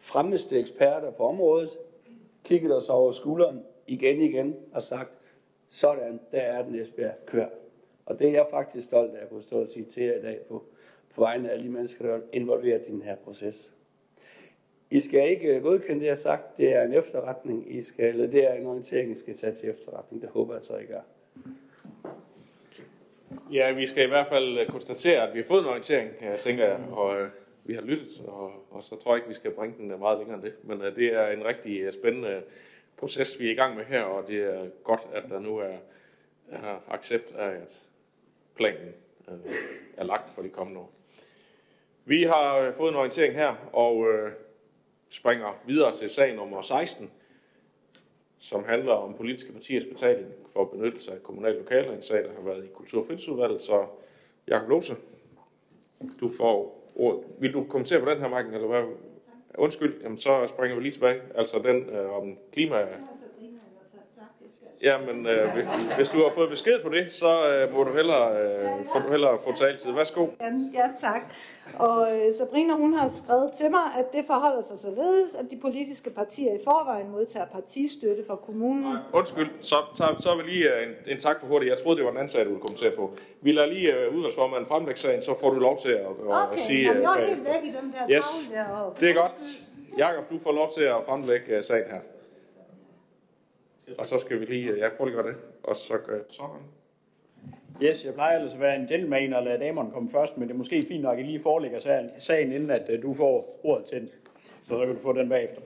fremmeste 0.02 0.58
eksperter 0.60 1.10
på 1.10 1.26
området 1.26 1.78
kigget 2.44 2.76
os 2.76 2.88
over 2.88 3.12
skulderen 3.12 3.62
igen 3.86 4.20
igen 4.20 4.56
og 4.72 4.82
sagt, 4.82 5.18
sådan, 5.68 6.20
der 6.32 6.38
er 6.38 6.64
den 6.64 6.74
Esbjerg, 6.74 7.14
kør. 7.26 7.46
Og 8.06 8.18
det 8.18 8.28
er 8.28 8.32
jeg 8.32 8.46
faktisk 8.50 8.86
stolt 8.86 9.14
af 9.14 9.22
at 9.22 9.28
kunne 9.28 9.42
stå 9.42 9.60
og 9.60 9.68
sige 9.68 9.84
til 9.84 10.02
jer 10.02 10.18
i 10.18 10.22
dag 10.22 10.38
på, 10.48 10.64
på 11.14 11.20
vegne 11.20 11.48
af 11.48 11.52
alle 11.52 11.64
de 11.64 11.70
mennesker, 11.70 12.06
der 12.06 12.14
er 12.14 12.20
involveret 12.32 12.82
i 12.88 12.90
den 12.90 13.02
her 13.02 13.16
proces. 13.16 13.74
I 14.90 15.00
skal 15.00 15.30
ikke 15.30 15.60
godkende 15.60 16.00
det, 16.00 16.06
jeg 16.06 16.10
har 16.10 16.16
sagt. 16.16 16.58
Det 16.58 16.74
er 16.74 16.82
en 16.82 16.92
efterretning. 16.92 17.74
I 17.74 17.82
skal, 17.82 18.04
eller 18.04 18.26
det 18.26 18.50
er 18.50 18.54
en 18.54 18.66
orientering, 18.66 19.10
I 19.10 19.14
skal 19.14 19.36
tage 19.36 19.54
til 19.54 19.70
efterretning. 19.70 20.22
Det 20.22 20.30
håber 20.30 20.54
jeg 20.54 20.62
så, 20.62 20.76
ikke 20.76 20.94
er. 20.94 21.02
Ja, 23.52 23.72
vi 23.72 23.86
skal 23.86 24.04
i 24.04 24.08
hvert 24.08 24.28
fald 24.28 24.68
konstatere, 24.70 25.28
at 25.28 25.34
vi 25.34 25.38
har 25.38 25.46
fået 25.46 25.60
en 25.60 25.66
orientering, 25.66 26.10
jeg 26.22 26.38
tænker 26.38 26.64
jeg, 26.64 26.80
og 26.90 27.20
øh, 27.20 27.28
vi 27.64 27.74
har 27.74 27.82
lyttet, 27.82 28.22
og, 28.26 28.52
og 28.70 28.84
så 28.84 28.96
tror 28.96 29.12
jeg 29.12 29.16
ikke, 29.16 29.28
vi 29.28 29.34
skal 29.34 29.50
bringe 29.50 29.76
den 29.78 29.90
øh, 29.90 29.98
meget 29.98 30.18
længere 30.18 30.36
end 30.36 30.44
det. 30.44 30.54
Men 30.62 30.82
øh, 30.82 30.96
det 30.96 31.14
er 31.14 31.28
en 31.28 31.44
rigtig 31.44 31.80
øh, 31.80 31.92
spændende 31.92 32.28
øh, 32.28 32.42
proces, 32.96 33.40
vi 33.40 33.46
er 33.46 33.52
i 33.52 33.54
gang 33.54 33.76
med 33.76 33.84
her, 33.84 34.02
og 34.02 34.28
det 34.28 34.42
er 34.42 34.68
godt, 34.84 35.00
at 35.12 35.22
der 35.28 35.40
nu 35.40 35.56
er, 35.56 35.76
er 36.48 36.82
accept 36.88 37.34
af, 37.34 37.48
at 37.48 37.82
planen 38.54 38.94
øh, 39.28 39.54
er 39.96 40.04
lagt 40.04 40.30
for 40.30 40.42
de 40.42 40.48
kommende 40.48 40.80
år. 40.80 40.92
Vi 42.04 42.22
har 42.22 42.72
fået 42.76 42.90
en 42.90 42.96
orientering 42.96 43.34
her, 43.34 43.54
og 43.72 44.12
øh, 44.12 44.32
springer 45.10 45.60
videre 45.66 45.94
til 45.94 46.10
sag 46.10 46.34
nummer 46.34 46.62
16, 46.62 47.10
som 48.38 48.64
handler 48.64 48.92
om 48.92 49.14
politiske 49.14 49.52
partiers 49.52 49.86
betaling 49.86 50.28
for 50.52 50.64
benyttelse 50.64 51.12
af 51.12 51.22
kommunale 51.22 51.58
lokaler. 51.58 51.92
En 51.92 52.02
sag, 52.02 52.24
der 52.24 52.32
har 52.32 52.42
været 52.42 52.64
i 52.64 52.68
Kultur- 52.74 53.00
og 53.00 53.06
Fritidsudvalget. 53.06 53.60
Så 53.60 53.86
Jakob 54.48 54.68
Lose, 54.68 54.96
du 56.20 56.28
får 56.36 56.81
ordet. 56.96 57.20
Vil 57.38 57.52
du 57.52 57.64
kommentere 57.64 58.00
på 58.00 58.10
den 58.10 58.18
her, 58.20 58.28
Marken, 58.28 58.54
eller 58.54 58.68
hvad? 58.68 58.82
Undskyld, 59.58 60.02
jamen 60.02 60.18
så 60.18 60.46
springer 60.46 60.76
vi 60.76 60.82
lige 60.82 60.92
tilbage. 60.92 61.20
Altså 61.34 61.58
den 61.58 61.90
øh, 61.90 62.16
om 62.16 62.38
klima... 62.52 62.76
Ja, 64.82 64.98
men 64.98 65.26
øh, 65.26 65.48
hvis 65.96 66.10
du 66.10 66.18
har 66.18 66.30
fået 66.34 66.50
besked 66.50 66.82
på 66.82 66.88
det, 66.88 67.12
så 67.12 67.48
øh, 67.48 67.74
må 67.74 67.84
du 67.84 67.92
hellere, 67.92 68.42
øh, 68.42 68.68
får 68.92 69.00
du 69.06 69.10
hellere 69.10 69.38
få 69.44 69.56
taletid. 69.56 69.92
Værsgo. 69.92 70.26
Ja, 70.74 70.88
tak. 71.00 71.22
Og 71.78 72.16
øh, 72.16 72.32
Sabrina, 72.38 72.74
hun 72.74 72.94
har 72.94 73.08
skrevet 73.08 73.52
til 73.58 73.70
mig, 73.70 73.80
at 73.98 74.12
det 74.12 74.24
forholder 74.26 74.62
sig 74.62 74.78
således, 74.78 75.34
at 75.34 75.44
de 75.50 75.56
politiske 75.56 76.10
partier 76.10 76.54
i 76.54 76.58
forvejen 76.64 77.10
modtager 77.10 77.46
partistøtte 77.46 78.24
fra 78.26 78.36
kommunen. 78.36 78.96
Undskyld, 79.12 79.50
så, 79.60 79.76
så, 79.94 80.14
så 80.20 80.30
er 80.30 80.36
vi 80.36 80.42
lige 80.42 80.74
øh, 80.74 80.88
en, 80.88 81.12
en 81.12 81.18
tak 81.18 81.40
for 81.40 81.46
hurtigt. 81.46 81.70
Jeg 81.70 81.78
troede, 81.78 81.96
det 81.96 82.04
var 82.04 82.10
en 82.10 82.16
anden 82.16 82.28
sag, 82.28 82.44
du 82.44 82.48
ville 82.48 82.60
kommentere 82.60 82.90
på. 82.96 83.14
Vi 83.40 83.52
lader 83.52 83.66
lige 83.66 84.08
uh, 84.08 84.16
udvalgsformanden 84.16 84.68
fremlægge 84.68 85.00
sagen, 85.00 85.22
så 85.22 85.34
får 85.40 85.50
du 85.50 85.58
lov 85.58 85.78
til 85.78 85.88
at, 85.88 86.00
at, 86.00 86.06
Okay, 86.26 86.52
at 86.52 86.58
sige... 86.58 86.82
jamen, 86.82 87.02
jeg 87.02 87.16
er 87.16 87.22
øh, 87.22 87.28
helt 87.28 87.44
væk 87.44 87.64
i 87.64 87.76
den 87.76 87.92
der 87.92 88.16
Yes, 88.16 88.24
tavle 88.52 88.68
der. 88.68 88.76
Og 88.76 89.00
det 89.00 89.10
er 89.10 89.14
godt. 89.14 89.32
Jakob, 89.98 90.30
du 90.30 90.38
får 90.38 90.52
lov 90.52 90.70
til 90.74 90.82
at 90.82 90.96
fremlægge 91.08 91.58
uh, 91.58 91.64
sagen 91.64 91.90
her. 91.90 92.00
Og 93.98 94.06
så 94.06 94.18
skal 94.18 94.40
vi 94.40 94.44
lige... 94.44 94.72
Uh, 94.72 94.78
ja, 94.78 94.88
prøv 94.96 95.06
lige 95.06 95.18
at 95.18 95.24
gøre 95.24 95.32
det. 95.32 95.40
Og 95.62 95.76
så 95.76 95.98
gør 96.06 96.14
jeg 96.14 96.24
sådan. 96.30 96.81
Yes, 97.80 98.04
jeg 98.04 98.14
plejer 98.14 98.36
ellers 98.36 98.54
at 98.54 98.60
være 98.60 98.76
en 98.76 98.86
gentleman 98.86 99.32
og 99.32 99.42
lade 99.42 99.58
damerne 99.58 99.90
komme 99.90 100.10
først, 100.10 100.38
men 100.38 100.48
det 100.48 100.54
er 100.54 100.58
måske 100.58 100.84
fint 100.88 101.02
nok, 101.02 101.18
at 101.18 101.24
I 101.24 101.26
lige 101.26 101.40
forelægger 101.40 101.80
sagen, 101.80 102.10
sagen 102.18 102.52
inden 102.52 102.70
at 102.70 102.90
øh, 102.90 103.02
du 103.02 103.14
får 103.14 103.60
ordet 103.64 103.86
til 103.86 104.00
den. 104.00 104.10
Så 104.62 104.68
så 104.68 104.86
kan 104.86 104.94
du 104.94 105.00
få 105.00 105.12
den 105.12 105.28
bagefter. 105.28 105.60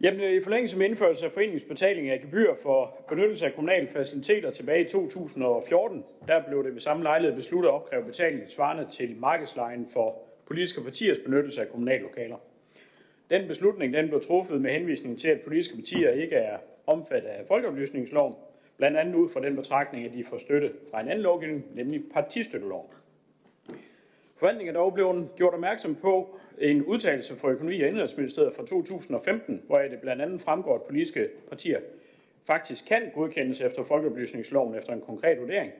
Jamen, 0.00 0.20
øh, 0.20 0.32
i 0.32 0.42
forlængelse 0.42 0.78
med 0.78 0.86
indførelse 0.86 1.26
af 1.26 1.32
foreningsbetaling 1.32 2.10
af 2.10 2.20
gebyr 2.20 2.54
for 2.62 3.04
benyttelse 3.08 3.46
af 3.46 3.54
kommunale 3.54 3.88
faciliteter 3.88 4.50
tilbage 4.50 4.84
i 4.84 4.88
2014, 4.88 6.04
der 6.28 6.42
blev 6.46 6.64
det 6.64 6.74
ved 6.74 6.80
samme 6.80 7.02
lejlighed 7.02 7.36
besluttet 7.36 7.68
at 7.68 7.74
opkræve 7.74 8.04
betaling 8.04 8.50
svarende 8.50 8.86
til 8.90 9.16
markedslejen 9.16 9.88
for 9.92 10.22
politiske 10.46 10.82
partiers 10.82 11.18
benyttelse 11.18 11.60
af 11.60 11.68
kommunale 11.68 12.02
lokaler. 12.02 12.36
Den 13.30 13.48
beslutning 13.48 13.94
den 13.94 14.08
blev 14.08 14.20
truffet 14.22 14.60
med 14.60 14.70
henvisning 14.70 15.20
til, 15.20 15.28
at 15.28 15.40
politiske 15.40 15.76
partier 15.76 16.10
ikke 16.10 16.36
er 16.36 16.58
omfattet 16.86 17.28
af 17.28 17.44
folkeoplysningsloven, 17.48 18.34
blandt 18.78 18.96
andet 18.96 19.14
ud 19.14 19.28
fra 19.28 19.40
den 19.40 19.56
betragtning, 19.56 20.04
at 20.04 20.12
de 20.12 20.24
får 20.24 20.38
støtte 20.38 20.72
fra 20.90 21.00
en 21.00 21.08
anden 21.08 21.22
lovgivning, 21.22 21.64
nemlig 21.74 22.02
partistøtteloven. 22.12 22.86
Forvaltningen 24.36 24.76
er 24.76 24.80
dog 24.80 24.94
blevet 24.94 25.28
gjort 25.36 25.54
opmærksom 25.54 25.94
på 25.94 26.38
en 26.58 26.84
udtalelse 26.84 27.36
fra 27.36 27.48
Økonomi- 27.48 27.82
og 27.82 27.88
Indrigsministeriet 27.88 28.54
fra 28.54 28.66
2015, 28.66 29.62
hvor 29.66 29.78
det 29.78 30.00
blandt 30.00 30.22
andet 30.22 30.40
fremgår, 30.40 30.74
at 30.74 30.82
politiske 30.82 31.28
partier 31.48 31.80
faktisk 32.44 32.84
kan 32.86 33.10
godkendes 33.14 33.60
efter 33.60 33.82
folkeoplysningsloven 33.82 34.74
efter 34.74 34.92
en 34.92 35.00
konkret 35.00 35.40
vurdering, 35.40 35.72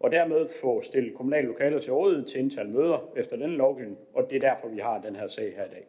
og 0.00 0.12
dermed 0.12 0.48
få 0.60 0.82
stillet 0.82 1.14
kommunale 1.14 1.46
lokaler 1.46 1.80
til 1.80 1.92
rådighed 1.92 2.26
til 2.26 2.40
indtal 2.40 2.68
møder 2.68 3.10
efter 3.16 3.36
denne 3.36 3.56
lovgivning, 3.56 3.98
og 4.14 4.30
det 4.30 4.36
er 4.36 4.48
derfor, 4.54 4.68
vi 4.68 4.78
har 4.78 5.00
den 5.00 5.16
her 5.16 5.28
sag 5.28 5.54
her 5.56 5.64
i 5.64 5.68
dag. 5.68 5.86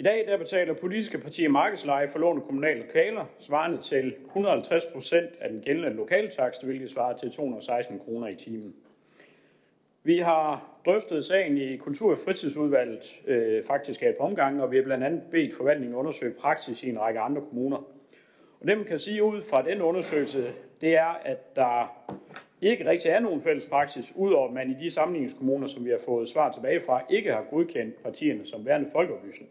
I 0.00 0.02
dag 0.02 0.26
der 0.26 0.36
betaler 0.36 0.74
politiske 0.74 1.18
partier 1.18 1.48
markedsleje 1.48 2.08
for 2.08 2.18
lån 2.18 2.36
af 2.36 2.44
kommunale 2.44 2.80
lokaler, 2.80 3.24
svarende 3.40 3.78
til 3.78 4.14
150 4.26 4.86
procent 4.86 5.30
af 5.40 5.50
den 5.50 5.60
gældende 5.60 5.96
lokaltakst, 5.96 6.64
hvilket 6.64 6.90
svarer 6.90 7.16
til 7.16 7.30
216 7.30 7.98
kroner 7.98 8.28
i 8.28 8.34
timen. 8.34 8.74
Vi 10.02 10.18
har 10.18 10.78
drøftet 10.86 11.24
sagen 11.24 11.58
i 11.58 11.76
Kultur- 11.76 12.12
og 12.12 12.18
Fritidsudvalget 12.18 13.20
øh, 13.26 13.64
faktisk 13.64 14.02
af 14.02 14.08
et 14.08 14.16
par 14.16 14.24
omgange, 14.24 14.62
og 14.62 14.70
vi 14.70 14.76
har 14.76 14.84
blandt 14.84 15.04
andet 15.04 15.22
bedt 15.30 15.56
forvaltningen 15.56 15.96
undersøge 15.96 16.34
praksis 16.34 16.82
i 16.82 16.88
en 16.88 17.00
række 17.00 17.20
andre 17.20 17.42
kommuner. 17.42 17.76
Og 18.60 18.68
det 18.68 18.76
man 18.76 18.86
kan 18.86 18.98
sige 18.98 19.24
ud 19.24 19.42
fra 19.50 19.62
den 19.62 19.82
undersøgelse, 19.82 20.52
det 20.80 20.96
er, 20.96 21.20
at 21.24 21.56
der 21.56 21.96
ikke 22.60 22.90
rigtig 22.90 23.10
er 23.10 23.20
nogen 23.20 23.42
fælles 23.42 23.66
praksis, 23.66 24.12
udover 24.14 24.48
at 24.48 24.54
man 24.54 24.70
i 24.70 24.84
de 24.84 24.90
sammenligningskommuner, 24.90 25.66
som 25.66 25.84
vi 25.84 25.90
har 25.90 26.00
fået 26.04 26.28
svar 26.28 26.52
tilbage 26.52 26.80
fra, 26.86 27.02
ikke 27.10 27.32
har 27.32 27.46
godkendt 27.50 28.02
partierne 28.02 28.46
som 28.46 28.66
værende 28.66 28.88
folkeoplysning. 28.92 29.50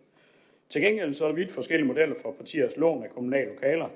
Til 0.69 0.81
gengæld 0.81 1.13
så 1.13 1.23
er 1.23 1.27
der 1.27 1.35
vidt 1.35 1.51
forskellige 1.51 1.87
modeller 1.87 2.15
for 2.21 2.31
partiers 2.31 2.77
lån 2.77 3.03
af 3.03 3.09
kommunale 3.09 3.49
lokaler, 3.49 3.89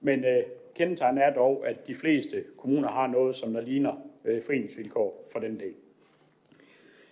men 0.00 0.24
øh, 0.24 0.42
kendetegnet 0.74 1.24
er 1.24 1.34
dog, 1.34 1.68
at 1.68 1.86
de 1.86 1.94
fleste 1.94 2.44
kommuner 2.58 2.88
har 2.88 3.06
noget, 3.06 3.36
som 3.36 3.52
der 3.52 3.60
ligner 3.60 3.92
øh, 4.24 4.42
foreningsvilkår 4.42 5.24
for 5.32 5.38
den 5.38 5.60
del. 5.60 5.74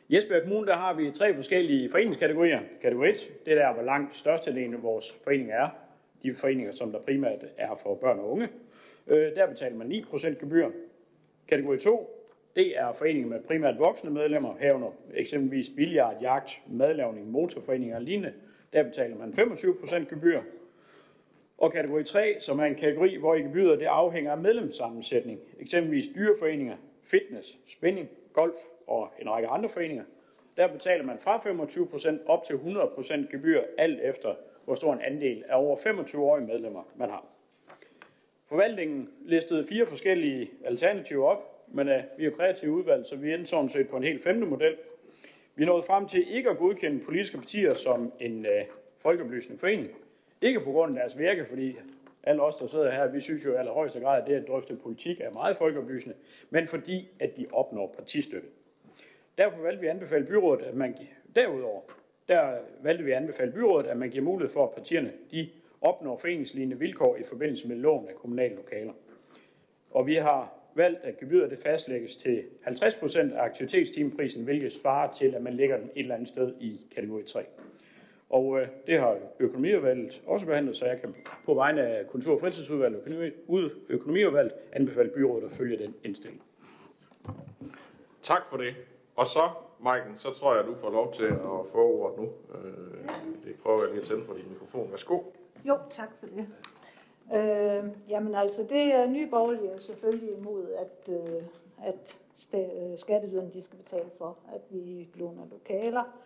I 0.09 0.17
Esbjerg 0.17 0.43
Kommune 0.43 0.67
der 0.67 0.77
har 0.77 0.95
vi 0.95 1.11
tre 1.11 1.35
forskellige 1.35 1.91
foreningskategorier. 1.91 2.61
Kategori 2.83 3.11
1, 3.11 3.29
det 3.45 3.53
er 3.53 3.59
der, 3.59 3.75
hvor 3.75 3.83
langt 3.83 4.17
størstedelen 4.17 4.75
af 4.75 4.83
vores 4.83 5.19
foreninger 5.25 5.55
er. 5.55 5.69
De 6.23 6.35
foreninger, 6.35 6.73
som 6.73 6.93
der 6.93 6.99
primært 6.99 7.45
er 7.57 7.81
for 7.83 7.95
børn 7.95 8.19
og 8.19 8.31
unge. 8.31 8.49
Øh, 9.07 9.35
der 9.37 9.47
betaler 9.47 9.77
man 9.77 9.93
9% 9.93 10.29
gebyr. 10.41 10.71
Kategori 11.49 11.79
2, 11.79 12.27
det 12.57 12.79
er 12.79 12.93
foreninger 12.93 13.29
med 13.29 13.41
primært 13.41 13.79
voksne 13.79 14.11
medlemmer, 14.11 14.55
herunder 14.61 14.91
eksempelvis 15.15 15.71
billiard, 15.77 16.17
jagt, 16.21 16.61
madlavning, 16.67 17.31
motorforeninger 17.31 17.97
og 17.97 18.03
lignende. 18.03 18.33
Der 18.75 18.83
betaler 18.83 19.17
man 19.17 19.33
25% 19.33 20.15
gebyr. 20.15 20.41
Og 21.59 21.73
kategori 21.73 22.05
3, 22.05 22.37
som 22.41 22.59
er 22.59 22.65
en 22.65 22.75
kategori, 22.75 23.17
hvor 23.17 23.35
i 23.35 23.41
gebyret 23.41 23.81
det 23.81 23.87
afhænger 23.87 24.33
af 24.33 24.39
medlemssammensætning. 24.39 25.41
Eksempelvis 25.61 26.09
dyreforeninger, 26.15 26.77
fitness, 27.05 27.59
spænding, 27.67 28.09
golf 28.33 28.59
og 28.87 29.13
en 29.21 29.31
række 29.31 29.49
andre 29.49 29.69
foreninger. 29.69 30.05
Der 30.57 30.67
betaler 30.67 31.05
man 31.05 31.19
fra 31.19 31.37
25% 31.37 32.27
op 32.27 32.45
til 32.45 32.55
100% 32.55 33.31
gebyr, 33.31 33.63
alt 33.79 34.01
efter 34.01 34.35
hvor 34.65 34.75
stor 34.75 34.93
en 34.93 35.01
andel 35.01 35.45
af 35.49 35.57
over 35.57 35.77
25-årige 35.77 36.47
medlemmer 36.47 36.83
man 36.97 37.11
har. 37.11 37.27
Forvaltningen 38.47 39.11
listede 39.25 39.67
fire 39.67 39.87
forskellige 39.87 40.51
alternativer 40.65 41.27
op, 41.27 41.67
men 41.69 41.89
øh, 41.89 42.03
vi 42.19 42.25
er 42.25 42.31
jo 42.31 42.37
kreative 42.37 42.73
udvalg, 42.73 43.07
så 43.07 43.17
vi 43.17 43.33
endte 43.33 43.47
sådan 43.47 43.71
set 43.71 43.89
på 43.89 43.97
en 43.97 44.03
helt 44.03 44.23
femte 44.23 44.47
model. 44.47 44.77
Vi 45.57 45.65
nåede 45.65 45.83
frem 45.83 46.09
til 46.09 46.35
ikke 46.37 46.51
at 46.51 46.59
godkende 46.59 47.05
politiske 47.05 47.39
partier 47.39 47.75
som 47.75 48.13
en 48.21 48.47
øh, 48.47 48.65
folkeoplysende 48.99 49.59
forening. 49.59 49.89
Ikke 50.41 50.61
på 50.61 50.73
grund 50.73 50.95
af 50.95 51.01
deres 51.01 51.19
virke, 51.19 51.45
fordi 51.45 51.77
alle 52.23 52.43
os, 52.43 52.57
der 52.57 52.67
sidder 52.67 52.91
her, 52.91 53.09
vi 53.09 53.21
synes 53.21 53.45
jo 53.45 53.53
i 53.53 53.57
allerhøjeste 53.57 54.01
grad, 54.01 54.23
at 54.23 54.29
det 54.29 54.35
at 54.35 54.49
drøfte 54.49 54.77
politik 54.77 55.21
er 55.21 55.31
meget 55.31 55.57
folkeoplysende, 55.57 56.15
men 56.51 56.69
fordi 56.69 57.09
at 57.21 57.37
de 57.37 57.47
opnår 57.53 57.95
partistøtte. 57.97 58.49
Derfor 59.39 59.63
valgte 59.63 59.81
vi 59.81 59.87
at 59.87 59.95
anbefale 59.95 60.27
byrådet, 60.27 60.65
at 60.65 60.75
man 60.75 60.97
derudover, 61.35 61.81
der 62.29 62.59
valgte 62.83 63.05
vi 63.05 63.11
at 63.11 63.17
anbefale 63.17 63.53
byrådet, 63.53 63.87
at 63.87 63.97
man 63.97 64.11
giver 64.11 64.25
mulighed 64.25 64.53
for, 64.53 64.67
at 64.67 64.75
partierne 64.75 65.13
de 65.31 65.51
opnår 65.81 66.17
foreningslignende 66.17 66.79
vilkår 66.79 67.17
i 67.17 67.23
forbindelse 67.23 67.69
med 67.69 67.77
lån 67.77 68.09
af 68.09 68.15
kommunale 68.15 68.55
lokaler. 68.55 68.93
Og 69.91 70.07
vi 70.07 70.15
har 70.15 70.64
valgt, 70.75 71.01
at 71.03 71.19
gebyret 71.19 71.51
det 71.51 71.59
fastlægges 71.59 72.17
til 72.17 72.45
50% 72.67 73.19
af 73.19 73.43
aktivitetstimeprisen, 73.45 74.45
hvilket 74.45 74.73
svarer 74.73 75.13
til, 75.13 75.35
at 75.35 75.43
man 75.43 75.55
lægger 75.55 75.77
den 75.77 75.91
et 75.95 76.03
eller 76.03 76.15
andet 76.15 76.29
sted 76.29 76.55
i 76.61 76.81
kategori 76.95 77.23
3. 77.23 77.45
Og 78.31 78.61
øh, 78.61 78.69
det 78.87 79.01
har 79.01 79.17
økonomiudvalget 79.39 80.23
også 80.27 80.47
behandlet, 80.47 80.77
så 80.77 80.87
jeg 80.87 81.01
kan 81.01 81.15
på 81.45 81.55
vegne 81.55 81.83
af 81.83 82.07
Kultur- 82.07 82.35
og 82.35 82.41
Fritidsudvalget 82.41 83.01
og 83.01 83.09
økonomi, 83.09 83.71
økonomiudvalget 83.89 84.53
anbefale 84.73 85.09
byrådet 85.09 85.45
at 85.45 85.51
følge 85.51 85.79
den 85.79 85.95
indstilling. 86.05 86.43
Tak 88.23 88.47
for 88.47 88.57
det. 88.57 88.75
Og 89.17 89.27
så 89.27 89.51
Maiken, 89.81 90.19
så 90.19 90.31
tror 90.31 90.53
jeg, 90.55 90.61
at 90.61 90.67
du 90.67 90.75
får 90.75 90.91
lov 90.91 91.15
til 91.15 91.25
at 91.25 91.69
få 91.73 91.79
ordet 91.79 92.19
nu. 92.19 92.29
Øh, 92.55 93.09
det 93.45 93.55
prøver 93.63 93.81
jeg 93.81 93.91
lige 93.91 94.01
at 94.01 94.07
tænde 94.07 94.25
for 94.25 94.35
din 94.35 94.49
mikrofon. 94.51 94.91
Værsgo. 94.91 95.21
Jo, 95.65 95.79
tak 95.91 96.09
for 96.21 96.27
det. 96.27 96.47
Øh, 97.33 97.85
jamen 98.09 98.35
altså, 98.35 98.63
det 98.63 98.95
er 98.95 99.07
nye 99.07 99.27
borgerlige 99.27 99.71
selvfølgelig 99.79 100.31
imod, 100.39 100.69
at, 100.73 101.15
øh, 101.15 101.43
at 101.83 102.19
sta- 102.37 102.85
øh, 102.85 102.99
skatteyderne 102.99 103.51
de 103.53 103.63
skal 103.63 103.79
betale 103.79 104.11
for, 104.19 104.39
at 104.55 104.61
vi 104.71 105.09
låner 105.15 105.43
lokaler. 105.51 106.19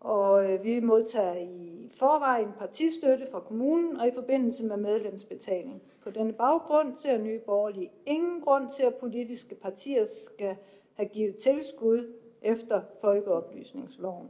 Og 0.00 0.52
øh, 0.52 0.64
vi 0.64 0.80
modtager 0.80 1.34
i 1.34 1.90
forvejen 1.98 2.48
partistøtte 2.58 3.26
fra 3.30 3.40
kommunen 3.40 4.00
og 4.00 4.08
i 4.08 4.10
forbindelse 4.14 4.64
med 4.64 4.76
medlemsbetaling. 4.76 5.82
På 6.02 6.10
denne 6.10 6.32
baggrund 6.32 6.96
ser 6.96 7.18
nye 7.18 7.38
borgerlige 7.38 7.90
ingen 8.06 8.40
grund 8.40 8.70
til, 8.76 8.82
at 8.82 8.94
politiske 8.94 9.54
partier 9.54 10.06
skal 10.24 10.56
have 10.94 11.08
givet 11.08 11.36
tilskud 11.36 12.12
efter 12.42 12.80
folkeoplysningsloven. 13.00 14.28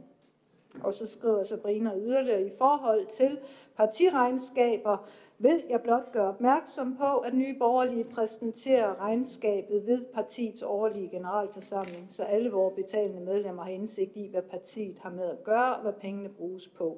Og 0.83 0.93
så 0.93 1.07
skriver 1.07 1.43
Sabrina 1.43 1.91
yderligere 1.97 2.41
i 2.41 2.51
forhold 2.57 3.07
til 3.07 3.39
partiregnskaber, 3.75 5.07
vil 5.37 5.63
jeg 5.69 5.81
blot 5.81 6.11
gøre 6.11 6.27
opmærksom 6.27 6.97
på, 6.97 7.17
at 7.17 7.33
nye 7.33 7.55
borgerlige 7.59 8.03
præsenterer 8.03 9.01
regnskabet 9.01 9.87
ved 9.87 10.05
partiets 10.13 10.63
årlige 10.63 11.09
generalforsamling, 11.09 12.07
så 12.09 12.23
alle 12.23 12.51
vores 12.51 12.75
betalende 12.75 13.21
medlemmer 13.21 13.63
har 13.63 13.71
indsigt 13.71 14.11
i, 14.15 14.27
hvad 14.27 14.41
partiet 14.41 14.97
har 15.01 15.09
med 15.09 15.31
at 15.31 15.43
gøre, 15.43 15.75
og 15.75 15.81
hvad 15.81 15.93
pengene 15.93 16.29
bruges 16.29 16.67
på. 16.67 16.97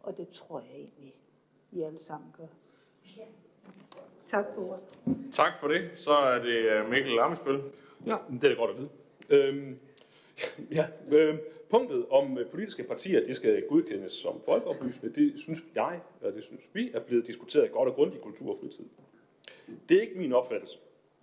Og 0.00 0.16
det 0.16 0.28
tror 0.28 0.60
jeg 0.60 0.80
egentlig, 0.80 1.14
I 1.72 1.82
alle 1.82 2.00
sammen 2.00 2.34
gør. 2.38 2.46
Tak 4.26 4.44
for 4.54 4.70
ordet. 4.70 4.82
Tak 5.32 5.58
for 5.60 5.68
det. 5.68 5.90
Så 5.94 6.12
er 6.12 6.38
det 6.38 6.56
øh, 6.56 6.90
Mikkel 6.90 7.12
Lammespil. 7.12 7.62
Ja, 8.06 8.16
det 8.30 8.44
er 8.44 8.48
da 8.48 8.54
godt 8.54 8.70
at 8.70 8.76
vide. 8.78 8.88
Øhm, 9.30 9.78
ja, 10.76 10.86
øhm, 11.10 11.38
punktet 11.72 12.06
om 12.10 12.38
øh, 12.38 12.50
politiske 12.50 12.82
partier, 12.82 13.24
de 13.24 13.34
skal 13.34 13.62
godkendes 13.68 14.12
som 14.12 14.40
folkeoplysende, 14.44 15.14
det 15.14 15.40
synes 15.40 15.64
jeg, 15.74 16.00
og 16.20 16.32
det 16.32 16.44
synes 16.44 16.62
vi, 16.72 16.90
er 16.94 17.00
blevet 17.00 17.26
diskuteret 17.26 17.72
godt 17.72 17.88
og 17.88 17.94
grundigt 17.94 18.20
i 18.20 18.22
kultur 18.22 18.50
og 18.50 18.58
fritid. 18.58 18.84
Det 19.88 19.96
er 19.96 20.00
ikke 20.00 20.18
min 20.18 20.32
opfattelse, 20.32 20.78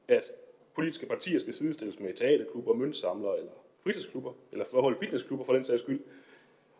at 0.07 0.31
politiske 0.75 1.05
partier 1.05 1.39
skal 1.39 1.53
sidestilles 1.53 1.99
med 1.99 2.13
teaterklubber, 2.13 2.73
møntsamlere 2.73 3.37
eller 3.37 3.51
fritidsklubber, 3.83 4.33
eller 4.51 4.65
forhold 4.65 4.95
fitnessklubber 4.95 5.45
for 5.45 5.53
den 5.53 5.63
sags 5.63 5.81
skyld. 5.81 6.01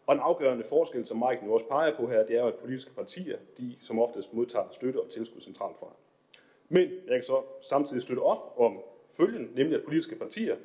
Og 0.08 0.16
en 0.16 0.22
afgørende 0.22 0.64
forskel, 0.64 1.08
som 1.08 1.24
Mike 1.30 1.46
nu 1.46 1.54
også 1.54 1.66
peger 1.66 1.96
på 1.96 2.08
her, 2.08 2.26
det 2.26 2.36
er 2.36 2.42
jo, 2.42 2.48
at 2.48 2.56
politiske 2.56 2.94
partier, 2.94 3.38
de 3.58 3.76
som 3.82 4.00
oftest 4.00 4.34
modtager 4.34 4.66
støtte 4.72 5.02
og 5.02 5.10
tilskud 5.10 5.42
centralt 5.42 5.78
fra. 5.80 5.88
Men 6.70 6.82
jeg 6.82 7.16
kan 7.16 7.24
så 7.24 7.42
samtidig 7.62 8.04
støtte 8.04 8.20
op 8.20 8.54
om 8.58 8.80
følgen, 9.18 9.52
nemlig 9.56 9.78
at 9.78 9.84
politiske 9.84 10.16
partier 10.16 10.56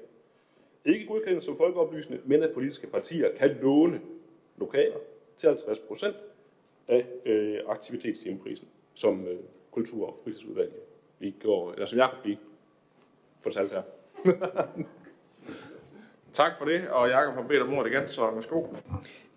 ikke 0.85 1.06
godkendes 1.06 1.44
som 1.44 1.56
folkeoplysende, 1.56 2.20
men 2.24 2.43
at 2.43 2.51
politiske 2.55 2.86
partier 2.86 3.28
kan 3.36 3.51
låne 3.62 4.01
lokaler 4.56 4.97
til 5.36 5.48
50 5.48 5.78
procent 5.78 6.16
af 6.89 7.06
øh, 7.27 7.59
aktivitetstimeprisen, 7.69 8.69
som 8.94 9.27
øh, 9.27 9.39
kultur- 9.70 10.06
og 10.06 10.19
fritidsudvalget 10.24 10.74
vi 11.19 11.35
går, 11.43 11.73
eller 11.73 11.86
som 11.86 11.98
jeg 11.98 12.11
lige 12.24 12.39
fortalt 13.40 13.73
her. 13.73 13.82
Tak 16.35 16.59
for 16.59 16.65
det, 16.65 16.89
og 16.89 17.09
Jakob 17.09 17.35
har 17.35 17.43
bedt 17.43 17.62
om 17.62 17.74
ordet 17.74 17.90
igen, 17.90 18.06
så 18.06 18.31
værsgo. 18.31 18.62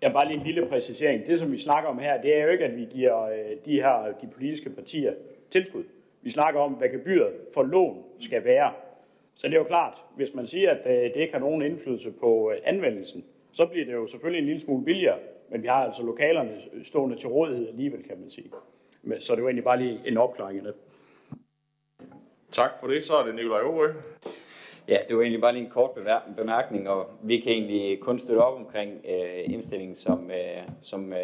Ja, 0.02 0.12
bare 0.12 0.26
lige 0.28 0.40
en 0.40 0.46
lille 0.46 0.66
præcisering. 0.66 1.26
Det, 1.26 1.38
som 1.38 1.52
vi 1.52 1.58
snakker 1.58 1.90
om 1.90 1.98
her, 1.98 2.20
det 2.20 2.36
er 2.36 2.44
jo 2.44 2.50
ikke, 2.50 2.64
at 2.64 2.76
vi 2.76 2.86
giver 2.90 3.22
øh, 3.22 3.56
de 3.64 3.74
her 3.74 4.12
de 4.20 4.26
politiske 4.26 4.70
partier 4.70 5.14
tilskud. 5.50 5.84
Vi 6.22 6.30
snakker 6.30 6.60
om, 6.60 6.72
hvad 6.72 6.88
gebyret 6.88 7.32
for 7.54 7.62
lån 7.62 8.04
skal 8.20 8.44
være. 8.44 8.72
Så 9.38 9.48
det 9.48 9.54
er 9.54 9.58
jo 9.58 9.64
klart, 9.64 10.04
hvis 10.16 10.34
man 10.34 10.46
siger, 10.46 10.70
at 10.70 10.86
øh, 10.86 11.14
det 11.14 11.16
ikke 11.16 11.32
har 11.32 11.40
nogen 11.40 11.62
indflydelse 11.62 12.10
på 12.10 12.52
øh, 12.54 12.58
anvendelsen, 12.64 13.24
så 13.52 13.66
bliver 13.66 13.86
det 13.86 13.92
jo 13.92 14.06
selvfølgelig 14.06 14.38
en 14.38 14.46
lille 14.46 14.60
smule 14.60 14.84
billigere, 14.84 15.18
men 15.50 15.62
vi 15.62 15.66
har 15.66 15.84
altså 15.86 16.02
lokalerne 16.02 16.60
stående 16.84 17.16
til 17.16 17.28
rådighed 17.28 17.68
alligevel, 17.68 18.02
kan 18.02 18.20
man 18.20 18.30
sige. 18.30 18.50
Men, 19.02 19.20
så 19.20 19.34
det 19.34 19.42
var 19.42 19.48
egentlig 19.48 19.64
bare 19.64 19.78
lige 19.78 20.00
en 20.06 20.16
opklaring 20.16 20.58
af 20.58 20.64
det. 20.64 20.74
Tak 22.52 22.70
for 22.80 22.86
det. 22.86 23.04
Så 23.04 23.16
er 23.16 23.24
det 23.26 23.34
Nikolaj 23.34 23.60
Aarø. 23.60 23.86
Ja, 24.88 24.98
det 25.08 25.16
var 25.16 25.22
egentlig 25.22 25.40
bare 25.40 25.52
lige 25.52 25.64
en 25.64 25.70
kort 25.70 25.90
bemærkning, 26.36 26.88
og 26.88 27.10
vi 27.22 27.40
kan 27.40 27.52
egentlig 27.52 28.00
kun 28.00 28.18
støtte 28.18 28.40
op 28.40 28.58
omkring 28.58 28.92
øh, 29.08 29.54
indstillingen, 29.54 29.96
som, 29.96 30.30
øh, 30.30 30.68
som 30.82 31.12
øh, 31.12 31.18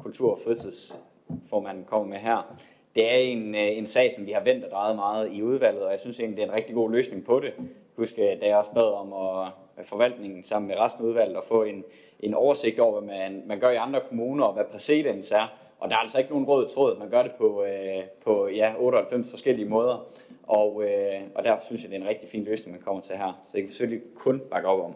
kultur- 0.00 0.32
og 0.32 0.38
fritidsformanden 0.44 1.84
kommer 1.84 2.08
med 2.08 2.18
her. 2.18 2.56
Det 2.96 3.12
er 3.12 3.16
en, 3.16 3.54
øh, 3.54 3.78
en 3.78 3.86
sag, 3.86 4.12
som 4.12 4.26
vi 4.26 4.32
har 4.32 4.40
vendt 4.40 4.64
og 4.64 4.70
drejet 4.70 4.96
meget 4.96 5.32
i 5.32 5.42
udvalget, 5.42 5.82
og 5.82 5.90
jeg 5.90 6.00
synes 6.00 6.20
egentlig, 6.20 6.36
det 6.36 6.44
er 6.44 6.48
en 6.48 6.54
rigtig 6.54 6.74
god 6.74 6.90
løsning 6.90 7.24
på 7.24 7.40
det. 7.40 7.52
Husk, 7.96 8.18
øh, 8.18 8.40
da 8.40 8.46
jeg 8.46 8.56
også 8.56 8.70
bad 8.74 8.92
om 8.92 9.12
at 9.12 9.48
øh, 9.78 9.84
forvaltningen 9.84 10.44
sammen 10.44 10.68
med 10.68 10.76
resten 10.76 11.04
af 11.04 11.08
udvalget 11.08 11.36
at 11.36 11.44
få 11.44 11.62
en, 11.62 11.84
en 12.20 12.34
oversigt 12.34 12.80
over, 12.80 13.00
hvad 13.00 13.16
man, 13.16 13.42
man 13.46 13.60
gør 13.60 13.70
i 13.70 13.76
andre 13.76 14.00
kommuner, 14.08 14.44
og 14.44 14.54
hvad 14.54 14.64
præcedens 14.64 15.30
er. 15.30 15.56
Og 15.78 15.88
der 15.88 15.96
er 15.96 16.00
altså 16.00 16.18
ikke 16.18 16.30
nogen 16.30 16.46
rød 16.46 16.68
tråd. 16.68 16.98
Man 16.98 17.10
gør 17.10 17.22
det 17.22 17.32
på, 17.32 17.64
øh, 17.64 18.02
på 18.24 18.48
ja, 18.48 18.74
98 18.78 19.30
forskellige 19.30 19.68
måder. 19.68 20.06
Og, 20.46 20.82
øh, 20.84 21.20
og 21.34 21.44
derfor 21.44 21.62
synes 21.64 21.82
jeg, 21.82 21.90
det 21.90 21.96
er 21.96 22.00
en 22.00 22.08
rigtig 22.08 22.28
fin 22.28 22.44
løsning, 22.44 22.76
man 22.76 22.84
kommer 22.84 23.02
til 23.02 23.16
her. 23.16 23.42
Så 23.44 23.50
jeg 23.54 23.62
kan 23.62 23.72
selvfølgelig 23.72 24.02
kun 24.14 24.42
bakke 24.50 24.68
op 24.68 24.84
om. 24.84 24.94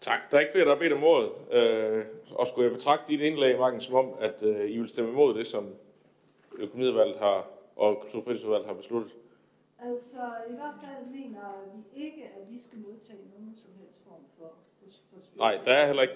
Tak. 0.00 0.18
Der 0.30 0.36
er 0.36 0.40
ikke 0.40 0.52
flere, 0.52 0.64
der 0.64 0.72
har 0.72 0.78
bedt 0.78 0.92
om 0.92 1.04
ordet. 1.04 1.28
Øh, 1.52 2.04
og 2.30 2.46
skulle 2.46 2.68
jeg 2.68 2.76
betragte 2.76 3.12
dit 3.12 3.20
indlæg, 3.20 3.58
Marken, 3.58 3.80
som 3.80 3.94
om, 3.94 4.08
at 4.20 4.42
øh, 4.42 4.70
I 4.70 4.78
vil 4.78 4.88
stemme 4.88 5.10
imod 5.10 5.34
det, 5.34 5.46
som 5.46 5.66
økonomiudvalget 6.58 7.18
har, 7.18 7.50
og 7.76 8.00
kulturfritidsudvalget 8.00 8.66
har 8.66 8.74
besluttet? 8.74 9.12
Altså, 9.82 10.22
i 10.50 10.52
hvert 10.52 10.74
fald 10.82 11.06
mener 11.06 11.44
vi 11.74 12.04
ikke, 12.04 12.22
at 12.24 12.52
vi 12.52 12.60
skal 12.60 12.78
modtage 12.78 13.18
nogen 13.38 13.56
som 13.56 13.70
helst 13.80 13.98
form 14.08 14.24
for, 14.38 14.52
for, 14.78 14.86
for 15.10 15.20
støtte. 15.24 15.38
Nej, 15.38 15.58
der 15.64 15.72
er 15.72 15.86
heller 15.86 16.02
ikke... 16.02 16.14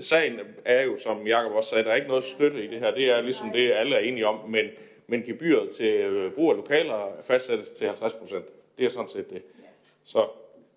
Sagen 0.00 0.40
er 0.64 0.82
jo, 0.82 0.98
som 0.98 1.26
Jakob 1.26 1.52
også 1.52 1.70
sagde, 1.70 1.84
der 1.84 1.90
er 1.90 1.94
ikke 1.94 2.08
noget 2.08 2.24
støtte 2.24 2.64
i 2.64 2.66
det 2.66 2.78
her. 2.78 2.94
Det 2.94 3.10
er 3.10 3.20
ligesom 3.20 3.50
det, 3.52 3.72
alle 3.72 3.96
er 3.96 4.00
enige 4.00 4.26
om, 4.26 4.50
men, 4.50 4.64
men 5.06 5.22
gebyret 5.22 5.70
til 5.70 5.86
øh, 5.86 6.32
brug 6.32 6.50
af 6.50 6.56
lokaler 6.56 7.22
fastsættes 7.22 7.72
til 7.72 7.86
50 7.86 8.14
procent. 8.14 8.44
Det 8.78 8.86
er 8.86 8.90
sådan 8.90 9.08
set 9.08 9.30
det. 9.30 9.42
Så 10.04 10.28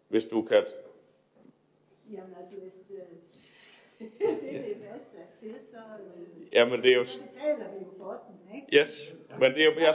hvis 0.07 0.26
du 0.26 0.41
kan... 0.41 0.64
Jamen 2.11 2.35
altså, 2.39 2.56
hvis 2.56 2.73
det, 2.88 2.99
det 4.41 4.56
er 4.56 4.61
det 4.61 4.77
bedste 4.91 5.18
til, 5.39 5.56
så, 5.72 5.77
øh, 5.77 6.53
Jamen, 6.53 6.81
det 6.81 6.91
er 6.91 6.95
jo... 6.95 7.03
så 7.03 7.19
betaler 7.19 7.72
vi 7.73 7.80
jo 7.80 7.91
for 7.98 8.23
den, 8.27 8.40
ikke? 8.56 8.68
Yes, 8.78 9.15
men 9.40 9.52
det 9.53 9.61
er 9.61 9.65
jo... 9.65 9.72
Jeg, 9.78 9.90
er 9.90 9.94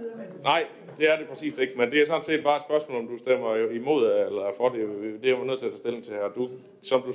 jo 0.00 0.42
nej, 0.42 0.66
det 0.98 1.10
er 1.10 1.16
det 1.18 1.28
præcis 1.28 1.58
ikke, 1.58 1.74
men 1.78 1.90
det 1.90 2.00
er 2.02 2.06
sådan 2.06 2.22
set 2.22 2.42
bare 2.44 2.56
et 2.56 2.62
spørgsmål, 2.62 2.98
om 2.98 3.08
du 3.08 3.18
stemmer 3.18 3.56
imod 3.56 4.06
eller 4.26 4.52
for 4.56 4.68
det. 4.68 4.88
Det 5.22 5.30
er 5.32 5.38
jo 5.38 5.44
nødt 5.44 5.58
til 5.58 5.66
at 5.66 5.72
tage 5.72 5.78
stilling 5.78 6.04
til 6.04 6.12
her. 6.14 6.28
Du, 6.28 6.50
som 6.82 7.02
du 7.02 7.12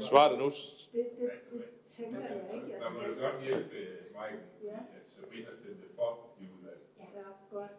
svarer 0.00 0.30
det 0.30 0.38
nu, 0.38 0.44
Det, 0.46 0.52
det, 0.92 1.30
det 1.52 1.64
tænker 1.96 2.20
jeg 2.20 2.36
ikke, 2.54 2.66
jeg 2.72 2.80
Der 2.82 2.90
må 2.90 2.98
du 2.98 3.20
godt 3.20 3.44
hjælpe 3.44 3.76
Mike, 4.18 4.42
Ja. 4.64 4.78
at 4.96 5.04
Sabrina 5.06 5.52
stemte 5.52 5.86
for 5.96 6.18
i 6.40 6.44
udvalget. 6.58 6.82
Ja, 7.00 7.56
godt. 7.56 7.70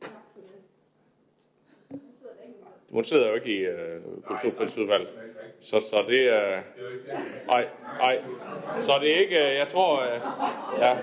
Tak 0.00 0.10
for 0.34 0.40
det 0.40 0.60
hun 2.90 3.04
sidder 3.04 3.28
jo 3.28 3.34
ikke 3.34 3.48
i 3.48 3.58
øh, 3.60 4.00
kulturfritidsudvalget. 4.26 5.08
Så, 5.60 5.80
så 5.80 6.04
det 6.08 6.28
er... 6.34 6.56
Øh, 6.56 6.62
Nej, 7.46 7.66
nej. 7.98 8.18
Så 8.80 8.92
det 9.00 9.16
er 9.16 9.20
ikke... 9.20 9.36
øh, 9.50 9.54
Jeg 9.56 9.68
tror... 9.68 10.00
øh, 10.00 10.08
Ja. 10.80 10.88
ja. 10.88 10.96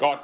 Godt. 0.00 0.20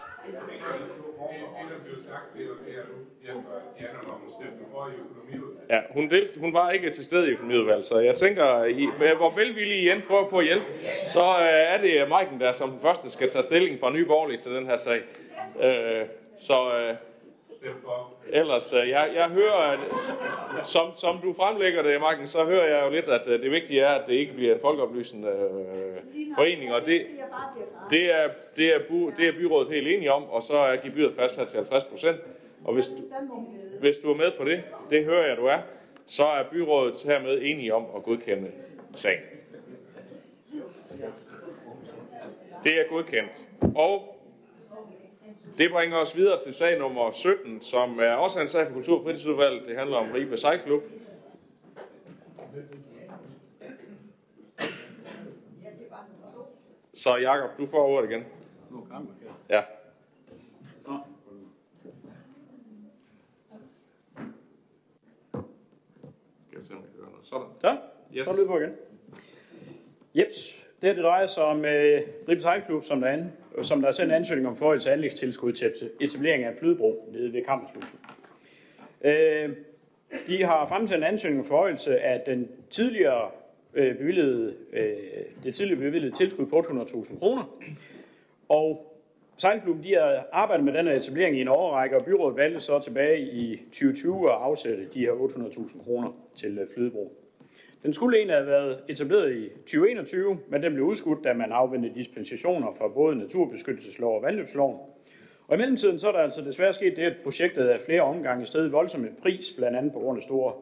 Det, 1.20 1.70
der 1.70 1.84
blev 1.84 1.98
sagt, 1.98 2.26
det 2.36 2.48
var 2.48 2.56
det, 2.66 2.74
at 2.82 2.86
du 2.92 2.96
hjælper 3.24 3.56
Jan, 3.80 3.88
hun 4.22 4.30
stemte 4.30 4.64
for 4.72 4.88
i 4.88 4.92
økonomiudvalget. 5.04 5.70
Ja, 5.70 5.80
hun, 5.90 6.10
del, 6.10 6.28
hun 6.40 6.52
var 6.52 6.70
ikke 6.70 6.90
til 6.90 7.04
stede 7.04 7.28
i 7.28 7.30
økonomiudvalget, 7.30 7.86
så 7.86 7.98
jeg 7.98 8.14
tænker, 8.14 8.64
I, 8.64 8.88
hvor 9.16 9.30
velvillig 9.30 9.76
I 9.82 9.90
end 9.90 10.02
prøver 10.02 10.28
på 10.28 10.38
at 10.38 10.44
hjælpe, 10.44 10.66
så 11.04 11.20
øh, 11.20 11.74
er 11.74 11.78
det 11.80 12.08
Maiken, 12.08 12.40
der 12.40 12.52
som 12.52 12.70
den 12.70 12.80
første 12.80 13.10
skal 13.10 13.30
tage 13.30 13.42
stilling 13.42 13.80
fra 13.80 13.90
Nye 13.90 14.04
Borgerlige 14.04 14.38
til 14.38 14.54
den 14.54 14.66
her 14.66 14.76
sag. 14.76 15.00
Øh, 15.62 16.06
så 16.38 16.74
øh, 16.76 16.94
Stem 17.60 17.74
for. 17.84 18.12
ellers, 18.32 18.72
øh, 18.72 18.88
jeg, 18.88 19.10
jeg 19.14 19.28
hører, 19.28 19.52
at, 19.52 19.78
som, 20.64 20.96
som 20.96 21.18
du 21.22 21.32
fremlægger 21.32 21.82
det, 21.82 22.00
Maiken, 22.00 22.26
så 22.26 22.44
hører 22.44 22.76
jeg 22.76 22.86
jo 22.86 22.90
lidt, 22.90 23.08
at 23.08 23.26
øh, 23.26 23.42
det 23.42 23.50
vigtige 23.50 23.80
er, 23.80 23.88
at 23.88 24.06
det 24.06 24.14
ikke 24.14 24.32
bliver 24.32 24.54
en 24.54 24.60
folkeoplysende 24.60 25.28
øh, 25.28 26.34
forening, 26.34 26.72
og 26.72 26.86
det, 26.86 27.06
det 27.90 28.14
er, 28.14 28.28
det, 28.56 28.74
er 28.74 28.78
bu, 28.88 29.10
det 29.16 29.28
er 29.28 29.32
byrådet 29.32 29.72
helt 29.72 29.88
enige 29.88 30.12
om, 30.12 30.30
og 30.30 30.42
så 30.42 30.56
er 30.56 30.76
gebyret 30.76 31.14
fastsat 31.14 31.48
til 31.48 31.56
50 31.56 31.84
procent. 31.84 32.20
Og 32.64 32.74
hvis 32.74 32.88
du, 32.88 33.02
hvis 33.80 33.98
du 33.98 34.12
er 34.12 34.16
med 34.16 34.30
på 34.38 34.44
det, 34.44 34.62
det 34.90 35.04
hører 35.04 35.26
jeg, 35.26 35.36
du 35.36 35.44
er, 35.44 35.58
så 36.06 36.26
er 36.26 36.42
byrådet 36.42 37.02
hermed 37.06 37.38
enige 37.42 37.74
om 37.74 37.86
at 37.96 38.02
godkende 38.02 38.50
sagen. 38.94 39.20
Det 42.64 42.80
er 42.80 42.88
godkendt. 42.88 43.46
Og 43.76 44.19
det 45.60 45.70
bringer 45.70 45.96
os 45.96 46.16
videre 46.16 46.40
til 46.42 46.54
sag 46.54 46.78
nummer 46.78 47.10
17, 47.12 47.62
som 47.62 47.98
er 47.98 48.12
også 48.12 48.40
en 48.40 48.48
sag 48.48 48.66
for 48.66 48.74
Kultur- 48.74 48.98
og 48.98 49.04
Fritidsudvalget. 49.04 49.68
Det 49.68 49.76
handler 49.76 49.96
om 49.96 50.10
Ribe 50.12 50.36
Sejklub. 50.36 50.82
Så 56.94 57.16
Jakob, 57.16 57.50
du 57.58 57.66
får 57.66 57.86
ordet 57.86 58.10
igen. 58.10 58.24
Ja. 59.50 59.62
Skal 66.48 66.58
jeg 66.58 66.64
se, 66.64 66.74
om 66.74 66.80
jeg 66.80 66.90
kan 66.90 67.00
gøre 67.00 67.10
noget. 67.10 67.26
Sådan. 67.26 67.46
Ja, 67.62 67.76
yes. 68.18 68.26
så 68.26 68.32
er 68.32 68.36
det 68.36 68.46
på 68.46 68.58
igen. 68.58 68.76
Jeps 70.14 70.59
det 70.80 70.88
her 70.88 70.94
det 70.94 71.04
drejer 71.04 71.26
sig 71.26 71.44
om 71.44 71.64
øh, 71.64 72.00
Ribes 72.28 72.42
Sejlklub, 72.42 72.84
som 72.84 73.00
der, 73.00 73.08
er, 73.08 73.24
som 73.62 73.80
der 73.80 73.88
er 73.88 73.92
sendt 73.92 74.12
ansøgning 74.12 74.48
om 74.48 74.56
forhold 74.56 74.80
til 74.80 74.90
anlægstilskud 74.90 75.52
til 75.52 75.72
etablering 76.00 76.44
af 76.44 76.50
en 76.50 76.56
flydebro 76.56 77.08
nede 77.12 77.32
ved 77.32 77.44
Kammerslusen. 77.44 77.98
Øh, 79.04 79.50
de 80.26 80.44
har 80.44 80.66
fremsendt 80.66 81.04
en 81.04 81.10
ansøgning 81.10 81.40
om 81.40 81.48
forhøjelse 81.48 82.00
af 82.00 82.22
den 82.26 82.48
tidligere 82.70 83.30
øh, 83.74 83.98
bevilgede, 83.98 84.54
øh, 84.72 84.92
det 85.44 85.54
tidligere 85.54 85.80
bevilgede 85.80 86.16
tilskud 86.16 86.46
på 86.46 86.58
800.000 86.58 87.18
kroner. 87.18 87.56
Og 88.48 88.86
Sejlklubben 89.36 89.84
de 89.84 89.94
har 89.94 90.26
arbejdet 90.32 90.64
med 90.64 90.72
den 90.72 90.86
her 90.86 90.94
etablering 90.94 91.36
i 91.36 91.40
en 91.40 91.48
overrække, 91.48 91.96
og 91.96 92.04
byrådet 92.04 92.36
valgte 92.36 92.60
så 92.60 92.78
tilbage 92.78 93.20
i 93.20 93.56
2020 93.56 94.30
at 94.30 94.36
afsætte 94.36 94.88
de 94.94 95.00
her 95.00 95.12
800.000 95.12 95.84
kroner 95.84 96.12
til 96.34 96.58
øh, 96.58 96.68
flydebro. 96.74 97.19
Den 97.82 97.92
skulle 97.92 98.16
egentlig 98.16 98.36
have 98.36 98.46
været 98.46 98.80
etableret 98.88 99.36
i 99.36 99.48
2021, 99.48 100.38
men 100.48 100.62
den 100.62 100.74
blev 100.74 100.84
udskudt, 100.86 101.24
da 101.24 101.32
man 101.32 101.52
afvendte 101.52 101.92
dispensationer 101.94 102.74
fra 102.78 102.88
både 102.88 103.16
naturbeskyttelseslov 103.16 104.16
og 104.16 104.22
vandløbsloven. 104.22 104.78
Og 105.48 105.54
i 105.54 105.58
mellemtiden 105.58 105.98
så 105.98 106.08
er 106.08 106.12
der 106.12 106.18
altså 106.18 106.42
desværre 106.42 106.72
sket 106.72 106.96
det, 106.96 107.02
at 107.02 107.16
projektet 107.24 107.72
er 107.72 107.78
flere 107.78 108.02
omgange 108.02 108.46
stedet 108.46 108.72
voldsomt 108.72 109.06
i 109.06 109.10
pris, 109.22 109.54
blandt 109.56 109.78
andet 109.78 109.92
på 109.92 109.98
grund 109.98 110.18
af 110.18 110.22
store 110.22 110.52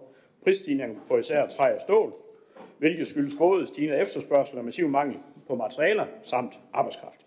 prisstigninger 0.45 0.97
på 1.09 1.19
især 1.19 1.47
træ 1.47 1.75
og 1.75 1.81
stål, 1.81 2.13
hvilket 2.79 3.09
skyldes 3.09 3.35
både 3.39 3.67
stigende 3.67 3.99
efterspørgsel 3.99 4.59
og 4.59 4.65
massiv 4.65 4.89
mangel 4.89 5.17
på 5.47 5.55
materialer 5.55 6.07
samt 6.23 6.59
arbejdskraft. 6.73 7.27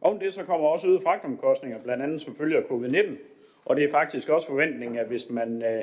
Om 0.00 0.18
det 0.18 0.34
så 0.34 0.44
kommer 0.44 0.68
også 0.68 0.88
øget 0.88 1.02
fragtomkostninger, 1.02 1.78
blandt 1.82 2.02
andet 2.02 2.20
som 2.20 2.34
følge 2.34 2.56
af 2.56 2.62
covid-19, 2.62 3.16
og 3.64 3.76
det 3.76 3.84
er 3.84 3.90
faktisk 3.90 4.28
også 4.28 4.48
forventningen, 4.48 4.98
at 4.98 5.06
hvis 5.06 5.30
man, 5.30 5.62
øh, 5.62 5.82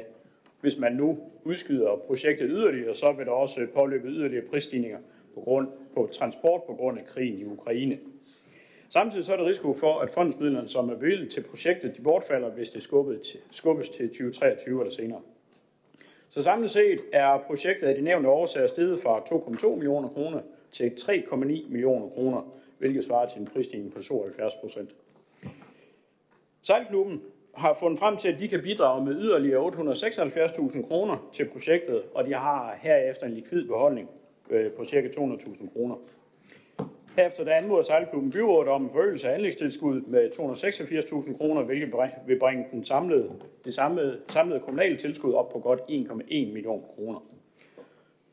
hvis 0.65 0.77
man 0.77 0.93
nu 0.93 1.17
udskyder 1.43 1.95
projektet 2.07 2.47
yderligere, 2.49 2.95
så 2.95 3.11
vil 3.11 3.25
der 3.25 3.31
også 3.31 3.67
påløbe 3.73 4.07
yderligere 4.07 4.45
prisstigninger 4.45 4.99
på, 5.33 5.39
grund, 5.41 5.67
på 5.93 6.09
transport 6.11 6.63
på 6.63 6.73
grund 6.73 6.99
af 6.99 7.05
krigen 7.05 7.39
i 7.39 7.45
Ukraine. 7.45 7.99
Samtidig 8.89 9.25
så 9.25 9.33
er 9.33 9.37
der 9.37 9.45
risiko 9.45 9.73
for, 9.73 9.99
at 9.99 10.09
fondsmidlerne, 10.09 10.67
som 10.67 10.89
er 10.89 10.95
bevilget 10.95 11.31
til 11.31 11.43
projektet, 11.43 11.97
de 11.97 12.01
bortfalder, 12.01 12.49
hvis 12.49 12.69
det 12.69 12.83
skubbes 13.51 13.89
til 13.89 14.09
2023 14.09 14.81
eller 14.81 14.93
senere. 14.93 15.21
Så 16.29 16.43
samlet 16.43 16.71
set 16.71 16.99
er 17.13 17.37
projektet 17.47 17.87
af 17.87 17.95
de 17.95 18.01
nævnte 18.01 18.29
årsager 18.29 18.67
steget 18.67 19.01
fra 19.01 19.19
2,2 19.19 19.69
millioner 19.69 20.09
kroner 20.09 20.41
til 20.71 20.89
3,9 20.89 21.35
millioner 21.69 22.09
kroner, 22.09 22.41
hvilket 22.77 23.05
svarer 23.05 23.27
til 23.27 23.41
en 23.41 23.47
prisstigning 23.47 23.93
på 23.93 24.01
72 24.01 24.55
procent. 24.55 24.89
Sejlklubben 26.61 27.21
har 27.55 27.73
fundet 27.79 27.99
frem 27.99 28.17
til, 28.17 28.29
at 28.29 28.39
de 28.39 28.47
kan 28.47 28.61
bidrage 28.61 29.05
med 29.05 29.15
yderligere 29.15 29.67
876.000 29.67 30.87
kroner 30.87 31.29
til 31.33 31.45
projektet, 31.45 32.01
og 32.13 32.25
de 32.25 32.33
har 32.33 32.77
herefter 32.81 33.25
en 33.25 33.33
likvid 33.33 33.67
beholdning 33.67 34.09
øh, 34.49 34.71
på 34.71 34.85
ca. 34.85 35.01
200.000 35.01 35.73
kroner. 35.73 35.95
Herefter 37.15 37.43
der 37.43 37.53
anmoder 37.53 37.83
Sejlklubben 37.83 38.31
byrådet 38.31 38.69
om 38.69 38.83
en 38.83 38.89
forøgelse 38.89 39.29
af 39.29 39.33
anlægstilskuddet 39.33 40.07
med 40.07 40.29
286.000 40.31 41.37
kroner, 41.37 41.63
hvilket 41.63 41.93
vil 42.27 42.39
bringe 42.39 42.65
den 42.71 42.85
samlede, 42.85 43.31
det 43.65 43.73
samlede, 43.73 44.19
samlede 44.27 44.59
kommunale 44.59 44.97
tilskud 44.97 45.33
op 45.33 45.49
på 45.49 45.59
godt 45.59 45.79
1,1 45.79 46.53
million 46.53 46.83
kroner. 46.95 47.19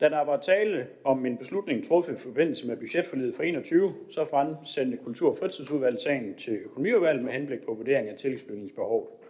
Da 0.03 0.09
der 0.09 0.25
var 0.25 0.37
tale 0.37 0.87
om 1.05 1.27
en 1.27 1.39
beslutning 1.39 1.89
truffet 1.89 2.15
i 2.15 2.19
forbindelse 2.19 2.67
med 2.67 2.77
budgetforlidet 2.77 3.35
for 3.35 3.43
21, 3.43 3.95
så 4.11 4.25
fremsendte 4.25 4.97
Kultur- 4.97 5.31
og 5.31 5.37
Fritidsudvalget 5.37 6.03
sagen 6.03 6.35
til 6.35 6.55
økonomiudvalget 6.55 7.25
med 7.25 7.33
henblik 7.33 7.65
på 7.67 7.75
vurdering 7.75 8.09
af 8.09 8.17
tillægsbevillingsbehov. 8.17 9.21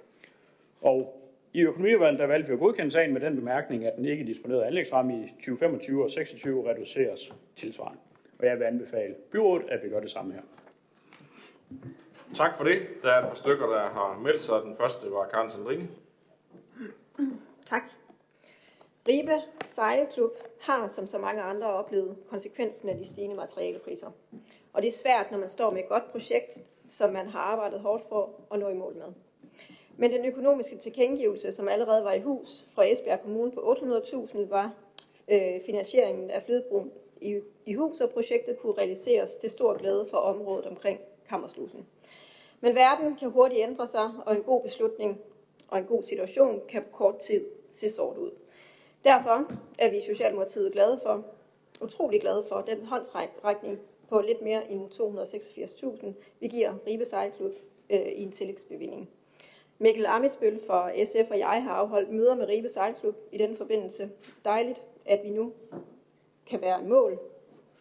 Og 0.82 1.23
i 1.53 1.61
økonomiudvalget 1.61 2.19
der 2.19 2.27
valgte 2.27 2.49
vi 2.49 2.53
at 2.53 2.59
godkende 2.59 2.90
sagen 2.90 3.12
med 3.12 3.20
den 3.20 3.36
bemærkning, 3.36 3.86
at 3.86 3.97
den 3.97 4.05
ikke 4.05 4.27
disponerede 4.27 4.66
anlægsramme 4.66 5.24
i 5.24 5.28
2025 5.28 6.05
og 6.05 6.11
26 6.11 6.70
reduceres 6.70 7.32
tilsvarende. 7.57 7.99
Og 8.39 8.47
jeg 8.47 8.59
vil 8.59 8.65
anbefale 8.65 9.15
byrådet, 9.32 9.66
at 9.69 9.81
vi 9.85 9.89
gør 9.89 10.01
det 10.01 10.11
samme 10.11 10.32
her. 10.32 10.43
Tak 12.35 12.57
for 12.57 12.65
det. 12.65 12.78
Der 13.03 13.12
er 13.12 13.23
et 13.23 13.28
par 13.28 13.35
stykker, 13.35 13.66
der 13.66 13.81
har 13.81 14.20
meldt 14.23 14.43
sig. 14.43 14.62
Den 14.65 14.77
første 14.77 15.07
var 15.11 15.28
Karen 15.32 15.51
Sandrine. 15.51 15.89
Tak. 17.66 17.82
Ribe 19.09 19.43
Sejlklub 19.65 20.31
har, 20.61 20.89
som 20.89 21.07
så 21.07 21.19
mange 21.19 21.43
andre, 21.43 21.66
oplevet 21.66 22.16
konsekvensen 22.29 22.89
af 22.89 22.97
de 22.97 23.07
stigende 23.07 23.37
materialepriser. 23.37 24.11
Og 24.73 24.83
det 24.83 24.89
er 24.89 24.93
svært, 24.93 25.31
når 25.31 25.39
man 25.39 25.49
står 25.49 25.70
med 25.70 25.81
et 25.81 25.89
godt 25.89 26.12
projekt, 26.12 26.59
som 26.89 27.12
man 27.12 27.27
har 27.27 27.39
arbejdet 27.39 27.81
hårdt 27.81 28.05
for 28.09 28.31
at 28.53 28.59
nå 28.59 28.69
i 28.69 28.74
mål 28.74 28.95
med. 28.95 29.07
Men 29.97 30.12
den 30.12 30.24
økonomiske 30.24 30.77
tilkendegivelse, 30.77 31.53
som 31.53 31.69
allerede 31.69 32.05
var 32.05 32.12
i 32.12 32.20
hus 32.20 32.66
fra 32.74 32.85
Esbjerg 32.85 33.20
Kommune 33.20 33.53
på 33.53 33.61
800.000, 33.73 34.49
var 34.49 34.73
øh, 35.29 35.61
finansieringen 35.66 36.31
af 36.31 36.43
flydebroen 36.43 36.93
i, 37.20 37.41
i 37.66 37.74
hus, 37.74 38.01
og 38.01 38.11
projektet 38.11 38.59
kunne 38.59 38.79
realiseres 38.79 39.35
til 39.35 39.51
stor 39.51 39.79
glæde 39.79 40.07
for 40.11 40.16
området 40.16 40.66
omkring 40.66 41.01
Kammerslusen. 41.29 41.87
Men 42.61 42.74
verden 42.74 43.16
kan 43.16 43.31
hurtigt 43.31 43.61
ændre 43.61 43.87
sig, 43.87 44.11
og 44.27 44.37
en 44.37 44.43
god 44.43 44.62
beslutning 44.62 45.20
og 45.69 45.79
en 45.79 45.85
god 45.85 46.03
situation 46.03 46.61
kan 46.69 46.83
på 46.83 46.89
kort 46.93 47.19
tid 47.19 47.45
se 47.70 47.91
sort 47.91 48.16
ud. 48.16 48.31
Derfor 49.05 49.53
er 49.79 49.91
vi 49.91 49.97
i 49.97 50.03
Socialdemokratiet 50.03 50.73
glade 50.73 51.01
for, 51.03 51.24
utrolig 51.81 52.20
glade 52.20 52.45
for 52.49 52.61
den 52.61 52.87
håndsrækning 52.87 53.79
på 54.09 54.20
lidt 54.20 54.43
mere 54.43 54.70
end 54.70 54.91
286.000, 54.91 56.07
vi 56.41 56.49
giver 56.49 56.74
Ribe 56.87 57.05
Sejlklub 57.05 57.53
øh, 57.91 58.01
i 58.01 58.23
en 58.23 58.33
tillægsbevilling. 58.33 59.11
Mikkel 59.79 60.07
Amitsbøl 60.07 60.61
fra 60.66 61.05
SF 61.05 61.31
og 61.31 61.39
jeg 61.39 61.62
har 61.62 61.73
afholdt 61.73 62.11
møder 62.11 62.35
med 62.35 62.49
Ribe 62.49 62.69
Sejlklub 62.69 63.16
i 63.33 63.39
den 63.39 63.57
forbindelse. 63.57 64.11
Dejligt, 64.45 64.83
at 65.07 65.20
vi 65.24 65.31
nu 65.31 65.53
kan 66.47 66.61
være 66.61 66.83
i 66.83 66.87
mål 66.87 67.19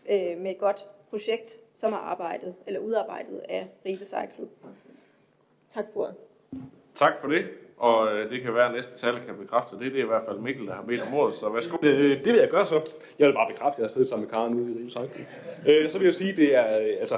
øh, 0.10 0.38
med 0.38 0.52
et 0.52 0.58
godt 0.58 0.88
projekt, 1.10 1.58
som 1.74 1.94
er 1.94 1.98
arbejdet 1.98 2.56
eller 2.68 2.80
udarbejdet 2.80 3.42
af 3.50 3.68
Ribe 3.86 4.06
Sejlklub. 4.06 4.50
Tak 5.74 5.86
for 5.94 6.00
ordet. 6.00 6.16
Tak 6.96 7.20
for 7.22 7.28
det. 7.28 7.46
Og 7.82 8.14
øh, 8.14 8.30
det 8.30 8.42
kan 8.42 8.54
være, 8.54 8.66
at 8.66 8.74
næste 8.74 8.98
tal 8.98 9.14
kan 9.26 9.36
bekræfte 9.42 9.76
det. 9.80 9.92
Det 9.92 10.00
er 10.00 10.04
i 10.04 10.08
hvert 10.08 10.24
fald 10.26 10.38
Mikkel, 10.38 10.68
der 10.68 10.74
har 10.74 10.84
bedt 10.84 11.02
om 11.02 11.14
ordet, 11.14 11.36
så 11.36 11.50
værsgo. 11.50 11.78
Øh, 11.84 12.24
det 12.24 12.34
vil 12.34 12.40
jeg 12.40 12.50
gøre 12.50 12.66
så. 12.66 12.82
Jeg 13.20 13.28
vil 13.28 13.34
bare 13.34 13.52
bekræfte, 13.54 13.76
at 13.76 13.80
jeg 13.80 13.86
har 13.86 13.92
siddet 13.92 14.10
sammen 14.10 14.26
med 14.26 14.32
Karen 14.32 14.54
ude 14.54 14.72
i 14.72 14.90
Rive 14.96 15.84
Øh, 15.84 15.90
så 15.90 15.98
vil 15.98 16.06
jeg 16.06 16.16
sige, 16.16 16.36
det 16.36 16.56
er, 16.56 16.80
øh, 16.80 16.94
altså, 17.00 17.18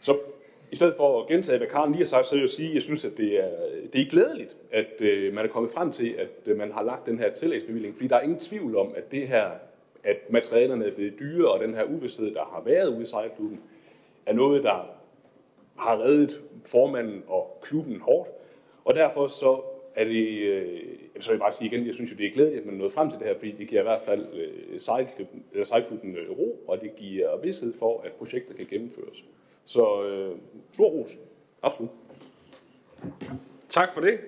så 0.00 0.18
i 0.72 0.76
stedet 0.76 0.94
for 0.96 1.22
at 1.22 1.28
gentage, 1.28 1.58
hvad 1.58 1.68
Karen 1.68 1.92
lige 1.92 2.00
har 2.00 2.06
sagt, 2.06 2.28
så 2.28 2.34
vil 2.34 2.40
jeg 2.40 2.50
sige, 2.50 2.68
at 2.68 2.74
jeg 2.74 2.82
synes, 2.82 3.04
at 3.04 3.16
det 3.16 3.44
er, 3.44 3.50
det 3.92 4.00
er 4.00 4.10
glædeligt, 4.10 4.56
at 4.72 5.00
øh, 5.00 5.34
man 5.34 5.44
er 5.44 5.48
kommet 5.48 5.72
frem 5.72 5.92
til, 5.92 6.14
at 6.18 6.28
øh, 6.46 6.58
man 6.58 6.72
har 6.72 6.82
lagt 6.82 7.06
den 7.06 7.18
her 7.18 7.32
tillægsbevilling. 7.32 7.94
Fordi 7.96 8.08
der 8.08 8.16
er 8.16 8.20
ingen 8.20 8.40
tvivl 8.40 8.76
om, 8.76 8.92
at 8.96 9.10
det 9.10 9.28
her, 9.28 9.50
at 10.04 10.16
materialerne 10.30 10.86
er 10.86 10.94
blevet 10.94 11.14
dyre, 11.18 11.52
og 11.52 11.60
den 11.60 11.74
her 11.74 11.84
uvidshed, 11.84 12.34
der 12.34 12.44
har 12.54 12.62
været 12.64 12.88
ude 12.88 13.02
i 13.02 13.06
sejlklubben, 13.06 13.60
er 14.26 14.32
noget, 14.32 14.62
der 14.62 14.86
har 15.78 16.00
reddet 16.00 16.40
formanden 16.66 17.22
og 17.26 17.58
klubben 17.62 18.00
hårdt. 18.00 18.28
Og 18.84 18.94
derfor 18.94 19.26
så 19.26 19.62
er 19.94 20.04
det, 20.04 20.38
øh, 20.38 20.80
så 21.20 21.30
vil 21.30 21.34
jeg 21.34 21.40
bare 21.40 21.52
sige 21.52 21.70
igen, 21.70 21.86
jeg 21.86 21.94
synes 21.94 22.10
jo, 22.10 22.16
det 22.16 22.26
er 22.26 22.30
glædeligt, 22.30 22.60
at 22.60 22.66
man 22.66 22.74
er 22.74 22.78
nået 22.78 22.92
frem 22.92 23.10
til 23.10 23.18
det 23.18 23.26
her, 23.26 23.34
fordi 23.38 23.52
det 23.52 23.68
giver 23.68 23.80
i 23.80 23.84
hvert 23.84 24.00
fald 24.00 24.26
øh, 24.34 24.80
sejlklubben, 24.80 25.44
eller 25.52 25.64
sejlklubben 25.64 26.16
øh, 26.16 26.30
ro, 26.30 26.64
og 26.68 26.80
det 26.80 26.96
giver 26.96 27.40
vidshed 27.42 27.72
for, 27.78 28.00
at 28.04 28.12
projektet 28.12 28.56
kan 28.56 28.66
gennemføres. 28.70 29.24
Så 29.64 30.04
øh, 30.04 30.36
stor 30.72 30.88
ros. 30.88 31.16
Absolut. 31.62 31.90
Tak 33.68 33.94
for 33.94 34.00
det. 34.00 34.20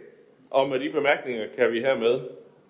Og 0.51 0.69
med 0.69 0.81
de 0.81 0.91
bemærkninger 0.91 1.47
kan 1.57 1.73
vi 1.73 1.81
hermed 1.81 2.21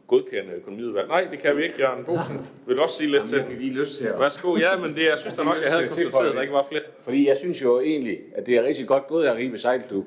godkende 0.06 0.52
økonomiudvalg. 0.52 1.08
Nej, 1.08 1.28
det 1.30 1.38
kan 1.38 1.56
vi 1.56 1.62
ikke, 1.62 1.74
Jørgen 1.78 2.04
Bosen. 2.04 2.46
Vil 2.66 2.76
du 2.76 2.82
også 2.82 2.96
sige 2.96 3.10
lidt 3.10 3.28
til? 3.28 3.38
Jeg 3.38 3.46
fik 3.46 3.58
lige 3.58 3.72
lyst 3.72 3.98
til 3.98 4.06
at... 4.06 4.18
Værsgo. 4.18 4.56
Ja, 4.56 4.76
men 4.76 4.94
det, 4.94 5.04
jeg 5.04 5.18
synes 5.18 5.34
da 5.34 5.42
nok, 5.42 5.56
jeg 5.62 5.72
havde 5.72 5.88
konstateret, 5.88 6.28
at 6.28 6.34
der 6.34 6.40
ikke 6.42 6.54
var 6.54 6.66
flere. 6.70 6.82
Fordi 7.00 7.28
jeg 7.28 7.36
synes 7.36 7.62
jo 7.62 7.80
egentlig, 7.80 8.18
at 8.34 8.46
det 8.46 8.56
er 8.56 8.62
rigtig 8.62 8.86
godt 8.86 9.06
gået 9.06 9.26
af 9.26 9.34
Ribe 9.34 9.58
Sejlklub, 9.58 10.06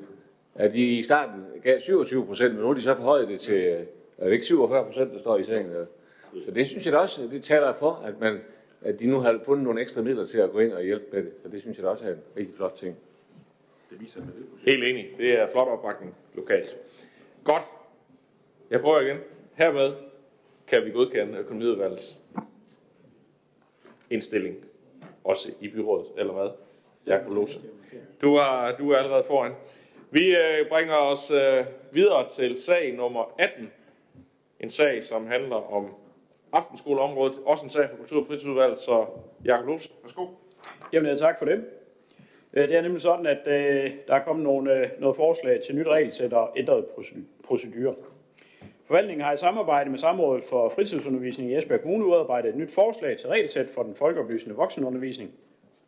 at 0.60 0.72
de 0.72 0.98
i 0.98 1.02
starten 1.02 1.44
gav 1.62 1.80
27 1.80 2.26
procent, 2.26 2.54
men 2.54 2.60
nu 2.60 2.66
har 2.66 2.74
de 2.74 2.82
så 2.82 2.94
forhøjet 2.94 3.28
det 3.28 3.40
til, 3.40 3.86
er 4.18 4.24
det 4.24 4.32
ikke 4.32 4.46
47 4.46 4.84
procent, 4.84 5.12
der 5.12 5.20
står 5.20 5.38
i 5.38 5.44
sagen? 5.44 5.72
Så 6.44 6.50
det 6.50 6.66
synes 6.68 6.84
jeg 6.84 6.92
da 6.92 6.98
også, 6.98 7.22
det 7.22 7.44
taler 7.44 7.72
for, 7.72 8.02
at, 8.04 8.20
man, 8.20 8.40
at 8.80 9.00
de 9.00 9.06
nu 9.06 9.20
har 9.20 9.40
fundet 9.44 9.64
nogle 9.64 9.80
ekstra 9.80 10.02
midler 10.02 10.26
til 10.26 10.38
at 10.38 10.50
gå 10.50 10.58
ind 10.58 10.72
og 10.72 10.82
hjælpe 10.82 11.04
med 11.12 11.22
det. 11.22 11.32
Så 11.42 11.48
det 11.48 11.60
synes 11.60 11.76
jeg 11.76 11.84
da 11.84 11.88
også 11.88 12.04
er 12.04 12.10
en 12.10 12.18
rigtig 12.36 12.54
flot 12.56 12.72
ting. 12.72 12.96
Det 13.90 14.00
viser 14.00 14.20
med 14.20 14.32
det. 14.32 14.46
Helt 14.66 14.84
enig. 14.84 15.10
Det 15.18 15.38
er 15.38 15.50
flot 15.50 15.68
opbakning 15.68 16.14
lokalt. 16.34 16.76
Godt. 17.44 17.62
Jeg 18.70 18.80
prøver 18.80 19.00
igen. 19.00 19.16
Hermed 19.54 19.92
kan 20.66 20.84
vi 20.84 20.90
godkende 20.90 21.38
økonomiudvalgets 21.38 22.20
indstilling, 24.10 24.56
også 25.24 25.52
i 25.60 25.68
byrådet, 25.68 26.06
eller 26.18 26.32
hvad? 26.32 26.48
Jakob 27.06 27.32
Lose. 27.32 27.60
Du 28.22 28.34
er, 28.34 28.76
du 28.78 28.90
er 28.90 28.96
allerede 28.96 29.24
foran. 29.26 29.52
Vi 30.12 30.36
øh, 30.36 30.68
bringer 30.68 30.94
os 30.94 31.30
øh, 31.30 31.64
videre 31.92 32.28
til 32.28 32.62
sag 32.62 32.94
nummer 32.96 33.34
18. 33.38 33.72
En 34.60 34.70
sag, 34.70 35.04
som 35.04 35.26
handler 35.26 35.72
om 35.72 35.94
aftenskoleområdet. 36.52 37.38
Også 37.44 37.64
en 37.64 37.70
sag 37.70 37.88
for 37.90 37.96
Kultur- 37.96 38.20
og 38.20 38.26
Fritidsudvalget, 38.26 38.80
så 38.80 39.06
Jakob 39.44 39.66
Lose, 39.66 39.90
værsgo. 40.02 40.26
Jamen, 40.92 41.18
tak 41.18 41.38
for 41.38 41.44
det. 41.44 41.64
Øh, 42.52 42.68
det 42.68 42.76
er 42.76 42.82
nemlig 42.82 43.02
sådan, 43.02 43.26
at 43.26 43.44
der 44.08 44.14
er 44.14 44.24
kommet 44.24 44.44
nogle, 44.44 44.90
noget 44.98 45.16
forslag 45.16 45.60
til 45.66 45.76
nyt 45.76 45.86
regelsæt 45.86 46.32
og 46.32 46.52
ændret 46.56 46.84
procedurer. 47.44 47.94
Forvaltningen 48.86 49.24
har 49.24 49.32
i 49.32 49.36
samarbejde 49.36 49.90
med 49.90 49.98
Samrådet 49.98 50.44
for 50.44 50.68
Fritidsundervisning 50.68 51.50
i 51.50 51.56
Esbjerg 51.56 51.80
Kommune 51.80 52.06
udarbejdet 52.06 52.48
et 52.48 52.56
nyt 52.56 52.74
forslag 52.74 53.18
til 53.18 53.28
regelsæt 53.28 53.70
for 53.74 53.82
den 53.82 53.94
folkeoplysende 53.94 54.54
voksenundervisning 54.54 55.30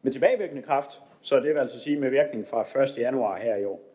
med 0.03 0.13
tilbagevirkende 0.13 0.63
kraft, 0.63 1.01
så 1.23 1.37
det 1.37 1.55
vil 1.55 1.59
altså 1.59 1.81
sige 1.81 1.97
med 1.97 2.11
virkning 2.11 2.47
fra 2.47 2.83
1. 2.83 2.99
januar 2.99 3.39
her 3.39 3.57
i 3.57 3.65
år. 3.65 3.92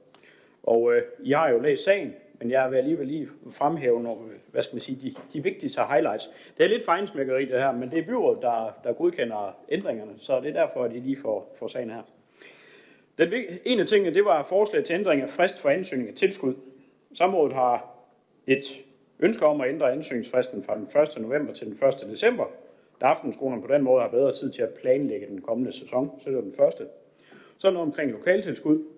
Og 0.68 0.94
øh, 0.94 1.04
jeg 1.26 1.40
har 1.40 1.50
jo 1.50 1.60
læst 1.60 1.84
sagen, 1.84 2.14
men 2.40 2.52
jeg 2.52 2.72
vil 2.72 2.78
alligevel 2.78 3.08
lige 3.08 3.30
fremhæve 3.52 4.04
nogle, 4.04 4.22
øh, 4.32 4.38
hvad 4.52 4.62
skal 4.62 4.76
man 4.76 4.82
sige, 4.82 5.00
de, 5.02 5.16
de 5.34 5.44
vigtigste 5.44 5.82
highlights. 5.90 6.32
Det 6.58 6.64
er 6.64 6.70
lidt 6.70 6.86
fejnsmækkeri 6.86 7.46
det 7.46 7.60
her, 7.60 7.72
men 7.72 7.92
det 7.92 8.00
er 8.00 8.06
byrådet, 8.06 8.42
der, 8.42 8.80
der 8.84 8.94
godkender 8.94 9.58
ændringerne, 9.70 10.12
så 10.18 10.40
det 10.40 10.50
er 10.50 10.54
derfor, 10.66 10.84
at 10.84 10.94
I 10.94 11.00
lige 11.00 11.18
får, 11.18 11.56
får 11.60 11.68
sagen 11.68 11.90
her. 11.90 12.02
Den, 13.18 13.34
en 13.66 13.80
af 13.80 13.88
tingene, 13.88 14.14
det 14.14 14.26
var 14.26 14.44
forslag 14.44 14.84
til 14.84 14.94
ændring 14.94 15.22
af 15.22 15.30
frist 15.30 15.60
for 15.60 15.70
ansøgning 15.70 16.10
af 16.10 16.16
tilskud. 16.16 16.54
Samrådet 17.14 17.54
har 17.54 17.96
et 18.48 18.64
ønske 19.20 19.46
om 19.46 19.62
at 19.62 19.70
ændre 19.70 19.92
ansøgningsfristen 19.92 20.64
fra 20.64 20.76
den 20.76 21.02
1. 21.18 21.22
november 21.22 21.54
til 21.54 21.68
den 21.68 21.88
1. 21.88 22.08
december, 22.10 22.46
da 23.02 23.06
aftenskolerne 23.06 23.62
på 23.62 23.74
den 23.74 23.84
måde 23.84 24.02
har 24.02 24.10
bedre 24.10 24.34
tid 24.34 24.52
til 24.52 24.62
at 24.62 24.70
planlægge 24.70 25.28
den 25.28 25.42
kommende 25.42 25.72
sæson. 25.72 26.12
Så 26.20 26.30
det 26.30 26.38
er 26.38 26.42
den 26.42 26.54
første. 26.60 26.84
Så 27.58 27.72
noget 27.72 27.88
omkring 27.88 28.12
lokaltilskud. 28.12 28.97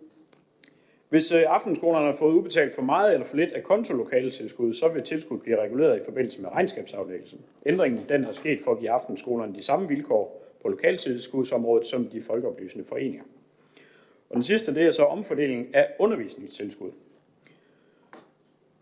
Hvis 1.09 1.31
øh, 1.31 1.43
aftenskolerne 1.47 2.05
har 2.05 2.15
fået 2.15 2.33
udbetalt 2.33 2.75
for 2.75 2.81
meget 2.81 3.13
eller 3.13 3.25
for 3.25 3.37
lidt 3.37 3.51
af 3.51 3.63
kontolokale 3.63 4.31
tilskud, 4.31 4.73
så 4.73 4.87
vil 4.87 5.03
tilskud 5.03 5.37
blive 5.37 5.61
reguleret 5.61 5.99
i 5.99 6.03
forbindelse 6.05 6.41
med 6.41 6.49
regnskabsaflæggelsen. 6.49 7.41
Ændringen 7.65 8.05
den 8.09 8.23
er 8.23 8.31
sket 8.31 8.59
for 8.63 8.71
at 8.71 8.79
give 8.79 8.91
aftenskolerne 8.91 9.55
de 9.55 9.63
samme 9.63 9.87
vilkår 9.87 10.45
på 10.61 10.69
lokaltilskudsområdet 10.69 11.87
som 11.87 12.05
de 12.05 12.21
folkeoplysende 12.21 12.85
foreninger. 12.85 13.23
Og 14.29 14.35
den 14.35 14.43
sidste, 14.43 14.75
det 14.75 14.83
er 14.83 14.91
så 14.91 15.03
omfordeling 15.03 15.75
af 15.75 15.87
undervisningstilskud. 15.99 16.91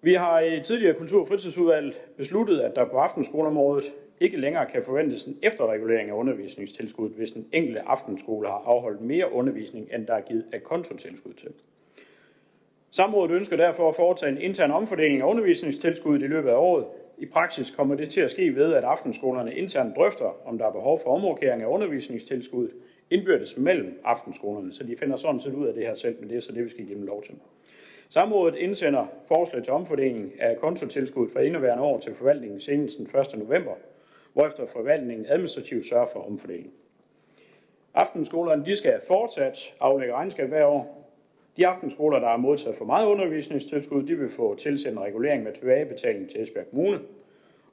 Vi 0.01 0.13
har 0.13 0.39
i 0.39 0.63
tidligere 0.63 0.93
kultur- 0.93 1.21
og 1.21 1.27
fritidsudvalg 1.27 1.95
besluttet, 2.17 2.59
at 2.59 2.75
der 2.75 2.85
på 2.85 2.97
aftenskoleområdet 2.97 3.93
ikke 4.19 4.37
længere 4.37 4.65
kan 4.65 4.83
forventes 4.83 5.23
en 5.23 5.37
efterregulering 5.41 6.09
af 6.09 6.13
undervisningstilskud, 6.13 7.09
hvis 7.09 7.31
den 7.31 7.47
enkelte 7.51 7.81
aftenskole 7.81 8.47
har 8.47 8.63
afholdt 8.65 9.01
mere 9.01 9.31
undervisning, 9.31 9.89
end 9.93 10.07
der 10.07 10.13
er 10.13 10.21
givet 10.21 10.45
af 10.51 10.63
kontotilskud 10.63 11.33
til. 11.33 11.49
Samrådet 12.97 13.35
ønsker 13.35 13.57
derfor 13.57 13.89
at 13.89 13.95
foretage 13.95 14.31
en 14.31 14.41
intern 14.41 14.71
omfordeling 14.71 15.21
af 15.21 15.25
undervisningstilskuddet 15.25 16.23
i 16.23 16.27
løbet 16.27 16.49
af 16.49 16.55
året. 16.55 16.85
I 17.17 17.25
praksis 17.25 17.71
kommer 17.71 17.95
det 17.95 18.09
til 18.09 18.21
at 18.21 18.31
ske 18.31 18.55
ved, 18.55 18.73
at 18.73 18.83
aftenskolerne 18.83 19.55
internt 19.55 19.95
drøfter, 19.95 20.37
om 20.45 20.57
der 20.57 20.65
er 20.65 20.71
behov 20.71 20.99
for 21.03 21.15
omrokering 21.15 21.61
af 21.61 21.65
undervisningstilskuddet 21.65 22.73
indbyrdes 23.09 23.57
mellem 23.57 23.99
aftenskolerne, 24.03 24.73
så 24.73 24.83
de 24.83 24.95
finder 24.97 25.17
sådan 25.17 25.39
set 25.39 25.53
ud 25.53 25.67
af 25.67 25.73
det 25.73 25.85
her 25.85 25.93
selv, 25.95 26.19
men 26.19 26.29
det 26.29 26.37
er 26.37 26.41
så 26.41 26.51
det, 26.51 26.63
vi 26.63 26.69
skal 26.69 26.85
give 26.85 26.97
dem 26.97 27.05
lov 27.05 27.23
til. 27.23 27.35
Samrådet 28.09 28.55
indsender 28.55 29.05
forslag 29.27 29.63
til 29.63 29.73
omfordeling 29.73 30.41
af 30.41 30.57
kontotilskuddet 30.57 31.33
for 31.33 31.39
indeværende 31.39 31.83
år 31.83 31.99
til 31.99 32.15
forvaltningen 32.15 32.61
senest 32.61 32.97
den 32.97 33.07
1. 33.19 33.37
november, 33.37 33.73
hvorefter 34.33 34.65
forvaltningen 34.65 35.25
administrativt 35.29 35.85
sørger 35.85 36.07
for 36.13 36.19
omfordeling. 36.19 36.73
Aftenskolerne 37.93 38.65
de 38.65 38.75
skal 38.75 39.01
fortsat 39.07 39.73
aflægge 39.79 40.13
regnskab 40.13 40.49
hver 40.49 40.65
år, 40.65 41.06
de 41.57 41.67
aftenskoler, 41.67 42.19
der 42.19 42.27
har 42.27 42.37
modtaget 42.37 42.77
for 42.77 42.85
meget 42.85 43.05
undervisningstilskud, 43.05 44.03
de 44.03 44.15
vil 44.15 44.29
få 44.29 44.55
tilsendt 44.55 44.99
regulering 44.99 45.43
med 45.43 45.53
tilbagebetaling 45.53 46.29
til 46.29 46.43
Esbjerg 46.43 46.69
Kommune. 46.69 46.99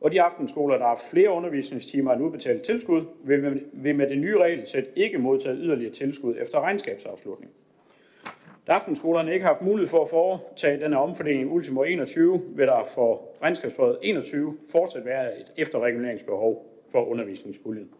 Og 0.00 0.12
de 0.12 0.22
aftenskoler, 0.22 0.78
der 0.78 0.84
har 0.84 1.02
flere 1.10 1.30
undervisningstimer 1.30 2.12
end 2.12 2.22
udbetalt 2.22 2.62
tilskud, 2.62 3.04
vil 3.72 3.94
med 3.94 4.08
det 4.08 4.18
nye 4.18 4.38
regelsæt 4.38 4.90
ikke 4.96 5.18
modtage 5.18 5.56
yderligere 5.56 5.92
tilskud 5.92 6.34
efter 6.40 6.60
regnskabsafslutning. 6.60 7.52
Da 8.66 8.72
aftenskolerne 8.72 9.32
ikke 9.32 9.46
har 9.46 9.52
haft 9.52 9.64
mulighed 9.64 9.88
for 9.88 10.02
at 10.02 10.10
foretage 10.10 10.80
denne 10.80 10.98
omfordeling 10.98 11.52
ultimo 11.52 11.82
21, 11.82 12.42
vil 12.48 12.66
der 12.66 12.84
for 12.94 13.22
regnskabsåret 13.42 13.98
21 14.02 14.56
fortsat 14.72 15.04
være 15.04 15.40
et 15.40 15.52
efterreguleringsbehov 15.56 16.66
for 16.92 17.04
undervisningspuljen. 17.04 17.90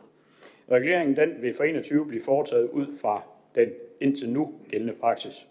Reguleringen 0.71 1.17
den 1.17 1.43
vil 1.43 1.55
for 1.55 1.65
21 1.65 2.07
blive 2.07 2.23
foretaget 2.23 2.71
ud 2.71 2.87
fra 3.03 3.23
den 3.55 3.69
indtil 4.01 4.31
nu 4.31 4.53
gældende 4.69 4.95
praksis. 5.01 5.49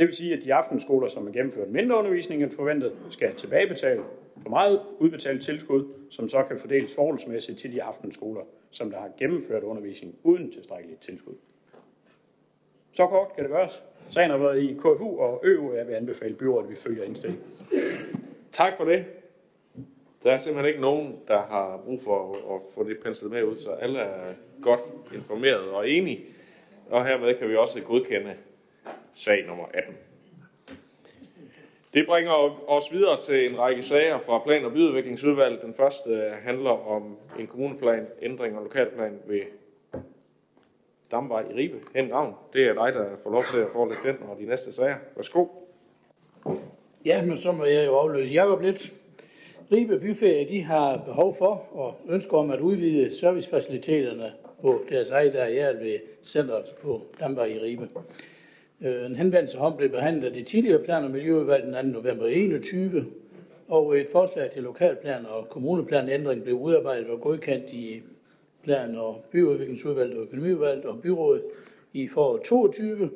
Det 0.00 0.08
vil 0.08 0.16
sige, 0.16 0.36
at 0.36 0.44
de 0.44 0.54
aftenskoler, 0.54 1.08
som 1.08 1.26
har 1.26 1.32
gennemført 1.32 1.68
mindre 1.68 1.96
undervisning 1.96 2.42
end 2.42 2.50
forventet, 2.50 2.92
skal 3.10 3.34
tilbagebetale 3.34 4.02
for 4.42 4.50
meget 4.50 4.80
udbetalt 4.98 5.42
tilskud, 5.42 5.84
som 6.10 6.28
så 6.28 6.42
kan 6.42 6.58
fordeles 6.58 6.94
forholdsmæssigt 6.94 7.58
til 7.58 7.72
de 7.72 7.82
aftenskoler, 7.82 8.40
som 8.70 8.90
der 8.90 8.98
har 8.98 9.10
gennemført 9.18 9.62
undervisning 9.62 10.14
uden 10.22 10.52
tilstrækkeligt 10.52 11.00
tilskud. 11.00 11.32
Så 12.92 13.06
kort 13.06 13.28
kan 13.34 13.44
det 13.44 13.52
gøres. 13.52 13.82
Sagen 14.10 14.30
har 14.30 14.38
været 14.38 14.62
i 14.62 14.74
KFU 14.78 15.18
og 15.18 15.40
ØU, 15.44 15.70
og 15.70 15.76
jeg 15.76 15.86
vil 15.86 15.94
anbefale 15.94 16.34
byrådet, 16.34 16.64
at 16.64 16.70
vi 16.70 16.76
følger 16.76 17.04
indstillingen. 17.04 17.48
Tak 18.52 18.76
for 18.76 18.84
det. 18.84 19.04
Der 20.22 20.32
er 20.32 20.38
simpelthen 20.38 20.68
ikke 20.68 20.80
nogen, 20.80 21.20
der 21.28 21.38
har 21.38 21.80
brug 21.84 22.02
for 22.02 22.32
at 22.54 22.60
få 22.74 22.88
det 22.88 22.98
penslet 23.04 23.30
med 23.30 23.44
ud, 23.44 23.58
så 23.58 23.70
alle 23.70 23.98
er 23.98 24.32
godt 24.62 24.80
informeret 25.14 25.70
og 25.70 25.90
enige. 25.90 26.24
Og 26.90 27.06
hermed 27.06 27.34
kan 27.34 27.48
vi 27.48 27.56
også 27.56 27.82
godkende 27.82 28.34
sag 29.14 29.46
nummer 29.46 29.64
18. 29.74 29.94
Det 31.94 32.06
bringer 32.06 32.32
os 32.70 32.92
videre 32.92 33.16
til 33.16 33.50
en 33.50 33.58
række 33.58 33.82
sager 33.82 34.18
fra 34.18 34.38
Plan- 34.38 34.64
og 34.64 34.72
Byudviklingsudvalget. 34.72 35.62
Den 35.62 35.74
første 35.74 36.10
øh, 36.10 36.32
handler 36.32 36.88
om 36.88 37.16
en 37.38 37.46
kommuneplan, 37.46 38.06
ændring 38.22 38.56
og 38.56 38.62
lokalplan 38.62 39.18
ved 39.26 39.40
Damvej 41.10 41.44
i 41.50 41.54
Ribe. 41.54 41.78
Hen 41.94 42.14
Ravn, 42.14 42.34
det 42.52 42.66
er 42.66 42.72
dig, 42.72 42.92
der 42.92 43.16
får 43.22 43.30
lov 43.30 43.44
til 43.44 43.58
at 43.58 43.68
forelægge 43.72 44.08
den 44.08 44.28
og 44.28 44.36
de 44.38 44.46
næste 44.46 44.72
sager. 44.72 44.96
Værsgo. 45.16 45.46
Ja, 47.04 47.22
men 47.22 47.36
så 47.36 47.52
må 47.52 47.64
jeg 47.64 47.86
jo 47.86 47.96
afløse 47.96 48.34
Jacob 48.34 48.60
lidt. 48.60 48.94
Ribe 49.72 49.98
Byferie 49.98 50.48
de 50.48 50.62
har 50.62 51.02
behov 51.06 51.34
for 51.38 51.66
og 51.72 51.94
ønsker 52.08 52.36
om 52.36 52.50
at 52.50 52.60
udvide 52.60 53.16
servicefaciliteterne 53.16 54.32
på 54.60 54.84
deres 54.88 55.10
eget 55.10 55.36
areal 55.36 55.80
ved 55.80 55.98
centret 56.24 56.64
på 56.82 57.06
Damvej 57.20 57.44
i 57.44 57.58
Ribe. 57.58 57.88
Øh, 58.82 59.06
en 59.06 59.16
henvendelse 59.16 59.58
om 59.58 59.76
blev 59.76 59.88
behandlet 59.88 60.36
i 60.36 60.42
tidligere 60.42 60.82
plan- 60.82 61.04
og 61.04 61.10
miljøudvalg 61.10 61.64
den 61.64 61.92
2. 61.92 62.00
november 62.00 62.26
21, 62.26 63.06
og 63.68 63.98
et 63.98 64.06
forslag 64.12 64.50
til 64.50 64.62
lokalplan 64.62 65.26
og 65.26 65.48
kommuneplanændring 65.48 66.42
blev 66.42 66.54
udarbejdet 66.54 67.06
og 67.06 67.20
godkendt 67.20 67.70
i 67.72 68.02
plan- 68.64 68.96
og 68.96 69.24
byudviklingsudvalget 69.32 70.16
og 70.16 70.22
økonomiudvalget 70.22 70.84
og 70.84 71.00
byrådet 71.02 71.42
i 71.92 72.08
foråret 72.08 72.42
22, 72.42 73.10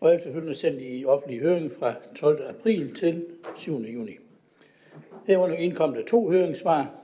og 0.00 0.14
efterfølgende 0.14 0.54
sendt 0.54 0.80
i 0.82 1.04
offentlig 1.04 1.40
høring 1.40 1.72
fra 1.72 1.94
12. 2.16 2.42
april 2.48 2.94
til 2.94 3.24
7. 3.56 3.80
juni. 3.80 4.16
Herunder 5.26 5.56
indkom 5.56 5.94
der 5.94 6.04
to 6.04 6.30
høringssvar. 6.30 6.94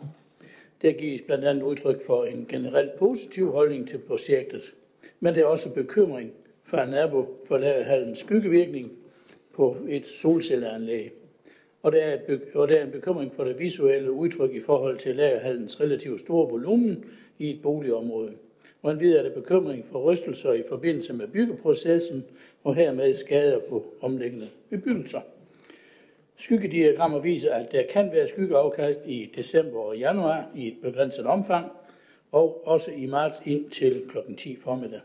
Der 0.83 0.93
gives 0.93 1.23
blandt 1.23 1.45
andet 1.45 1.63
udtryk 1.63 2.07
for 2.07 2.25
en 2.25 2.47
generelt 2.49 2.95
positiv 2.99 3.53
holdning 3.53 3.89
til 3.89 3.99
projektet, 3.99 4.63
men 5.21 5.35
det 5.35 5.43
er 5.43 5.47
også 5.47 5.75
bekymring 5.75 6.33
fra 6.75 6.87
nabo 6.87 7.27
for 7.47 7.57
en 7.57 8.17
skyggevirkning 8.17 8.93
på 9.53 9.77
et 9.89 10.07
solcelleanlæg. 10.07 11.13
Og 11.83 11.93
der, 11.93 11.99
er 11.99 12.15
et, 12.29 12.43
og 12.55 12.69
der 12.69 12.77
er 12.77 12.85
en 12.85 12.91
bekymring 12.91 13.35
for 13.35 13.45
det 13.45 13.59
visuelle 13.59 14.13
udtryk 14.13 14.55
i 14.55 14.61
forhold 14.61 14.99
til 14.99 15.17
lagerhallens 15.17 15.81
relativt 15.81 16.21
store 16.21 16.51
volumen 16.51 17.05
i 17.39 17.51
et 17.51 17.63
boligområde. 17.63 18.33
Og 18.83 18.93
endvidere 18.93 19.19
er 19.19 19.29
der 19.29 19.35
bekymring 19.35 19.87
for 19.87 20.13
rystelser 20.13 20.53
i 20.53 20.63
forbindelse 20.69 21.13
med 21.13 21.29
byggeprocessen 21.29 22.25
og 22.65 22.75
hermed 22.75 23.15
skader 23.15 23.59
på 23.69 23.87
omliggende 24.01 24.49
bebyggelser. 24.71 25.21
Skyggediagrammer 26.37 27.19
viser, 27.21 27.55
at 27.55 27.73
der 27.73 27.83
kan 27.91 28.13
være 28.13 28.29
skyggeafkast 28.29 29.01
i 29.07 29.33
december 29.37 29.81
og 29.81 29.99
januar 29.99 30.51
i 30.55 30.69
et 30.69 30.77
begrænset 30.83 31.27
omfang, 31.27 31.67
og 32.33 32.67
også 32.67 32.91
i 32.97 33.07
marts 33.07 33.43
ind 33.47 33.71
til 33.71 34.03
kl. 34.09 34.19
10 34.37 34.57
formiddag. 34.57 35.01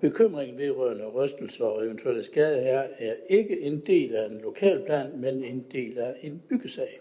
Bekymringen 0.00 0.58
vedrørende 0.58 1.06
rystelser 1.06 1.64
og 1.64 1.84
eventuelle 1.84 2.24
skade 2.24 2.60
her 2.60 2.82
er 2.98 3.14
ikke 3.28 3.60
en 3.60 3.80
del 3.80 4.14
af 4.14 4.26
en 4.26 4.40
lokalplan, 4.42 5.10
men 5.14 5.44
en 5.44 5.66
del 5.72 5.98
af 5.98 6.14
en 6.22 6.42
byggesag. 6.48 7.00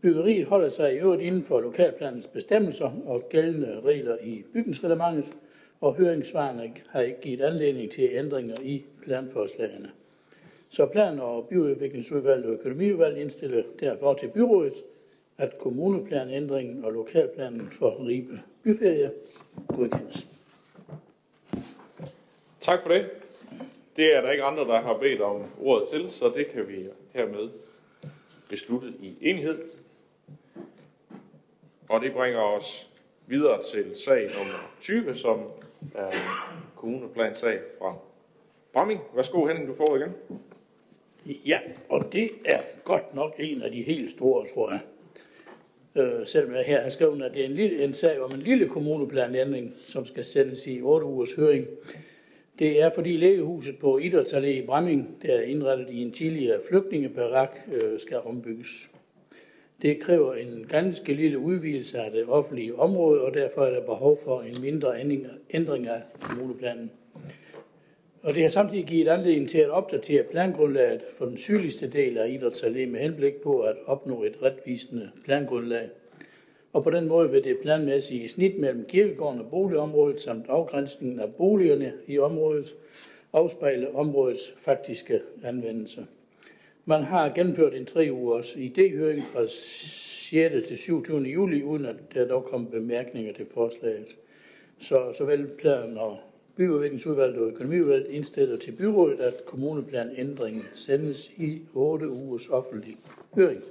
Byggeriet 0.00 0.46
holder 0.46 0.68
sig 0.68 0.94
i 0.94 0.98
øvrigt 0.98 1.22
inden 1.22 1.44
for 1.44 1.60
lokalplanens 1.60 2.26
bestemmelser 2.26 3.02
og 3.06 3.28
gældende 3.28 3.80
regler 3.80 4.16
i 4.22 4.44
bygningsreglementet, 4.52 5.32
og 5.80 5.94
høringssvarene 5.94 6.74
har 6.88 7.00
ikke 7.00 7.20
givet 7.20 7.40
anledning 7.40 7.90
til 7.90 8.08
ændringer 8.12 8.56
i 8.62 8.84
planforslagene. 9.02 9.90
Så 10.68 10.86
plan- 10.86 11.18
og 11.18 11.48
byudviklingsudvalget 11.48 12.46
og 12.46 12.52
økonomiudvalget 12.52 13.20
indstiller 13.20 13.62
derfor 13.80 14.14
til 14.14 14.28
byrådet, 14.28 14.74
at 15.38 15.58
kommuneplanændringen 15.58 16.84
og 16.84 16.92
lokalplanen 16.92 17.68
for 17.72 18.06
Ribe 18.06 18.40
byferie 18.62 19.10
godkendes. 19.68 20.26
Tak 22.64 22.82
for 22.82 22.90
det. 22.90 23.10
Det 23.96 24.16
er 24.16 24.20
der 24.20 24.30
ikke 24.30 24.44
andre, 24.44 24.64
der 24.64 24.80
har 24.80 24.98
bedt 24.98 25.20
om 25.20 25.44
ordet 25.60 25.88
til, 25.88 26.10
så 26.10 26.32
det 26.36 26.48
kan 26.48 26.68
vi 26.68 26.74
hermed 27.14 27.50
beslutte 28.48 28.88
i 29.00 29.16
enighed. 29.20 29.58
Og 31.88 32.00
det 32.00 32.12
bringer 32.12 32.40
os 32.40 32.90
videre 33.26 33.62
til 33.62 33.96
sag 34.04 34.30
nummer 34.38 34.74
20, 34.80 35.16
som 35.16 35.40
er 35.94 36.10
kommuneplan 36.76 37.34
sag 37.34 37.58
fra 37.78 37.94
Bramming. 38.72 39.00
Værsgo 39.14 39.46
Henning, 39.46 39.68
du 39.68 39.74
får 39.74 39.96
igen. 39.96 40.12
Ja, 41.46 41.58
og 41.88 42.12
det 42.12 42.30
er 42.44 42.60
godt 42.84 43.14
nok 43.14 43.34
en 43.38 43.62
af 43.62 43.70
de 43.70 43.82
helt 43.82 44.10
store, 44.10 44.46
tror 44.54 44.70
jeg. 44.70 44.80
Øh, 46.02 46.26
selvom 46.26 46.54
jeg 46.54 46.64
her 46.64 46.82
har 46.82 46.90
skrevet, 46.90 47.22
at 47.22 47.34
det 47.34 47.40
er 47.40 47.46
en, 47.46 47.54
lille, 47.54 47.84
en 47.84 47.94
sag 47.94 48.20
om 48.20 48.32
en 48.34 48.42
lille 48.42 48.68
kommuneplanændring, 48.68 49.74
som 49.78 50.06
skal 50.06 50.24
sendes 50.24 50.66
i 50.66 50.82
8 50.82 51.06
ugers 51.06 51.34
høring. 51.34 51.66
Det 52.58 52.80
er 52.80 52.90
fordi 52.94 53.16
lægehuset 53.16 53.78
på 53.80 53.98
Idrætsallé 53.98 54.46
i 54.46 54.66
Bramming, 54.66 55.18
der 55.22 55.34
er 55.34 55.42
indrettet 55.42 55.90
i 55.90 56.02
en 56.02 56.12
tidligere 56.12 56.60
flygtningebarak, 56.68 57.58
øh, 57.74 58.00
skal 58.00 58.18
ombygges. 58.24 58.90
Det 59.82 60.00
kræver 60.00 60.34
en 60.34 60.66
ganske 60.68 61.14
lille 61.14 61.38
udvidelse 61.38 61.98
af 61.98 62.10
det 62.10 62.24
offentlige 62.28 62.74
område, 62.74 63.20
og 63.20 63.34
derfor 63.34 63.62
er 63.62 63.70
der 63.70 63.86
behov 63.86 64.18
for 64.24 64.40
en 64.40 64.60
mindre 64.60 65.00
ændring 65.50 65.86
af 65.86 66.02
kommuneplanen. 66.20 66.90
Og 68.22 68.34
det 68.34 68.42
har 68.42 68.48
samtidig 68.48 68.84
givet 68.84 69.08
anledning 69.08 69.50
til 69.50 69.58
at 69.58 69.70
opdatere 69.70 70.22
plangrundlaget 70.22 71.02
for 71.18 71.24
den 71.24 71.38
sydligste 71.38 71.88
del 71.88 72.18
af 72.18 72.28
Idrætsallé 72.28 72.86
med 72.86 73.00
henblik 73.00 73.34
på 73.42 73.60
at 73.60 73.76
opnå 73.86 74.22
et 74.22 74.42
retvisende 74.42 75.10
plangrundlag. 75.24 75.88
Og 76.74 76.82
på 76.84 76.90
den 76.90 77.08
måde 77.08 77.30
vil 77.30 77.44
det 77.44 77.58
planmæssige 77.62 78.28
snit 78.28 78.58
mellem 78.58 78.84
kirkegården 78.84 79.40
og 79.40 79.50
boligområdet 79.50 80.20
samt 80.20 80.46
afgrænsningen 80.48 81.20
af 81.20 81.34
boligerne 81.34 81.92
i 82.06 82.18
området 82.18 82.74
afspejle 83.32 83.94
områdets 83.94 84.54
faktiske 84.58 85.20
anvendelse. 85.44 86.06
Man 86.84 87.02
har 87.02 87.28
gennemført 87.28 87.74
en 87.74 87.86
tre 87.86 88.08
ugers 88.12 88.52
idéhøring 88.52 89.22
fra 89.32 89.44
6. 89.48 90.68
til 90.68 90.78
27. 90.78 91.18
juli, 91.18 91.62
uden 91.62 91.86
at 91.86 91.96
der 92.14 92.28
dog 92.28 92.44
kom 92.44 92.66
bemærkninger 92.66 93.32
til 93.32 93.46
forslaget. 93.54 94.16
Så 94.78 95.12
såvel 95.18 95.46
plan 95.58 95.98
og 95.98 96.18
byudviklingsudvalget 96.56 97.38
og 97.38 97.48
økonomiudvalget 97.48 98.10
indstiller 98.10 98.56
til 98.56 98.72
byrådet, 98.72 99.20
at 99.20 99.44
kommuneplanændringen 99.46 100.62
sendes 100.72 101.30
i 101.36 101.60
8 101.74 102.08
ugers 102.08 102.48
offentlig 102.48 102.96
høring. 103.34 103.62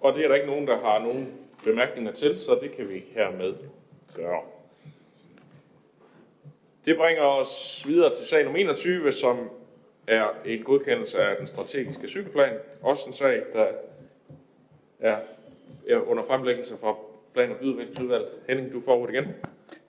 Og 0.00 0.14
det 0.14 0.24
er 0.24 0.28
der 0.28 0.34
ikke 0.34 0.46
nogen, 0.46 0.66
der 0.66 0.78
har 0.78 0.98
nogen 0.98 1.34
bemærkninger 1.64 2.12
til, 2.12 2.38
så 2.38 2.58
det 2.62 2.72
kan 2.72 2.88
vi 2.88 3.04
hermed 3.14 3.54
gøre. 4.14 4.40
Det 6.84 6.96
bringer 6.96 7.22
os 7.22 7.84
videre 7.86 8.14
til 8.14 8.26
sag 8.26 8.44
nummer 8.44 8.58
21, 8.58 9.12
som 9.12 9.50
er 10.06 10.28
en 10.44 10.62
godkendelse 10.62 11.18
af 11.18 11.36
den 11.36 11.46
strategiske 11.46 12.08
cykelplan. 12.08 12.52
Også 12.82 13.04
en 13.06 13.12
sag, 13.12 13.42
der 13.52 13.66
er, 15.00 15.18
er 15.88 15.98
under 15.98 16.22
fremlæggelse 16.22 16.76
fra 16.76 16.94
plan- 17.34 17.50
og 17.50 17.56
byudviklingsudvalget. 17.56 18.28
Henning, 18.48 18.72
du 18.72 18.80
får 18.80 18.96
ordet 18.96 19.14
igen. 19.14 19.24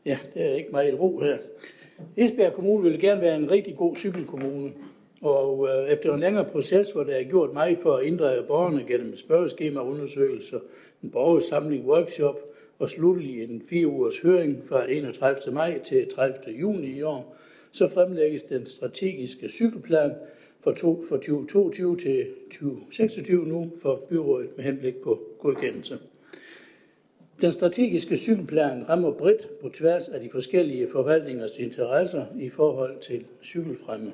Ja, 0.06 0.20
det 0.34 0.46
er 0.46 0.56
ikke 0.56 0.72
meget 0.72 1.00
ro 1.00 1.20
her. 1.20 1.38
Esbjerg 2.18 2.54
Kommune 2.54 2.84
vil 2.84 3.02
gerne 3.02 3.22
være 3.22 3.36
en 3.36 3.52
rigtig 3.52 3.78
god 3.78 3.96
cykelkommune. 3.96 4.74
Og 5.22 5.68
øh, 5.70 5.90
efter 5.90 6.14
en 6.14 6.20
længere 6.20 6.46
proces, 6.46 6.92
hvor 6.92 7.04
der 7.04 7.14
er 7.14 7.24
gjort 7.24 7.54
meget 7.54 7.78
for 7.82 7.96
at 7.96 8.06
inddrage 8.06 8.44
borgerne 8.44 8.84
gennem 8.88 9.16
spørgeskemaundersøgelser, 9.16 10.58
undersøgelser, 10.58 10.60
en 11.04 11.10
borgersamling, 11.10 11.86
workshop 11.86 12.40
og 12.80 12.90
slutlig 12.90 13.44
en 13.44 13.62
fire 13.70 13.88
ugers 13.88 14.20
høring 14.20 14.64
fra 14.66 14.92
31. 14.92 15.54
maj 15.54 15.80
til 15.80 16.08
30. 16.16 16.36
juni 16.60 16.88
i 16.88 17.02
år, 17.02 17.36
så 17.72 17.88
fremlægges 17.88 18.44
den 18.44 18.66
strategiske 18.66 19.50
cykelplan 19.50 20.12
for, 20.60 20.72
to, 20.72 21.04
for 21.10 21.16
2022 21.16 21.98
til 21.98 22.28
2026 22.52 23.46
nu 23.46 23.72
for 23.82 24.06
byrådet 24.10 24.50
med 24.58 24.66
henblik 24.66 24.96
på 24.96 25.20
godkendelse. 25.40 26.00
Den 27.42 27.52
strategiske 27.52 28.18
cykelplan 28.18 28.90
rammer 28.90 29.12
bredt 29.12 29.60
på 29.62 29.70
tværs 29.70 30.10
af 30.10 30.20
de 30.20 30.30
forskellige 30.30 30.88
forvaltningers 30.92 31.58
interesser 31.58 32.26
i 32.40 32.50
forhold 32.50 33.00
til 33.00 33.26
cykelfremme. 33.44 34.14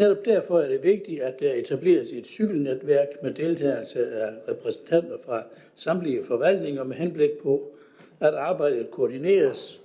Netop 0.00 0.24
derfor 0.24 0.60
er 0.60 0.68
det 0.68 0.82
vigtigt, 0.82 1.22
at 1.22 1.40
der 1.40 1.52
etableres 1.52 2.12
et 2.12 2.26
cykelnetværk 2.26 3.08
med 3.22 3.34
deltagelse 3.34 4.12
af 4.12 4.32
repræsentanter 4.48 5.16
fra 5.24 5.42
samtlige 5.74 6.24
forvaltninger 6.24 6.84
med 6.84 6.96
henblik 6.96 7.30
på, 7.42 7.72
at 8.20 8.34
arbejdet 8.34 8.90
koordineres. 8.90 9.80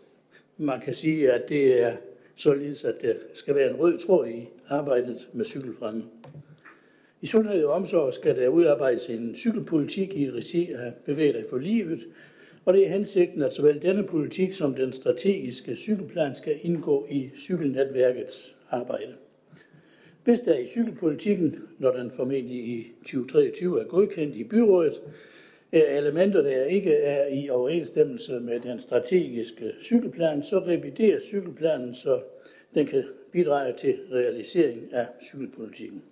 Man 0.58 0.82
kan 0.82 0.94
sige, 0.94 1.32
at 1.32 1.50
det 1.50 1.82
er 1.84 1.94
således, 2.36 2.86
at 2.86 2.96
der 3.02 3.14
skal 3.34 3.56
være 3.56 3.70
en 3.70 3.76
rød 3.76 3.98
tråd 3.98 4.28
i 4.28 4.50
arbejdet 4.68 5.30
med 5.34 5.46
cykelfremme. 5.46 6.04
I 7.22 7.28
sundhed 7.28 7.64
og 7.64 7.74
omsorg 7.74 8.14
skal 8.14 8.36
der 8.36 8.48
udarbejdes 8.48 9.10
en 9.10 9.36
cykelpolitik 9.36 10.14
i 10.18 10.32
regi 10.32 10.72
af 10.72 10.94
bevæger 11.06 11.44
for 11.50 11.58
livet, 11.58 12.00
og 12.66 12.74
det 12.74 12.86
er 12.86 12.90
hensigten, 12.90 13.42
at 13.42 13.54
såvel 13.54 13.82
denne 13.82 14.04
politik 14.04 14.54
som 14.54 14.76
den 14.76 14.94
strategiske 14.94 15.76
cykelplan 15.76 16.36
skal 16.36 16.60
indgå 16.62 17.08
i 17.10 17.30
cykelnetværkets 17.38 18.56
arbejde. 18.70 19.14
Hvis 20.26 20.40
der 20.40 20.58
i 20.58 20.68
cykelpolitikken, 20.68 21.56
når 21.80 21.92
den 21.92 22.12
formentlig 22.12 22.58
i 22.58 22.92
2023 23.00 23.82
er 23.82 23.86
godkendt 23.86 24.36
i 24.36 24.44
byrådet, 24.44 25.02
er 25.72 25.98
elementer, 25.98 26.42
der 26.42 26.66
ikke 26.66 26.94
er 26.94 27.28
i 27.28 27.50
overensstemmelse 27.50 28.40
med 28.40 28.60
den 28.60 28.80
strategiske 28.80 29.72
cykelplan, 29.82 30.44
så 30.44 30.60
revideres 30.60 31.24
cykelplanen, 31.24 31.94
så 31.94 32.22
den 32.74 32.86
kan 32.86 33.04
bidrage 33.32 33.74
til 33.74 33.98
realisering 34.12 34.94
af 34.94 35.08
cykelpolitikken. 35.24 36.04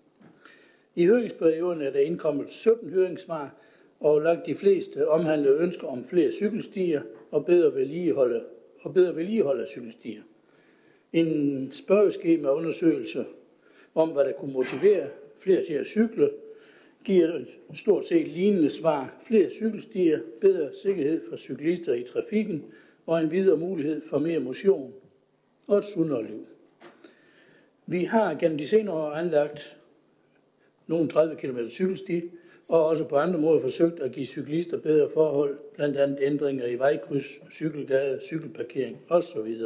I 0.96 1.06
høringsperioden 1.06 1.82
er 1.82 1.92
der 1.92 2.00
indkommet 2.00 2.52
17 2.52 2.90
høringssvar, 2.90 3.56
og 4.00 4.22
langt 4.22 4.46
de 4.46 4.56
fleste 4.56 5.10
omhandler 5.10 5.58
ønsker 5.58 5.88
om 5.88 6.06
flere 6.06 6.32
cykelstier 6.32 7.02
og 7.32 7.46
bedre 7.46 7.76
vedligeholde, 7.76 8.44
og 8.82 8.94
bedre 8.94 9.16
vedligeholde 9.16 9.62
af 9.62 9.68
cykelstier. 9.68 10.22
En 11.14 11.72
spørgeskema 11.72 12.50
undersøgelse 12.50 13.26
om, 13.96 14.10
hvad 14.10 14.26
der 14.26 14.32
kunne 14.32 14.54
motivere 14.54 15.08
flere 15.40 15.64
til 15.64 15.74
at 15.74 15.88
cykle, 15.88 16.30
giver 17.04 17.40
stort 17.74 18.06
set 18.06 18.28
lignende 18.28 18.70
svar. 18.70 19.18
Flere 19.28 19.50
cykelstier, 19.50 20.20
bedre 20.42 20.70
sikkerhed 20.84 21.22
for 21.30 21.38
cyklister 21.38 21.94
i 21.94 22.04
trafikken 22.04 22.66
og 23.06 23.22
en 23.22 23.32
videre 23.32 23.58
mulighed 23.58 24.02
for 24.10 24.20
mere 24.20 24.40
motion 24.40 24.94
og 25.68 25.78
et 25.78 25.86
sundere 25.86 26.28
liv. 26.28 26.48
Vi 27.88 28.04
har 28.04 28.34
gennem 28.34 28.58
de 28.58 28.68
senere 28.68 28.96
år 28.96 29.12
anlagt 29.12 29.78
nogle 30.88 31.10
30 31.10 31.36
km 31.36 31.58
cykelsti, 31.70 32.22
og 32.68 32.86
også 32.86 33.04
på 33.04 33.16
andre 33.16 33.40
måder 33.40 33.62
forsøgt 33.62 34.00
at 34.00 34.12
give 34.12 34.26
cyklister 34.26 34.78
bedre 34.78 35.10
forhold, 35.14 35.58
blandt 35.76 35.98
andet 35.98 36.18
ændringer 36.22 36.66
i 36.66 36.80
vejkryds, 36.80 37.54
cykelgade, 37.54 38.20
cykelparkering 38.24 38.98
osv. 39.10 39.58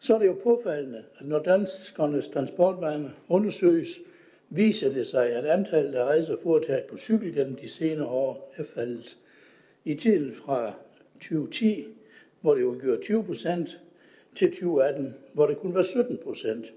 Så 0.00 0.14
er 0.14 0.18
det 0.18 0.26
jo 0.26 0.36
påfaldende, 0.42 1.04
at 1.18 1.26
når 1.26 1.38
danskernes 1.38 2.28
transportvaner 2.28 3.10
undersøges, 3.28 3.88
viser 4.50 4.92
det 4.92 5.06
sig, 5.06 5.32
at 5.32 5.44
antallet 5.44 5.94
af 5.94 6.04
rejser 6.04 6.36
foretaget 6.42 6.84
på 6.84 6.96
cykel 6.96 7.34
gennem 7.34 7.56
de 7.56 7.68
senere 7.68 8.06
år 8.06 8.52
er 8.56 8.64
faldet. 8.64 9.18
I 9.84 9.94
tiden 9.94 10.34
fra 10.34 10.72
2010, 11.14 11.86
hvor 12.40 12.54
det 12.54 12.62
udgjorde 12.62 13.02
20 13.02 13.24
procent, 13.24 13.80
til 14.34 14.50
2018, 14.50 15.14
hvor 15.32 15.46
det 15.46 15.58
kun 15.58 15.74
var 15.74 15.82
17 15.82 16.18
procent. 16.24 16.72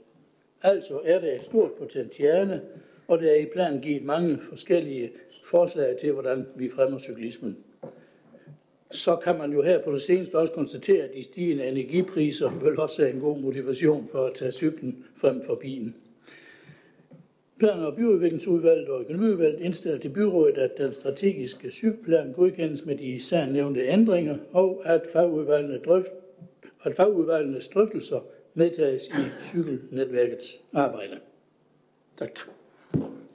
Altså 0.62 1.02
er 1.04 1.20
der 1.20 1.36
et 1.36 1.44
stort 1.44 1.72
potentiale, 1.72 2.62
og 3.08 3.20
der 3.20 3.32
er 3.32 3.36
i 3.36 3.46
planen 3.54 3.82
givet 3.82 4.04
mange 4.04 4.40
forskellige 4.50 5.12
forslag 5.46 5.98
til, 5.98 6.12
hvordan 6.12 6.48
vi 6.56 6.70
fremmer 6.70 7.00
cyklismen. 7.00 7.58
Så 8.92 9.16
kan 9.16 9.38
man 9.38 9.54
jo 9.54 9.62
her 9.62 9.84
på 9.84 9.92
det 9.92 10.02
seneste 10.02 10.36
også 10.36 10.54
konstatere, 10.54 11.04
at 11.04 11.14
de 11.14 11.24
stigende 11.24 11.68
energipriser 11.68 12.50
vil 12.50 12.80
også 12.80 13.02
have 13.02 13.14
en 13.14 13.22
god 13.22 13.40
motivation 13.40 14.08
for 14.12 14.26
at 14.26 14.34
tage 14.34 14.52
cyklen 14.52 15.06
frem 15.16 15.44
for 15.46 15.56
bilen. 15.56 15.96
Plan- 17.60 17.86
og 17.86 17.96
byudviklingsudvalget 17.96 18.90
og 18.90 19.02
økonomiudvalget 19.02 19.60
indstiller 19.62 20.00
til 20.00 20.10
byrådet, 20.10 20.58
at 20.58 20.78
den 20.78 20.94
strategiske 20.94 21.72
cykelplan 21.72 22.34
godkendes 22.34 22.86
med 22.86 22.98
de 22.98 23.04
især 23.04 23.46
nævnte 23.46 23.88
ændringer, 23.88 24.38
og 24.52 24.82
at 24.86 25.02
fagudvalgene, 25.14 25.80
drøft, 25.80 26.12
at 26.84 26.96
fagudvalgenes 26.96 27.68
drøftelser 27.68 28.20
medtages 28.54 29.08
i 29.08 29.42
cykelnetværkets 29.42 30.62
arbejde. 30.74 31.20
Tak. 32.18 32.40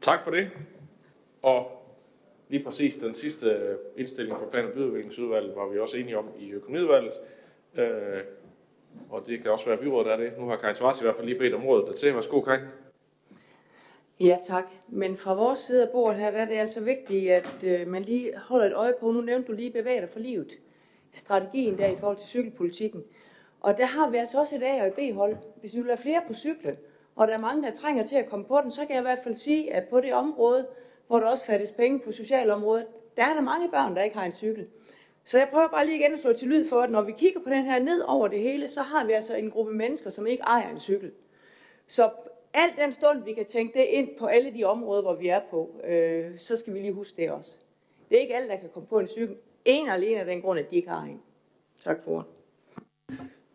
Tak 0.00 0.24
for 0.24 0.30
det. 0.30 0.48
Og 1.42 1.75
lige 2.48 2.64
præcis 2.64 2.96
den 2.96 3.14
sidste 3.14 3.50
øh, 3.50 3.76
indstilling 3.96 4.38
fra 4.38 4.46
Plan- 4.46 4.64
og 4.64 4.72
Byudviklingsudvalget 4.72 5.56
var 5.56 5.68
vi 5.68 5.78
også 5.78 5.96
enige 5.96 6.18
om 6.18 6.28
i 6.38 6.50
økonomiudvalget. 6.50 7.12
Øh, 7.78 8.20
og 9.10 9.22
det 9.26 9.42
kan 9.42 9.52
også 9.52 9.66
være 9.66 9.76
byrådet 9.76 10.10
af 10.10 10.18
det. 10.18 10.32
Nu 10.38 10.48
har 10.48 10.56
Karin 10.56 10.74
Svarts 10.74 11.00
i 11.00 11.04
hvert 11.04 11.16
fald 11.16 11.26
lige 11.26 11.38
bedt 11.38 11.54
om 11.54 11.66
rådet 11.66 11.86
dertil. 11.86 12.14
Værsgo, 12.14 12.40
Karin. 12.40 12.60
Ja, 14.20 14.38
tak. 14.46 14.64
Men 14.88 15.16
fra 15.16 15.34
vores 15.34 15.58
side 15.58 15.82
af 15.82 15.90
bordet 15.90 16.20
her, 16.20 16.30
der 16.30 16.38
er 16.38 16.44
det 16.44 16.54
altså 16.54 16.80
vigtigt, 16.80 17.30
at 17.30 17.64
øh, 17.64 17.88
man 17.88 18.02
lige 18.02 18.32
holder 18.36 18.66
et 18.66 18.74
øje 18.74 18.94
på, 19.00 19.10
nu 19.10 19.20
nævnte 19.20 19.48
du 19.48 19.52
lige 19.52 19.70
bevæger 19.70 20.00
dig 20.00 20.10
for 20.10 20.20
livet, 20.20 20.52
strategien 21.12 21.78
der 21.78 21.86
i 21.86 21.96
forhold 21.96 22.16
til 22.16 22.28
cykelpolitikken. 22.28 23.04
Og 23.60 23.78
der 23.78 23.84
har 23.86 24.10
vi 24.10 24.16
altså 24.16 24.40
også 24.40 24.56
et 24.56 24.62
A- 24.62 24.80
og 24.82 24.86
et 24.86 24.94
B-hold. 24.94 25.36
Hvis 25.60 25.74
vi 25.74 25.80
vil 25.80 25.90
have 25.90 25.98
flere 25.98 26.22
på 26.26 26.34
cyklen, 26.34 26.76
og 27.16 27.28
der 27.28 27.34
er 27.34 27.38
mange, 27.38 27.62
der 27.62 27.74
trænger 27.74 28.04
til 28.04 28.16
at 28.16 28.28
komme 28.28 28.44
på 28.44 28.60
den, 28.62 28.70
så 28.70 28.80
kan 28.80 28.90
jeg 28.90 28.98
i 28.98 29.02
hvert 29.02 29.18
fald 29.24 29.34
sige, 29.34 29.74
at 29.74 29.84
på 29.88 30.00
det 30.00 30.14
område, 30.14 30.66
hvor 31.06 31.20
der 31.20 31.26
også 31.26 31.46
fattes 31.46 31.72
penge 31.72 32.00
på 32.00 32.12
socialområdet, 32.12 32.86
der 33.16 33.22
er 33.24 33.34
der 33.34 33.40
mange 33.40 33.70
børn, 33.70 33.96
der 33.96 34.02
ikke 34.02 34.16
har 34.16 34.24
en 34.24 34.32
cykel. 34.32 34.66
Så 35.24 35.38
jeg 35.38 35.48
prøver 35.48 35.68
bare 35.68 35.86
lige 35.86 35.98
igen 35.98 36.12
at 36.12 36.18
slå 36.18 36.32
til 36.32 36.48
lyd 36.48 36.68
for, 36.68 36.82
at 36.82 36.90
når 36.90 37.02
vi 37.02 37.12
kigger 37.12 37.40
på 37.40 37.50
den 37.50 37.64
her 37.64 37.78
ned 37.78 38.00
over 38.00 38.28
det 38.28 38.40
hele, 38.40 38.68
så 38.68 38.82
har 38.82 39.04
vi 39.04 39.12
altså 39.12 39.34
en 39.34 39.50
gruppe 39.50 39.72
mennesker, 39.72 40.10
som 40.10 40.26
ikke 40.26 40.42
ejer 40.42 40.70
en 40.70 40.80
cykel. 40.80 41.12
Så 41.86 42.10
alt 42.54 42.76
den 42.78 42.92
stund, 42.92 43.24
vi 43.24 43.32
kan 43.32 43.44
tænke 43.44 43.78
det 43.78 43.84
ind 43.84 44.08
på 44.18 44.26
alle 44.26 44.54
de 44.54 44.64
områder, 44.64 45.02
hvor 45.02 45.14
vi 45.14 45.28
er 45.28 45.40
på, 45.50 45.80
øh, 45.84 46.38
så 46.38 46.56
skal 46.56 46.74
vi 46.74 46.78
lige 46.78 46.92
huske 46.92 47.22
det 47.22 47.30
også. 47.30 47.56
Det 48.08 48.16
er 48.16 48.20
ikke 48.20 48.36
alle, 48.36 48.48
der 48.48 48.56
kan 48.56 48.68
komme 48.74 48.86
på 48.86 48.98
en 48.98 49.08
cykel. 49.08 49.36
En 49.64 49.88
og 49.88 49.94
alene 49.94 50.20
af 50.20 50.26
den 50.26 50.42
grund, 50.42 50.58
at 50.58 50.70
de 50.70 50.76
ikke 50.76 50.88
har 50.88 51.02
en. 51.02 51.22
Tak 51.80 52.02
for 52.02 52.10
ordet. 52.10 52.26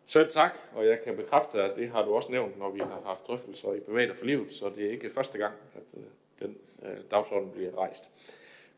Selv 0.04 0.30
tak, 0.30 0.58
og 0.74 0.86
jeg 0.86 1.00
kan 1.04 1.16
bekræfte, 1.16 1.62
at 1.62 1.76
det 1.76 1.88
har 1.88 2.04
du 2.04 2.14
også 2.14 2.32
nævnt, 2.32 2.58
når 2.58 2.70
vi 2.70 2.78
har 2.78 3.02
haft 3.04 3.26
drøftelser 3.26 3.72
i 3.72 3.80
Bevægelser 3.80 4.16
for 4.16 4.26
Livet, 4.26 4.50
så 4.50 4.70
det 4.76 4.86
er 4.86 4.90
ikke 4.90 5.10
første 5.10 5.38
gang, 5.38 5.54
at 5.74 5.82
øh, 5.98 6.04
den 6.38 6.56
øh, 6.84 6.96
dagsorden 7.10 7.50
bliver 7.50 7.78
rejst. 7.78 8.10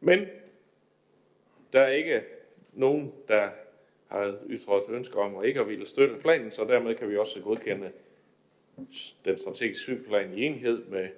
Men 0.00 0.26
der 1.72 1.80
er 1.80 1.90
ikke 1.90 2.22
nogen, 2.72 3.12
der 3.28 3.48
har 4.06 4.38
ytret 4.48 4.82
ønsker 4.88 5.20
om 5.20 5.34
og 5.34 5.46
ikke 5.46 5.60
at 5.60 5.68
ville 5.68 5.86
støtte 5.86 6.16
planen, 6.16 6.52
så 6.52 6.64
dermed 6.64 6.94
kan 6.94 7.10
vi 7.10 7.16
også 7.16 7.40
godkende 7.40 7.92
den 9.24 9.38
strategiske 9.38 9.82
cykelplan 9.82 10.38
i 10.38 10.42
enhed 10.42 10.84
med 10.84 11.08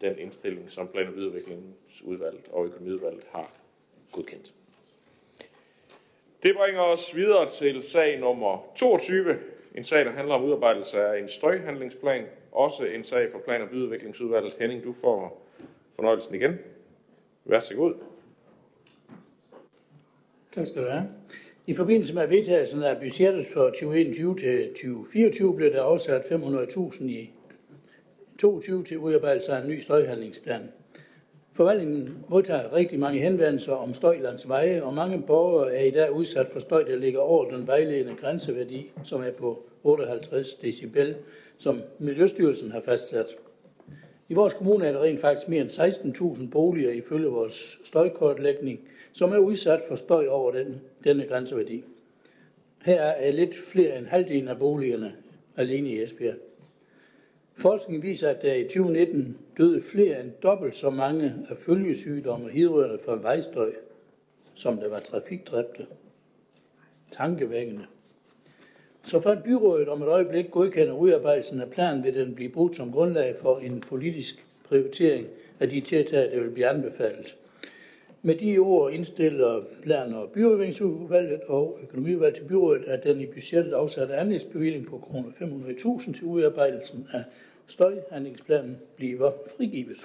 den 0.00 0.18
indstilling, 0.18 0.70
som 0.70 0.88
Plan- 0.88 1.08
og 1.08 1.14
udviklingsudvalget 1.14 2.48
og 2.52 2.66
Økonomiudvalget 2.66 3.24
har 3.30 3.52
godkendt. 4.12 4.52
Det 6.42 6.56
bringer 6.56 6.80
os 6.80 7.16
videre 7.16 7.48
til 7.48 7.82
sag 7.82 8.18
nummer 8.20 8.72
22. 8.76 9.38
En 9.74 9.84
sag, 9.84 10.04
der 10.04 10.10
handler 10.10 10.34
om 10.34 10.44
udarbejdelse 10.44 11.00
af 11.00 11.18
en 11.18 11.28
støjhandlingsplan. 11.28 12.26
Også 12.52 12.84
en 12.84 13.04
sag 13.04 13.32
for 13.32 13.38
Plan- 13.38 13.62
og 13.62 13.68
Byudviklingsudvalget. 13.68 14.54
Henning, 14.58 14.84
du 14.84 14.92
får 14.92 15.45
fornøjelsen 15.96 16.34
igen. 16.34 16.52
Vær 17.44 17.60
så 17.60 17.74
god. 17.74 17.94
Tak 20.54 20.66
skal 20.66 20.82
du 20.82 20.88
have. 20.88 21.08
I 21.66 21.74
forbindelse 21.74 22.14
med 22.14 22.26
vedtagelsen 22.26 22.82
af 22.82 23.00
budgettet 23.00 23.46
for 23.46 23.64
2021 23.64 24.36
til 24.36 24.68
2024 24.68 25.56
blev 25.56 25.72
der 25.72 25.82
afsat 25.82 26.22
500.000 26.22 27.04
i 27.04 27.30
22 28.38 28.84
til 28.84 28.98
udarbejdelse 28.98 29.52
af 29.52 29.62
en 29.62 29.68
ny 29.68 29.80
støjhandlingsplan. 29.80 30.68
Forvaltningen 31.52 32.24
modtager 32.28 32.72
rigtig 32.72 32.98
mange 32.98 33.20
henvendelser 33.20 33.72
om 33.72 33.94
støj 33.94 34.18
langs 34.18 34.48
veje, 34.48 34.82
og 34.82 34.94
mange 34.94 35.22
borgere 35.26 35.74
er 35.74 35.84
i 35.84 35.90
dag 35.90 36.12
udsat 36.12 36.46
for 36.52 36.60
støj, 36.60 36.82
der 36.82 36.96
ligger 36.96 37.20
over 37.20 37.50
den 37.50 37.66
vejledende 37.66 38.14
grænseværdi, 38.20 38.90
som 39.04 39.22
er 39.22 39.30
på 39.30 39.62
58 39.82 40.54
decibel, 40.54 41.16
som 41.58 41.82
Miljøstyrelsen 41.98 42.72
har 42.72 42.80
fastsat. 42.80 43.26
I 44.28 44.34
vores 44.34 44.54
kommune 44.54 44.86
er 44.86 44.92
der 44.92 45.02
rent 45.02 45.20
faktisk 45.20 45.48
mere 45.48 45.60
end 45.60 45.70
16.000 45.70 46.50
boliger 46.50 46.90
ifølge 46.90 47.26
vores 47.26 47.78
støjkortlægning, 47.84 48.80
som 49.12 49.32
er 49.32 49.38
udsat 49.38 49.80
for 49.88 49.96
støj 49.96 50.26
over 50.26 50.52
den, 50.52 50.80
denne 51.04 51.26
grænseværdi. 51.26 51.84
Her 52.84 53.02
er 53.02 53.32
lidt 53.32 53.56
flere 53.56 53.98
end 53.98 54.06
halvdelen 54.06 54.48
af 54.48 54.58
boligerne 54.58 55.16
alene 55.56 55.88
i 55.88 56.02
Esbjerg. 56.02 56.36
Forskning 57.54 58.02
viser, 58.02 58.30
at 58.30 58.42
der 58.42 58.54
i 58.54 58.62
2019 58.62 59.38
døde 59.58 59.82
flere 59.82 60.20
end 60.20 60.32
dobbelt 60.42 60.76
så 60.76 60.90
mange 60.90 61.34
af 61.48 61.56
følgesygdomme 61.56 62.50
hidrørende 62.50 62.98
fra 63.04 63.14
vejstøj, 63.14 63.72
som 64.54 64.76
der 64.76 64.88
var 64.88 65.00
trafikdræbte. 65.00 65.86
Tankevækkende. 67.10 67.86
Så 69.06 69.20
for 69.20 69.32
en 69.32 69.42
byrådet 69.44 69.88
om 69.88 70.02
et 70.02 70.08
øjeblik 70.08 70.50
godkender 70.50 70.92
udarbejdelsen 70.92 71.60
af 71.60 71.70
planen, 71.70 72.04
vil 72.04 72.14
den 72.14 72.34
blive 72.34 72.50
brugt 72.50 72.76
som 72.76 72.92
grundlag 72.92 73.36
for 73.40 73.58
en 73.58 73.80
politisk 73.80 74.46
prioritering 74.68 75.26
af 75.60 75.70
de 75.70 75.80
tiltag, 75.80 76.30
der 76.32 76.40
vil 76.40 76.50
blive 76.50 76.66
anbefalet. 76.66 77.36
Med 78.22 78.34
de 78.34 78.58
ord 78.58 78.92
indstiller 78.92 79.62
plan- 79.82 80.14
og 80.14 80.30
byudviklingsudvalget 80.30 81.40
og 81.48 81.78
økonomiudvalget 81.82 82.36
til 82.36 82.44
byrådet, 82.44 82.84
at 82.84 83.04
den 83.04 83.20
i 83.20 83.26
budgettet 83.26 83.72
afsatte 83.72 84.14
anlægsbevilling 84.14 84.86
på 84.86 84.98
kroner 84.98 85.28
500.000 85.28 86.14
til 86.14 86.24
udarbejdelsen 86.24 87.08
af 87.12 87.22
støjhandlingsplanen 87.66 88.78
bliver 88.96 89.32
frigivet. 89.56 89.98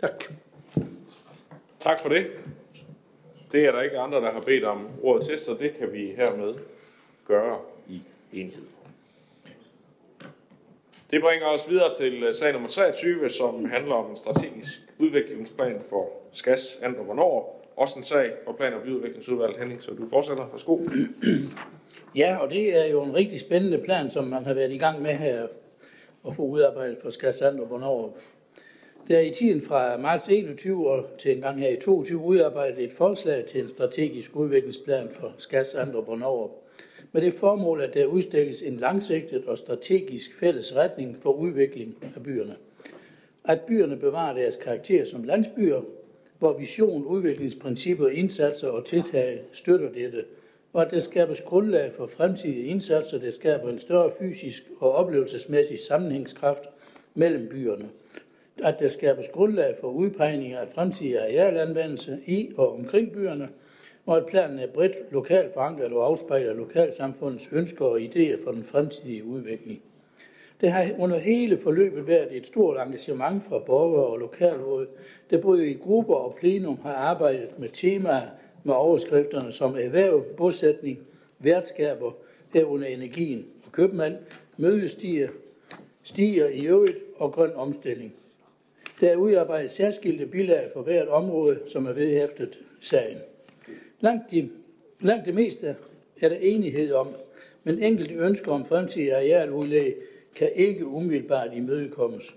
Tak. 0.00 0.24
Tak 1.80 2.00
for 2.00 2.08
det. 2.08 2.26
Det 3.52 3.64
er 3.64 3.72
der 3.72 3.82
ikke 3.82 3.98
andre, 3.98 4.20
der 4.20 4.30
har 4.30 4.40
bedt 4.40 4.64
om 4.64 4.88
ordet 5.02 5.26
til, 5.26 5.38
så 5.38 5.56
det 5.60 5.78
kan 5.78 5.92
vi 5.92 6.12
hermed 6.16 6.54
gøre 7.26 7.58
enhed. 8.36 8.62
Det 11.10 11.20
bringer 11.20 11.46
os 11.46 11.70
videre 11.70 11.94
til 11.94 12.22
øh, 12.22 12.34
sag 12.34 12.52
nummer 12.52 12.68
23, 12.68 13.30
som 13.30 13.64
handler 13.64 13.94
om 13.94 14.10
en 14.10 14.16
strategisk 14.16 14.82
udviklingsplan 14.98 15.80
for 15.88 16.10
SKAS 16.32 16.78
and 16.82 16.96
hvornår. 16.96 17.62
Også 17.76 17.98
en 17.98 18.04
sag 18.04 18.32
for 18.44 18.52
Plan- 18.52 18.74
og 18.74 18.82
Byudviklingsudvalget, 18.82 19.58
Henning, 19.58 19.82
så 19.82 19.90
du 19.90 20.08
fortsætter. 20.08 20.48
Værsgo. 20.50 20.78
Ja, 22.16 22.36
og 22.36 22.50
det 22.50 22.76
er 22.76 22.86
jo 22.86 23.02
en 23.02 23.14
rigtig 23.14 23.40
spændende 23.40 23.78
plan, 23.78 24.10
som 24.10 24.24
man 24.24 24.44
har 24.44 24.54
været 24.54 24.72
i 24.72 24.78
gang 24.78 25.02
med 25.02 25.10
her 25.10 25.46
at 26.28 26.34
få 26.34 26.42
udarbejdet 26.42 26.98
for 27.02 27.10
SKAS 27.10 27.42
and 27.42 27.66
hvornår. 27.66 28.18
Der 29.08 29.16
er 29.16 29.20
i 29.20 29.30
tiden 29.30 29.62
fra 29.62 29.96
marts 29.96 30.28
21 30.28 30.90
og 30.90 31.04
til 31.18 31.36
en 31.36 31.42
gang 31.42 31.60
her 31.60 31.68
i 31.68 31.76
22 31.76 32.20
udarbejdet 32.20 32.84
et 32.84 32.92
forslag 32.92 33.44
til 33.44 33.60
en 33.60 33.68
strategisk 33.68 34.36
udviklingsplan 34.36 35.08
for 35.12 35.32
SKAS 35.38 35.74
and 35.74 35.90
hvornår 35.90 36.65
med 37.16 37.24
det 37.24 37.34
formål, 37.34 37.80
at 37.80 37.94
der 37.94 38.06
udstikkes 38.06 38.62
en 38.62 38.76
langsigtet 38.76 39.44
og 39.44 39.58
strategisk 39.58 40.38
fælles 40.38 40.76
retning 40.76 41.16
for 41.22 41.32
udvikling 41.32 41.96
af 42.16 42.22
byerne. 42.22 42.56
At 43.44 43.60
byerne 43.60 43.96
bevarer 43.96 44.34
deres 44.34 44.56
karakter 44.56 45.04
som 45.04 45.22
landsbyer, 45.22 45.80
hvor 46.38 46.58
vision, 46.58 47.04
udviklingsprincipper, 47.04 48.08
indsatser 48.08 48.68
og 48.68 48.84
tiltag 48.84 49.40
støtter 49.52 49.92
dette, 49.92 50.24
og 50.72 50.82
at 50.82 50.90
der 50.90 51.00
skabes 51.00 51.40
grundlag 51.40 51.92
for 51.92 52.06
fremtidige 52.06 52.66
indsatser, 52.66 53.18
der 53.18 53.30
skaber 53.30 53.68
en 53.68 53.78
større 53.78 54.12
fysisk 54.18 54.62
og 54.80 54.92
oplevelsesmæssig 54.92 55.80
sammenhængskraft 55.80 56.62
mellem 57.14 57.48
byerne. 57.48 57.88
At 58.64 58.78
der 58.78 58.88
skabes 58.88 59.28
grundlag 59.28 59.76
for 59.80 59.88
udpegninger 59.88 60.58
af 60.58 60.68
fremtidige 60.68 61.20
arealanvendelse 61.20 62.18
i 62.26 62.50
og 62.56 62.72
omkring 62.72 63.12
byerne– 63.12 63.48
og 64.06 64.16
at 64.16 64.26
planen 64.26 64.58
er 64.58 64.66
bredt 64.66 65.12
lokalt 65.12 65.54
forankret 65.54 65.92
og 65.92 66.06
afspejler 66.06 66.54
lokalsamfundets 66.54 67.52
ønsker 67.52 67.84
og 67.84 68.00
idéer 68.00 68.44
for 68.44 68.52
den 68.52 68.64
fremtidige 68.64 69.24
udvikling. 69.24 69.82
Det 70.60 70.72
har 70.72 70.90
under 70.98 71.18
hele 71.18 71.58
forløbet 71.58 72.06
været 72.06 72.36
et 72.36 72.46
stort 72.46 72.86
engagement 72.86 73.44
fra 73.44 73.58
borgere 73.58 74.06
og 74.06 74.18
lokalråd, 74.18 74.86
der 75.30 75.40
både 75.40 75.70
i 75.70 75.74
grupper 75.74 76.14
og 76.14 76.34
plenum 76.40 76.78
har 76.82 76.94
arbejdet 76.94 77.58
med 77.58 77.68
temaer 77.68 78.26
med 78.64 78.74
overskrifterne 78.74 79.52
som 79.52 79.76
erhverv, 79.78 80.22
bosætning, 80.36 80.98
værtskaber, 81.38 82.12
herunder 82.52 82.86
energien 82.86 83.46
og 83.66 83.72
købmand, 83.72 84.16
mødestiger, 84.56 85.28
stiger 86.02 86.48
i 86.48 86.66
øvrigt 86.66 86.98
og 87.16 87.32
grøn 87.32 87.52
omstilling. 87.54 88.14
Der 89.00 89.10
er 89.10 89.16
udarbejdet 89.16 89.70
særskilte 89.70 90.26
bilag 90.26 90.70
for 90.72 90.82
hvert 90.82 91.08
område, 91.08 91.58
som 91.66 91.86
er 91.86 91.92
vedhæftet 91.92 92.58
sagen. 92.80 93.18
Langt, 94.00 94.30
de, 94.30 94.50
langt 95.00 95.26
det 95.26 95.34
meste 95.34 95.76
er 96.20 96.28
der 96.28 96.36
enighed 96.36 96.92
om, 96.92 97.08
men 97.64 97.82
enkelte 97.82 98.14
ønsker 98.14 98.52
om 98.52 98.66
fremtidig 98.66 99.12
arealudlæg 99.12 99.94
kan 100.34 100.50
ikke 100.54 100.86
umiddelbart 100.86 101.48
imødekommes. 101.54 102.34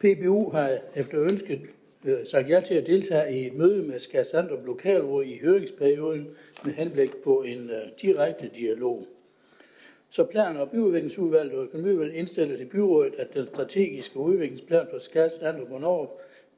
PBU 0.00 0.50
har 0.50 0.78
efter 0.94 1.22
ønsket 1.22 1.60
øh, 2.04 2.26
sagt 2.26 2.50
ja 2.50 2.60
til 2.60 2.74
at 2.74 2.86
deltage 2.86 3.40
i 3.40 3.46
et 3.46 3.54
møde 3.54 3.82
med 3.82 4.00
Skarsandrup 4.00 4.66
Lokalråd 4.66 5.24
i 5.24 5.38
høringsperioden 5.42 6.28
med 6.64 6.72
henblik 6.72 7.16
på 7.16 7.42
en 7.42 7.70
øh, 7.70 7.92
direkte 8.02 8.50
dialog. 8.56 9.06
Så 10.10 10.24
plan- 10.24 10.56
og 10.56 10.70
byudviklingsudvalget 10.70 11.54
og 11.54 11.64
økonomiudvalget 11.64 12.14
indstiller 12.14 12.56
til 12.56 12.66
byrådet, 12.66 13.14
at 13.18 13.34
den 13.34 13.46
strategiske 13.46 14.18
udviklingsplan 14.18 14.86
for 14.90 14.98
Skarsandrup 14.98 15.70
og 15.70 15.80
Norge 15.80 16.08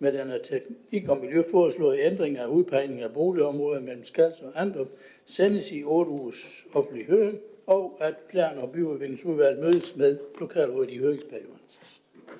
med 0.02 0.12
denne 0.12 0.38
teknik 0.44 1.08
og 1.08 1.18
miljø 1.18 1.42
foreslået 1.50 1.98
ændring 2.02 2.38
af 2.38 2.46
udpegning 2.46 3.00
af 3.00 3.12
boligområder 3.12 3.80
mellem 3.80 4.04
Skals 4.04 4.40
og 4.40 4.52
Andrup 4.62 4.88
sendes 5.26 5.72
i 5.72 5.84
8 5.84 6.10
ugers 6.10 6.66
offentlig 6.74 7.06
høring, 7.06 7.38
og 7.66 7.96
at 8.00 8.14
plan- 8.28 8.58
og 8.58 8.70
byudviklingsudvalget 8.72 9.58
mødes 9.58 9.96
med 9.96 10.18
lokalrådet 10.40 10.90
i 10.90 10.98
høringsperioden. 10.98 11.60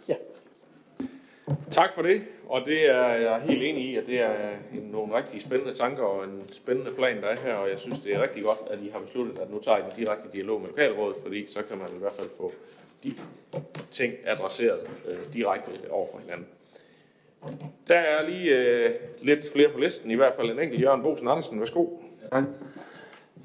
Ja. 0.08 0.14
Tak 1.70 1.94
for 1.94 2.02
det, 2.02 2.22
og 2.48 2.66
det 2.66 2.90
er 2.90 3.06
jeg 3.06 3.40
helt 3.40 3.62
enig 3.62 3.84
i, 3.84 3.96
at 3.96 4.06
det 4.06 4.20
er 4.20 4.50
en, 4.74 4.82
nogle 4.82 5.16
rigtig 5.16 5.40
spændende 5.40 5.74
tanker 5.74 6.02
og 6.02 6.24
en 6.24 6.42
spændende 6.52 6.92
plan, 6.92 7.22
der 7.22 7.28
er 7.28 7.36
her, 7.36 7.54
og 7.54 7.70
jeg 7.70 7.78
synes, 7.78 7.98
det 7.98 8.14
er 8.14 8.22
rigtig 8.22 8.42
godt, 8.42 8.58
at 8.70 8.78
I 8.82 8.88
har 8.88 9.00
besluttet, 9.00 9.38
at 9.38 9.50
nu 9.50 9.58
tager 9.58 9.78
I 9.78 9.80
en 9.80 9.96
direkte 9.96 10.28
dialog 10.32 10.60
med 10.60 10.68
lokalrådet, 10.68 11.16
fordi 11.22 11.46
så 11.46 11.62
kan 11.62 11.78
man 11.78 11.86
i 11.96 11.98
hvert 11.98 12.12
fald 12.12 12.28
få 12.36 12.52
de 13.04 13.14
ting 13.90 14.14
adresseret 14.24 14.80
øh, 15.08 15.34
direkte 15.34 15.70
over 15.90 16.06
for 16.12 16.18
hinanden. 16.18 16.46
Der 17.88 17.98
er 17.98 18.28
lige 18.28 18.58
øh, 18.58 18.90
lidt 19.22 19.52
flere 19.52 19.68
på 19.72 19.78
listen, 19.78 20.10
i 20.10 20.14
hvert 20.14 20.34
fald 20.36 20.50
en 20.50 20.58
enkelt 20.58 20.82
Jørgen 20.82 21.02
Bosen 21.02 21.28
Andersen. 21.28 21.60
Værsgo. 21.60 21.86
Ja. 22.32 22.42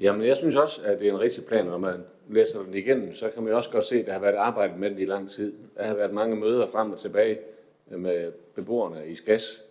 Jamen, 0.00 0.26
jeg 0.26 0.36
synes 0.36 0.56
også, 0.56 0.80
at 0.84 0.98
det 0.98 1.08
er 1.08 1.12
en 1.12 1.20
rigtig 1.20 1.44
plan, 1.44 1.66
når 1.66 1.78
man 1.78 2.04
læser 2.28 2.62
den 2.62 2.74
igennem, 2.74 3.14
så 3.14 3.30
kan 3.30 3.42
man 3.42 3.52
også 3.52 3.70
godt 3.70 3.86
se, 3.86 4.00
at 4.00 4.06
der 4.06 4.12
har 4.12 4.20
været 4.20 4.34
arbejdet 4.34 4.78
med 4.78 4.90
den 4.90 4.98
i 4.98 5.04
lang 5.04 5.30
tid. 5.30 5.54
Der 5.76 5.84
har 5.84 5.94
været 5.94 6.12
mange 6.12 6.36
møder 6.36 6.66
frem 6.66 6.92
og 6.92 7.00
tilbage 7.00 7.38
med 7.86 8.32
beboerne 8.54 9.06
i 9.06 9.14
SKAS. 9.14 9.62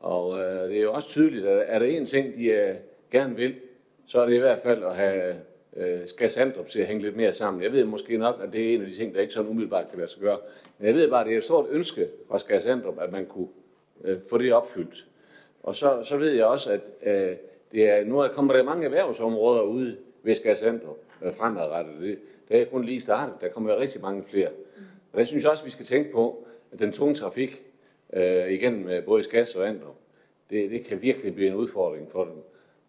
Og 0.00 0.38
øh, 0.38 0.68
det 0.68 0.78
er 0.78 0.82
jo 0.82 0.92
også 0.92 1.08
tydeligt, 1.08 1.46
at 1.46 1.64
er 1.66 1.78
der 1.78 1.86
en 1.86 2.06
ting, 2.06 2.36
de 2.36 2.44
øh, 2.44 2.74
gerne 3.10 3.36
vil, 3.36 3.54
så 4.06 4.20
er 4.20 4.26
det 4.26 4.34
i 4.34 4.38
hvert 4.38 4.58
fald 4.58 4.84
at 4.84 4.96
have 4.96 5.34
øh, 5.76 6.00
skal 6.06 6.30
Sandrup 6.30 6.66
til 6.66 6.80
at 6.80 6.86
hænge 6.86 7.02
lidt 7.02 7.16
mere 7.16 7.32
sammen. 7.32 7.62
Jeg 7.62 7.72
ved 7.72 7.84
måske 7.84 8.16
nok, 8.16 8.40
at 8.42 8.52
det 8.52 8.70
er 8.70 8.74
en 8.74 8.80
af 8.80 8.86
de 8.86 8.92
ting, 8.92 9.14
der 9.14 9.20
ikke 9.20 9.32
sådan 9.32 9.50
umiddelbart 9.50 9.88
kan 9.90 9.98
lade 9.98 10.10
sig 10.10 10.20
gøre. 10.20 10.38
Men 10.78 10.86
jeg 10.86 10.94
ved 10.94 11.10
bare, 11.10 11.20
at 11.20 11.26
det 11.26 11.34
er 11.34 11.38
et 11.38 11.44
stort 11.44 11.66
ønske 11.70 12.08
fra 12.28 12.38
Skær 12.38 12.58
Sandrup, 12.58 12.98
at 13.00 13.12
man 13.12 13.26
kunne 13.26 13.48
øh, 14.04 14.18
få 14.30 14.38
det 14.38 14.52
opfyldt. 14.52 15.06
Og 15.62 15.76
så, 15.76 16.02
så 16.04 16.16
ved 16.16 16.32
jeg 16.32 16.46
også, 16.46 16.72
at 16.72 16.80
øh, 17.02 17.36
det 17.72 17.90
er, 17.90 18.04
nu 18.04 18.28
kommer 18.32 18.52
der 18.52 18.62
mange 18.62 18.84
erhvervsområder 18.84 19.62
ude 19.62 19.96
ved 20.22 20.34
Skær 20.34 20.54
Sandrup 20.54 20.98
øh, 21.22 21.34
fremadrettet. 21.34 21.94
Det, 22.00 22.18
det 22.48 22.60
er 22.60 22.64
kun 22.64 22.84
lige 22.84 23.00
startet. 23.00 23.34
Der 23.40 23.48
kommer 23.48 23.76
rigtig 23.76 24.00
mange 24.00 24.24
flere. 24.30 24.48
Og 25.12 25.18
der 25.18 25.24
synes 25.24 25.42
jeg 25.42 25.50
også, 25.50 25.62
at 25.62 25.66
vi 25.66 25.70
skal 25.70 25.86
tænke 25.86 26.12
på, 26.12 26.46
at 26.72 26.78
den 26.78 26.92
tunge 26.92 27.14
trafik 27.14 27.62
øh, 28.12 28.50
igennem 28.52 28.88
øh, 28.88 29.04
både 29.04 29.22
Skas 29.22 29.54
og 29.54 29.68
Andrup, 29.68 29.96
det, 30.50 30.70
det 30.70 30.84
kan 30.84 31.02
virkelig 31.02 31.34
blive 31.34 31.48
en 31.48 31.54
udfordring 31.54 32.10
for 32.10 32.24
dem. 32.24 32.34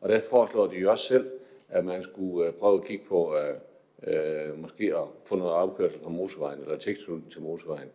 Og 0.01 0.09
der 0.09 0.21
foreslår 0.21 0.67
de 0.67 0.75
jo 0.75 0.91
også 0.91 1.07
selv, 1.07 1.29
at 1.69 1.85
man 1.85 2.03
skulle 2.03 2.47
øh, 2.47 2.53
prøve 2.53 2.77
at 2.77 2.87
kigge 2.87 3.05
på 3.09 3.37
øh, 3.37 3.55
øh, 4.03 4.61
måske 4.61 4.95
at 4.95 5.03
få 5.25 5.35
noget 5.35 5.53
afkørsel 5.53 5.99
fra 6.03 6.09
motorvejen 6.09 6.61
eller 6.61 6.77
tilknytning 6.77 7.31
til 7.31 7.41
motorvejen. 7.41 7.89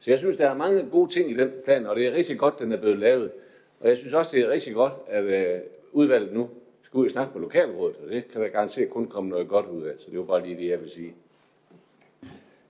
Så 0.00 0.10
jeg 0.10 0.18
synes, 0.18 0.36
der 0.36 0.50
er 0.50 0.54
mange 0.54 0.86
gode 0.90 1.10
ting 1.10 1.30
i 1.30 1.34
den 1.34 1.52
plan, 1.64 1.86
og 1.86 1.96
det 1.96 2.06
er 2.06 2.12
rigtig 2.12 2.38
godt, 2.38 2.58
den 2.58 2.72
er 2.72 2.76
blevet 2.76 2.98
lavet. 2.98 3.30
Og 3.80 3.88
jeg 3.88 3.96
synes 3.96 4.14
også, 4.14 4.30
det 4.36 4.44
er 4.44 4.50
rigtig 4.50 4.74
godt, 4.74 4.92
at 5.06 5.24
øh, 5.24 5.60
udvalget 5.92 6.32
nu 6.32 6.50
skal 6.82 6.98
ud 6.98 7.04
og 7.04 7.10
snakke 7.10 7.32
med 7.34 7.42
lokalrådet, 7.42 7.96
og 8.04 8.08
det 8.10 8.28
kan 8.32 8.42
der 8.42 8.48
garanteret 8.48 8.90
kun 8.90 9.06
komme 9.06 9.30
noget 9.30 9.48
godt 9.48 9.66
ud 9.66 9.82
af. 9.82 9.94
Så 9.98 10.10
det 10.10 10.18
var 10.18 10.24
bare 10.24 10.46
lige 10.46 10.56
det, 10.56 10.68
jeg 10.68 10.80
vil 10.80 10.90
sige. 10.90 11.14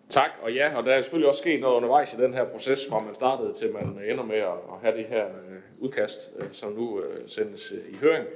Tak, 0.08 0.30
og 0.42 0.52
ja, 0.52 0.76
og 0.76 0.84
der 0.84 0.92
er 0.92 1.02
selvfølgelig 1.02 1.28
også 1.28 1.40
sket 1.40 1.60
noget 1.60 1.76
undervejs 1.76 2.14
i 2.14 2.16
den 2.16 2.34
her 2.34 2.44
proces, 2.44 2.88
fra 2.88 3.00
man 3.00 3.14
startede 3.14 3.52
til 3.52 3.72
man 3.72 4.00
ender 4.10 4.24
med 4.24 4.36
at, 4.36 4.52
have 4.82 4.96
det 4.96 5.04
her 5.04 5.26
øh, 5.26 5.58
udkast, 5.78 6.32
øh, 6.36 6.48
som 6.52 6.72
nu 6.72 7.02
sendes 7.26 7.72
i 7.88 7.94
høring. 7.94 8.26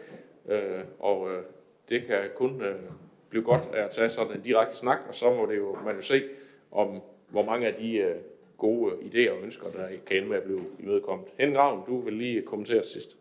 Og 0.99 1.29
det 1.89 2.07
kan 2.07 2.19
kun 2.37 2.63
øh, 2.63 2.77
blive 3.29 3.45
godt 3.45 3.63
af 3.75 3.85
at 3.85 3.91
tage 3.91 4.11
sådan 4.11 4.37
en 4.37 4.43
direkte 4.43 4.77
snak, 4.77 4.99
og 5.09 5.15
så 5.15 5.35
må 5.35 5.47
det 5.47 5.57
jo, 5.57 5.77
man 5.85 5.97
jo 5.97 6.03
se, 6.03 6.23
om 6.73 7.01
hvor 7.29 7.45
mange 7.45 7.67
af 7.67 7.75
de 7.75 7.97
øh, 7.97 8.17
gode 8.59 8.93
idéer 8.93 9.31
og 9.31 9.43
ønsker, 9.43 9.67
der 9.71 9.87
kan 10.07 10.17
ende 10.17 10.29
med 10.29 10.37
at 10.37 10.43
blive 10.43 10.65
imødekommet. 10.79 11.29
Henning 11.39 11.59
Ravn, 11.59 11.83
du 11.87 12.01
vil 12.01 12.13
lige 12.13 12.43
kommentere 12.43 12.85
sidst. 12.85 13.17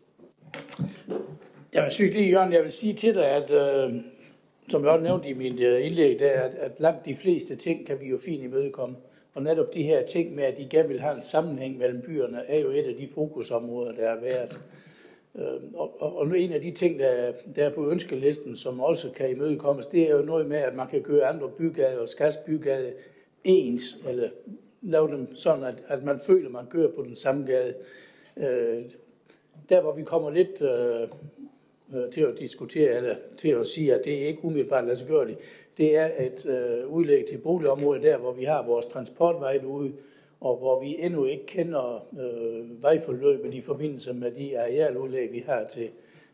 Jeg 1.72 1.92
synes 1.92 2.14
lige, 2.14 2.30
Jørgen, 2.30 2.52
jeg 2.52 2.64
vil 2.64 2.72
sige 2.72 2.94
til 2.94 3.14
dig, 3.14 3.26
at 3.26 3.50
øh, 3.50 3.94
som 4.68 4.84
jeg 4.84 4.90
også 4.90 5.02
nævnte 5.02 5.28
i 5.28 5.34
min 5.34 5.62
øh, 5.62 5.86
indlæg, 5.86 6.18
der, 6.18 6.30
at, 6.30 6.54
at 6.54 6.80
langt 6.80 7.06
de 7.06 7.16
fleste 7.16 7.56
ting 7.56 7.86
kan 7.86 8.00
vi 8.00 8.08
jo 8.08 8.18
fint 8.18 8.44
imødekomme. 8.44 8.96
Og 9.34 9.42
netop 9.42 9.74
de 9.74 9.82
her 9.82 10.06
ting 10.06 10.34
med, 10.34 10.44
at 10.44 10.56
de 10.56 10.68
gerne 10.70 10.88
vil 10.88 11.00
have 11.00 11.14
en 11.14 11.22
sammenhæng 11.22 11.78
mellem 11.78 12.02
byerne, 12.02 12.42
er 12.48 12.60
jo 12.60 12.70
et 12.70 12.84
af 12.84 12.94
de 12.94 13.08
fokusområder, 13.14 13.92
der 13.92 14.08
er 14.08 14.20
været. 14.20 14.60
Øh, 15.38 15.74
og, 15.74 16.02
og, 16.02 16.16
og 16.16 16.38
en 16.38 16.52
af 16.52 16.60
de 16.60 16.70
ting, 16.70 16.98
der 16.98 17.32
der 17.56 17.64
er 17.64 17.70
på 17.70 17.90
ønskelisten, 17.90 18.56
som 18.56 18.80
også 18.80 19.10
kan 19.10 19.30
imødekommes, 19.30 19.86
det 19.86 20.10
er 20.10 20.16
jo 20.16 20.22
noget 20.22 20.46
med, 20.46 20.56
at 20.56 20.74
man 20.74 20.88
kan 20.88 21.02
gøre 21.02 21.26
andre 21.26 21.48
bygade 21.48 22.00
og 22.00 22.08
Skas 22.08 22.36
bygade 22.36 22.92
ens, 23.44 23.98
eller 24.08 24.28
lave 24.82 25.08
dem 25.08 25.36
sådan, 25.36 25.64
at, 25.64 25.84
at 25.88 26.04
man 26.04 26.20
føler, 26.20 26.46
at 26.46 26.52
man 26.52 26.66
kører 26.66 26.90
på 26.96 27.02
den 27.02 27.16
samme 27.16 27.46
gade. 27.46 27.74
Øh, 28.36 28.82
der, 29.68 29.80
hvor 29.80 29.92
vi 29.92 30.02
kommer 30.02 30.30
lidt 30.30 30.62
øh, 30.62 31.08
øh 31.94 32.12
til 32.12 32.20
at 32.20 32.38
diskutere, 32.38 32.96
eller 32.96 33.16
til 33.38 33.48
at 33.48 33.68
sige, 33.68 33.94
at 33.94 34.04
det 34.04 34.10
ikke 34.10 34.44
umiddelbart 34.44 34.84
lader 34.84 34.96
sig 34.96 35.08
gøre 35.08 35.26
det, 35.26 35.38
det 35.76 35.96
er 35.96 36.10
et 36.24 36.46
øh, 36.46 36.92
udlæg 36.92 37.26
til 37.26 37.38
boligområdet 37.38 38.02
der, 38.02 38.18
hvor 38.18 38.32
vi 38.32 38.44
har 38.44 38.66
vores 38.66 38.86
transportvej 38.86 39.60
ude, 39.66 39.92
og 40.40 40.56
hvor 40.56 40.80
vi 40.80 40.96
endnu 40.98 41.24
ikke 41.24 41.46
kender 41.46 42.06
øh, 42.18 42.82
vejforløbet 42.82 43.54
i 43.54 43.60
forbindelse 43.60 44.12
med 44.12 44.30
de 44.30 44.60
arealudlæg, 44.60 45.32
vi 45.32 45.38
har 45.46 45.64
til 45.64 45.90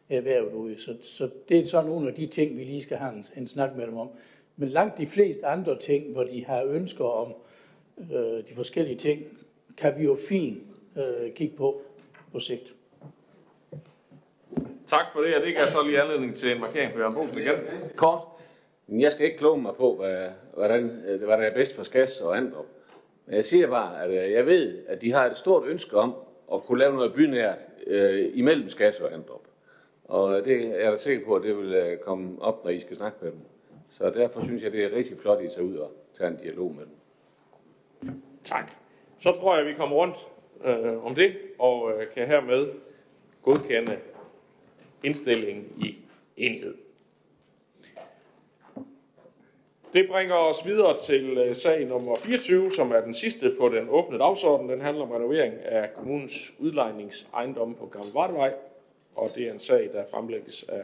erhvervet 0.08 0.52
ude. 0.52 0.82
Så, 0.82 0.96
så 1.02 1.30
det 1.48 1.58
er 1.58 1.66
sådan 1.66 1.90
nogle 1.90 2.08
af 2.08 2.14
de 2.14 2.26
ting, 2.26 2.56
vi 2.56 2.64
lige 2.64 2.82
skal 2.82 2.96
have 2.96 3.14
en, 3.14 3.24
en 3.36 3.46
snak 3.46 3.76
med 3.76 3.86
dem 3.86 3.96
om. 3.96 4.08
Men 4.56 4.68
langt 4.68 4.98
de 4.98 5.06
fleste 5.06 5.46
andre 5.46 5.78
ting, 5.78 6.12
hvor 6.12 6.24
de 6.24 6.44
har 6.44 6.64
ønsker 6.64 7.04
om 7.04 7.34
øh, 8.12 8.48
de 8.48 8.54
forskellige 8.54 8.96
ting, 8.96 9.22
kan 9.76 9.98
vi 9.98 10.04
jo 10.04 10.16
fint 10.28 10.58
øh, 10.96 11.32
kigge 11.32 11.56
på 11.56 11.82
på 12.32 12.40
sigt. 12.40 12.74
Tak 14.86 15.12
for 15.12 15.20
det, 15.20 15.36
og 15.36 15.42
det 15.42 15.54
gav 15.54 15.66
så 15.66 15.82
lige 15.86 16.02
anledning 16.02 16.34
til 16.36 16.52
en 16.52 16.60
markering 16.60 16.92
for 16.92 16.98
Jørgen 16.98 17.14
Bosen 17.14 17.38
igen. 17.38 17.54
Kort. 17.96 18.20
Men 18.86 19.00
jeg 19.00 19.12
skal 19.12 19.26
ikke 19.26 19.38
kloge 19.38 19.62
mig 19.62 19.74
på, 19.74 19.96
hvad, 19.96 20.28
hvordan, 20.54 20.88
hvad 21.06 21.28
der 21.28 21.36
er 21.36 21.54
bedst 21.54 21.76
for 21.76 21.82
Skas 21.82 22.20
og 22.20 22.36
Andrup. 22.36 22.66
Men 23.26 23.36
jeg 23.36 23.44
siger 23.44 23.66
bare, 23.66 24.04
at 24.04 24.10
øh, 24.10 24.32
jeg 24.32 24.46
ved, 24.46 24.84
at 24.86 25.00
de 25.00 25.12
har 25.12 25.24
et 25.26 25.38
stort 25.38 25.66
ønske 25.66 25.96
om 25.96 26.14
at 26.52 26.62
kunne 26.62 26.78
lave 26.78 26.94
noget 26.94 27.14
bynært 27.14 27.58
øh, 27.86 28.30
imellem 28.34 28.70
Skasse 28.70 29.04
og 29.04 29.12
Andrup. 29.12 29.44
Og 30.04 30.44
det 30.44 30.66
er 30.66 30.82
jeg 30.84 30.92
da 30.92 30.96
sikker 30.96 31.26
på, 31.26 31.34
at 31.34 31.42
det 31.42 31.56
vil 31.56 31.74
øh, 31.74 31.98
komme 31.98 32.42
op, 32.42 32.64
når 32.64 32.70
I 32.70 32.80
skal 32.80 32.96
snakke 32.96 33.18
med 33.22 33.30
dem. 33.30 33.40
Så 33.90 34.10
derfor 34.10 34.44
synes 34.44 34.62
jeg, 34.62 34.72
det 34.72 34.84
er 34.84 34.96
rigtig 34.96 35.18
flot, 35.18 35.38
at 35.38 35.44
I 35.44 35.48
tager 35.48 35.62
ud 35.62 35.76
og 35.76 35.92
tager 36.18 36.30
en 36.30 36.36
dialog 36.36 36.74
med 36.74 36.84
dem. 36.84 38.22
Tak. 38.44 38.72
Så 39.18 39.32
tror 39.32 39.56
jeg, 39.56 39.66
vi 39.66 39.72
kommer 39.74 39.96
rundt 39.96 40.16
øh, 40.64 41.04
om 41.04 41.14
det, 41.14 41.36
og 41.58 41.92
øh, 41.92 42.06
kan 42.14 42.26
hermed 42.26 42.68
godkende 43.42 43.98
indstillingen 45.02 45.64
i 45.84 45.96
enhed. 46.36 46.74
Det 49.94 50.08
bringer 50.08 50.34
os 50.34 50.66
videre 50.66 50.98
til 50.98 51.38
øh, 51.38 51.56
sag 51.56 51.86
nummer 51.86 52.14
24, 52.16 52.70
som 52.70 52.92
er 52.92 53.00
den 53.00 53.14
sidste 53.14 53.54
på 53.60 53.68
den 53.68 53.88
åbne 53.88 54.18
dagsorden. 54.18 54.68
Den 54.68 54.80
handler 54.80 55.04
om 55.04 55.10
renovering 55.10 55.54
af 55.64 55.94
kommunens 55.94 56.54
udlejningsejendomme 56.58 57.74
på 57.74 57.86
Gamle 57.86 58.08
Vardevej, 58.14 58.54
og 59.16 59.30
det 59.34 59.48
er 59.48 59.52
en 59.52 59.58
sag, 59.58 59.90
der 59.92 60.04
fremlægges 60.14 60.62
af 60.62 60.82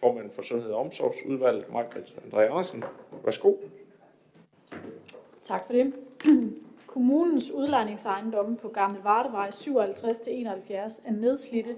formanden 0.00 0.32
for 0.32 0.42
Sundhed 0.42 0.70
og 0.70 0.80
Omsorgsudvalget, 0.80 1.72
Majbrit 1.72 2.14
André 2.26 2.40
Andersen. 2.40 2.84
Værsgo. 3.24 3.54
Tak 5.42 5.66
for 5.66 5.72
det. 5.72 5.92
Kommunens 6.86 7.50
udlejningsejendomme 7.50 8.56
på 8.56 8.68
Gamle 8.68 9.00
Vardevej 9.04 9.48
57-71 9.48 10.72
er 11.06 11.12
nedslidte 11.12 11.76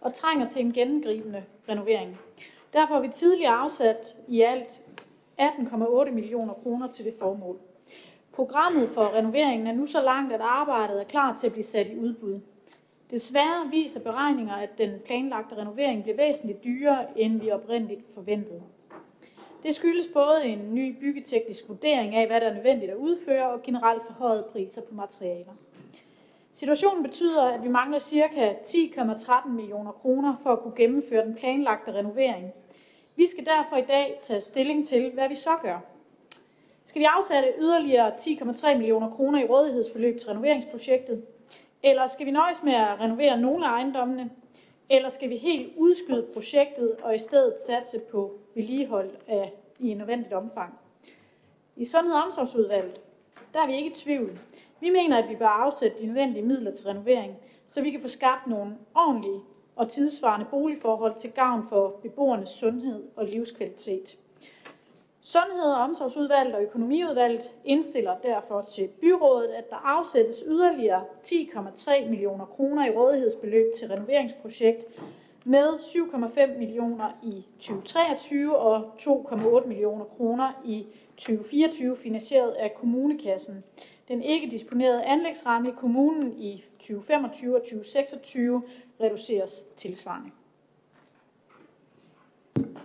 og 0.00 0.14
trænger 0.14 0.48
til 0.48 0.62
en 0.62 0.72
gennemgribende 0.72 1.44
renovering. 1.68 2.20
Derfor 2.72 2.94
har 2.94 3.00
vi 3.00 3.08
tidligere 3.08 3.52
afsat 3.52 4.16
i 4.28 4.40
alt 4.40 4.82
18,8 5.40 6.10
millioner 6.10 6.54
kroner 6.54 6.86
til 6.86 7.04
det 7.04 7.14
formål. 7.18 7.58
Programmet 8.32 8.88
for 8.88 9.14
renoveringen 9.14 9.66
er 9.66 9.72
nu 9.72 9.86
så 9.86 10.02
langt, 10.02 10.32
at 10.32 10.40
arbejdet 10.40 11.00
er 11.00 11.04
klar 11.04 11.36
til 11.36 11.46
at 11.46 11.52
blive 11.52 11.64
sat 11.64 11.86
i 11.86 11.98
udbud. 11.98 12.40
Desværre 13.10 13.70
viser 13.70 14.00
beregninger, 14.00 14.54
at 14.54 14.78
den 14.78 14.90
planlagte 15.04 15.56
renovering 15.56 16.02
bliver 16.02 16.16
væsentligt 16.16 16.64
dyrere, 16.64 17.18
end 17.20 17.40
vi 17.40 17.50
oprindeligt 17.50 18.14
forventede. 18.14 18.62
Det 19.62 19.74
skyldes 19.74 20.08
både 20.12 20.44
en 20.44 20.74
ny 20.74 20.98
byggeteknisk 21.00 21.68
vurdering 21.68 22.14
af, 22.14 22.26
hvad 22.26 22.40
der 22.40 22.48
er 22.48 22.54
nødvendigt 22.54 22.90
at 22.90 22.96
udføre, 22.96 23.50
og 23.50 23.62
generelt 23.62 24.02
forhøjede 24.06 24.46
priser 24.52 24.82
på 24.82 24.94
materialer. 24.94 25.52
Situationen 26.52 27.02
betyder, 27.02 27.42
at 27.42 27.62
vi 27.62 27.68
mangler 27.68 27.98
ca. 27.98 28.54
10,13 28.64 29.48
millioner 29.48 29.92
kroner 29.92 30.36
for 30.42 30.50
at 30.50 30.60
kunne 30.60 30.76
gennemføre 30.76 31.26
den 31.26 31.34
planlagte 31.34 31.92
renovering. 31.92 32.52
Vi 33.16 33.26
skal 33.26 33.46
derfor 33.46 33.76
i 33.76 33.84
dag 33.88 34.18
tage 34.22 34.40
stilling 34.40 34.86
til, 34.86 35.10
hvad 35.10 35.28
vi 35.28 35.34
så 35.34 35.50
gør. 35.62 35.78
Skal 36.86 37.00
vi 37.00 37.04
afsætte 37.04 37.48
yderligere 37.60 38.12
10,3 38.14 38.76
millioner 38.76 39.10
kroner 39.10 39.42
i 39.42 39.46
rådighedsbeløb 39.46 40.18
til 40.18 40.28
renoveringsprojektet? 40.28 41.24
Eller 41.82 42.06
skal 42.06 42.26
vi 42.26 42.30
nøjes 42.30 42.62
med 42.62 42.72
at 42.72 43.00
renovere 43.00 43.40
nogle 43.40 43.66
af 43.66 43.70
ejendommene? 43.70 44.30
Eller 44.90 45.08
skal 45.08 45.30
vi 45.30 45.36
helt 45.36 45.72
udskyde 45.76 46.26
projektet 46.34 46.96
og 47.02 47.14
i 47.14 47.18
stedet 47.18 47.54
satse 47.66 47.98
på 48.10 48.38
vedligehold 48.54 49.10
af, 49.28 49.52
i 49.78 49.88
en 49.88 49.96
nødvendigt 49.96 50.34
omfang? 50.34 50.78
I 51.76 51.84
Sundhed- 51.84 52.14
og 52.14 52.22
Omsorgsudvalget, 52.22 53.00
der 53.54 53.60
er 53.60 53.66
vi 53.66 53.74
ikke 53.74 53.90
i 53.90 53.94
tvivl. 53.94 54.38
Vi 54.80 54.90
mener, 54.90 55.18
at 55.22 55.28
vi 55.28 55.36
bør 55.36 55.46
afsætte 55.46 55.98
de 55.98 56.06
nødvendige 56.06 56.46
midler 56.46 56.70
til 56.70 56.86
renovering, 56.86 57.36
så 57.68 57.82
vi 57.82 57.90
kan 57.90 58.00
få 58.00 58.08
skabt 58.08 58.46
nogle 58.46 58.76
ordentlige 58.94 59.40
og 59.76 59.88
tidsvarende 59.88 60.46
boligforhold 60.50 61.14
til 61.18 61.32
gavn 61.32 61.66
for 61.68 61.88
beboernes 62.02 62.48
sundhed 62.50 63.02
og 63.16 63.24
livskvalitet. 63.24 64.18
Sundhed- 65.20 65.72
og 65.72 65.82
Omsorgsudvalget 65.82 66.54
og 66.54 66.62
Økonomiudvalget 66.62 67.54
indstiller 67.64 68.18
derfor 68.18 68.62
til 68.62 68.88
byrådet, 69.00 69.48
at 69.48 69.70
der 69.70 69.76
afsættes 69.76 70.44
yderligere 70.46 71.04
10,3 71.26 72.08
millioner 72.08 72.44
kroner 72.44 72.86
i 72.86 72.90
rådighedsbeløb 72.90 73.66
til 73.76 73.88
renoveringsprojekt 73.88 74.84
med 75.44 75.68
7,5 75.68 76.58
millioner 76.58 77.18
i 77.22 77.44
2023 77.58 78.56
og 78.56 78.92
2,8 78.98 79.66
millioner 79.66 80.04
kroner 80.04 80.62
i 80.64 80.86
2024 81.16 81.96
finansieret 81.96 82.50
af 82.50 82.74
kommunekassen. 82.74 83.64
Den 84.08 84.22
ikke 84.22 84.50
disponerede 84.50 85.04
anlægsramme 85.04 85.68
i 85.68 85.72
kommunen 85.76 86.32
i 86.38 86.64
2025 86.78 87.56
og 87.56 87.62
2026 87.62 88.62
reduceres 89.00 89.64
tilsvarende. 89.76 90.30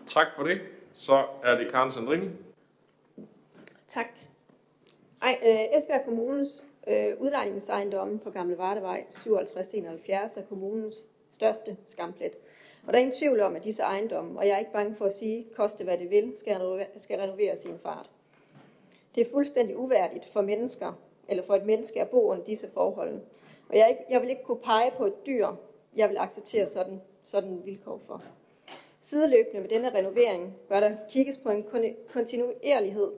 Tak 0.07 0.27
for 0.35 0.43
det. 0.43 0.61
Så 0.93 1.25
er 1.43 1.57
det 1.57 1.71
Karen 1.71 1.91
Sandrini. 1.91 2.29
Tak. 3.87 4.07
Ej, 5.21 5.39
øh, 5.43 5.77
Esbjerg 5.77 6.05
Kommunes 6.05 6.63
øh, 6.87 7.13
udlejningsejendomme 7.19 8.19
på 8.19 8.29
Gamle 8.29 8.57
Vardevej 8.57 9.05
5771 9.13 10.37
er 10.37 10.41
kommunens 10.41 11.05
største 11.31 11.77
skamplet. 11.85 12.31
Og 12.87 12.93
der 12.93 12.99
er 12.99 13.03
ingen 13.03 13.17
tvivl 13.19 13.41
om, 13.41 13.55
at 13.55 13.63
disse 13.63 13.83
ejendomme, 13.83 14.39
og 14.39 14.47
jeg 14.47 14.53
er 14.53 14.59
ikke 14.59 14.71
bange 14.71 14.95
for 14.95 15.05
at 15.05 15.15
sige, 15.15 15.45
koste 15.55 15.83
hvad 15.83 15.97
det 15.97 16.09
vil, 16.09 16.33
skal 16.37 16.53
renovere, 16.53 16.85
skal 16.97 17.19
renovere 17.19 17.57
sin 17.57 17.79
fart. 17.83 18.09
Det 19.15 19.27
er 19.27 19.31
fuldstændig 19.31 19.77
uværdigt 19.77 20.29
for 20.29 20.41
mennesker, 20.41 20.93
eller 21.27 21.43
for 21.43 21.55
et 21.55 21.65
menneske 21.65 22.01
at 22.01 22.09
bo 22.09 22.31
under 22.31 22.43
disse 22.43 22.71
forhold. 22.73 23.21
Og 23.69 23.77
jeg, 23.77 23.89
ikke, 23.89 24.01
jeg 24.09 24.21
vil 24.21 24.29
ikke 24.29 24.43
kunne 24.43 24.59
pege 24.59 24.91
på 24.97 25.05
et 25.05 25.25
dyr, 25.25 25.47
jeg 25.95 26.09
vil 26.09 26.17
acceptere 26.17 26.67
sådan, 26.67 27.01
sådan 27.25 27.61
vilkår 27.65 28.01
for. 28.07 28.23
Sideløbende 29.01 29.61
med 29.61 29.69
denne 29.69 29.89
renovering 29.89 30.55
bør 30.67 30.79
der 30.79 30.95
kigges 31.09 31.37
på 31.37 31.49
en 31.49 31.65
kontinuerlighed 32.13 33.11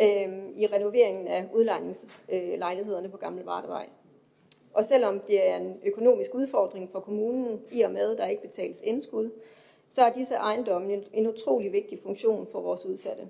øh, 0.00 0.50
i 0.56 0.66
renoveringen 0.66 1.28
af 1.28 1.48
udlejningslejlighederne 1.52 3.08
på 3.08 3.16
Gamle 3.16 3.46
Vardevej. 3.46 3.88
Og 4.72 4.84
selvom 4.84 5.20
det 5.20 5.48
er 5.48 5.56
en 5.56 5.80
økonomisk 5.84 6.34
udfordring 6.34 6.90
for 6.92 7.00
kommunen, 7.00 7.60
i 7.70 7.82
og 7.82 7.90
med, 7.90 8.12
at 8.12 8.18
der 8.18 8.26
ikke 8.26 8.42
betales 8.42 8.82
indskud, 8.82 9.30
så 9.88 10.02
er 10.02 10.12
disse 10.12 10.34
ejendomme 10.34 11.02
en 11.12 11.26
utrolig 11.26 11.72
vigtig 11.72 11.98
funktion 12.02 12.46
for 12.52 12.60
vores 12.60 12.86
udsatte. 12.86 13.28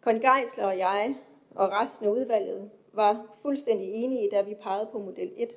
Conny 0.00 0.20
Geisler 0.20 0.66
og 0.66 0.78
jeg 0.78 1.14
og 1.54 1.70
resten 1.72 2.06
af 2.06 2.10
udvalget 2.10 2.70
var 2.92 3.36
fuldstændig 3.42 3.94
enige, 3.94 4.30
da 4.30 4.42
vi 4.42 4.54
pegede 4.54 4.88
på 4.92 4.98
model 4.98 5.32
1, 5.36 5.50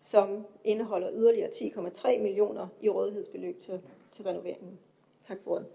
som 0.00 0.46
indeholder 0.64 1.10
yderligere 1.12 1.48
10,3 1.48 2.18
millioner 2.18 2.68
i 2.80 2.88
rådighedsbeløb 2.88 3.60
til, 3.60 3.80
til 4.12 4.24
renoveringen. 4.24 4.78
Tak 5.28 5.38
for 5.44 5.50
ordet. 5.50 5.66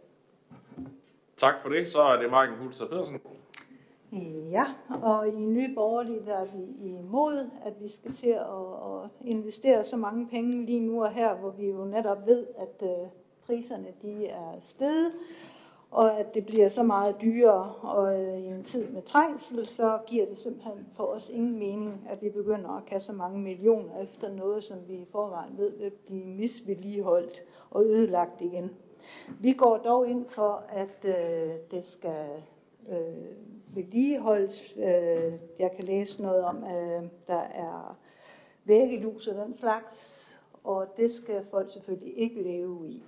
Tak 1.38 1.62
for 1.62 1.70
det. 1.70 1.88
Så 1.88 2.02
er 2.02 2.22
det 2.22 2.32
Marken 2.32 2.56
Hulster 2.56 2.88
Pedersen. 2.88 3.20
Ja, 4.52 4.66
og 5.02 5.28
i 5.28 5.46
Nye 5.46 5.76
Borgerlige 5.76 6.26
der 6.26 6.36
er 6.36 6.46
vi 6.46 6.88
imod, 6.88 7.50
at 7.66 7.74
vi 7.82 7.90
skal 7.90 8.14
til 8.14 8.30
at, 8.30 9.04
at 9.04 9.10
investere 9.26 9.84
så 9.84 9.98
mange 9.98 10.28
penge 10.28 10.66
lige 10.66 10.80
nu 10.80 11.04
og 11.04 11.12
her, 11.12 11.36
hvor 11.36 11.50
vi 11.50 11.70
jo 11.70 11.86
netop 11.86 12.26
ved, 12.26 12.48
at 12.58 12.90
øh, 12.90 13.08
priserne 13.46 13.88
de 14.02 14.28
er 14.28 14.60
steget, 14.62 15.12
og 15.96 16.20
at 16.20 16.34
det 16.34 16.46
bliver 16.46 16.70
så 16.70 16.84
meget 16.84 17.16
dyrere, 17.22 17.74
og 17.82 18.22
øh, 18.22 18.40
i 18.40 18.46
en 18.48 18.64
tid 18.64 18.88
med 18.88 19.02
trængsel, 19.02 19.68
så 19.68 20.00
giver 20.08 20.26
det 20.26 20.38
simpelthen 20.38 20.88
for 20.94 21.04
os 21.04 21.30
ingen 21.30 21.60
mening, 21.60 22.08
at 22.10 22.22
vi 22.22 22.30
begynder 22.30 22.70
at 22.70 22.86
kaste 22.86 23.06
så 23.06 23.14
mange 23.14 23.40
millioner 23.40 24.02
efter 24.02 24.32
noget, 24.32 24.64
som 24.64 24.78
vi 24.88 24.94
i 24.94 25.06
forvejen 25.12 25.58
ved 25.58 25.78
vil 25.78 25.92
blive 25.92 26.26
misvedligeholdt 26.26 27.44
og 27.70 27.86
ødelagt 27.86 28.42
igen. 28.42 28.70
Vi 29.40 29.54
går 29.54 29.78
dog 29.78 30.08
ind 30.08 30.26
for, 30.26 30.64
at 30.70 31.06
øh, 31.06 31.54
det 31.72 31.86
skal 31.86 32.28
øh, 32.90 33.76
vedligeholdes. 33.76 34.76
Øh, 34.78 35.34
jeg 35.60 35.72
kan 35.76 35.86
læse 35.86 36.22
noget 36.22 36.44
om, 36.44 36.64
at 36.64 37.04
øh, 37.04 37.10
der 37.28 37.42
er 37.42 37.98
væggelus 38.66 39.28
og 39.28 39.46
den 39.46 39.56
slags, 39.56 40.22
og 40.64 40.88
det 40.98 41.12
skal 41.12 41.46
folk 41.52 41.72
selvfølgelig 41.72 42.18
ikke 42.18 42.44
leve 42.44 42.90
i. 42.90 43.04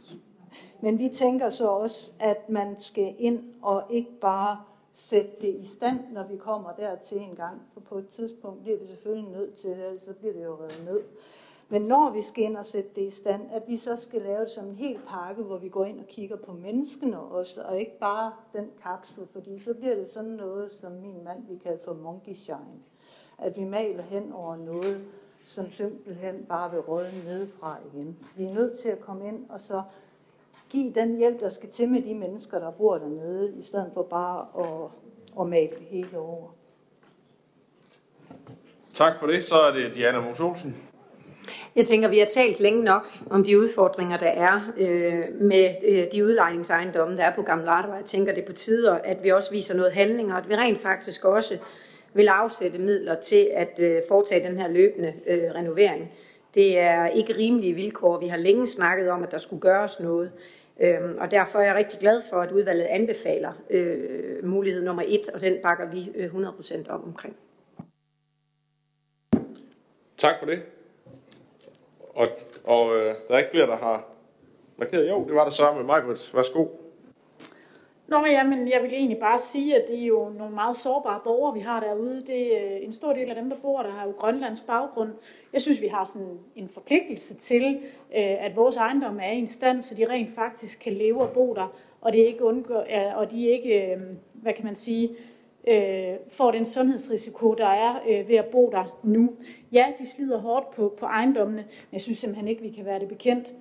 Men 0.81 0.99
vi 0.99 1.09
tænker 1.09 1.49
så 1.49 1.67
også, 1.67 2.11
at 2.19 2.49
man 2.49 2.75
skal 2.79 3.15
ind 3.17 3.43
og 3.61 3.83
ikke 3.89 4.19
bare 4.21 4.57
sætte 4.93 5.31
det 5.41 5.55
i 5.55 5.65
stand, 5.65 5.99
når 6.11 6.27
vi 6.27 6.37
kommer 6.37 6.71
dertil 6.71 7.17
en 7.17 7.35
gang. 7.35 7.61
For 7.73 7.79
på 7.79 7.97
et 7.97 8.09
tidspunkt 8.09 8.61
bliver 8.61 8.77
vi 8.77 8.87
selvfølgelig 8.87 9.31
nødt 9.31 9.55
til 9.55 9.69
det, 9.69 9.85
ellers 9.85 10.03
så 10.03 10.13
bliver 10.13 10.33
det 10.33 10.43
jo 10.43 10.55
reddet 10.55 10.85
ned. 10.85 11.01
Men 11.69 11.81
når 11.81 12.09
vi 12.09 12.21
skal 12.21 12.43
ind 12.43 12.57
og 12.57 12.65
sætte 12.65 12.89
det 12.95 13.01
i 13.01 13.09
stand, 13.09 13.41
at 13.51 13.63
vi 13.67 13.77
så 13.77 13.95
skal 13.95 14.21
lave 14.21 14.39
det 14.39 14.51
som 14.51 14.65
en 14.65 14.75
hel 14.75 14.99
pakke, 15.07 15.43
hvor 15.43 15.57
vi 15.57 15.69
går 15.69 15.85
ind 15.85 15.99
og 15.99 16.07
kigger 16.07 16.35
på 16.35 16.53
menneskene 16.53 17.19
også, 17.19 17.61
og 17.61 17.79
ikke 17.79 17.99
bare 17.99 18.31
den 18.53 18.69
kapsel, 18.83 19.27
fordi 19.33 19.59
så 19.59 19.73
bliver 19.73 19.95
det 19.95 20.09
sådan 20.09 20.31
noget, 20.31 20.71
som 20.71 20.91
min 20.91 21.23
mand 21.23 21.47
vi 21.49 21.57
kalder 21.57 21.79
for 21.85 21.93
monkey 21.93 22.35
shine. 22.35 22.81
At 23.37 23.57
vi 23.57 23.63
maler 23.63 24.03
hen 24.03 24.33
over 24.33 24.55
noget, 24.55 25.01
som 25.45 25.71
simpelthen 25.71 26.45
bare 26.49 26.71
vil 26.71 26.79
råde 26.79 27.07
nedefra 27.25 27.77
igen. 27.93 28.17
Vi 28.35 28.45
er 28.45 28.53
nødt 28.53 28.79
til 28.79 28.89
at 28.89 28.99
komme 28.99 29.27
ind 29.27 29.45
og 29.49 29.61
så 29.61 29.81
give 30.69 30.93
den 30.93 31.17
hjælp, 31.17 31.39
der 31.39 31.49
skal 31.49 31.69
til 31.69 31.89
med 31.89 32.01
de 32.01 32.13
mennesker, 32.13 32.59
der 32.59 32.71
bor 32.71 32.97
dernede, 32.97 33.53
i 33.59 33.63
stedet 33.63 33.91
for 33.93 34.03
bare 34.03 34.45
at, 34.59 34.89
at 35.41 35.47
male 35.47 35.69
det 35.69 35.87
hele 35.89 36.17
over. 36.17 36.47
Tak 38.93 39.19
for 39.19 39.27
det. 39.27 39.43
Så 39.43 39.55
er 39.55 39.71
det 39.71 39.95
Diana 39.95 40.19
Mos 40.19 40.39
Olsen. 40.39 40.75
Jeg 41.75 41.85
tænker, 41.85 42.07
vi 42.07 42.19
har 42.19 42.25
talt 42.25 42.59
længe 42.59 42.83
nok 42.83 43.07
om 43.29 43.43
de 43.43 43.59
udfordringer, 43.59 44.17
der 44.17 44.27
er 44.27 44.71
øh, 44.77 45.41
med 45.41 45.69
øh, 45.87 46.05
de 46.11 46.25
udlejningsejendomme, 46.25 47.17
der 47.17 47.23
er 47.23 47.35
på 47.35 47.41
Gamle 47.41 47.69
Ardevej. 47.69 47.97
Jeg 47.97 48.05
tænker, 48.05 48.33
det 48.33 48.41
er 48.43 48.47
på 48.47 48.53
tider, 48.53 48.93
at 48.93 49.23
vi 49.23 49.29
også 49.29 49.51
viser 49.51 49.75
noget 49.75 49.93
handling, 49.93 50.31
og 50.31 50.37
at 50.37 50.49
vi 50.49 50.55
rent 50.55 50.79
faktisk 50.79 51.25
også 51.25 51.57
vil 52.13 52.27
afsætte 52.27 52.79
midler 52.79 53.15
til 53.15 53.49
at 53.53 53.79
øh, 53.79 54.01
foretage 54.07 54.47
den 54.47 54.59
her 54.59 54.67
løbende 54.67 55.13
øh, 55.27 55.51
renovering. 55.55 56.11
Det 56.53 56.79
er 56.79 57.07
ikke 57.07 57.37
rimelige 57.37 57.73
vilkår. 57.73 58.19
Vi 58.19 58.27
har 58.27 58.37
længe 58.37 58.67
snakket 58.67 59.09
om, 59.09 59.23
at 59.23 59.31
der 59.31 59.37
skulle 59.37 59.61
gøres 59.61 59.99
noget. 59.99 60.31
Øhm, 60.79 61.17
og 61.19 61.31
derfor 61.31 61.59
er 61.59 61.63
jeg 61.63 61.75
rigtig 61.75 61.99
glad 61.99 62.21
for, 62.29 62.41
at 62.41 62.51
udvalget 62.51 62.85
anbefaler 62.85 63.53
øh, 63.69 64.45
mulighed 64.45 64.83
nummer 64.83 65.03
et, 65.07 65.29
og 65.29 65.41
den 65.41 65.57
bakker 65.63 65.85
vi 65.85 66.11
øh, 66.15 66.33
100% 66.33 66.89
op 66.89 67.03
omkring. 67.03 67.35
Tak 70.17 70.39
for 70.39 70.45
det. 70.45 70.63
Og, 72.09 72.27
og 72.63 72.95
øh, 72.95 73.15
der 73.27 73.33
er 73.33 73.37
ikke 73.37 73.51
flere, 73.51 73.67
der 73.67 73.77
har 73.77 74.07
markeret. 74.77 75.09
Jo, 75.09 75.25
det 75.25 75.35
var 75.35 75.43
der 75.43 75.51
så 75.51 75.73
med 75.73 75.83
Margaret. 75.83 76.31
Værsgo. 76.33 76.67
Nå, 78.07 78.25
ja, 78.25 78.43
men 78.43 78.69
jeg 78.69 78.83
vil 78.83 78.93
egentlig 78.93 79.17
bare 79.17 79.39
sige, 79.39 79.75
at 79.75 79.87
det 79.87 80.01
er 80.01 80.05
jo 80.05 80.29
nogle 80.37 80.55
meget 80.55 80.77
sårbare 80.77 81.19
borgere, 81.23 81.53
vi 81.53 81.59
har 81.59 81.79
derude. 81.79 82.23
Det 82.27 82.57
er 82.57 82.75
øh, 82.75 82.83
en 82.83 82.93
stor 82.93 83.13
del 83.13 83.29
af 83.29 83.35
dem, 83.35 83.49
der 83.49 83.57
bor 83.61 83.81
der, 83.81 83.89
har 83.89 84.05
jo 84.05 84.11
Grønlands 84.11 84.61
baggrund. 84.61 85.09
Jeg 85.53 85.61
synes, 85.61 85.81
vi 85.81 85.87
har 85.87 86.03
sådan 86.03 86.39
en 86.55 86.69
forpligtelse 86.69 87.35
til, 87.35 87.65
øh, 88.15 88.45
at 88.45 88.55
vores 88.55 88.77
ejendom 88.77 89.19
er 89.19 89.31
i 89.31 89.37
en 89.37 89.47
stand, 89.47 89.81
så 89.81 89.95
de 89.95 90.09
rent 90.09 90.35
faktisk 90.35 90.79
kan 90.79 90.93
leve 90.93 91.21
og 91.21 91.29
bo 91.29 91.53
der, 91.53 91.73
og, 92.01 92.13
det 92.13 92.19
ikke 92.19 92.43
undgår, 92.43 92.85
og 93.15 93.31
de 93.31 93.47
ikke, 93.47 93.91
øh, 93.91 94.01
hvad 94.33 94.53
kan 94.53 94.65
man 94.65 94.75
sige, 94.75 95.09
øh, 95.67 96.13
får 96.29 96.51
den 96.51 96.65
sundhedsrisiko, 96.65 97.53
der 97.53 97.67
er 97.67 98.23
ved 98.27 98.35
at 98.35 98.45
bo 98.45 98.69
der 98.71 98.99
nu. 99.03 99.29
Ja, 99.71 99.85
de 99.99 100.07
slider 100.07 100.37
hårdt 100.37 100.71
på, 100.71 100.93
på 100.99 101.05
ejendommene, 101.05 101.61
men 101.61 101.93
jeg 101.93 102.01
synes 102.01 102.19
simpelthen 102.19 102.47
ikke, 102.47 102.61
vi 102.61 102.69
kan 102.69 102.85
være 102.85 102.99
det 102.99 103.07
bekendt. 103.07 103.53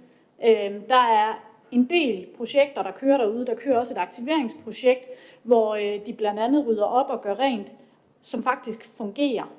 Der 0.89 1.06
er 1.12 1.45
en 1.71 1.85
del 1.91 2.27
projekter, 2.37 2.83
der 2.83 2.91
kører 2.91 3.17
derude. 3.19 3.47
Der 3.47 3.55
kører 3.55 3.79
også 3.79 3.95
et 3.95 3.99
aktiveringsprojekt, 3.99 5.07
hvor 5.43 5.75
øh, 5.75 6.07
de 6.07 6.13
blandt 6.13 6.41
andet 6.41 6.67
rydder 6.67 6.85
op 6.85 7.11
og 7.11 7.23
gør 7.23 7.35
rent, 7.35 7.73
som 8.23 8.43
faktisk 8.43 8.89
fungerer. 8.97 9.53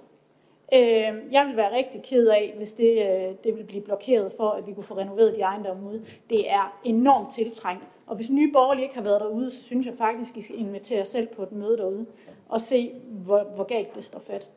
Øh, 0.73 1.31
jeg 1.31 1.45
vil 1.47 1.57
være 1.57 1.75
rigtig 1.75 2.03
ked 2.03 2.27
af, 2.27 2.53
hvis 2.57 2.73
det, 2.73 2.91
øh, 2.91 3.35
det 3.43 3.57
vil 3.57 3.63
blive 3.63 3.81
blokeret 3.81 4.33
for, 4.37 4.49
at 4.49 4.67
vi 4.67 4.73
kunne 4.73 4.83
få 4.83 4.97
renoveret 4.97 5.35
de 5.35 5.41
ejendomme 5.41 5.89
ude. 5.89 6.05
Det 6.29 6.51
er 6.51 6.79
enormt 6.83 7.33
tiltrængt. 7.33 7.83
Og 8.07 8.15
hvis 8.15 8.29
nye 8.29 8.51
borgerlige 8.51 8.83
ikke 8.83 8.95
har 8.95 9.03
været 9.03 9.21
derude, 9.21 9.51
så 9.51 9.63
synes 9.63 9.85
jeg 9.85 9.93
faktisk, 9.93 10.37
I 10.37 10.41
skal 10.41 10.59
invitere 10.59 10.97
jer 10.97 11.03
selv 11.03 11.27
på 11.27 11.43
et 11.43 11.51
møde 11.51 11.77
derude 11.77 12.05
og 12.49 12.61
se, 12.61 12.91
hvor, 13.09 13.43
hvor 13.43 13.63
galt 13.63 13.95
det 13.95 14.03
står 14.03 14.19
fat. 14.19 14.47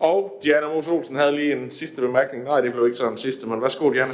Og 0.00 0.40
Diana 0.42 0.74
Mos 0.74 0.88
Olsen 0.88 1.16
havde 1.16 1.32
lige 1.32 1.52
en 1.52 1.70
sidste 1.70 2.00
bemærkning. 2.00 2.44
Nej, 2.44 2.60
det 2.60 2.72
blev 2.72 2.84
ikke 2.84 2.96
sådan 2.96 3.12
en 3.12 3.18
sidste, 3.18 3.46
men 3.46 3.62
værsgo, 3.62 3.90
Diana. 3.90 4.12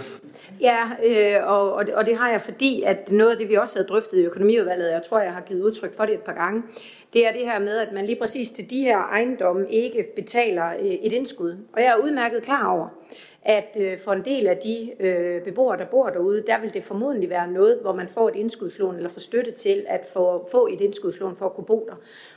Ja, 0.60 0.82
øh, 1.05 1.51
og, 1.51 1.72
og, 1.72 1.86
det, 1.86 1.94
og 1.94 2.06
det 2.06 2.16
har 2.16 2.30
jeg, 2.30 2.43
fordi 2.43 2.82
at 2.82 3.10
noget 3.10 3.30
af 3.30 3.36
det, 3.36 3.48
vi 3.48 3.55
også 3.55 3.78
havde 3.78 3.88
drøftet 3.88 4.18
i 4.18 4.24
økonomiudvalget, 4.24 4.90
jeg 4.90 5.02
tror, 5.09 5.20
jeg 5.20 5.32
har 5.32 5.40
givet 5.40 5.62
udtryk 5.62 5.97
for 5.97 6.06
det 6.06 6.14
et 6.14 6.20
par 6.20 6.32
gange, 6.32 6.62
det 7.12 7.26
er 7.26 7.32
det 7.32 7.40
her 7.40 7.59
med, 7.59 7.78
at 7.78 7.93
man 7.93 8.06
lige 8.06 8.18
præcis 8.18 8.51
til 8.51 8.70
de 8.70 8.82
her 8.82 8.98
ejendomme 8.98 9.70
ikke 9.70 10.06
betaler 10.16 10.66
øh, 10.80 10.86
et 10.86 11.12
indskud. 11.12 11.56
Og 11.72 11.82
jeg 11.82 11.88
er 11.88 12.05
udmærket 12.05 12.43
klar 12.43 12.72
over, 12.72 12.88
at 13.43 13.76
øh, 13.80 14.01
for 14.01 14.12
en 14.12 14.24
del 14.24 14.47
af 14.47 14.56
de 14.56 14.93
øh, 15.01 15.43
beboere, 15.43 15.78
der 15.78 15.84
bor 15.84 16.09
derude, 16.09 16.44
der 16.47 16.60
vil 16.60 16.74
det 16.74 16.84
formodentlig 16.84 17.30
være 17.30 17.51
noget, 17.51 17.78
hvor 17.82 17.94
man 17.94 18.09
får 18.09 18.28
et 18.28 18.36
indskudslån 18.36 18.97
eller 18.97 19.09
får 19.09 19.20
støtte 19.20 19.51
til 19.51 19.84
at 19.88 20.05
få, 20.12 20.48
få 20.51 20.66
et 20.66 20.80
indskudslån 20.80 21.36
for 21.36 21.47
at 21.47 21.55
kunne 21.55 21.66
bo 21.66 21.88
der. 21.88 21.97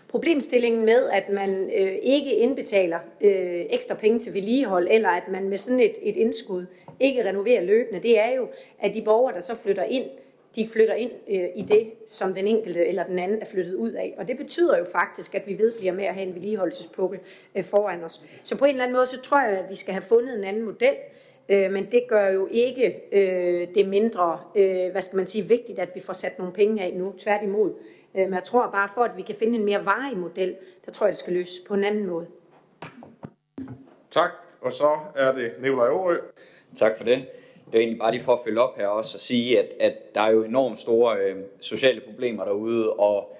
Problemstillingen 0.09 0.85
med, 0.85 1.09
at 1.09 1.29
man 1.29 1.71
øh, 1.75 1.95
ikke 2.01 2.35
indbetaler 2.35 2.99
øh, 3.21 3.65
ekstra 3.69 3.95
penge 3.95 4.19
til 4.19 4.33
vedligehold, 4.33 4.87
eller 4.91 5.09
at 5.09 5.23
man 5.31 5.49
med 5.49 5.57
sådan 5.57 5.79
et, 5.79 5.93
et 6.01 6.15
indskud 6.15 6.65
ikke 6.99 7.25
renoverer 7.25 7.61
løbende, 7.61 7.99
det 7.99 8.19
er 8.19 8.31
jo, 8.31 8.47
at 8.79 8.93
de 8.93 9.01
borgere, 9.01 9.35
der 9.35 9.39
så 9.39 9.55
flytter 9.55 9.83
ind, 9.83 10.05
de 10.55 10.67
flytter 10.67 10.93
ind 10.93 11.11
øh, 11.29 11.47
i 11.55 11.61
det, 11.61 11.91
som 12.07 12.33
den 12.33 12.47
enkelte 12.47 12.85
eller 12.85 13.03
den 13.03 13.19
anden 13.19 13.41
er 13.41 13.45
flyttet 13.45 13.73
ud 13.73 13.91
af. 13.91 14.15
Og 14.17 14.27
det 14.27 14.37
betyder 14.37 14.77
jo 14.77 14.85
faktisk, 14.91 15.35
at 15.35 15.47
vi 15.47 15.57
ved 15.57 15.73
bliver 15.79 15.93
med 15.93 16.03
at 16.05 16.13
have 16.13 16.27
en 16.27 16.35
vedligeholdelsespukkel 16.35 17.19
øh, 17.55 17.63
foran 17.63 18.03
os. 18.03 18.23
Så 18.43 18.57
på 18.57 18.65
en 18.65 18.71
eller 18.71 18.83
anden 18.83 18.95
måde, 18.95 19.05
så 19.05 19.21
tror 19.21 19.41
jeg, 19.41 19.59
at 19.59 19.69
vi 19.69 19.75
skal 19.75 19.93
have 19.93 20.03
fundet 20.03 20.37
en 20.37 20.43
anden 20.43 20.63
model, 20.63 20.95
øh, 21.49 21.71
men 21.71 21.87
det 21.91 22.03
gør 22.07 22.27
jo 22.27 22.47
ikke 22.51 23.01
øh, 23.11 23.67
det 23.75 23.87
mindre, 23.87 24.39
øh, 24.55 24.91
hvad 24.91 25.01
skal 25.01 25.17
man 25.17 25.27
sige, 25.27 25.47
vigtigt, 25.47 25.79
at 25.79 25.89
vi 25.95 25.99
får 25.99 26.13
sat 26.13 26.39
nogle 26.39 26.53
penge 26.53 26.83
af 26.83 26.93
nu. 26.93 27.13
Tværtimod. 27.17 27.73
Men 28.13 28.33
jeg 28.33 28.43
tror 28.43 28.69
bare, 28.71 28.89
for 28.93 29.01
at 29.01 29.17
vi 29.17 29.21
kan 29.21 29.35
finde 29.35 29.59
en 29.59 29.65
mere 29.65 29.85
varig 29.85 30.17
model, 30.17 30.55
der 30.85 30.91
tror 30.91 31.05
jeg, 31.05 31.11
det 31.11 31.19
skal 31.19 31.33
løses 31.33 31.59
på 31.67 31.73
en 31.73 31.83
anden 31.83 32.07
måde. 32.07 32.27
Tak, 34.11 34.31
og 34.61 34.73
så 34.73 34.97
er 35.15 35.31
det 35.31 35.51
Nikolaj 35.61 35.87
Aarø. 35.87 36.17
Tak 36.75 36.97
for 36.97 37.03
det. 37.03 37.25
Det 37.65 37.75
er 37.75 37.79
egentlig 37.79 37.99
bare 37.99 38.11
lige 38.11 38.23
for 38.23 38.33
at 38.33 38.39
følge 38.43 38.61
op 38.61 38.77
her 38.77 38.87
også 38.87 39.17
og 39.17 39.21
sige, 39.21 39.59
at, 39.59 39.73
at 39.79 40.15
der 40.15 40.21
er 40.21 40.31
jo 40.31 40.43
enormt 40.43 40.79
store 40.79 41.17
øh, 41.17 41.35
sociale 41.61 42.01
problemer 42.01 42.45
derude, 42.45 42.93
og 42.93 43.37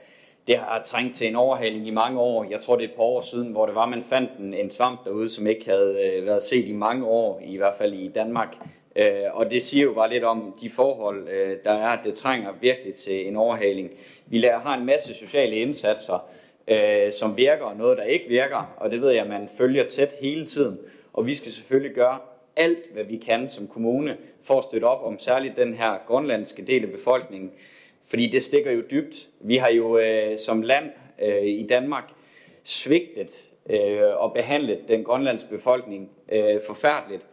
det 0.47 0.57
har 0.57 0.81
trængt 0.83 1.15
til 1.15 1.27
en 1.27 1.35
overhaling 1.35 1.87
i 1.87 1.91
mange 1.91 2.19
år. 2.19 2.43
Jeg 2.49 2.59
tror, 2.59 2.75
det 2.75 2.83
er 2.83 2.89
et 2.89 2.95
par 2.95 3.03
år 3.03 3.21
siden, 3.21 3.51
hvor 3.51 3.65
det 3.65 3.75
var, 3.75 3.85
man 3.85 4.03
fandt 4.03 4.31
en, 4.39 4.53
en 4.53 4.71
svamp 4.71 5.05
derude, 5.05 5.29
som 5.29 5.47
ikke 5.47 5.69
havde 5.69 5.97
øh, 6.05 6.25
været 6.25 6.43
set 6.43 6.65
i 6.65 6.73
mange 6.73 7.05
år, 7.05 7.41
i 7.45 7.57
hvert 7.57 7.75
fald 7.75 7.93
i 7.93 8.07
Danmark. 8.07 8.57
Øh, 8.99 9.23
og 9.33 9.51
det 9.51 9.63
siger 9.63 9.83
jo 9.83 9.93
bare 9.93 10.09
lidt 10.09 10.23
om 10.23 10.53
de 10.61 10.69
forhold, 10.69 11.27
øh, 11.29 11.57
der 11.63 11.71
er, 11.71 11.87
at 11.87 11.99
det 12.03 12.13
trænger 12.13 12.53
virkelig 12.61 12.93
til 12.93 13.27
en 13.27 13.35
overhaling. 13.35 13.91
Vi 14.27 14.37
laver, 14.37 14.59
har 14.59 14.77
en 14.77 14.85
masse 14.85 15.13
sociale 15.13 15.55
indsatser, 15.55 16.29
øh, 16.67 17.11
som 17.11 17.37
virker, 17.37 17.65
og 17.65 17.77
noget, 17.77 17.97
der 17.97 18.03
ikke 18.03 18.25
virker, 18.27 18.75
og 18.77 18.91
det 18.91 19.01
ved 19.01 19.11
jeg, 19.11 19.27
man 19.27 19.49
følger 19.57 19.87
tæt 19.87 20.13
hele 20.21 20.45
tiden. 20.45 20.79
Og 21.13 21.25
vi 21.25 21.33
skal 21.33 21.51
selvfølgelig 21.51 21.95
gøre 21.95 22.17
alt, 22.55 22.93
hvad 22.93 23.03
vi 23.03 23.17
kan 23.17 23.49
som 23.49 23.67
kommune, 23.67 24.17
for 24.43 24.57
at 24.57 24.63
støtte 24.63 24.85
op 24.85 25.03
om 25.03 25.19
særligt 25.19 25.57
den 25.57 25.73
her 25.73 25.97
grønlandske 26.07 26.65
del 26.65 26.83
af 26.83 26.91
befolkningen. 26.91 27.51
Fordi 28.05 28.27
det 28.27 28.43
stikker 28.43 28.71
jo 28.71 28.81
dybt. 28.91 29.27
Vi 29.41 29.55
har 29.55 29.69
jo 29.69 29.97
øh, 29.97 30.37
som 30.37 30.61
land 30.61 30.89
øh, 31.21 31.45
i 31.45 31.67
Danmark 31.67 32.03
svigtet 32.63 33.49
øh, 33.69 34.01
og 34.17 34.33
behandlet 34.33 34.79
den 34.87 35.03
grønlandske 35.03 35.49
befolkning 35.49 36.09
øh, 36.31 36.61
forfærdeligt. 36.67 37.25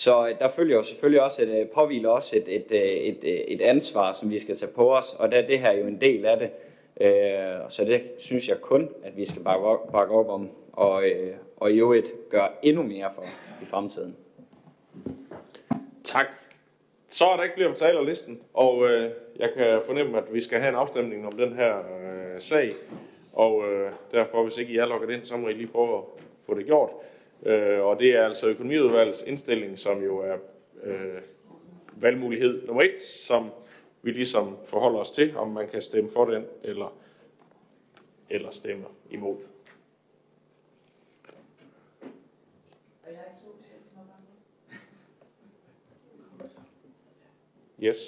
Så 0.00 0.28
øh, 0.28 0.38
der 0.38 0.48
følger 0.48 0.76
jo 0.76 0.82
selvfølgelig 0.82 1.22
også 1.22 1.42
et, 1.42 1.48
øh, 1.48 1.68
påviler 1.68 2.08
også 2.08 2.36
et, 2.36 2.56
et, 2.56 2.72
øh, 2.72 2.80
et, 2.80 3.52
et, 3.52 3.60
ansvar, 3.60 4.12
som 4.12 4.30
vi 4.30 4.38
skal 4.38 4.56
tage 4.56 4.72
på 4.72 4.96
os, 4.96 5.14
og 5.18 5.32
der 5.32 5.38
er 5.38 5.46
det 5.46 5.58
her 5.58 5.72
jo 5.72 5.86
en 5.86 6.00
del 6.00 6.24
af 6.24 6.38
det. 6.38 6.50
Så 7.68 7.84
det 7.84 8.02
synes 8.18 8.48
jeg 8.48 8.60
kun, 8.60 8.88
at 9.04 9.16
vi 9.16 9.24
skal 9.24 9.42
bakke 9.42 9.66
op, 9.66 9.92
bakke 9.92 10.14
op 10.14 10.28
om, 10.28 10.48
og, 10.72 11.04
og 11.56 11.72
i 11.72 11.78
øvrigt 11.78 12.12
gøre 12.30 12.48
endnu 12.62 12.82
mere 12.82 13.10
for 13.14 13.24
i 13.62 13.66
fremtiden. 13.66 14.16
Tak. 16.04 16.26
Så 17.08 17.24
er 17.24 17.36
der 17.36 17.42
ikke 17.42 17.54
flere 17.54 17.68
på 17.68 17.74
talerlisten, 17.74 18.40
og 18.54 18.88
øh, 18.88 19.10
jeg 19.36 19.50
kan 19.56 19.80
fornemme, 19.86 20.18
at 20.18 20.24
vi 20.32 20.42
skal 20.42 20.60
have 20.60 20.68
en 20.68 20.74
afstemning 20.74 21.26
om 21.26 21.32
den 21.32 21.52
her 21.52 21.76
øh, 21.78 22.40
sag. 22.40 22.72
Og 23.32 23.64
øh, 23.68 23.92
derfor, 24.12 24.42
hvis 24.42 24.58
ikke 24.58 24.72
I 24.72 24.76
er 24.76 24.86
logget 24.86 25.10
ind, 25.10 25.24
så 25.24 25.36
må 25.36 25.48
I 25.48 25.52
lige 25.52 25.66
prøve 25.66 25.98
at 25.98 26.04
få 26.46 26.54
det 26.54 26.66
gjort. 26.66 26.90
Øh, 27.42 27.80
og 27.80 27.98
det 27.98 28.16
er 28.16 28.24
altså 28.24 28.48
økonomiudvalgets 28.48 29.22
indstilling, 29.22 29.78
som 29.78 30.02
jo 30.02 30.18
er 30.18 30.36
øh, 30.82 31.22
valgmulighed 31.96 32.66
nummer 32.66 32.82
et, 32.82 33.00
som 33.00 33.50
vi 34.02 34.10
ligesom 34.10 34.56
forholder 34.64 34.98
os 34.98 35.10
til, 35.10 35.36
om 35.36 35.48
man 35.48 35.68
kan 35.68 35.82
stemme 35.82 36.10
for 36.10 36.24
den 36.24 36.44
eller, 36.62 36.96
eller 38.30 38.50
stemme 38.50 38.84
imod. 39.10 39.36
Yes. 47.82 47.98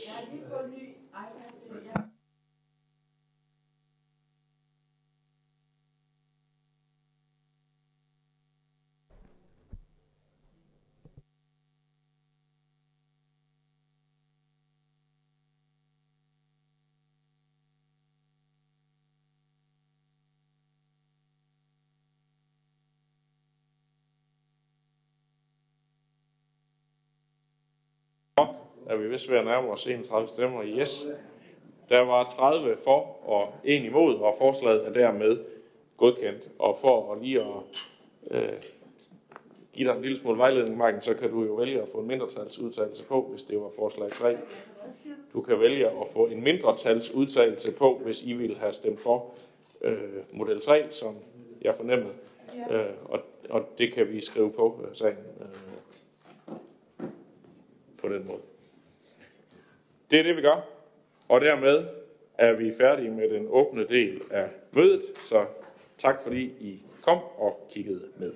Er 28.86 28.96
vi 28.96 29.08
vist 29.08 29.30
ved 29.30 29.38
at 29.38 29.44
nærme 29.44 29.68
os 29.68 29.86
31 29.86 30.28
stemmer. 30.28 30.62
Yes. 30.64 31.06
Der 31.88 32.00
var 32.00 32.24
30 32.24 32.76
for 32.84 33.28
og 33.28 33.54
en 33.64 33.84
imod, 33.84 34.14
og 34.14 34.34
forslaget 34.38 34.86
er 34.86 34.92
dermed 34.92 35.38
godkendt. 35.96 36.48
Og 36.58 36.78
for 36.80 37.12
at 37.12 37.22
lige 37.22 37.40
at 37.40 37.46
øh, 38.30 38.52
give 39.72 39.88
dig 39.88 39.96
en 39.96 40.02
lille 40.02 40.18
smule 40.18 40.38
vejledning, 40.38 40.76
Marken, 40.76 41.00
så 41.00 41.14
kan 41.14 41.30
du 41.30 41.44
jo 41.44 41.54
vælge 41.54 41.82
at 41.82 41.88
få 41.88 41.98
en 41.98 42.06
mindretalsudtalelse 42.06 43.04
på, 43.04 43.22
hvis 43.30 43.42
det 43.42 43.60
var 43.60 43.70
forslag 43.76 44.10
3. 44.10 44.36
Du 45.32 45.40
kan 45.40 45.60
vælge 45.60 45.88
at 45.88 46.08
få 46.12 46.26
en 46.26 46.42
mindretalsudtalelse 46.42 47.72
på, 47.72 48.00
hvis 48.04 48.22
I 48.22 48.32
vil 48.32 48.56
have 48.56 48.72
stemt 48.72 49.00
for 49.00 49.30
øh, 49.80 49.98
model 50.32 50.60
3, 50.60 50.86
som 50.90 51.14
jeg 51.62 51.74
fornemmede. 51.76 52.12
Øh, 52.70 52.86
og, 53.04 53.20
og 53.50 53.68
det 53.78 53.92
kan 53.94 54.08
vi 54.08 54.24
skrive 54.24 54.52
på 54.52 54.86
øh, 54.88 54.96
sagen 54.96 55.16
øh, 55.40 55.46
på 57.98 58.08
den 58.08 58.26
måde. 58.26 58.51
Det 60.12 60.20
er 60.20 60.22
det, 60.22 60.36
vi 60.36 60.42
gør. 60.42 60.60
Og 61.28 61.40
dermed 61.40 61.86
er 62.38 62.52
vi 62.52 62.72
færdige 62.78 63.10
med 63.10 63.30
den 63.30 63.46
åbne 63.50 63.88
del 63.88 64.22
af 64.30 64.48
mødet. 64.72 65.02
Så 65.22 65.44
tak 65.98 66.22
fordi 66.22 66.42
I 66.42 66.82
kom 67.02 67.18
og 67.36 67.68
kiggede 67.72 68.02
med. 68.16 68.32